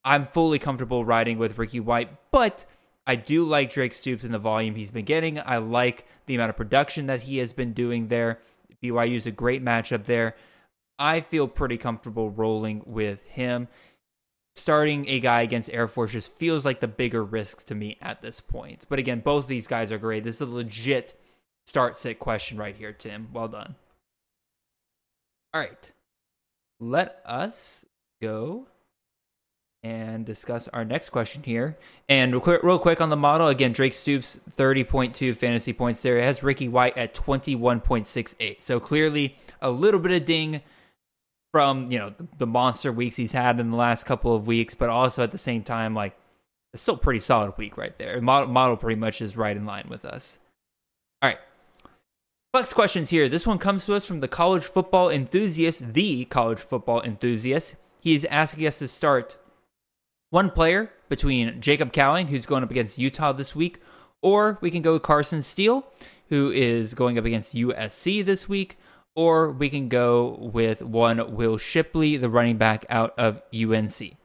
I'm 0.05 0.27
fully 0.27 0.59
comfortable 0.59 1.03
riding 1.03 1.39
with 1.39 1.57
Ricky 1.57 1.81
White, 1.81 2.11
but 2.31 2.67
I 3.07 3.17
do 3.17 3.45
like 3.45 3.73
Drake 3.73 3.95
Stoops 3.95 4.23
and 4.23 4.35
the 4.35 4.39
volume 4.39 4.75
he's 4.75 4.91
been 4.91 5.07
getting. 5.07 5.41
I 5.41 5.57
like 5.57 6.07
the 6.27 6.35
amount 6.35 6.51
of 6.51 6.57
production 6.57 7.07
that 7.07 7.23
he 7.23 7.39
has 7.39 7.55
been 7.55 7.73
doing 7.73 8.09
there. 8.09 8.41
BYU 8.83 9.17
is 9.17 9.27
a 9.27 9.31
great 9.31 9.65
matchup 9.65 10.05
there. 10.05 10.37
I 10.99 11.23
feel 11.23 11.49
pretty 11.49 11.79
comfortable 11.79 12.31
rolling 12.31 12.83
with 12.85 13.25
him. 13.25 13.69
Starting 14.57 15.09
a 15.09 15.19
guy 15.19 15.43
against 15.43 15.71
Air 15.73 15.89
Force 15.89 16.13
just 16.13 16.33
feels 16.33 16.65
like 16.65 16.81
the 16.81 16.89
bigger 16.89 17.25
risks 17.25 17.65
to 17.65 17.75
me 17.75 17.99
at 18.01 18.23
this 18.23 18.41
point. 18.41 18.85
But 18.89 18.99
again, 18.99 19.21
both 19.21 19.47
these 19.47 19.67
guys 19.67 19.91
are 19.91 19.99
great. 19.99 20.23
This 20.23 20.37
is 20.37 20.41
a 20.43 20.47
legit 20.47 21.19
start 21.67 21.97
sit 21.97 22.19
question 22.19 22.57
right 22.57 22.77
here, 22.77 22.93
Tim. 22.93 23.29
Well 23.33 23.49
done. 23.49 23.75
All 25.53 25.61
right. 25.61 25.93
Let 26.79 27.21
us 27.25 27.85
go 28.23 28.69
and 29.83 30.25
discuss 30.25 30.67
our 30.69 30.85
next 30.85 31.11
question 31.11 31.43
here. 31.43 31.77
And 32.09 32.33
real 32.33 32.41
quick, 32.41 32.63
real 32.63 32.79
quick 32.79 33.01
on 33.01 33.11
the 33.11 33.17
model 33.17 33.49
again, 33.49 33.73
Drake 33.73 33.93
Stoops 33.93 34.41
30.2 34.57 35.37
fantasy 35.37 35.73
points 35.73 36.01
there. 36.01 36.19
It 36.19 36.25
has 36.25 36.43
Ricky 36.43 36.69
White 36.69 36.97
at 36.97 37.15
21.68. 37.15 38.63
So 38.63 38.81
clearly 38.81 39.37
a 39.61 39.71
little 39.71 40.01
bit 40.01 40.13
of 40.13 40.25
ding 40.25 40.63
from, 41.55 41.89
you 41.89 42.01
know, 42.01 42.11
the, 42.11 42.27
the, 42.39 42.47
monster 42.49 42.91
weeks 42.91 43.15
he's 43.15 43.31
had 43.31 43.61
in 43.61 43.71
the 43.71 43.77
last 43.77 44.07
couple 44.07 44.35
of 44.35 44.45
weeks, 44.45 44.75
but 44.75 44.89
also 44.89 45.23
at 45.23 45.31
the 45.31 45.39
same 45.39 45.63
time, 45.63 45.95
like, 45.95 46.17
it's 46.73 46.83
still 46.83 46.97
pretty 46.97 47.21
solid 47.21 47.57
week 47.57 47.77
right 47.77 47.97
there. 47.97 48.21
Model, 48.21 48.49
model 48.49 48.77
pretty 48.77 48.99
much 48.99 49.23
is 49.23 49.37
right 49.37 49.57
in 49.57 49.65
line 49.65 49.87
with 49.89 50.05
us. 50.05 50.41
All 51.23 51.29
right. 51.29 51.39
Next 52.53 52.73
questions 52.73 53.11
here. 53.11 53.29
This 53.29 53.47
one 53.47 53.59
comes 53.59 53.87
to 53.87 53.95
us 53.95 54.05
from 54.05 54.19
the 54.19 54.27
college 54.27 54.65
football 54.65 55.09
enthusiast, 55.09 55.95
the 55.95 56.25
college 56.25 56.59
football 56.59 57.01
enthusiast. 57.03 57.77
He 58.01 58.17
is 58.17 58.25
asking 58.25 58.67
us 58.67 58.81
to 58.81 58.89
start 58.89 59.37
one 60.31 60.51
player 60.51 60.91
between 61.09 61.61
Jacob 61.61 61.93
Cowing, 61.93 62.27
who's 62.27 62.47
going 62.47 62.65
up 62.65 62.73
against 62.73 62.99
Utah 62.99 63.31
this 63.31 63.55
week, 63.55 63.81
or 64.23 64.59
we 64.61 64.73
can 64.73 64.83
go 64.83 64.99
Carson 64.99 65.41
Steele, 65.41 65.87
who 66.31 66.51
is 66.51 66.95
going 66.95 67.17
up 67.17 67.25
against 67.25 67.55
USC 67.55 68.25
this 68.25 68.49
week, 68.49 68.77
or 69.15 69.51
we 69.51 69.71
can 69.71 69.89
go 69.89 70.37
with 70.41 70.83
one 70.83 71.35
Will 71.35 71.57
Shipley, 71.57 72.17
the 72.17 72.29
running 72.29 72.57
back 72.57 72.85
out 72.89 73.15
of 73.19 73.43
UNC. 73.55 74.17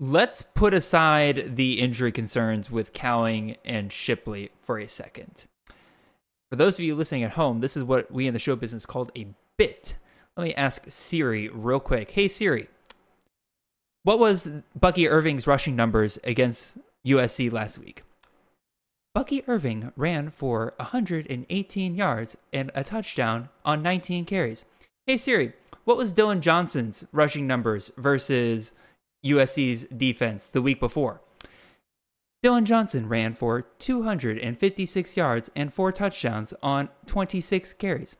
Let's 0.00 0.42
put 0.42 0.74
aside 0.74 1.56
the 1.56 1.80
injury 1.80 2.12
concerns 2.12 2.70
with 2.70 2.92
Cowing 2.92 3.56
and 3.64 3.92
Shipley 3.92 4.50
for 4.62 4.78
a 4.78 4.86
second. 4.86 5.46
For 6.50 6.56
those 6.56 6.74
of 6.74 6.80
you 6.80 6.94
listening 6.94 7.24
at 7.24 7.32
home, 7.32 7.60
this 7.60 7.76
is 7.76 7.82
what 7.82 8.10
we 8.10 8.26
in 8.26 8.32
the 8.32 8.38
show 8.38 8.56
business 8.56 8.86
called 8.86 9.10
a 9.16 9.26
bit. 9.56 9.96
Let 10.36 10.44
me 10.44 10.54
ask 10.54 10.84
Siri 10.88 11.48
real 11.48 11.80
quick. 11.80 12.12
Hey 12.12 12.28
Siri, 12.28 12.68
what 14.04 14.18
was 14.18 14.50
Bucky 14.78 15.08
Irving's 15.08 15.46
rushing 15.46 15.74
numbers 15.74 16.18
against 16.22 16.78
USC 17.04 17.52
last 17.52 17.78
week? 17.78 18.02
Bucky 19.18 19.42
Irving 19.48 19.90
ran 19.96 20.30
for 20.30 20.74
118 20.76 21.96
yards 21.96 22.36
and 22.52 22.70
a 22.72 22.84
touchdown 22.84 23.48
on 23.64 23.82
19 23.82 24.24
carries. 24.24 24.64
Hey 25.08 25.16
Siri, 25.16 25.54
what 25.82 25.96
was 25.96 26.12
Dillon 26.12 26.40
Johnson's 26.40 27.02
rushing 27.10 27.44
numbers 27.44 27.90
versus 27.96 28.70
USC's 29.26 29.86
defense 29.86 30.46
the 30.46 30.62
week 30.62 30.78
before? 30.78 31.20
Dillon 32.44 32.64
Johnson 32.64 33.08
ran 33.08 33.34
for 33.34 33.62
256 33.80 35.16
yards 35.16 35.50
and 35.56 35.72
four 35.72 35.90
touchdowns 35.90 36.54
on 36.62 36.88
26 37.06 37.72
carries. 37.72 38.14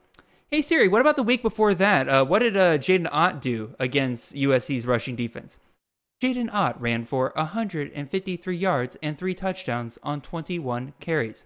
Hey 0.50 0.60
Siri, 0.60 0.88
what 0.88 1.00
about 1.00 1.14
the 1.14 1.22
week 1.22 1.42
before 1.42 1.74
that? 1.74 2.08
Uh, 2.08 2.24
what 2.24 2.40
did 2.40 2.56
uh, 2.56 2.76
Jaydn 2.76 3.06
Ott 3.12 3.40
do 3.40 3.76
against 3.78 4.34
USC's 4.34 4.84
rushing 4.84 5.14
defense? 5.14 5.60
Jaydn 6.20 6.52
Ott 6.52 6.80
ran 6.80 7.04
for 7.04 7.32
153 7.36 8.56
yards 8.56 8.96
and 9.02 9.16
three 9.16 9.34
touchdowns 9.34 9.98
on 10.02 10.20
21 10.20 10.94
carries. 10.98 11.44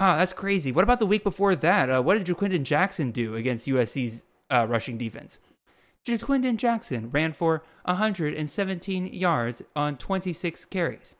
Wow, 0.00 0.16
that's 0.16 0.32
crazy. 0.32 0.72
What 0.72 0.82
about 0.82 0.98
the 0.98 1.06
week 1.06 1.22
before 1.22 1.54
that? 1.54 1.90
Uh, 1.90 2.02
what 2.02 2.16
did 2.16 2.26
Ja'Quinden 2.26 2.64
Jackson 2.64 3.12
do 3.12 3.36
against 3.36 3.66
USC's 3.68 4.24
uh, 4.50 4.66
rushing 4.68 4.98
defense? 4.98 5.38
Ja'Quinden 6.06 6.56
Jackson 6.56 7.10
ran 7.10 7.32
for 7.32 7.62
117 7.84 9.06
yards 9.08 9.62
on 9.76 9.96
26 9.96 10.64
carries. 10.64 11.14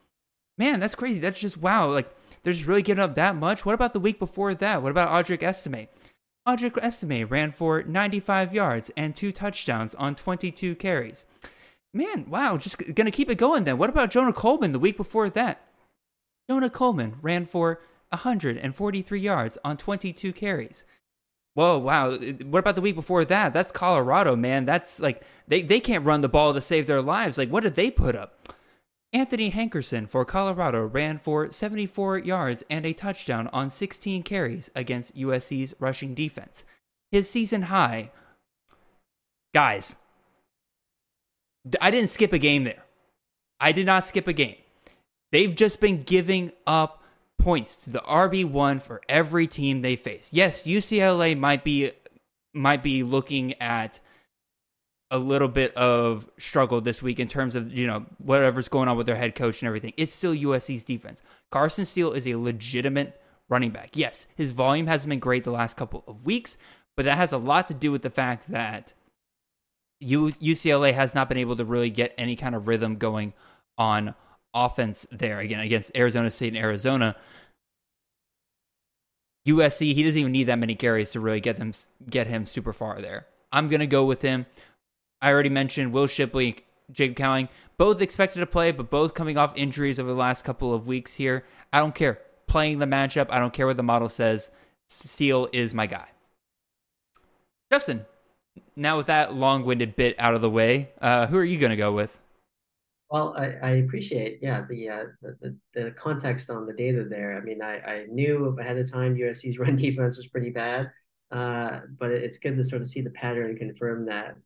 Man, 0.59 0.81
that's 0.81 0.95
crazy. 0.95 1.21
That's 1.21 1.39
just 1.39 1.59
wow. 1.59 1.91
Like, 1.91 2.11
they're 2.43 2.55
just 2.55 2.67
really 2.67 2.83
giving 2.83 3.05
up 3.05 3.15
that 3.15 3.37
much. 3.37 3.65
What 3.65 3.75
about 3.75 3.93
the 3.93 4.01
week 4.01 4.19
before 4.19 4.55
that? 4.55 4.83
What 4.83 4.91
about 4.91 5.11
Audric 5.11 5.43
Estime? 5.43 5.89
Audric 6.49 6.77
Estime 6.83 7.29
ran 7.29 7.53
for 7.53 7.83
95 7.83 8.55
yards 8.55 8.91
and 8.97 9.15
two 9.15 9.31
touchdowns 9.31 9.95
on 9.95 10.15
22 10.15 10.75
carries. 10.77 11.27
Man, 11.93 12.31
wow, 12.31 12.57
just 12.57 12.95
gonna 12.95 13.11
keep 13.11 13.31
it 13.31 13.37
going 13.37 13.65
then. 13.65 13.79
What 13.79 13.91
about 13.91 14.11
Jonah 14.11 14.33
Coleman 14.33 14.73
the 14.73 14.79
week 14.79 14.97
before 14.97 15.29
that? 15.31 15.61
Jonah 16.49 16.71
Coleman 16.71 17.17
ran 17.21 17.47
for 17.47 17.81
143 18.11 19.21
yards 19.21 19.59
on 19.65 19.77
22 19.77 20.33
carries. 20.33 20.85
Whoa, 21.55 21.79
wow. 21.79 22.17
What 22.17 22.61
about 22.61 22.77
the 22.77 22.81
week 22.81 22.95
before 22.95 23.25
that? 23.25 23.53
That's 23.53 23.73
Colorado, 23.73 24.37
man. 24.37 24.65
That's 24.65 25.01
like 25.01 25.23
they, 25.49 25.63
they 25.63 25.81
can't 25.81 26.05
run 26.05 26.21
the 26.21 26.29
ball 26.29 26.55
to 26.55 26.61
save 26.61 26.87
their 26.87 27.03
lives. 27.03 27.39
Like, 27.39 27.51
what 27.51 27.65
did 27.65 27.75
they 27.75 27.91
put 27.91 28.15
up? 28.15 28.39
Anthony 29.13 29.51
Hankerson 29.51 30.09
for 30.09 30.25
Colorado 30.25 30.87
ran 30.87 31.19
for 31.19 31.51
74 31.51 32.19
yards 32.19 32.63
and 32.71 32.87
a 32.87 32.93
touchdown 32.93 33.49
on 33.53 33.69
16 33.69 34.23
carries 34.23 34.71
against 34.77 35.17
USC's 35.17 35.75
rushing 35.81 36.15
defense. 36.15 36.65
His 37.11 37.29
season 37.29 37.63
high. 37.63 38.13
Guys, 39.53 39.97
I 41.81 41.91
didn't 41.91 42.11
skip 42.11 42.33
a 42.33 42.39
game 42.39 42.65
there. 42.65 42.83
I 43.59 43.73
did 43.73 43.87
not 43.87 44.05
skip 44.05 44.27
a 44.27 44.33
game. 44.33 44.57
They've 45.33 45.55
just 45.55 45.81
been 45.81 46.03
giving 46.03 46.53
up 46.67 47.03
points 47.39 47.77
to 47.85 47.91
the 47.91 48.01
RB1 48.01 48.83
for 48.83 49.01
every 49.09 49.47
team 49.47 49.83
they 49.83 49.97
face. 49.97 50.31
Yes, 50.33 50.65
UCLA 50.65 51.39
might 51.39 51.65
be 51.65 51.93
might 52.53 52.83
be 52.83 53.03
looking 53.03 53.55
at 53.61 54.01
a 55.11 55.19
little 55.19 55.49
bit 55.49 55.75
of 55.77 56.29
struggle 56.39 56.81
this 56.81 57.03
week 57.03 57.19
in 57.19 57.29
terms 57.29 57.57
of, 57.57 57.73
you 57.73 57.87
know, 57.87 58.07
whatever's 58.19 58.69
going 58.69 58.89
on 58.89 58.97
with 58.97 59.07
their 59.07 59.17
head 59.17 59.35
coach 59.35 59.61
and 59.61 59.67
everything. 59.67 59.93
It's 59.97 60.13
still 60.13 60.35
USC's 60.35 60.85
defense. 60.85 61.23
Carson 61.51 61.85
Steele 61.85 62.13
is 62.13 62.27
a 62.27 62.37
legitimate 62.37 63.21
running 63.49 63.71
back. 63.71 63.91
Yes, 63.95 64.27
his 64.37 64.53
volume 64.53 64.87
hasn't 64.87 65.11
been 65.11 65.19
great 65.19 65.45
the 65.45 65.51
last 65.51 65.77
couple 65.77 66.05
of 66.07 66.25
weeks, 66.25 66.59
but 66.97 67.05
that 67.05 67.17
has 67.17 67.33
a 67.33 67.39
lot 67.39 67.67
to 67.69 67.75
do 67.75 67.91
with 67.91 68.03
the 68.03 68.11
fact 68.11 68.51
that 68.51 68.93
UCLA 70.03 70.95
has 70.95 71.15
not 71.15 71.29
been 71.29 71.39
able 71.39 71.57
to 71.57 71.65
really 71.65 71.91
get 71.91 72.15
any 72.17 72.37
kind 72.37 72.55
of 72.55 72.67
rhythm 72.67 72.97
going 72.97 73.35
on 73.77 74.15
offense 74.55 75.07
there. 75.11 75.39
Again, 75.41 75.61
against 75.61 75.97
Arizona 75.97 76.31
State 76.31 76.55
and 76.55 76.63
Arizona, 76.63 77.17
USC 79.47 79.95
he 79.95 80.03
doesn't 80.03 80.21
even 80.21 80.33
need 80.33 80.45
that 80.45 80.59
many 80.59 80.75
carries 80.75 81.13
to 81.13 81.21
really 81.21 81.41
get 81.41 81.57
them 81.57 81.73
get 82.09 82.27
him 82.27 82.47
super 82.47 82.73
far 82.73 83.01
there. 83.01 83.27
I'm 83.53 83.69
gonna 83.69 83.87
go 83.87 84.05
with 84.05 84.23
him. 84.23 84.47
I 85.23 85.31
already 85.31 85.49
mentioned 85.51 85.93
Will 85.93 86.07
Shipley, 86.07 86.65
Jacob 86.91 87.17
Cowing, 87.17 87.49
both 87.77 88.01
expected 88.01 88.41
to 88.41 88.47
play, 88.47 88.73
but 88.73 88.91
both 88.91 89.15
coming 89.15 89.37
off 89.37 89.57
injuries 89.57 89.99
over 89.99 90.09
the 90.09 90.17
last 90.17 90.45
couple 90.45 90.73
of 90.75 90.87
weeks 90.87 91.15
here. 91.15 91.45
I 91.73 91.79
don't 91.79 91.95
care 91.95 92.21
playing 92.47 92.79
the 92.79 92.87
matchup. 92.87 93.29
I 93.31 93.39
don't 93.39 93.53
care 93.53 93.67
what 93.67 93.77
the 93.77 93.83
model 93.83 94.09
says. 94.09 94.51
Steele 94.89 95.49
is 95.53 95.73
my 95.73 95.87
guy. 95.87 96.09
Justin, 97.73 98.05
now 98.81 98.97
with 98.97 99.07
that 99.07 99.35
long-winded 99.35 99.97
bit 99.97 100.17
out 100.19 100.35
of 100.35 100.41
the 100.41 100.51
way, 100.51 100.91
uh, 101.01 101.27
who 101.27 101.37
are 101.39 101.45
you 101.45 101.59
going 101.59 101.71
to 101.71 101.77
go 101.77 101.93
with? 101.93 102.19
Well, 103.11 103.35
I, 103.37 103.47
I 103.63 103.71
appreciate, 103.77 104.39
yeah, 104.41 104.63
the, 104.69 104.89
uh, 104.89 105.05
the, 105.23 105.57
the 105.75 105.91
context 105.93 106.49
on 106.49 106.67
the 106.67 106.73
data 106.73 107.05
there. 107.05 107.37
I 107.37 107.41
mean, 107.41 107.61
I, 107.63 107.81
I 107.81 108.07
knew 108.09 108.57
ahead 108.59 108.79
of 108.79 108.91
time 108.91 109.17
USC's 109.17 109.59
run 109.61 109.77
defense 109.77 110.17
was 110.17 110.29
pretty 110.29 110.51
bad. 110.51 110.91
uh, 111.31 111.81
but 111.99 112.11
it's 112.11 112.39
good 112.39 112.57
to 112.57 112.65
sort 112.65 112.83
of 112.83 112.89
see 112.89 113.01
the 113.03 113.11
pattern 113.11 113.51
and 113.51 113.59
confirm 113.59 114.07
that. 114.07 114.37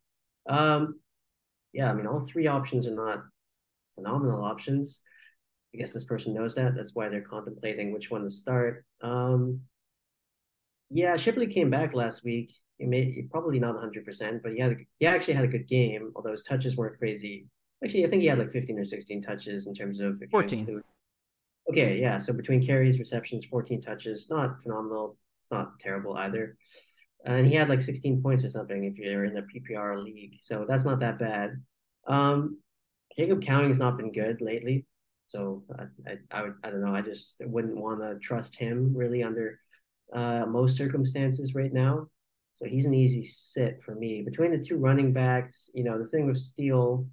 Um, 0.49 1.01
yeah, 1.73 1.91
I 1.91 1.95
mean, 1.95 2.07
all 2.07 2.21
three 2.21 2.47
options 2.47 2.87
are 2.87 2.95
not 2.95 3.25
phenomenal 3.95 4.45
options. 4.45 5.03
I 5.75 5.79
guess 5.79 5.93
this 5.93 6.05
person 6.05 6.35
knows 6.35 6.55
that. 6.57 6.75
That's 6.77 6.95
why 6.95 7.09
they're 7.09 7.23
contemplating 7.23 7.93
which 7.93 8.11
one 8.11 8.25
to 8.25 8.31
start. 8.31 8.85
Um, 9.03 9.63
yeah, 10.91 11.17
Shipley 11.17 11.47
came 11.49 11.71
back 11.71 11.95
last 11.95 12.25
week. 12.25 12.53
He 12.79 12.87
made 12.87 13.29
probably 13.31 13.59
not 13.59 13.77
100%, 13.77 14.43
but 14.43 14.53
he 14.53 14.61
had 14.61 14.73
a, 14.73 14.77
he 14.99 15.07
actually 15.07 15.35
had 15.35 15.45
a 15.45 15.49
good 15.49 15.69
game, 15.69 16.13
although 16.17 16.33
his 16.33 16.43
touches 16.43 16.77
weren't 16.77 16.99
crazy. 16.99 17.47
Actually, 17.85 18.05
I 18.07 18.11
think 18.11 18.23
he 18.23 18.29
had 18.29 18.39
like 18.39 18.51
15 18.51 18.79
or 18.79 18.85
16 18.85 19.23
touches 19.23 19.67
in 19.67 19.75
terms 19.75 20.01
of 20.01 20.21
14. 20.31 20.83
Okay, 21.71 21.99
yeah. 21.99 22.19
So 22.19 22.33
between 22.33 22.65
carries, 22.65 22.99
receptions, 22.99 23.45
14 23.47 23.81
touches, 23.81 24.29
not 24.29 24.63
phenomenal. 24.63 25.17
It's 25.43 25.51
not 25.51 25.79
terrible 25.81 26.17
either. 26.17 26.57
And 27.25 27.47
he 27.47 27.55
had 27.55 27.69
like 27.69 27.81
16 27.81 28.23
points 28.23 28.45
or 28.45 28.51
something 28.51 28.85
if 28.85 28.99
you're 28.99 29.25
in 29.25 29.37
a 29.39 29.43
PPR 29.43 30.03
league. 30.03 30.39
So 30.43 30.67
that's 30.69 30.85
not 30.85 31.01
that 31.01 31.19
bad. 31.19 31.63
Um, 32.07 32.59
Jacob 33.17 33.41
Cowing 33.41 33.69
has 33.69 33.79
not 33.79 33.97
been 33.97 34.13
good 34.13 34.41
lately. 34.41 34.85
So 35.29 35.65
I, 35.79 36.11
I, 36.11 36.17
I 36.31 36.43
would 36.43 36.55
I 36.63 36.71
don't 36.71 36.85
know. 36.85 36.95
I 36.95 37.03
just 37.03 37.37
wouldn't 37.41 37.77
want 37.77 38.01
to 38.01 38.19
trust 38.19 38.57
him 38.57 38.93
really 38.95 39.23
under 39.23 39.59
uh, 40.13 40.45
most 40.47 40.77
circumstances 40.77 41.55
right 41.55 41.73
now. 41.73 42.09
So 42.55 42.67
he's 42.67 42.87
an 42.87 42.95
easy 42.95 43.25
sit 43.25 43.83
for 43.83 43.95
me. 43.97 44.23
Between 44.23 44.53
the 44.53 44.65
two 44.65 44.77
running 44.77 45.13
backs, 45.13 45.71
you 45.75 45.83
know, 45.83 45.99
the 45.99 46.07
thing 46.07 46.27
with 46.27 46.39
Steele, 46.39 47.07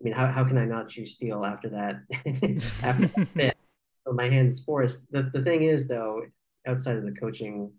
I 0.00 0.04
mean, 0.04 0.12
how, 0.12 0.26
how 0.26 0.44
can 0.44 0.58
I 0.58 0.66
not 0.66 0.90
choose 0.90 1.14
Steele 1.14 1.44
after 1.44 1.70
that? 1.70 2.02
after 2.82 3.08
that 3.36 3.56
so 4.06 4.12
my 4.12 4.28
hand 4.28 4.50
is 4.50 4.60
forced. 4.60 5.00
The, 5.10 5.30
the 5.32 5.42
thing 5.42 5.62
is, 5.62 5.88
though, 5.88 6.22
outside 6.66 6.96
of 6.96 7.04
the 7.04 7.12
coaching 7.12 7.72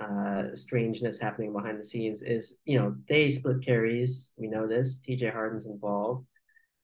uh, 0.00 0.54
strangeness 0.54 1.18
happening 1.18 1.52
behind 1.52 1.80
the 1.80 1.84
scenes, 1.84 2.22
is, 2.22 2.60
you 2.64 2.78
know, 2.78 2.94
they 3.08 3.30
split 3.30 3.64
carries. 3.64 4.32
We 4.38 4.46
know 4.46 4.68
this. 4.68 5.02
TJ 5.06 5.32
Harden's 5.32 5.66
involved. 5.66 6.24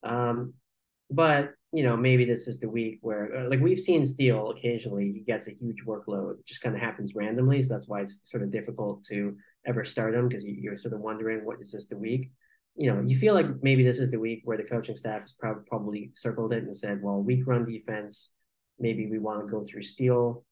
Um, 0.03 0.53
but 1.09 1.53
you 1.73 1.83
know, 1.83 1.95
maybe 1.95 2.25
this 2.25 2.47
is 2.47 2.59
the 2.59 2.69
week 2.69 2.99
where, 3.01 3.33
uh, 3.33 3.49
like, 3.49 3.61
we've 3.61 3.79
seen 3.79 4.05
Steele 4.05 4.49
occasionally, 4.49 5.13
he 5.13 5.19
gets 5.21 5.47
a 5.47 5.53
huge 5.53 5.85
workload. 5.85 6.39
It 6.39 6.45
just 6.45 6.61
kind 6.61 6.75
of 6.75 6.81
happens 6.81 7.15
randomly. 7.15 7.63
So 7.63 7.73
that's 7.73 7.87
why 7.87 8.01
it's 8.01 8.29
sort 8.29 8.43
of 8.43 8.51
difficult 8.51 9.05
to 9.05 9.37
ever 9.65 9.83
start 9.83 10.15
him 10.15 10.27
because 10.27 10.45
you're 10.45 10.77
sort 10.77 10.93
of 10.93 10.99
wondering, 10.99 11.45
what 11.45 11.59
is 11.61 11.71
this 11.71 11.87
the 11.87 11.97
week? 11.97 12.31
You 12.75 12.93
know, 12.93 13.01
you 13.01 13.17
feel 13.17 13.33
like 13.33 13.47
maybe 13.61 13.83
this 13.83 13.99
is 13.99 14.11
the 14.11 14.19
week 14.19 14.41
where 14.45 14.57
the 14.57 14.63
coaching 14.63 14.95
staff 14.95 15.21
has 15.21 15.33
prob- 15.33 15.65
probably 15.67 16.11
circled 16.13 16.53
it 16.53 16.63
and 16.63 16.75
said, 16.75 17.01
well, 17.01 17.21
weak 17.21 17.45
run 17.45 17.65
defense, 17.65 18.31
maybe 18.79 19.07
we 19.07 19.19
want 19.19 19.41
to 19.41 19.51
go 19.51 19.63
through 19.63 19.83
Steele. 19.83 20.43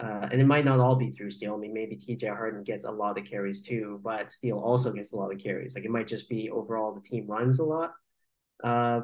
Uh, 0.00 0.28
and 0.30 0.40
it 0.40 0.46
might 0.46 0.64
not 0.64 0.78
all 0.78 0.94
be 0.94 1.10
through 1.10 1.30
Steele. 1.30 1.54
I 1.54 1.58
mean, 1.58 1.74
maybe 1.74 1.96
TJ 1.96 2.28
Harden 2.28 2.62
gets 2.62 2.84
a 2.84 2.90
lot 2.90 3.18
of 3.18 3.24
carries 3.24 3.62
too, 3.62 4.00
but 4.04 4.30
Steele 4.30 4.58
also 4.58 4.92
gets 4.92 5.12
a 5.12 5.16
lot 5.16 5.32
of 5.32 5.40
carries. 5.40 5.74
Like 5.74 5.84
it 5.84 5.90
might 5.90 6.06
just 6.06 6.28
be 6.28 6.50
overall 6.50 6.94
the 6.94 7.00
team 7.00 7.26
runs 7.26 7.58
a 7.58 7.64
lot. 7.64 7.94
Uh, 8.62 9.00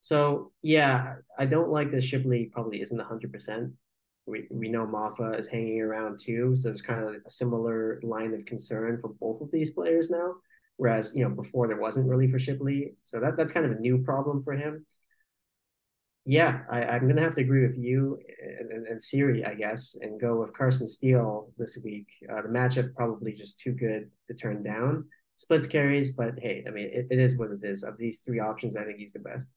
so 0.00 0.52
yeah, 0.62 1.16
I 1.38 1.46
don't 1.46 1.70
like 1.70 1.90
that 1.92 2.02
Shipley 2.02 2.50
probably 2.52 2.80
isn't 2.82 2.98
hundred 2.98 3.32
percent. 3.32 3.72
We 4.26 4.46
we 4.50 4.68
know 4.68 4.86
Mafah 4.86 5.38
is 5.38 5.48
hanging 5.48 5.80
around 5.80 6.20
too, 6.20 6.56
so 6.56 6.70
it's 6.70 6.82
kind 6.82 7.04
of 7.04 7.16
a 7.26 7.30
similar 7.30 8.00
line 8.02 8.34
of 8.34 8.44
concern 8.44 8.98
for 9.00 9.08
both 9.08 9.40
of 9.40 9.50
these 9.50 9.70
players 9.72 10.10
now. 10.10 10.34
Whereas 10.76 11.14
you 11.14 11.24
know 11.24 11.34
before 11.34 11.66
there 11.66 11.80
wasn't 11.80 12.08
really 12.08 12.30
for 12.30 12.38
Shipley, 12.38 12.94
so 13.02 13.20
that 13.20 13.36
that's 13.36 13.52
kind 13.52 13.66
of 13.66 13.72
a 13.72 13.80
new 13.80 13.98
problem 13.98 14.42
for 14.42 14.52
him. 14.52 14.86
Yeah, 16.24 16.62
I, 16.70 16.84
I'm 16.84 17.08
gonna 17.08 17.20
have 17.22 17.34
to 17.34 17.40
agree 17.40 17.66
with 17.66 17.76
you 17.76 18.18
and, 18.40 18.70
and, 18.70 18.86
and 18.86 19.02
Siri, 19.02 19.44
I 19.44 19.54
guess, 19.54 19.96
and 20.00 20.20
go 20.20 20.40
with 20.40 20.52
Carson 20.52 20.86
Steele 20.86 21.50
this 21.58 21.78
week. 21.84 22.06
Uh, 22.30 22.42
the 22.42 22.48
matchup 22.48 22.94
probably 22.94 23.32
just 23.32 23.58
too 23.58 23.72
good 23.72 24.08
to 24.28 24.34
turn 24.34 24.62
down. 24.62 25.04
Splits 25.36 25.66
carries, 25.66 26.12
but 26.12 26.38
hey, 26.38 26.64
I 26.66 26.70
mean 26.70 26.86
it, 26.92 27.08
it 27.10 27.18
is 27.18 27.36
what 27.36 27.50
it 27.50 27.64
is. 27.64 27.82
Of 27.82 27.98
these 27.98 28.20
three 28.20 28.38
options, 28.38 28.76
I 28.76 28.84
think 28.84 28.98
he's 28.98 29.14
the 29.14 29.18
best. 29.18 29.48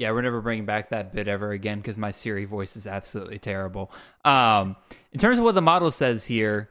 Yeah, 0.00 0.12
we're 0.12 0.22
never 0.22 0.40
bringing 0.40 0.64
back 0.64 0.88
that 0.88 1.14
bit 1.14 1.28
ever 1.28 1.50
again 1.50 1.76
because 1.76 1.98
my 1.98 2.10
Siri 2.10 2.46
voice 2.46 2.74
is 2.74 2.86
absolutely 2.86 3.38
terrible. 3.38 3.92
Um, 4.24 4.76
in 5.12 5.20
terms 5.20 5.36
of 5.36 5.44
what 5.44 5.54
the 5.54 5.60
model 5.60 5.90
says 5.90 6.24
here, 6.24 6.70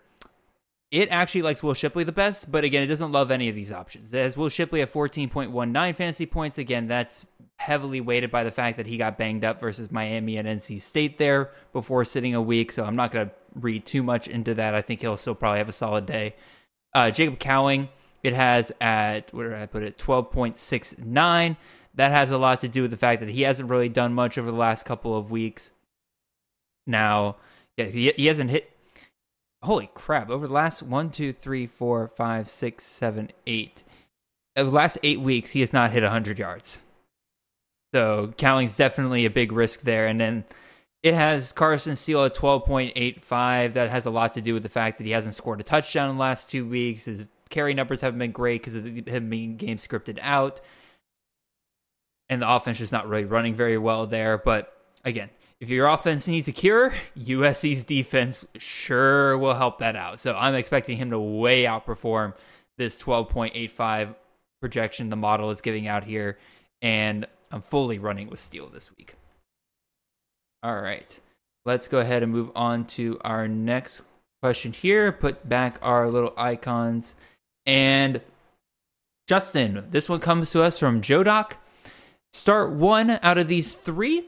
it 0.90 1.10
actually 1.10 1.44
likes 1.44 1.62
Will 1.62 1.76
Shipley 1.76 2.04
the 2.04 2.12
best, 2.12 2.52
but 2.52 2.64
again, 2.64 2.82
it 2.82 2.88
doesn't 2.88 3.12
love 3.12 3.30
any 3.30 3.48
of 3.48 3.54
these 3.54 3.72
options. 3.72 4.12
It 4.12 4.18
has 4.18 4.36
Will 4.36 4.50
Shipley 4.50 4.82
at 4.82 4.92
14.19 4.92 5.96
fantasy 5.96 6.26
points. 6.26 6.58
Again, 6.58 6.88
that's 6.88 7.28
heavily 7.58 8.02
weighted 8.02 8.32
by 8.32 8.44
the 8.44 8.50
fact 8.50 8.78
that 8.78 8.88
he 8.88 8.98
got 8.98 9.20
banged 9.20 9.46
up 9.46 9.60
versus 9.60 9.92
Miami 9.92 10.38
and 10.38 10.48
NC 10.48 10.82
State 10.82 11.20
there 11.20 11.52
before 11.72 12.06
sitting 12.06 12.34
a 12.34 12.42
week, 12.42 12.72
so 12.72 12.84
I'm 12.84 12.96
not 12.96 13.12
going 13.12 13.28
to 13.28 13.36
read 13.54 13.86
too 13.86 14.02
much 14.02 14.28
into 14.28 14.56
that. 14.56 14.74
I 14.74 14.82
think 14.82 15.02
he'll 15.02 15.18
still 15.18 15.36
probably 15.36 15.60
have 15.60 15.70
a 15.70 15.74
solid 15.74 16.08
day. 16.08 16.36
Uh, 16.96 17.12
Jacob 17.12 17.38
Cowing, 17.38 17.90
it 18.24 18.34
has 18.34 18.72
at, 18.82 19.32
where 19.36 19.50
did 19.50 19.60
I 19.60 19.68
put 19.68 19.84
it, 19.84 20.00
12.69 20.00 21.58
that 21.96 22.12
has 22.12 22.32
a 22.32 22.38
lot 22.38 22.62
to 22.62 22.68
do 22.68 22.84
with 22.84 22.92
the 22.92 22.98
fact 22.98 23.20
that 23.20 23.30
he 23.30 23.42
hasn't 23.42 23.70
really 23.70 23.90
done 23.90 24.14
much 24.14 24.38
over 24.38 24.52
the 24.52 24.58
last 24.58 24.86
couple 24.86 25.18
of 25.18 25.32
weeks. 25.32 25.72
Now, 26.88 27.38
yeah, 27.78 27.86
he, 27.86 28.12
he 28.16 28.26
hasn't 28.28 28.50
hit. 28.50 28.72
Holy 29.62 29.90
crap! 29.94 30.30
Over 30.30 30.48
the 30.48 30.54
last 30.54 30.82
one, 30.82 31.10
two, 31.10 31.34
three, 31.34 31.68
four, 31.68 32.08
five, 32.08 32.50
six, 32.50 32.86
seven, 32.86 33.32
eight, 33.46 33.84
over 34.56 34.70
the 34.70 34.76
last 34.76 34.98
eight 35.04 35.20
weeks, 35.20 35.52
he 35.52 35.60
has 35.60 35.74
not 35.74 35.92
hit 35.92 36.04
hundred 36.04 36.40
yards. 36.40 36.80
So 37.94 38.34
Cowing's 38.38 38.78
definitely 38.78 39.26
a 39.26 39.30
big 39.30 39.52
risk 39.52 39.82
there. 39.82 40.08
And 40.08 40.22
then 40.22 40.46
it 41.02 41.14
has 41.14 41.52
Carson 41.52 41.96
Steele 41.96 42.26
at 42.26 42.36
twelve 42.36 42.66
point 42.66 42.94
eight 42.96 43.24
five. 43.24 43.74
That 43.74 43.90
has 43.90 44.06
a 44.06 44.12
lot 44.12 44.34
to 44.36 44.42
do 44.42 44.54
with 44.54 44.64
the 44.64 44.70
fact 44.70 44.98
that 44.98 45.06
he 45.06 45.12
hasn't 45.12 45.36
scored 45.36 45.60
a 45.60 45.64
touchdown 45.64 46.10
in 46.10 46.16
the 46.16 46.22
last 46.22 46.50
two 46.50 46.66
weeks. 46.66 47.06
His 47.06 47.26
carry 47.50 47.74
numbers 47.74 48.02
haven't 48.02 48.20
been 48.20 48.32
great 48.32 48.62
because 48.62 48.76
of 48.76 48.86
him 48.86 49.30
being 49.30 49.58
game 49.58 49.78
scripted 49.78 50.20
out 50.22 50.62
and 52.30 52.42
the 52.42 52.50
offense 52.50 52.80
is 52.80 52.92
not 52.92 53.08
really 53.08 53.26
running 53.26 53.56
very 53.56 53.78
well 53.78 54.06
there. 54.06 54.38
But 54.38 54.74
again, 55.04 55.30
if 55.60 55.70
your 55.70 55.88
offense 55.88 56.28
needs 56.28 56.48
a 56.48 56.52
cure, 56.52 56.94
USC's 57.18 57.84
defense 57.84 58.46
sure 58.58 59.38
will 59.38 59.56
help 59.56 59.80
that 59.80 59.96
out. 59.96 60.20
So 60.20 60.36
I'm 60.36 60.56
expecting 60.56 60.98
him 60.98 61.10
to 61.12 61.20
way 61.20 61.64
outperform 61.64 62.34
this 62.78 62.98
12.85 62.98 64.16
projection 64.62 65.10
the 65.10 65.16
model 65.16 65.50
is 65.50 65.62
giving 65.62 65.88
out 65.88 66.04
here. 66.04 66.38
And 66.82 67.26
I'm 67.52 67.62
fully 67.62 68.00
running 68.00 68.30
with 68.30 68.40
Steele 68.40 68.70
this 68.70 68.90
week. 68.98 69.16
All 70.64 70.80
right. 70.80 71.20
Let's 71.66 71.88
go 71.88 72.00
ahead 72.00 72.24
and 72.24 72.32
move 72.32 72.52
on 72.56 72.86
to 72.86 73.20
our 73.22 73.48
next 73.48 74.02
question 74.42 74.72
here. 74.72 75.12
Put 75.12 75.48
back 75.48 75.78
our 75.82 76.10
little 76.10 76.34
icons. 76.38 77.16
And 77.66 78.22
Justin, 79.28 79.86
this 79.92 80.10
one 80.10 80.20
comes 80.20 80.52
to 80.52 80.62
us 80.62 80.80
from 80.80 81.02
Joe 81.02 81.24
Doc. 81.24 81.58
Start 82.32 82.72
one 82.72 83.20
out 83.24 83.38
of 83.38 83.48
these 83.48 83.76
three. 83.76 84.26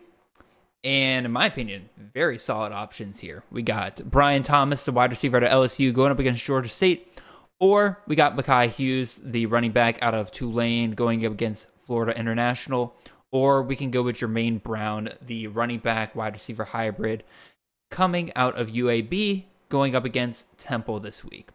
And 0.84 1.26
in 1.26 1.32
my 1.32 1.45
opinion, 1.45 1.89
very 1.97 2.39
solid 2.39 2.72
options 2.72 3.20
here. 3.20 3.43
We 3.52 3.62
got 3.62 4.02
Brian 4.10 4.41
Thomas, 4.41 4.84
the 4.86 4.91
wide 4.91 5.12
receiver 5.12 5.38
out 5.38 5.43
of 5.43 5.52
LSU, 5.52 5.93
going 5.93 6.12
up 6.12 6.20
against 6.20 6.43
Georgia 6.43 6.70
State. 6.70 7.20
Or 7.60 7.99
we 8.08 8.16
got 8.16 8.36
Makhi 8.36 8.70
Hughes, 8.70 9.22
the 9.24 9.45
running 9.45 9.72
back 9.72 10.02
out 10.02 10.16
of 10.16 10.32
Tulane, 10.32 10.91
going 10.91 11.24
up 11.26 11.32
against 11.32 11.68
Florida 11.78 12.18
International. 12.18 12.95
Or 13.32 13.62
we 13.62 13.76
can 13.76 13.92
go 13.92 14.01
with 14.01 14.17
Jermaine 14.17 14.63
Brown, 14.63 15.09
the 15.21 15.47
running 15.47 15.80
back 15.80 16.16
wide 16.16 16.34
receiver 16.34 16.63
hybrid, 16.63 17.24
coming 17.92 18.32
out 18.36 18.58
of 18.58 18.70
UAB, 18.70 19.46
going 19.70 19.96
up 19.96 20.04
against 20.04 20.58
Temple 20.58 21.00
this 21.00 21.24
week. 21.24 21.50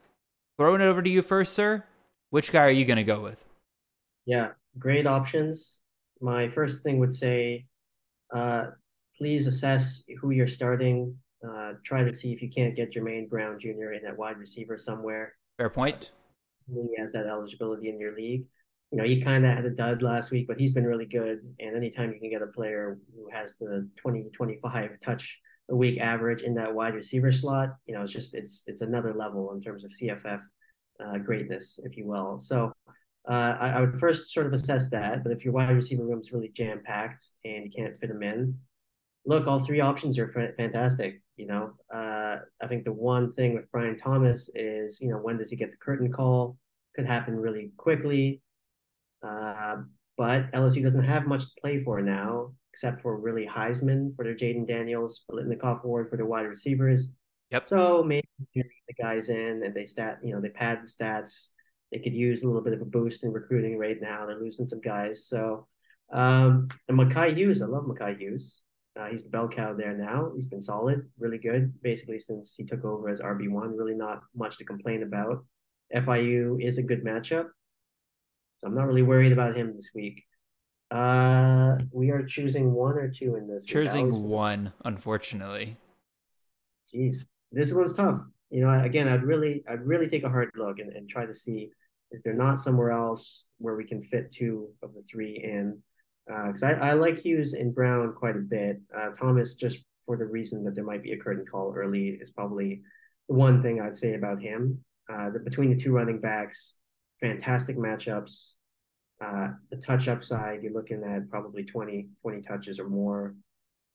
Throwing 0.58 0.80
it 0.80 0.84
over 0.84 1.02
to 1.02 1.10
you 1.10 1.20
first, 1.20 1.54
sir. 1.54 1.84
Which 2.30 2.52
guy 2.52 2.62
are 2.62 2.70
you 2.70 2.84
going 2.84 2.96
to 2.96 3.04
go 3.04 3.20
with? 3.20 3.44
Yeah, 4.24 4.50
great 4.78 5.06
options 5.06 5.80
my 6.20 6.48
first 6.48 6.82
thing 6.82 6.98
would 6.98 7.14
say, 7.14 7.66
uh, 8.34 8.66
please 9.18 9.46
assess 9.46 10.02
who 10.20 10.30
you're 10.30 10.46
starting. 10.46 11.16
Uh, 11.46 11.74
try 11.84 12.02
to 12.02 12.14
see 12.14 12.32
if 12.32 12.42
you 12.42 12.50
can't 12.50 12.74
get 12.74 12.92
Jermaine 12.92 13.28
Brown 13.28 13.58
Jr. 13.58 13.92
in 13.92 14.06
at 14.06 14.16
wide 14.16 14.38
receiver 14.38 14.78
somewhere. 14.78 15.34
Fair 15.58 15.70
point. 15.70 16.10
He 16.66 16.88
has 16.98 17.12
that 17.12 17.26
eligibility 17.26 17.88
in 17.88 18.00
your 18.00 18.14
league. 18.16 18.44
You 18.90 18.98
know, 18.98 19.04
he 19.04 19.20
kind 19.20 19.44
of 19.44 19.52
had 19.52 19.64
a 19.64 19.70
dud 19.70 20.02
last 20.02 20.30
week, 20.30 20.46
but 20.46 20.58
he's 20.58 20.72
been 20.72 20.86
really 20.86 21.06
good. 21.06 21.40
And 21.60 21.76
anytime 21.76 22.12
you 22.12 22.20
can 22.20 22.30
get 22.30 22.42
a 22.42 22.46
player 22.46 22.98
who 23.14 23.28
has 23.32 23.56
the 23.58 23.88
20, 23.96 24.30
25 24.32 25.00
touch 25.00 25.38
a 25.68 25.76
week 25.76 26.00
average 26.00 26.42
in 26.42 26.54
that 26.54 26.72
wide 26.72 26.94
receiver 26.94 27.32
slot, 27.32 27.70
you 27.86 27.94
know, 27.94 28.02
it's 28.02 28.12
just 28.12 28.34
it's 28.34 28.62
it's 28.66 28.82
another 28.82 29.12
level 29.12 29.52
in 29.52 29.60
terms 29.60 29.84
of 29.84 29.90
CFF 29.90 30.40
uh, 31.04 31.18
greatness, 31.18 31.80
if 31.82 31.96
you 31.96 32.06
will. 32.06 32.38
So 32.38 32.72
uh, 33.28 33.56
I, 33.58 33.68
I, 33.70 33.80
would 33.80 33.98
first 33.98 34.32
sort 34.32 34.46
of 34.46 34.52
assess 34.52 34.88
that. 34.90 35.22
But 35.22 35.32
if 35.32 35.44
your 35.44 35.52
wide 35.52 35.74
receiver 35.74 36.04
room 36.04 36.20
is 36.20 36.32
really 36.32 36.48
jam 36.48 36.80
packed 36.84 37.24
and 37.44 37.64
you 37.64 37.70
can't 37.70 37.98
fit 37.98 38.08
them 38.08 38.22
in, 38.22 38.56
look, 39.24 39.46
all 39.46 39.60
three 39.60 39.80
options 39.80 40.18
are 40.18 40.32
f- 40.36 40.54
fantastic. 40.56 41.20
You 41.36 41.46
know, 41.46 41.72
uh, 41.92 42.36
I 42.62 42.66
think 42.68 42.84
the 42.84 42.92
one 42.92 43.32
thing 43.32 43.54
with 43.54 43.70
Brian 43.70 43.98
Thomas 43.98 44.48
is, 44.54 45.00
you 45.00 45.10
know, 45.10 45.18
when 45.18 45.38
does 45.38 45.50
he 45.50 45.56
get 45.56 45.70
the 45.70 45.76
curtain 45.76 46.10
call? 46.12 46.56
Could 46.94 47.06
happen 47.06 47.36
really 47.36 47.72
quickly. 47.76 48.40
Uh, 49.22 49.78
but 50.16 50.50
LSU 50.52 50.82
doesn't 50.82 51.04
have 51.04 51.26
much 51.26 51.42
to 51.42 51.60
play 51.60 51.82
for 51.82 52.00
now, 52.00 52.52
except 52.72 53.02
for 53.02 53.18
really 53.18 53.46
Heisman 53.46 54.14
for 54.16 54.24
their 54.24 54.34
Jayden 54.34 54.66
Daniels, 54.66 55.24
Biletnikoff 55.30 55.82
Award 55.84 56.08
for 56.08 56.16
their 56.16 56.26
wide 56.26 56.46
receivers. 56.46 57.08
Yep. 57.50 57.68
So 57.68 58.02
maybe 58.02 58.26
the 58.54 58.94
guys 58.98 59.28
in 59.28 59.62
and 59.64 59.74
they 59.74 59.86
stat, 59.86 60.18
you 60.22 60.34
know, 60.34 60.40
they 60.40 60.48
pad 60.48 60.80
the 60.82 60.88
stats. 60.88 61.50
They 61.92 61.98
could 61.98 62.14
use 62.14 62.42
a 62.42 62.46
little 62.46 62.62
bit 62.62 62.72
of 62.72 62.82
a 62.82 62.86
boost 62.86 63.24
in 63.24 63.32
recruiting 63.32 63.78
right 63.78 64.00
now. 64.00 64.26
They're 64.26 64.40
losing 64.40 64.66
some 64.66 64.80
guys. 64.80 65.26
So, 65.26 65.66
um, 66.12 66.68
and 66.88 66.98
Makhi 66.98 67.34
Hughes, 67.34 67.62
I 67.62 67.66
love 67.66 67.84
Makhi 67.84 68.18
Hughes. 68.18 68.62
Uh, 68.98 69.06
he's 69.06 69.24
the 69.24 69.30
bell 69.30 69.48
cow 69.48 69.74
there 69.74 69.96
now. 69.96 70.32
He's 70.34 70.46
been 70.46 70.62
solid, 70.62 71.08
really 71.18 71.38
good, 71.38 71.72
basically 71.82 72.18
since 72.18 72.54
he 72.54 72.64
took 72.64 72.84
over 72.84 73.08
as 73.08 73.20
RB 73.20 73.50
one. 73.50 73.76
Really 73.76 73.94
not 73.94 74.22
much 74.34 74.56
to 74.58 74.64
complain 74.64 75.02
about. 75.02 75.44
FIU 75.94 76.60
is 76.60 76.78
a 76.78 76.82
good 76.82 77.04
matchup, 77.04 77.48
so 78.58 78.66
I'm 78.66 78.74
not 78.74 78.86
really 78.86 79.02
worried 79.02 79.32
about 79.32 79.56
him 79.56 79.74
this 79.76 79.90
week. 79.94 80.24
Uh, 80.90 81.78
we 81.92 82.10
are 82.10 82.24
choosing 82.24 82.72
one 82.72 82.96
or 82.96 83.08
two 83.08 83.36
in 83.36 83.46
this. 83.46 83.64
Choosing 83.64 84.22
one, 84.24 84.72
unfortunately. 84.84 85.76
Jeez, 86.92 87.28
this 87.52 87.72
one's 87.72 87.94
tough. 87.94 88.22
You 88.50 88.60
know, 88.60 88.84
again, 88.84 89.08
I'd 89.08 89.24
really, 89.24 89.64
I'd 89.68 89.86
really 89.86 90.08
take 90.08 90.24
a 90.24 90.30
hard 90.30 90.50
look 90.56 90.78
and, 90.78 90.92
and 90.92 91.08
try 91.08 91.26
to 91.26 91.34
see 91.34 91.70
is 92.12 92.22
there 92.22 92.34
not 92.34 92.60
somewhere 92.60 92.92
else 92.92 93.46
where 93.58 93.76
we 93.76 93.84
can 93.84 94.02
fit 94.02 94.30
two 94.30 94.68
of 94.82 94.94
the 94.94 95.02
three 95.02 95.40
in? 95.42 95.82
Because 96.26 96.62
uh, 96.62 96.78
I, 96.80 96.90
I 96.90 96.92
like 96.92 97.18
Hughes 97.18 97.52
and 97.52 97.74
Brown 97.74 98.14
quite 98.14 98.36
a 98.36 98.40
bit. 98.40 98.80
Uh, 98.96 99.10
Thomas, 99.10 99.54
just 99.54 99.84
for 100.04 100.16
the 100.16 100.24
reason 100.24 100.64
that 100.64 100.74
there 100.74 100.84
might 100.84 101.02
be 101.02 101.12
a 101.12 101.18
curtain 101.18 101.44
call 101.50 101.74
early, 101.76 102.18
is 102.20 102.30
probably 102.30 102.82
the 103.28 103.34
one 103.34 103.62
thing 103.62 103.80
I'd 103.80 103.96
say 103.96 104.14
about 104.14 104.40
him. 104.40 104.82
Uh, 105.12 105.30
the, 105.30 105.40
between 105.40 105.70
the 105.70 105.76
two 105.76 105.92
running 105.92 106.20
backs, 106.20 106.76
fantastic 107.20 107.76
matchups. 107.76 108.52
Uh, 109.24 109.48
the 109.70 109.76
touch 109.76 110.08
upside, 110.08 110.62
you're 110.62 110.72
looking 110.72 111.02
at 111.04 111.30
probably 111.30 111.64
20, 111.64 112.08
20 112.22 112.42
touches 112.42 112.78
or 112.78 112.88
more. 112.88 113.34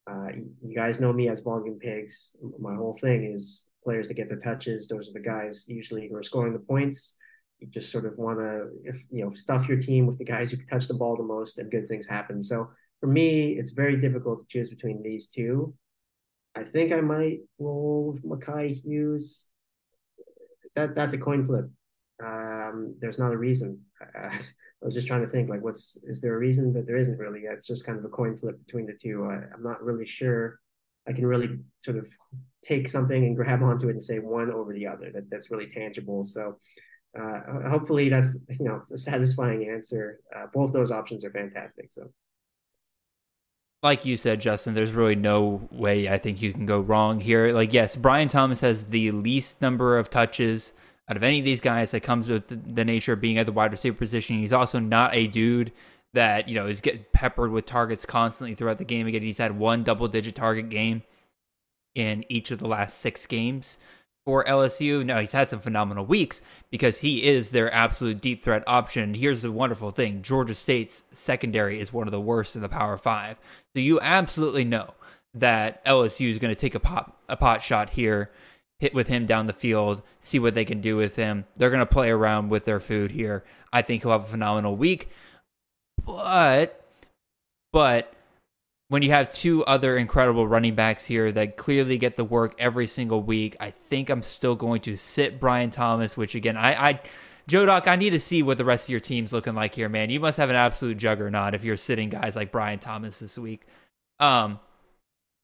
Uh, 0.09 0.27
you 0.61 0.75
guys 0.75 0.99
know 0.99 1.13
me 1.13 1.29
as 1.29 1.41
volume 1.41 1.77
pigs. 1.79 2.35
My 2.59 2.75
whole 2.75 2.97
thing 2.99 3.33
is 3.35 3.69
players 3.83 4.07
that 4.07 4.15
get 4.15 4.29
the 4.29 4.35
touches. 4.35 4.87
Those 4.87 5.09
are 5.09 5.13
the 5.13 5.19
guys 5.19 5.65
usually 5.67 6.09
who 6.09 6.15
are 6.15 6.23
scoring 6.23 6.53
the 6.53 6.59
points. 6.59 7.15
You 7.59 7.67
just 7.67 7.91
sort 7.91 8.05
of 8.05 8.17
want 8.17 8.39
to, 8.39 8.69
if 8.83 9.03
you 9.11 9.23
know, 9.23 9.33
stuff 9.33 9.67
your 9.67 9.79
team 9.79 10.07
with 10.07 10.17
the 10.17 10.25
guys 10.25 10.49
who 10.49 10.57
can 10.57 10.67
touch 10.67 10.87
the 10.87 10.95
ball 10.95 11.15
the 11.15 11.23
most, 11.23 11.59
and 11.59 11.69
good 11.69 11.87
things 11.87 12.07
happen. 12.07 12.43
So 12.43 12.71
for 12.99 13.07
me, 13.07 13.53
it's 13.59 13.71
very 13.71 13.97
difficult 13.97 14.41
to 14.41 14.47
choose 14.47 14.69
between 14.69 15.03
these 15.03 15.29
two. 15.29 15.73
I 16.55 16.63
think 16.63 16.91
I 16.91 17.01
might 17.01 17.39
roll 17.59 18.11
with 18.13 18.23
Makhi 18.23 18.81
Hughes. 18.81 19.49
That 20.75 20.95
that's 20.95 21.13
a 21.13 21.17
coin 21.17 21.45
flip. 21.45 21.65
Um, 22.23 22.95
there's 22.99 23.19
not 23.19 23.33
a 23.33 23.37
reason. 23.37 23.81
Uh, 24.19 24.37
I 24.81 24.85
was 24.85 24.95
just 24.95 25.07
trying 25.07 25.21
to 25.21 25.27
think 25.27 25.49
like, 25.49 25.61
what's 25.61 25.97
is 26.03 26.21
there 26.21 26.33
a 26.35 26.39
reason? 26.39 26.73
But 26.73 26.87
there 26.87 26.97
isn't 26.97 27.19
really. 27.19 27.41
It's 27.41 27.67
just 27.67 27.85
kind 27.85 27.99
of 27.99 28.05
a 28.05 28.09
coin 28.09 28.37
flip 28.37 28.57
between 28.65 28.87
the 28.87 28.93
two. 28.93 29.25
I, 29.25 29.35
I'm 29.53 29.63
not 29.63 29.83
really 29.83 30.07
sure. 30.07 30.59
I 31.07 31.13
can 31.13 31.25
really 31.25 31.59
sort 31.81 31.97
of 31.97 32.07
take 32.63 32.89
something 32.89 33.25
and 33.25 33.35
grab 33.37 33.61
onto 33.61 33.89
it 33.89 33.93
and 33.93 34.03
say 34.03 34.19
one 34.19 34.51
over 34.51 34.73
the 34.73 34.87
other. 34.87 35.11
That 35.11 35.29
that's 35.29 35.51
really 35.51 35.67
tangible. 35.67 36.23
So 36.23 36.57
uh, 37.19 37.69
hopefully 37.69 38.09
that's 38.09 38.37
you 38.59 38.65
know 38.65 38.81
a 38.91 38.97
satisfying 38.97 39.69
answer. 39.69 40.19
Uh, 40.35 40.47
both 40.51 40.73
those 40.73 40.91
options 40.91 41.23
are 41.23 41.31
fantastic. 41.31 41.91
So. 41.91 42.11
Like 43.83 44.05
you 44.05 44.15
said, 44.15 44.39
Justin, 44.39 44.75
there's 44.75 44.91
really 44.91 45.15
no 45.15 45.67
way 45.71 46.07
I 46.07 46.19
think 46.19 46.39
you 46.39 46.53
can 46.53 46.67
go 46.67 46.79
wrong 46.79 47.19
here. 47.19 47.51
Like, 47.51 47.73
yes, 47.73 47.95
Brian 47.95 48.27
Thomas 48.27 48.61
has 48.61 48.83
the 48.83 49.11
least 49.11 49.59
number 49.59 49.97
of 49.97 50.11
touches 50.11 50.73
out 51.09 51.17
of 51.17 51.23
any 51.23 51.39
of 51.39 51.45
these 51.45 51.61
guys 51.61 51.91
that 51.91 52.01
comes 52.01 52.29
with 52.29 52.47
the 52.47 52.85
nature 52.85 53.13
of 53.13 53.21
being 53.21 53.37
at 53.37 53.45
the 53.45 53.51
wide 53.51 53.71
receiver 53.71 53.97
position. 53.97 54.39
He's 54.39 54.53
also 54.53 54.79
not 54.79 55.13
a 55.15 55.27
dude 55.27 55.71
that, 56.13 56.47
you 56.47 56.55
know, 56.55 56.67
is 56.67 56.81
getting 56.81 57.05
peppered 57.13 57.51
with 57.51 57.65
targets 57.65 58.05
constantly 58.05 58.55
throughout 58.55 58.77
the 58.77 58.85
game. 58.85 59.07
Again, 59.07 59.21
he's 59.21 59.37
had 59.37 59.57
one 59.57 59.83
double 59.83 60.07
digit 60.07 60.35
target 60.35 60.69
game 60.69 61.03
in 61.95 62.25
each 62.29 62.51
of 62.51 62.59
the 62.59 62.67
last 62.67 62.99
six 62.99 63.25
games 63.25 63.77
for 64.25 64.43
LSU. 64.45 65.05
Now, 65.05 65.19
he's 65.19 65.31
had 65.31 65.47
some 65.47 65.59
phenomenal 65.59 66.05
weeks 66.05 66.41
because 66.69 66.99
he 66.99 67.23
is 67.23 67.49
their 67.49 67.73
absolute 67.73 68.21
deep 68.21 68.41
threat 68.41 68.63
option. 68.67 69.13
Here's 69.13 69.41
the 69.41 69.51
wonderful 69.51 69.91
thing 69.91 70.21
Georgia 70.21 70.53
State's 70.53 71.03
secondary 71.11 71.79
is 71.79 71.93
one 71.93 72.07
of 72.07 72.11
the 72.11 72.21
worst 72.21 72.55
in 72.55 72.61
the 72.61 72.69
Power 72.69 72.97
Five. 72.97 73.37
So 73.75 73.81
you 73.81 73.99
absolutely 73.99 74.65
know 74.65 74.93
that 75.33 75.83
LSU 75.85 76.29
is 76.29 76.39
going 76.39 76.53
to 76.53 76.59
take 76.59 76.75
a 76.75 76.79
pot, 76.79 77.15
a 77.29 77.37
pot 77.37 77.63
shot 77.63 77.91
here 77.91 78.31
hit 78.81 78.95
with 78.95 79.07
him 79.07 79.27
down 79.27 79.45
the 79.45 79.53
field, 79.53 80.01
see 80.19 80.39
what 80.39 80.55
they 80.55 80.65
can 80.65 80.81
do 80.81 80.97
with 80.97 81.15
him. 81.15 81.45
They're 81.55 81.69
going 81.69 81.81
to 81.81 81.85
play 81.85 82.09
around 82.09 82.49
with 82.49 82.65
their 82.65 82.79
food 82.79 83.11
here. 83.11 83.43
I 83.71 83.83
think 83.83 84.01
he'll 84.01 84.11
have 84.11 84.23
a 84.23 84.25
phenomenal 84.25 84.75
week. 84.75 85.09
But, 86.03 86.83
but 87.71 88.11
when 88.87 89.03
you 89.03 89.11
have 89.11 89.29
two 89.29 89.63
other 89.65 89.95
incredible 89.97 90.47
running 90.47 90.73
backs 90.73 91.05
here 91.05 91.31
that 91.31 91.57
clearly 91.57 91.99
get 91.99 92.15
the 92.15 92.23
work 92.23 92.55
every 92.57 92.87
single 92.87 93.21
week, 93.21 93.55
I 93.59 93.69
think 93.69 94.09
I'm 94.09 94.23
still 94.23 94.55
going 94.55 94.81
to 94.81 94.95
sit 94.95 95.39
Brian 95.39 95.69
Thomas, 95.69 96.17
which 96.17 96.33
again, 96.33 96.57
I, 96.57 96.89
I 96.89 97.01
Joe 97.47 97.67
Doc, 97.67 97.87
I 97.87 97.97
need 97.97 98.09
to 98.09 98.19
see 98.19 98.41
what 98.41 98.57
the 98.57 98.65
rest 98.65 98.85
of 98.85 98.89
your 98.89 98.99
team's 98.99 99.31
looking 99.31 99.53
like 99.53 99.75
here, 99.75 99.89
man. 99.89 100.09
You 100.09 100.19
must 100.19 100.39
have 100.39 100.49
an 100.49 100.55
absolute 100.55 100.97
juggernaut 100.97 101.53
if 101.53 101.63
you're 101.63 101.77
sitting 101.77 102.09
guys 102.09 102.35
like 102.35 102.51
Brian 102.51 102.79
Thomas 102.79 103.19
this 103.19 103.37
week. 103.37 103.61
Um, 104.19 104.59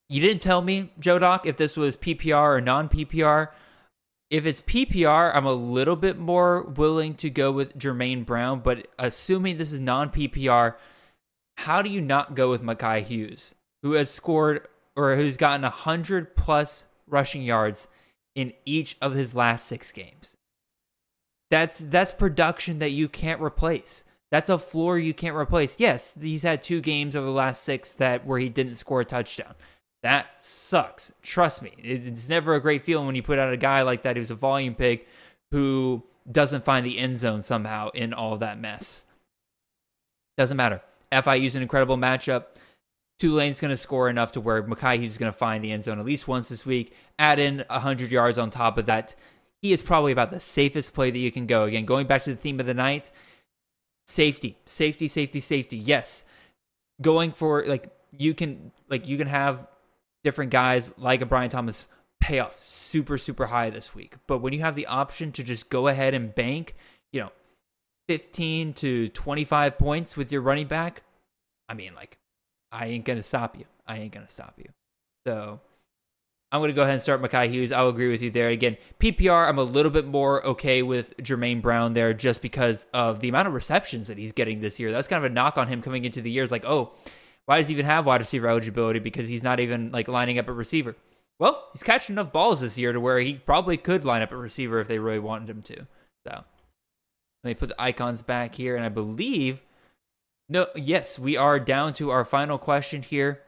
you 0.09 0.21
didn't 0.21 0.41
tell 0.41 0.61
me, 0.61 0.91
Joe 0.99 1.19
Doc, 1.19 1.45
if 1.45 1.57
this 1.57 1.75
was 1.75 1.97
PPR 1.97 2.57
or 2.57 2.61
non 2.61 2.89
PPR. 2.89 3.49
If 4.29 4.45
it's 4.45 4.61
PPR, 4.61 5.33
I'm 5.33 5.45
a 5.45 5.53
little 5.53 5.95
bit 5.95 6.17
more 6.17 6.63
willing 6.63 7.13
to 7.15 7.29
go 7.29 7.51
with 7.51 7.77
Jermaine 7.77 8.25
Brown, 8.25 8.59
but 8.59 8.87
assuming 8.99 9.57
this 9.57 9.71
is 9.71 9.79
non 9.79 10.09
PPR, 10.09 10.75
how 11.57 11.81
do 11.81 11.89
you 11.89 12.01
not 12.01 12.35
go 12.35 12.49
with 12.49 12.61
Makhi 12.61 13.03
Hughes, 13.03 13.55
who 13.83 13.93
has 13.93 14.09
scored 14.09 14.67
or 14.95 15.15
who's 15.15 15.37
gotten 15.37 15.61
100 15.61 16.35
plus 16.35 16.85
rushing 17.07 17.41
yards 17.41 17.87
in 18.35 18.53
each 18.65 18.97
of 19.01 19.13
his 19.13 19.35
last 19.35 19.65
six 19.65 19.91
games? 19.91 20.35
That's 21.49 21.79
that's 21.79 22.11
production 22.11 22.79
that 22.79 22.91
you 22.91 23.07
can't 23.07 23.41
replace. 23.41 24.03
That's 24.29 24.49
a 24.49 24.57
floor 24.57 24.99
you 24.99 25.13
can't 25.13 25.37
replace. 25.37 25.79
Yes, 25.79 26.17
he's 26.19 26.43
had 26.43 26.61
two 26.61 26.81
games 26.81 27.15
over 27.15 27.25
the 27.25 27.31
last 27.31 27.63
six 27.63 27.93
that 27.93 28.25
where 28.25 28.39
he 28.39 28.49
didn't 28.49 28.75
score 28.75 29.01
a 29.01 29.05
touchdown. 29.05 29.55
That 30.07 30.41
sucks. 30.41 31.11
Trust 31.21 31.61
me. 31.61 31.73
It's 31.79 32.29
never 32.29 32.55
a 32.55 32.61
great 32.61 32.85
feeling 32.85 33.07
when 33.07 33.17
you 33.17 33.21
put 33.21 33.39
out 33.39 33.51
a 33.51 33.57
guy 33.57 33.81
like 33.81 34.03
that 34.03 34.15
who's 34.15 34.31
a 34.31 34.35
volume 34.35 34.73
pig 34.73 35.05
who 35.51 36.01
doesn't 36.31 36.63
find 36.63 36.85
the 36.85 36.97
end 36.97 37.17
zone 37.17 37.41
somehow 37.41 37.89
in 37.89 38.13
all 38.13 38.37
that 38.37 38.57
mess. 38.57 39.03
Doesn't 40.37 40.55
matter. 40.55 40.81
FIU's 41.11 41.55
an 41.55 41.61
incredible 41.61 41.97
matchup. 41.97 42.45
Tulane's 43.19 43.59
going 43.59 43.71
to 43.71 43.75
score 43.75 44.09
enough 44.09 44.31
to 44.31 44.39
where 44.39 44.63
Makhi 44.63 44.99
Hughes 44.99 45.11
is 45.11 45.17
going 45.17 45.29
to 45.29 45.37
find 45.37 45.61
the 45.61 45.73
end 45.73 45.83
zone 45.83 45.99
at 45.99 46.05
least 46.05 46.25
once 46.25 46.47
this 46.47 46.65
week. 46.65 46.95
Add 47.19 47.37
in 47.37 47.65
100 47.69 48.09
yards 48.09 48.37
on 48.37 48.49
top 48.49 48.77
of 48.77 48.85
that. 48.85 49.13
He 49.61 49.73
is 49.73 49.81
probably 49.81 50.13
about 50.13 50.31
the 50.31 50.39
safest 50.39 50.93
play 50.93 51.11
that 51.11 51.19
you 51.19 51.33
can 51.33 51.47
go. 51.47 51.65
Again, 51.65 51.83
going 51.83 52.07
back 52.07 52.23
to 52.23 52.29
the 52.29 52.37
theme 52.37 52.61
of 52.61 52.65
the 52.65 52.73
night 52.73 53.11
safety, 54.07 54.55
safety, 54.65 55.09
safety, 55.09 55.41
safety. 55.41 55.77
Yes. 55.77 56.23
Going 57.01 57.33
for, 57.33 57.65
like, 57.65 57.91
you 58.17 58.33
can, 58.33 58.71
like, 58.87 59.05
you 59.05 59.17
can 59.17 59.27
have 59.27 59.67
different 60.27 60.51
guys 60.51 60.93
like 60.97 61.21
a 61.21 61.25
Brian 61.25 61.49
Thomas 61.49 61.85
pay 62.19 62.39
off 62.39 62.61
super, 62.61 63.17
super 63.17 63.45
high 63.45 63.69
this 63.69 63.95
week. 63.95 64.15
But 64.27 64.39
when 64.39 64.51
you 64.51 64.59
have 64.59 64.75
the 64.75 64.85
option 64.87 65.31
to 65.31 65.41
just 65.41 65.69
go 65.69 65.87
ahead 65.87 66.13
and 66.13 66.35
bank, 66.35 66.75
you 67.13 67.21
know, 67.21 67.31
15 68.09 68.73
to 68.73 69.07
25 69.07 69.77
points 69.77 70.17
with 70.17 70.29
your 70.29 70.41
running 70.41 70.67
back, 70.67 71.03
I 71.69 71.75
mean, 71.75 71.95
like, 71.95 72.17
I 72.73 72.87
ain't 72.87 73.05
going 73.05 73.15
to 73.15 73.23
stop 73.23 73.57
you. 73.57 73.63
I 73.87 73.99
ain't 73.99 74.11
going 74.11 74.25
to 74.25 74.31
stop 74.31 74.55
you. 74.57 74.67
So 75.25 75.61
I'm 76.51 76.59
going 76.59 76.71
to 76.71 76.75
go 76.75 76.81
ahead 76.81 76.95
and 76.95 77.01
start 77.01 77.21
Makhi 77.21 77.49
Hughes. 77.49 77.71
I'll 77.71 77.87
agree 77.87 78.11
with 78.11 78.21
you 78.21 78.29
there. 78.29 78.49
Again, 78.49 78.75
PPR, 78.99 79.47
I'm 79.47 79.59
a 79.59 79.63
little 79.63 79.91
bit 79.93 80.05
more 80.05 80.45
okay 80.45 80.83
with 80.83 81.15
Jermaine 81.19 81.61
Brown 81.61 81.93
there 81.93 82.13
just 82.13 82.41
because 82.41 82.85
of 82.93 83.21
the 83.21 83.29
amount 83.29 83.47
of 83.47 83.53
receptions 83.53 84.09
that 84.09 84.17
he's 84.17 84.33
getting 84.33 84.59
this 84.59 84.77
year. 84.77 84.91
That's 84.91 85.07
kind 85.07 85.23
of 85.23 85.31
a 85.31 85.33
knock 85.33 85.57
on 85.57 85.69
him 85.69 85.81
coming 85.81 86.03
into 86.03 86.21
the 86.21 86.29
year. 86.29 86.43
It's 86.43 86.51
like, 86.51 86.65
oh, 86.65 86.91
why 87.47 87.57
does 87.57 87.69
he 87.69 87.73
even 87.73 87.85
have 87.85 88.05
wide 88.05 88.21
receiver 88.21 88.47
eligibility? 88.47 88.99
Because 88.99 89.27
he's 89.27 89.43
not 89.43 89.59
even 89.59 89.91
like 89.91 90.07
lining 90.07 90.37
up 90.37 90.47
a 90.47 90.53
receiver. 90.53 90.95
Well, 91.39 91.67
he's 91.71 91.81
catching 91.81 92.13
enough 92.13 92.31
balls 92.31 92.61
this 92.61 92.77
year 92.77 92.93
to 92.93 92.99
where 92.99 93.19
he 93.19 93.35
probably 93.35 93.77
could 93.77 94.05
line 94.05 94.21
up 94.21 94.31
a 94.31 94.37
receiver 94.37 94.79
if 94.79 94.87
they 94.87 94.99
really 94.99 95.19
wanted 95.19 95.49
him 95.49 95.61
to. 95.63 95.87
So 96.27 96.43
let 97.43 97.49
me 97.49 97.53
put 97.53 97.69
the 97.69 97.81
icons 97.81 98.21
back 98.21 98.53
here, 98.53 98.75
and 98.75 98.83
I 98.83 98.89
believe 98.89 99.61
no, 100.49 100.67
yes, 100.75 101.17
we 101.19 101.35
are 101.35 101.59
down 101.59 101.93
to 101.95 102.09
our 102.09 102.23
final 102.23 102.57
question 102.57 103.01
here. 103.01 103.41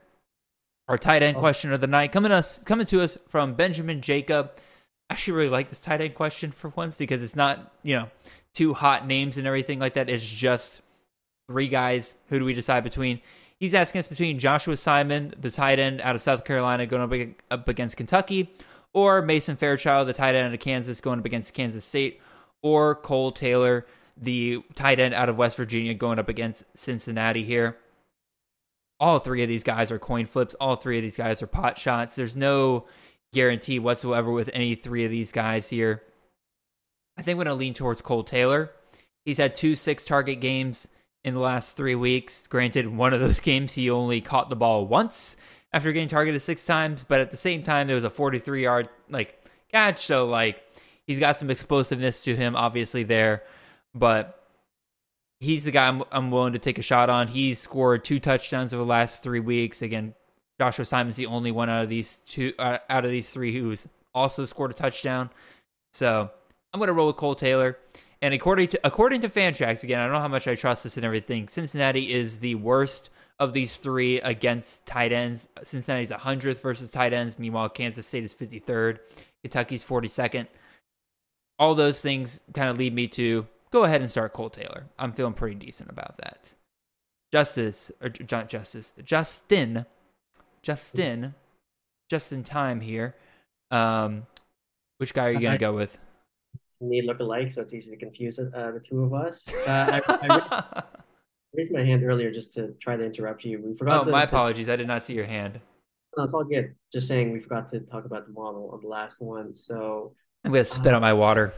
Our 0.87 0.97
tight 0.97 1.23
end 1.23 1.37
oh. 1.37 1.39
question 1.39 1.71
of 1.71 1.81
the 1.81 1.87
night 1.87 2.11
coming 2.11 2.31
us 2.31 2.63
coming 2.63 2.85
to 2.87 3.01
us 3.01 3.17
from 3.27 3.53
Benjamin 3.53 4.01
Jacob. 4.01 4.51
I 5.09 5.13
actually 5.13 5.33
really 5.33 5.49
like 5.49 5.69
this 5.69 5.81
tight 5.81 6.01
end 6.01 6.15
question 6.15 6.51
for 6.51 6.69
once 6.69 6.95
because 6.95 7.21
it's 7.21 7.35
not, 7.35 7.73
you 7.83 7.95
know, 7.95 8.09
two 8.53 8.73
hot 8.73 9.07
names 9.07 9.37
and 9.37 9.45
everything 9.45 9.79
like 9.79 9.95
that. 9.95 10.09
It's 10.09 10.29
just 10.29 10.81
three 11.49 11.67
guys. 11.67 12.15
Who 12.29 12.39
do 12.39 12.45
we 12.45 12.53
decide 12.53 12.83
between? 12.83 13.21
He's 13.59 13.73
asking 13.73 13.99
us 13.99 14.07
between 14.07 14.39
Joshua 14.39 14.77
Simon, 14.77 15.33
the 15.37 15.51
tight 15.51 15.79
end 15.79 15.99
out 16.01 16.15
of 16.15 16.21
South 16.21 16.45
Carolina, 16.45 16.85
going 16.85 17.01
up 17.01 17.59
up 17.59 17.67
against 17.67 17.97
Kentucky, 17.97 18.53
or 18.93 19.21
Mason 19.21 19.57
Fairchild, 19.57 20.07
the 20.07 20.13
tight 20.13 20.35
end 20.35 20.47
out 20.47 20.53
of 20.53 20.59
Kansas, 20.59 21.01
going 21.01 21.19
up 21.19 21.25
against 21.25 21.53
Kansas 21.53 21.83
State, 21.83 22.21
or 22.63 22.95
Kole 22.95 23.35
Taylor, 23.35 23.85
the 24.15 24.63
tight 24.75 24.99
end 24.99 25.13
out 25.13 25.27
of 25.27 25.37
West 25.37 25.57
Virginia, 25.57 25.93
going 25.93 26.19
up 26.19 26.29
against 26.29 26.63
Cincinnati 26.73 27.43
here. 27.43 27.77
All 28.99 29.19
three 29.19 29.43
of 29.43 29.49
these 29.49 29.63
guys 29.63 29.91
are 29.91 29.99
coin 29.99 30.25
flips. 30.25 30.55
All 30.55 30.75
three 30.75 30.97
of 30.97 31.03
these 31.03 31.17
guys 31.17 31.41
are 31.41 31.47
pot 31.47 31.77
shots. 31.77 32.15
There's 32.15 32.35
no 32.35 32.85
guarantee 33.33 33.79
whatsoever 33.79 34.31
with 34.31 34.49
any 34.53 34.75
three 34.75 35.05
of 35.05 35.11
these 35.11 35.31
guys 35.31 35.69
here. 35.69 36.03
I 37.17 37.21
think 37.21 37.35
I'm 37.35 37.37
going 37.37 37.47
to 37.47 37.53
lean 37.53 37.73
towards 37.73 38.01
Kole 38.01 38.25
Taylor. 38.25 38.71
He's 39.25 39.37
had 39.37 39.53
two 39.53 39.75
six 39.75 40.05
target 40.05 40.39
games 40.39 40.87
in 41.23 41.33
the 41.33 41.39
last 41.39 41.75
three 41.75 41.95
weeks. 41.95 42.47
Granted, 42.47 42.87
one 42.87 43.13
of 43.13 43.19
those 43.19 43.39
games 43.41 43.73
he 43.73 43.89
only 43.89 44.21
caught 44.21 44.49
the 44.49 44.55
ball 44.55 44.85
once 44.85 45.35
after 45.71 45.91
getting 45.91 46.09
targeted 46.09 46.41
six 46.41 46.65
times, 46.65 47.05
but 47.07 47.21
at 47.21 47.31
the 47.31 47.37
same 47.37 47.63
time 47.63 47.87
there 47.87 47.95
was 47.95 48.05
a 48.05 48.09
43 48.09 48.63
yard 48.63 48.89
like 49.09 49.43
catch, 49.71 50.05
so 50.05 50.25
like 50.25 50.61
he's 51.05 51.19
got 51.19 51.37
some 51.37 51.49
explosiveness 51.49 52.21
to 52.21 52.35
him, 52.35 52.55
obviously 52.55 53.03
there, 53.03 53.43
but 53.93 54.47
he's 55.39 55.65
the 55.65 55.71
guy 55.71 55.87
I'm, 55.87 56.03
I'm 56.11 56.31
willing 56.31 56.53
to 56.53 56.59
take 56.59 56.77
a 56.77 56.83
shot 56.83 57.09
on. 57.09 57.27
He's 57.27 57.59
scored 57.59 58.03
two 58.03 58.19
touchdowns 58.19 58.73
over 58.73 58.83
the 58.83 58.89
last 58.89 59.23
three 59.23 59.39
weeks. 59.39 59.81
Again, 59.81 60.13
Joshua 60.59 60.85
Simon's 60.85 61.15
the 61.15 61.27
only 61.27 61.51
one 61.51 61.69
out 61.69 61.83
of 61.83 61.89
these 61.89 62.17
two 62.17 62.53
uh, 62.59 62.79
out 62.89 63.05
of 63.05 63.11
these 63.11 63.29
three 63.29 63.53
who's 63.53 63.87
also 64.13 64.45
scored 64.45 64.71
a 64.71 64.73
touchdown. 64.73 65.29
So 65.93 66.29
I'm 66.73 66.79
going 66.79 66.87
to 66.87 66.93
roll 66.93 67.07
with 67.07 67.15
Kole 67.15 67.37
Taylor. 67.37 67.77
And 68.21 68.33
according 68.33 68.67
to 68.69 68.79
according 68.83 69.21
to 69.21 69.29
Fantrax, 69.29 69.83
again, 69.83 69.99
I 69.99 70.03
don't 70.03 70.13
know 70.13 70.19
how 70.19 70.27
much 70.27 70.47
I 70.47 70.55
trust 70.55 70.83
this 70.83 70.97
and 70.97 71.05
everything. 71.05 71.47
Cincinnati 71.47 72.13
is 72.13 72.39
the 72.39 72.55
worst 72.55 73.09
of 73.39 73.53
these 73.53 73.77
three 73.77 74.19
against 74.19 74.85
tight 74.85 75.13
ends. 75.13 75.47
Cincinnati's 75.63 76.11
100th 76.11 76.61
versus 76.61 76.89
tight 76.89 77.13
ends. 77.13 77.39
Meanwhile, 77.39 77.69
Kansas 77.69 78.05
State 78.05 78.25
is 78.25 78.33
53rd. 78.33 78.99
Kentucky's 79.41 79.85
42nd. 79.85 80.47
All 81.57 81.75
those 81.75 82.01
things 82.01 82.41
kind 82.53 82.69
of 82.69 82.77
lead 82.77 82.93
me 82.93 83.07
to 83.09 83.47
go 83.71 83.85
ahead 83.85 84.01
and 84.01 84.09
start 84.09 84.33
Kole 84.33 84.51
Taylor. 84.51 84.85
I'm 84.97 85.13
feeling 85.13 85.33
pretty 85.33 85.55
decent 85.55 85.89
about 85.89 86.17
that. 86.17 86.53
Justice 87.31 87.91
or 88.01 88.09
Justice 88.09 88.93
Justin 89.03 89.85
Justin 90.61 91.35
just 92.09 92.33
in 92.33 92.43
time 92.43 92.81
here. 92.81 93.15
Um, 93.71 94.25
which 94.97 95.13
guy 95.13 95.27
are 95.27 95.31
you 95.31 95.39
gonna 95.39 95.57
go 95.57 95.73
with? 95.73 95.97
Me 96.81 97.01
look 97.01 97.19
alike, 97.19 97.51
so 97.51 97.61
it's 97.61 97.73
easy 97.73 97.91
to 97.91 97.97
confuse 97.97 98.39
uh, 98.39 98.71
the 98.71 98.79
two 98.79 99.03
of 99.03 99.13
us. 99.13 99.45
Uh, 99.67 100.01
I, 100.07 100.13
I, 100.13 100.37
raised, 100.37 100.53
raised, 101.53 101.71
my 101.73 101.83
hand 101.83 102.03
earlier 102.03 102.31
just 102.31 102.53
to 102.53 102.73
try 102.79 102.95
to 102.95 103.03
interrupt 103.03 103.43
you. 103.43 103.61
We 103.61 103.75
forgot. 103.75 104.01
Oh, 104.01 104.05
the, 104.05 104.11
my 104.11 104.23
apologies. 104.23 104.69
I 104.69 104.75
did 104.75 104.87
not 104.87 105.03
see 105.03 105.13
your 105.13 105.25
hand. 105.25 105.59
No, 106.17 106.23
it's 106.23 106.33
all 106.33 106.43
good. 106.43 106.73
Just 106.91 107.07
saying, 107.07 107.31
we 107.31 107.39
forgot 107.39 107.69
to 107.69 107.81
talk 107.81 108.05
about 108.05 108.25
the 108.25 108.33
model 108.33 108.71
on 108.73 108.81
the 108.81 108.87
last 108.87 109.21
one. 109.21 109.53
So 109.53 110.13
I'm 110.43 110.51
gonna 110.51 110.65
spit 110.65 110.93
uh, 110.93 110.95
out 110.95 111.01
my 111.01 111.13
water. 111.13 111.53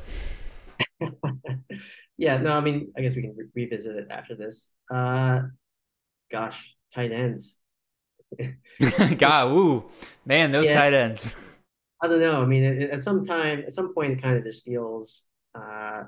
yeah, 2.18 2.38
no, 2.38 2.58
I 2.58 2.62
mean, 2.62 2.92
I 2.98 3.02
guess 3.02 3.16
we 3.16 3.22
can 3.22 3.36
re- 3.36 3.46
revisit 3.56 3.96
it 3.96 4.08
after 4.10 4.36
this. 4.36 4.76
Uh, 4.94 5.42
gosh, 6.32 6.76
tight 6.94 7.12
ends. 7.12 7.62
God, 9.18 9.48
ooh, 9.50 9.86
man, 10.26 10.52
those 10.52 10.68
yeah. 10.68 10.76
tight 10.76 10.94
ends. 10.94 11.36
I 12.02 12.08
don't 12.08 12.20
know. 12.20 12.42
I 12.42 12.46
mean, 12.46 12.64
it, 12.64 12.90
at 12.90 13.04
some 13.04 13.26
time, 13.26 13.64
at 13.66 13.74
some 13.74 13.94
point, 13.94 14.14
it 14.14 14.22
kind 14.22 14.38
of 14.38 14.44
just 14.44 14.66
feels 14.66 15.28
uh, 15.54 16.04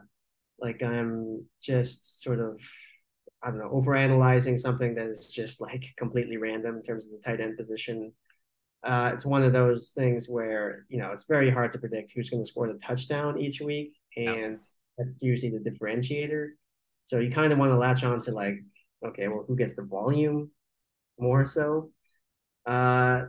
like 0.59 0.81
I'm 0.81 1.45
just 1.61 2.21
sort 2.23 2.39
of, 2.39 2.59
I 3.43 3.49
don't 3.49 3.59
know, 3.59 3.69
overanalyzing 3.69 4.59
something 4.59 4.95
that 4.95 5.07
is 5.07 5.31
just 5.31 5.61
like 5.61 5.85
completely 5.97 6.37
random 6.37 6.77
in 6.77 6.83
terms 6.83 7.05
of 7.05 7.11
the 7.11 7.19
tight 7.23 7.41
end 7.41 7.57
position. 7.57 8.11
Uh, 8.83 9.11
it's 9.13 9.25
one 9.25 9.43
of 9.43 9.53
those 9.53 9.93
things 9.95 10.27
where 10.27 10.85
you 10.89 10.97
know 10.97 11.11
it's 11.11 11.25
very 11.25 11.49
hard 11.49 11.71
to 11.71 11.79
predict 11.79 12.11
who's 12.13 12.29
going 12.29 12.43
to 12.43 12.49
score 12.49 12.67
the 12.67 12.79
touchdown 12.79 13.39
each 13.39 13.61
week, 13.61 13.93
and 14.17 14.59
that's 14.97 15.19
usually 15.21 15.51
the 15.51 15.69
differentiator. 15.69 16.49
So 17.05 17.19
you 17.19 17.31
kind 17.31 17.53
of 17.53 17.59
want 17.59 17.71
to 17.71 17.77
latch 17.77 18.03
on 18.03 18.21
to 18.23 18.31
like, 18.31 18.55
okay, 19.05 19.27
well, 19.27 19.45
who 19.47 19.55
gets 19.55 19.75
the 19.75 19.83
volume 19.83 20.51
more 21.19 21.45
so? 21.45 21.91
Uh, 22.65 23.23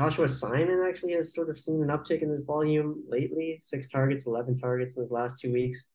Joshua 0.00 0.28
Simon 0.28 0.82
actually 0.88 1.12
has 1.12 1.34
sort 1.34 1.50
of 1.50 1.58
seen 1.58 1.82
an 1.82 1.88
uptick 1.88 2.22
in 2.22 2.30
his 2.30 2.40
volume 2.40 3.04
lately. 3.06 3.58
Six 3.60 3.90
targets, 3.90 4.26
eleven 4.26 4.56
targets 4.56 4.96
in 4.96 5.02
his 5.02 5.10
last 5.10 5.38
two 5.38 5.52
weeks. 5.52 5.92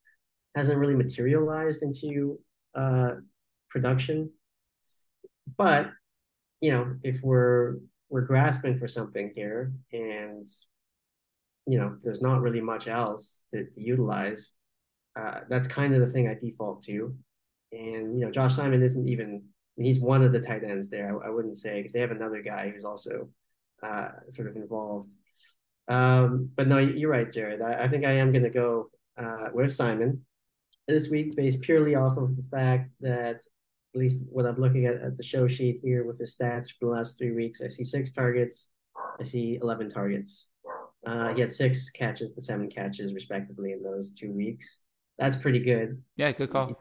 Hasn't 0.54 0.78
really 0.78 0.94
materialized 0.94 1.82
into 1.82 2.38
uh, 2.76 3.14
production, 3.68 4.30
but 5.58 5.90
you 6.60 6.70
know, 6.70 6.94
if 7.02 7.20
we're 7.20 7.78
we're 8.08 8.20
grasping 8.20 8.78
for 8.78 8.86
something 8.86 9.32
here, 9.34 9.72
and 9.92 10.46
you 11.66 11.76
know, 11.76 11.96
there's 12.04 12.22
not 12.22 12.42
really 12.42 12.60
much 12.60 12.86
else 12.86 13.42
to, 13.52 13.64
to 13.64 13.80
utilize. 13.80 14.52
Uh, 15.18 15.40
that's 15.48 15.66
kind 15.66 15.96
of 15.96 16.00
the 16.00 16.08
thing 16.08 16.28
I 16.28 16.34
default 16.34 16.84
to. 16.84 17.12
And 17.72 18.16
you 18.16 18.24
know, 18.24 18.30
Josh 18.30 18.54
Simon 18.54 18.84
isn't 18.84 19.08
even. 19.08 19.42
He's 19.76 19.98
one 19.98 20.22
of 20.22 20.30
the 20.30 20.40
tight 20.40 20.62
ends 20.62 20.90
there. 20.90 21.20
I, 21.24 21.26
I 21.26 21.30
wouldn't 21.30 21.56
say 21.56 21.80
because 21.80 21.92
they 21.92 22.00
have 22.00 22.12
another 22.12 22.40
guy 22.40 22.70
who's 22.70 22.84
also 22.84 23.28
uh, 23.82 24.08
sort 24.28 24.48
of 24.48 24.56
involved. 24.56 25.10
Um, 25.88 26.50
but 26.56 26.68
no, 26.68 26.78
you're 26.78 27.10
right, 27.10 27.30
Jared. 27.30 27.62
I, 27.62 27.84
I 27.84 27.88
think 27.88 28.04
I 28.04 28.12
am 28.12 28.32
going 28.32 28.44
to 28.44 28.50
go 28.50 28.90
uh, 29.16 29.48
with 29.52 29.72
Simon 29.72 30.24
this 30.88 31.08
week, 31.08 31.36
based 31.36 31.62
purely 31.62 31.94
off 31.94 32.16
of 32.16 32.36
the 32.36 32.42
fact 32.44 32.90
that, 33.00 33.36
at 33.94 34.00
least 34.00 34.24
what 34.30 34.44
I'm 34.44 34.60
looking 34.60 34.84
at 34.84 34.96
at 34.96 35.16
the 35.16 35.22
show 35.22 35.48
sheet 35.48 35.80
here 35.82 36.04
with 36.04 36.18
the 36.18 36.24
stats 36.24 36.68
for 36.68 36.86
the 36.86 36.92
last 36.92 37.16
three 37.16 37.32
weeks, 37.32 37.62
I 37.62 37.68
see 37.68 37.84
six 37.84 38.12
targets, 38.12 38.68
I 39.18 39.22
see 39.22 39.58
11 39.62 39.90
targets. 39.90 40.50
Uh, 41.06 41.32
he 41.32 41.40
had 41.40 41.50
six 41.50 41.88
catches 41.90 42.32
and 42.32 42.42
seven 42.42 42.68
catches, 42.68 43.14
respectively, 43.14 43.72
in 43.72 43.82
those 43.82 44.12
two 44.12 44.32
weeks. 44.32 44.80
That's 45.18 45.36
pretty 45.36 45.60
good. 45.60 46.02
Yeah, 46.16 46.32
good 46.32 46.50
call. 46.50 46.78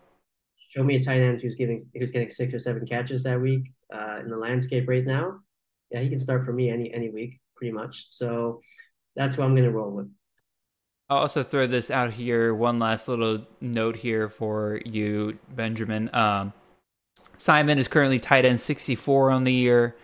Show 0.69 0.83
me 0.83 0.95
a 0.95 1.03
tight 1.03 1.21
end 1.21 1.41
who's 1.41 1.55
giving 1.55 1.81
who's 1.93 2.11
getting 2.11 2.29
six 2.29 2.53
or 2.53 2.59
seven 2.59 2.85
catches 2.85 3.23
that 3.23 3.39
week 3.39 3.71
uh, 3.93 4.19
in 4.21 4.29
the 4.29 4.37
landscape 4.37 4.89
right 4.89 5.05
now 5.05 5.39
yeah, 5.91 5.99
he 5.99 6.09
can 6.09 6.19
start 6.19 6.43
for 6.43 6.53
me 6.53 6.69
any 6.69 6.93
any 6.93 7.09
week, 7.09 7.39
pretty 7.55 7.71
much. 7.71 8.07
So 8.09 8.61
that's 9.15 9.37
what 9.37 9.45
I'm 9.45 9.55
going 9.55 9.65
to 9.65 9.71
roll 9.71 9.91
with. 9.91 10.09
I'll 11.09 11.19
also 11.19 11.43
throw 11.43 11.67
this 11.67 11.91
out 11.91 12.13
here. 12.13 12.53
One 12.53 12.79
last 12.79 13.07
little 13.07 13.45
note 13.61 13.95
here 13.95 14.27
for 14.27 14.81
you, 14.85 15.37
Benjamin. 15.55 16.09
Um, 16.13 16.51
Simon 17.37 17.77
is 17.77 17.87
currently 17.87 18.19
tight 18.19 18.45
end 18.45 18.59
64 18.59 19.29
on 19.29 19.43
the 19.43 19.53
year. 19.53 19.95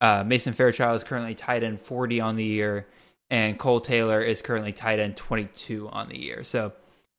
Uh, 0.00 0.22
Mason 0.24 0.52
Fairchild 0.52 0.96
is 0.96 1.04
currently 1.04 1.34
tight 1.34 1.64
end 1.64 1.80
40 1.80 2.20
on 2.20 2.36
the 2.36 2.44
year. 2.44 2.86
And 3.30 3.58
Kole 3.58 3.82
Taylor 3.82 4.20
is 4.20 4.42
currently 4.42 4.72
tight 4.72 5.00
end 5.00 5.16
22 5.16 5.88
on 5.88 6.08
the 6.08 6.20
year. 6.20 6.44
So 6.44 6.72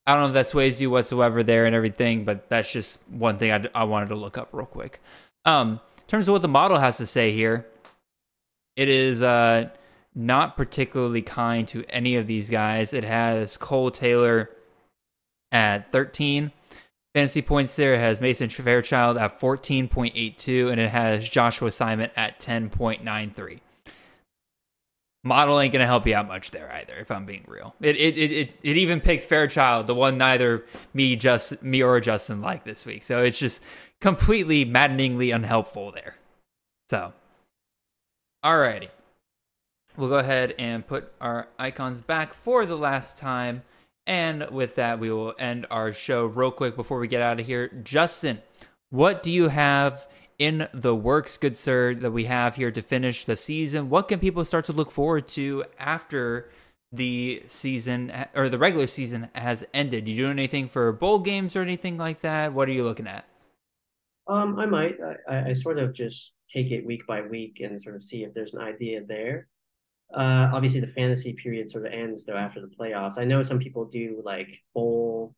I 0.08 0.14
don't 0.14 0.22
know 0.22 0.28
if 0.28 0.34
that 0.36 0.48
sways 0.48 0.80
you 0.80 0.90
whatsoever 0.90 1.44
there 1.44 1.66
and 1.66 1.76
everything, 1.76 2.24
but 2.26 2.48
that's 2.48 2.72
just 2.72 3.00
one 3.10 3.38
thing 3.38 3.52
I, 3.52 3.82
I 3.82 3.84
wanted 3.86 4.10
to 4.10 4.16
look 4.16 4.38
up 4.38 4.50
real 4.54 4.68
quick. 4.68 5.02
Um, 5.46 5.82
in 5.98 6.08
terms 6.08 6.28
of 6.28 6.34
what 6.34 6.42
the 6.42 6.48
model 6.48 6.78
has 6.78 6.98
to 6.98 7.06
say 7.06 7.32
here, 7.32 7.66
it 8.76 8.90
is 8.90 9.22
uh, 9.22 9.70
not 10.14 10.58
particularly 10.58 11.22
kind 11.22 11.68
to 11.70 11.84
any 11.90 12.16
of 12.16 12.28
these 12.28 12.50
guys. 12.50 12.94
It 12.94 13.04
has 13.04 13.58
Kole 13.58 13.94
Taylor 13.94 14.50
at 15.52 15.92
13 15.92 16.52
fantasy 17.14 17.42
points 17.42 17.76
there. 17.76 17.94
It 17.94 18.00
has 18.00 18.20
Mason 18.20 18.50
Fairchild 18.50 19.18
at 19.18 19.40
14.82, 19.40 20.72
and 20.72 20.82
it 20.82 20.90
has 20.90 21.28
Joshua 21.28 21.72
Simon 21.72 22.10
at 22.16 22.40
10.93. 22.40 23.60
Model 25.24 25.60
ain't 25.60 25.74
gonna 25.74 25.88
help 25.88 26.06
you 26.06 26.14
out 26.14 26.28
much 26.28 26.52
there 26.52 26.72
either, 26.72 26.98
if 26.98 27.10
I'm 27.10 27.26
being 27.26 27.46
real. 27.48 27.74
It 27.82 27.96
it 27.96 28.16
it 28.16 28.32
it, 28.32 28.60
it 28.62 28.78
even 28.78 29.02
picks 29.02 29.26
Fairchild, 29.26 29.88
the 29.88 29.96
one 29.96 30.20
neither 30.20 30.66
me 30.94 31.16
just 31.16 31.64
me 31.64 31.82
or 31.82 32.00
Justin 32.00 32.42
like 32.42 32.64
this 32.64 32.86
week. 32.86 33.04
So 33.04 33.24
it's 33.24 33.40
just 33.40 33.60
completely 34.00 34.66
maddeningly 34.66 35.32
unhelpful 35.32 35.94
there. 35.94 36.16
So 36.92 37.12
Alrighty. 38.46 38.90
We'll 39.98 40.10
go 40.10 40.20
ahead 40.20 40.54
and 40.60 40.86
put 40.86 41.12
our 41.20 41.48
icons 41.58 42.02
back 42.02 42.36
for 42.36 42.68
the 42.68 42.78
last 42.78 43.18
time. 43.18 43.64
And 44.06 44.52
with 44.52 44.76
that, 44.76 45.00
we 45.00 45.10
will 45.10 45.34
end 45.40 45.66
our 45.72 45.92
show 45.92 46.28
real 46.28 46.52
quick 46.52 46.76
before 46.76 47.00
we 47.00 47.08
get 47.08 47.24
out 47.24 47.40
of 47.40 47.48
here. 47.48 47.70
Justin, 47.84 48.44
what 48.92 49.24
do 49.24 49.32
you 49.32 49.48
have 49.48 50.08
in 50.38 50.68
the 50.76 50.94
works, 50.94 51.38
good 51.38 51.56
sir, 51.56 51.96
that 51.96 52.12
we 52.12 52.26
have 52.26 52.56
here 52.56 52.70
to 52.70 52.84
finish 52.84 53.26
the 53.26 53.36
season? 53.36 53.90
What 53.90 54.10
can 54.10 54.20
people 54.20 54.46
start 54.46 54.66
to 54.66 54.74
look 54.74 54.92
forward 54.92 55.28
to 55.30 55.64
after 55.80 56.52
the 56.92 57.42
season 57.48 58.14
or 58.36 58.48
the 58.48 58.60
regular 58.60 58.86
season 58.86 59.30
has 59.34 59.66
ended? 59.74 60.08
You 60.08 60.18
doing 60.18 60.34
anything 60.34 60.68
for 60.68 60.92
bowl 60.92 61.18
games 61.18 61.56
or 61.56 61.64
anything 61.64 61.98
like 61.98 62.22
that? 62.22 62.54
What 62.54 62.70
are 62.70 62.74
you 62.74 62.84
looking 62.84 63.08
at? 63.08 63.26
Um, 64.28 64.60
I 64.60 64.68
might. 64.68 64.98
I, 65.28 65.50
I 65.50 65.54
sort 65.54 65.80
of 65.80 65.96
just 65.96 66.35
take 66.56 66.72
it 66.72 66.86
week 66.86 67.06
by 67.06 67.22
week 67.22 67.60
and 67.60 67.82
sort 67.82 67.96
of 67.96 68.04
see 68.04 68.24
if 68.24 68.34
there's 68.34 68.54
an 68.54 68.62
idea 68.62 69.02
there. 69.06 69.48
Uh, 70.14 70.50
obviously, 70.54 70.80
the 70.80 70.88
fantasy 70.88 71.34
period 71.34 71.70
sort 71.70 71.86
of 71.86 71.92
ends 71.92 72.26
though 72.26 72.38
after 72.38 72.62
the 72.62 72.68
playoffs. 72.80 73.18
I 73.18 73.26
know 73.26 73.42
some 73.42 73.60
people 73.60 73.86
do 73.86 74.22
like 74.24 74.62
bowl 74.74 75.36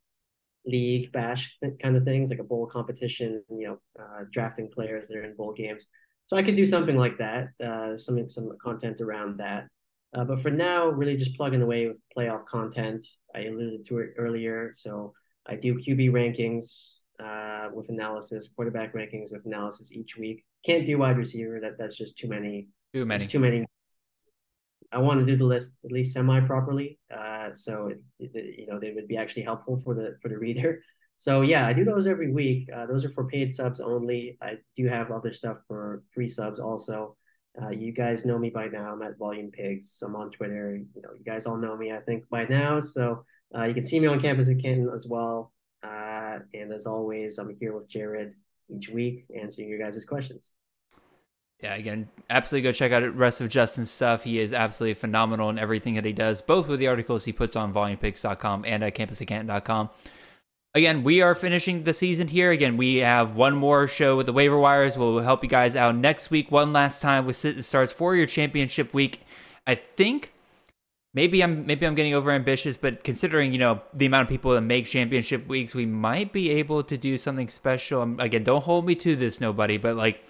league 0.66 1.10
bash 1.12 1.56
kind 1.80 1.96
of 1.96 2.04
things, 2.04 2.30
like 2.30 2.38
a 2.38 2.44
bowl 2.44 2.66
competition. 2.66 3.42
You 3.50 3.66
know, 3.66 3.80
uh, 3.98 4.24
drafting 4.30 4.70
players 4.70 5.08
that 5.08 5.16
are 5.16 5.24
in 5.24 5.34
bowl 5.34 5.52
games. 5.52 5.86
So 6.26 6.36
I 6.36 6.42
could 6.42 6.56
do 6.56 6.66
something 6.66 6.96
like 6.96 7.18
that. 7.18 7.48
Uh, 7.64 7.98
some 7.98 8.28
some 8.28 8.52
content 8.62 9.00
around 9.00 9.38
that. 9.38 9.66
Uh, 10.14 10.24
but 10.24 10.40
for 10.40 10.50
now, 10.50 10.88
really 10.88 11.16
just 11.16 11.36
plugging 11.36 11.62
away 11.62 11.88
with 11.88 11.96
playoff 12.16 12.46
content. 12.46 13.06
I 13.34 13.44
alluded 13.44 13.86
to 13.86 13.98
it 13.98 14.14
earlier. 14.16 14.72
So 14.74 15.12
I 15.46 15.56
do 15.56 15.74
QB 15.74 16.10
rankings 16.10 17.00
uh, 17.22 17.70
with 17.74 17.88
analysis, 17.88 18.48
quarterback 18.54 18.94
rankings 18.94 19.32
with 19.32 19.44
analysis 19.44 19.92
each 19.92 20.16
week. 20.16 20.44
Can't 20.64 20.86
do 20.86 20.98
wide 20.98 21.16
receiver. 21.16 21.60
That 21.60 21.78
that's 21.78 21.96
just 21.96 22.18
too 22.18 22.28
many. 22.28 22.68
Too 22.92 23.04
many. 23.04 23.26
Too 23.26 23.38
many. 23.38 23.66
I 24.90 24.98
want 24.98 25.20
to 25.20 25.26
do 25.26 25.36
the 25.36 25.44
list 25.44 25.78
at 25.84 25.92
least 25.92 26.14
semi 26.14 26.40
properly, 26.40 26.98
uh, 27.14 27.52
so 27.52 27.88
it, 27.88 28.00
it, 28.18 28.58
you 28.58 28.66
know 28.66 28.80
they 28.80 28.92
would 28.92 29.06
be 29.06 29.18
actually 29.18 29.42
helpful 29.42 29.80
for 29.84 29.94
the 29.94 30.16
for 30.22 30.28
the 30.28 30.38
reader. 30.38 30.82
So 31.18 31.42
yeah, 31.42 31.66
I 31.66 31.72
do 31.72 31.84
those 31.84 32.06
every 32.06 32.30
week. 32.30 32.68
Uh, 32.74 32.86
those 32.86 33.04
are 33.04 33.10
for 33.10 33.26
paid 33.26 33.54
subs 33.54 33.80
only. 33.80 34.38
I 34.40 34.58
do 34.76 34.86
have 34.86 35.10
other 35.10 35.32
stuff 35.32 35.58
for 35.66 36.04
free 36.12 36.28
subs 36.28 36.60
also. 36.60 37.16
Uh, 37.60 37.70
you 37.70 37.92
guys 37.92 38.24
know 38.24 38.38
me 38.38 38.50
by 38.50 38.68
now. 38.68 38.92
I'm 38.92 39.02
at 39.02 39.18
Volume 39.18 39.50
Pigs. 39.50 40.00
I'm 40.04 40.14
on 40.14 40.30
Twitter. 40.30 40.76
You 40.76 41.02
know, 41.02 41.10
you 41.18 41.24
guys 41.24 41.46
all 41.46 41.56
know 41.56 41.76
me, 41.76 41.92
I 41.92 41.98
think, 41.98 42.28
by 42.28 42.44
now. 42.44 42.78
So 42.78 43.24
uh, 43.56 43.64
you 43.64 43.74
can 43.74 43.84
see 43.84 43.98
me 43.98 44.06
on 44.06 44.20
campus 44.20 44.48
at 44.48 44.60
Canton 44.60 44.90
as 44.94 45.08
well. 45.08 45.52
Uh, 45.82 46.38
and 46.54 46.72
as 46.72 46.86
always, 46.86 47.38
I'm 47.38 47.56
here 47.58 47.76
with 47.76 47.88
Jared 47.88 48.34
each 48.74 48.88
week 48.88 49.26
answering 49.40 49.68
your 49.68 49.78
guys' 49.78 50.04
questions. 50.04 50.52
Yeah, 51.62 51.74
again, 51.74 52.08
absolutely 52.30 52.68
go 52.68 52.72
check 52.72 52.92
out 52.92 53.02
the 53.02 53.10
rest 53.10 53.40
of 53.40 53.48
Justin's 53.48 53.90
stuff. 53.90 54.22
He 54.22 54.38
is 54.38 54.52
absolutely 54.52 54.94
phenomenal 54.94 55.50
in 55.50 55.58
everything 55.58 55.94
that 55.94 56.04
he 56.04 56.12
does, 56.12 56.40
both 56.40 56.68
with 56.68 56.78
the 56.78 56.86
articles 56.86 57.24
he 57.24 57.32
puts 57.32 57.56
on 57.56 57.74
volumepigs.com 57.74 58.64
and 58.64 58.84
at 58.84 58.94
campusatcanton.com. 58.94 59.90
Again, 60.74 61.02
we 61.02 61.20
are 61.20 61.34
finishing 61.34 61.82
the 61.82 61.92
season 61.92 62.28
here. 62.28 62.52
Again, 62.52 62.76
we 62.76 62.96
have 62.96 63.34
one 63.34 63.56
more 63.56 63.88
show 63.88 64.16
with 64.16 64.26
the 64.26 64.32
waiver 64.32 64.58
wires. 64.58 64.96
We'll 64.96 65.18
help 65.18 65.42
you 65.42 65.48
guys 65.48 65.74
out 65.74 65.96
next 65.96 66.30
week, 66.30 66.52
one 66.52 66.72
last 66.72 67.02
time 67.02 67.26
with 67.26 67.34
sit 67.34 67.56
and 67.56 67.64
starts 67.64 67.92
for 67.92 68.14
your 68.14 68.26
championship 68.26 68.94
week. 68.94 69.22
I 69.66 69.74
think 69.74 70.32
maybe 71.18 71.42
I'm 71.42 71.66
maybe 71.66 71.84
I'm 71.84 71.96
getting 71.96 72.14
over 72.14 72.30
ambitious, 72.30 72.76
but 72.76 73.02
considering 73.02 73.52
you 73.52 73.58
know 73.58 73.82
the 73.92 74.06
amount 74.06 74.22
of 74.22 74.28
people 74.28 74.52
that 74.52 74.60
make 74.60 74.86
championship 74.86 75.48
weeks, 75.48 75.74
we 75.74 75.84
might 75.84 76.32
be 76.32 76.50
able 76.50 76.84
to 76.84 76.96
do 76.96 77.18
something 77.18 77.48
special. 77.48 78.02
Again, 78.20 78.44
don't 78.44 78.62
hold 78.62 78.86
me 78.86 78.94
to 78.94 79.16
this, 79.16 79.40
nobody, 79.40 79.78
but 79.78 79.96
like 79.96 80.22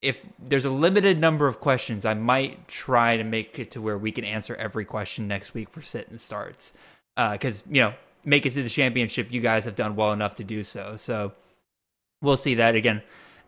if 0.00 0.24
there's 0.38 0.64
a 0.64 0.70
limited 0.70 1.18
number 1.18 1.48
of 1.48 1.58
questions, 1.58 2.04
I 2.04 2.14
might 2.14 2.68
try 2.68 3.16
to 3.16 3.24
make 3.24 3.58
it 3.58 3.72
to 3.72 3.82
where 3.82 3.98
we 3.98 4.12
can 4.12 4.24
answer 4.24 4.54
every 4.54 4.84
question 4.84 5.26
next 5.26 5.52
week 5.52 5.68
for 5.68 5.82
sit 5.82 6.08
and 6.08 6.20
starts. 6.20 6.72
Because, 7.16 7.62
uh, 7.62 7.70
you 7.70 7.82
know, 7.82 7.94
make 8.24 8.46
it 8.46 8.52
to 8.52 8.62
the 8.62 8.68
championship, 8.68 9.32
you 9.32 9.40
guys 9.40 9.64
have 9.64 9.74
done 9.74 9.96
well 9.96 10.12
enough 10.12 10.36
to 10.36 10.44
do 10.44 10.62
so. 10.62 10.96
So 10.96 11.32
we'll 12.22 12.36
see 12.36 12.54
that 12.54 12.76
again. 12.76 13.02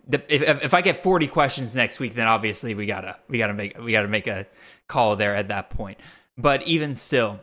The, 0.08 0.20
if, 0.28 0.64
if 0.64 0.74
I 0.74 0.82
get 0.82 1.02
40 1.02 1.28
questions 1.28 1.74
next 1.74 2.00
week, 2.00 2.14
then 2.14 2.26
obviously 2.26 2.74
we 2.74 2.86
gotta 2.86 3.16
we 3.28 3.38
gotta 3.38 3.54
make 3.54 3.78
we 3.78 3.92
gotta 3.92 4.08
make 4.08 4.26
a 4.26 4.46
call 4.88 5.14
there 5.14 5.36
at 5.36 5.48
that 5.48 5.70
point. 5.70 5.96
But 6.36 6.66
even 6.66 6.94
still, 6.94 7.40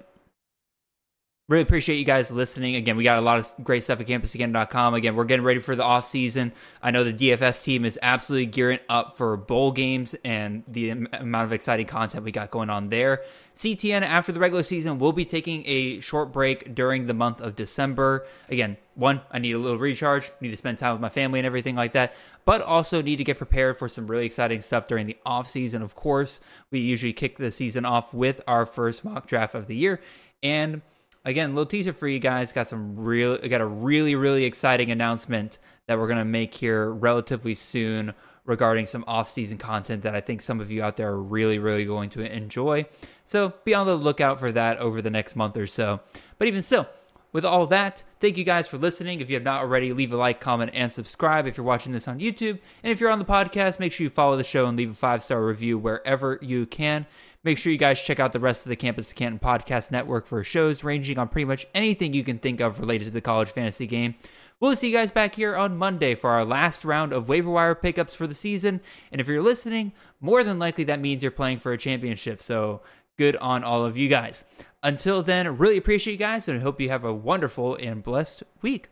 Really 1.49 1.63
appreciate 1.63 1.97
you 1.97 2.05
guys 2.05 2.29
listening. 2.29 2.75
Again, 2.75 2.95
we 2.95 3.03
got 3.03 3.17
a 3.17 3.21
lot 3.21 3.39
of 3.39 3.51
great 3.63 3.83
stuff 3.83 3.99
at 3.99 4.05
campusagain.com. 4.05 4.93
Again, 4.93 5.15
we're 5.15 5.23
getting 5.23 5.43
ready 5.43 5.59
for 5.59 5.75
the 5.75 5.83
off 5.83 6.07
season. 6.07 6.51
I 6.79 6.91
know 6.91 7.03
the 7.03 7.11
DFS 7.11 7.63
team 7.63 7.85
is 7.85 7.97
absolutely 8.03 8.45
gearing 8.45 8.77
up 8.87 9.17
for 9.17 9.35
bowl 9.35 9.71
games 9.71 10.13
and 10.23 10.61
the 10.67 10.91
amount 10.91 11.45
of 11.45 11.51
exciting 11.51 11.87
content 11.87 12.23
we 12.23 12.31
got 12.31 12.51
going 12.51 12.69
on 12.69 12.89
there. 12.89 13.23
CTN 13.55 14.03
after 14.03 14.31
the 14.31 14.39
regular 14.39 14.61
season 14.61 14.99
will 14.99 15.11
be 15.11 15.25
taking 15.25 15.63
a 15.65 15.99
short 16.01 16.31
break 16.31 16.75
during 16.75 17.07
the 17.07 17.15
month 17.15 17.41
of 17.41 17.55
December. 17.55 18.27
Again, 18.49 18.77
one, 18.93 19.21
I 19.31 19.39
need 19.39 19.53
a 19.53 19.57
little 19.57 19.79
recharge, 19.79 20.31
need 20.41 20.51
to 20.51 20.57
spend 20.57 20.77
time 20.77 20.91
with 20.91 21.01
my 21.01 21.09
family 21.09 21.39
and 21.39 21.47
everything 21.47 21.75
like 21.75 21.93
that, 21.93 22.15
but 22.49 22.63
also 22.63 22.99
need 22.99 23.17
to 23.17 23.23
get 23.23 23.37
prepared 23.37 23.77
for 23.77 23.87
some 23.87 24.07
really 24.07 24.25
exciting 24.25 24.59
stuff 24.59 24.87
during 24.87 25.05
the 25.05 25.15
off 25.23 25.47
season. 25.47 25.83
Of 25.83 25.93
course, 25.93 26.39
we 26.71 26.79
usually 26.79 27.13
kick 27.13 27.37
the 27.37 27.51
season 27.51 27.85
off 27.85 28.11
with 28.11 28.41
our 28.47 28.65
first 28.65 29.05
mock 29.05 29.27
draft 29.27 29.53
of 29.53 29.67
the 29.67 29.75
year 29.75 30.01
and 30.41 30.81
again, 31.25 31.53
little 31.53 31.67
teaser 31.67 31.93
for 31.93 32.07
you 32.07 32.17
guys. 32.17 32.51
Got 32.51 32.67
some 32.67 32.95
real, 32.95 33.37
got 33.37 33.61
a 33.61 33.67
really, 33.67 34.15
really 34.15 34.45
exciting 34.45 34.89
announcement 34.89 35.59
that 35.85 35.99
we're 35.99 36.07
gonna 36.07 36.25
make 36.25 36.55
here 36.55 36.89
relatively 36.89 37.53
soon 37.53 38.15
regarding 38.45 38.87
some 38.87 39.03
off-season 39.05 39.59
content 39.59 40.01
that 40.01 40.15
I 40.15 40.19
think 40.19 40.41
some 40.41 40.59
of 40.59 40.71
you 40.71 40.81
out 40.81 40.95
there 40.95 41.09
are 41.09 41.21
really, 41.21 41.59
really 41.59 41.85
going 41.85 42.09
to 42.11 42.35
enjoy. 42.35 42.87
So 43.25 43.53
be 43.63 43.75
on 43.75 43.85
the 43.85 43.93
lookout 43.93 44.39
for 44.39 44.51
that 44.53 44.79
over 44.79 45.03
the 45.03 45.11
next 45.11 45.35
month 45.35 45.55
or 45.55 45.67
so. 45.67 45.99
But 46.39 46.47
even 46.47 46.63
still, 46.63 46.87
with 47.31 47.45
all 47.45 47.67
that, 47.67 48.03
thank 48.19 48.37
you 48.37 48.43
guys 48.43 48.67
for 48.67 48.77
listening. 48.77 49.21
If 49.21 49.29
you 49.29 49.35
have 49.35 49.43
not 49.43 49.61
already, 49.61 49.93
leave 49.93 50.11
a 50.11 50.17
like, 50.17 50.39
comment, 50.39 50.71
and 50.73 50.91
subscribe 50.91 51.45
if 51.45 51.57
you're 51.57 51.65
watching 51.65 51.93
this 51.93 52.07
on 52.07 52.19
YouTube. 52.19 52.59
And 52.83 52.91
if 52.91 52.99
you're 52.99 53.11
on 53.11 53.19
the 53.19 53.25
podcast, 53.25 53.79
make 53.79 53.91
sure 53.91 54.03
you 54.03 54.09
follow 54.09 54.35
the 54.35 54.43
show 54.43 54.65
and 54.65 54.77
leave 54.77 54.91
a 54.91 54.95
five 54.95 55.23
star 55.23 55.45
review 55.45 55.77
wherever 55.77 56.39
you 56.41 56.65
can. 56.65 57.05
Make 57.43 57.57
sure 57.57 57.71
you 57.71 57.77
guys 57.77 58.01
check 58.01 58.19
out 58.19 58.33
the 58.33 58.39
rest 58.39 58.65
of 58.65 58.69
the 58.69 58.75
Campus 58.75 59.09
to 59.09 59.15
Canton 59.15 59.39
podcast 59.39 59.91
network 59.91 60.27
for 60.27 60.43
shows 60.43 60.83
ranging 60.83 61.17
on 61.17 61.29
pretty 61.29 61.45
much 61.45 61.67
anything 61.73 62.13
you 62.13 62.23
can 62.23 62.37
think 62.37 62.59
of 62.59 62.79
related 62.79 63.05
to 63.05 63.11
the 63.11 63.21
college 63.21 63.49
fantasy 63.49 63.87
game. 63.87 64.15
We'll 64.59 64.75
see 64.75 64.89
you 64.89 64.97
guys 64.97 65.09
back 65.09 65.35
here 65.35 65.55
on 65.55 65.77
Monday 65.77 66.15
for 66.15 66.31
our 66.31 66.43
last 66.43 66.83
round 66.83 67.13
of 67.13 67.29
waiver 67.29 67.49
wire 67.49 67.75
pickups 67.75 68.13
for 68.13 68.27
the 68.27 68.33
season. 68.33 68.81
And 69.09 69.21
if 69.21 69.27
you're 69.27 69.41
listening, 69.41 69.93
more 70.19 70.43
than 70.43 70.59
likely 70.59 70.83
that 70.85 70.99
means 70.99 71.21
you're 71.21 71.31
playing 71.31 71.59
for 71.59 71.71
a 71.71 71.77
championship. 71.77 72.43
So 72.43 72.81
good 73.17 73.37
on 73.37 73.63
all 73.63 73.85
of 73.85 73.95
you 73.95 74.09
guys. 74.09 74.43
Until 74.81 75.21
then, 75.21 75.57
really 75.57 75.77
appreciate 75.77 76.13
you 76.13 76.19
guys 76.19 76.47
and 76.47 76.59
I 76.59 76.61
hope 76.61 76.79
you 76.79 76.89
have 76.89 77.03
a 77.03 77.13
wonderful 77.13 77.75
and 77.75 78.03
blessed 78.03 78.43
week. 78.61 78.89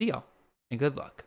See 0.00 0.08
y'all 0.08 0.24
and 0.70 0.80
good 0.80 0.96
luck. 0.96 1.23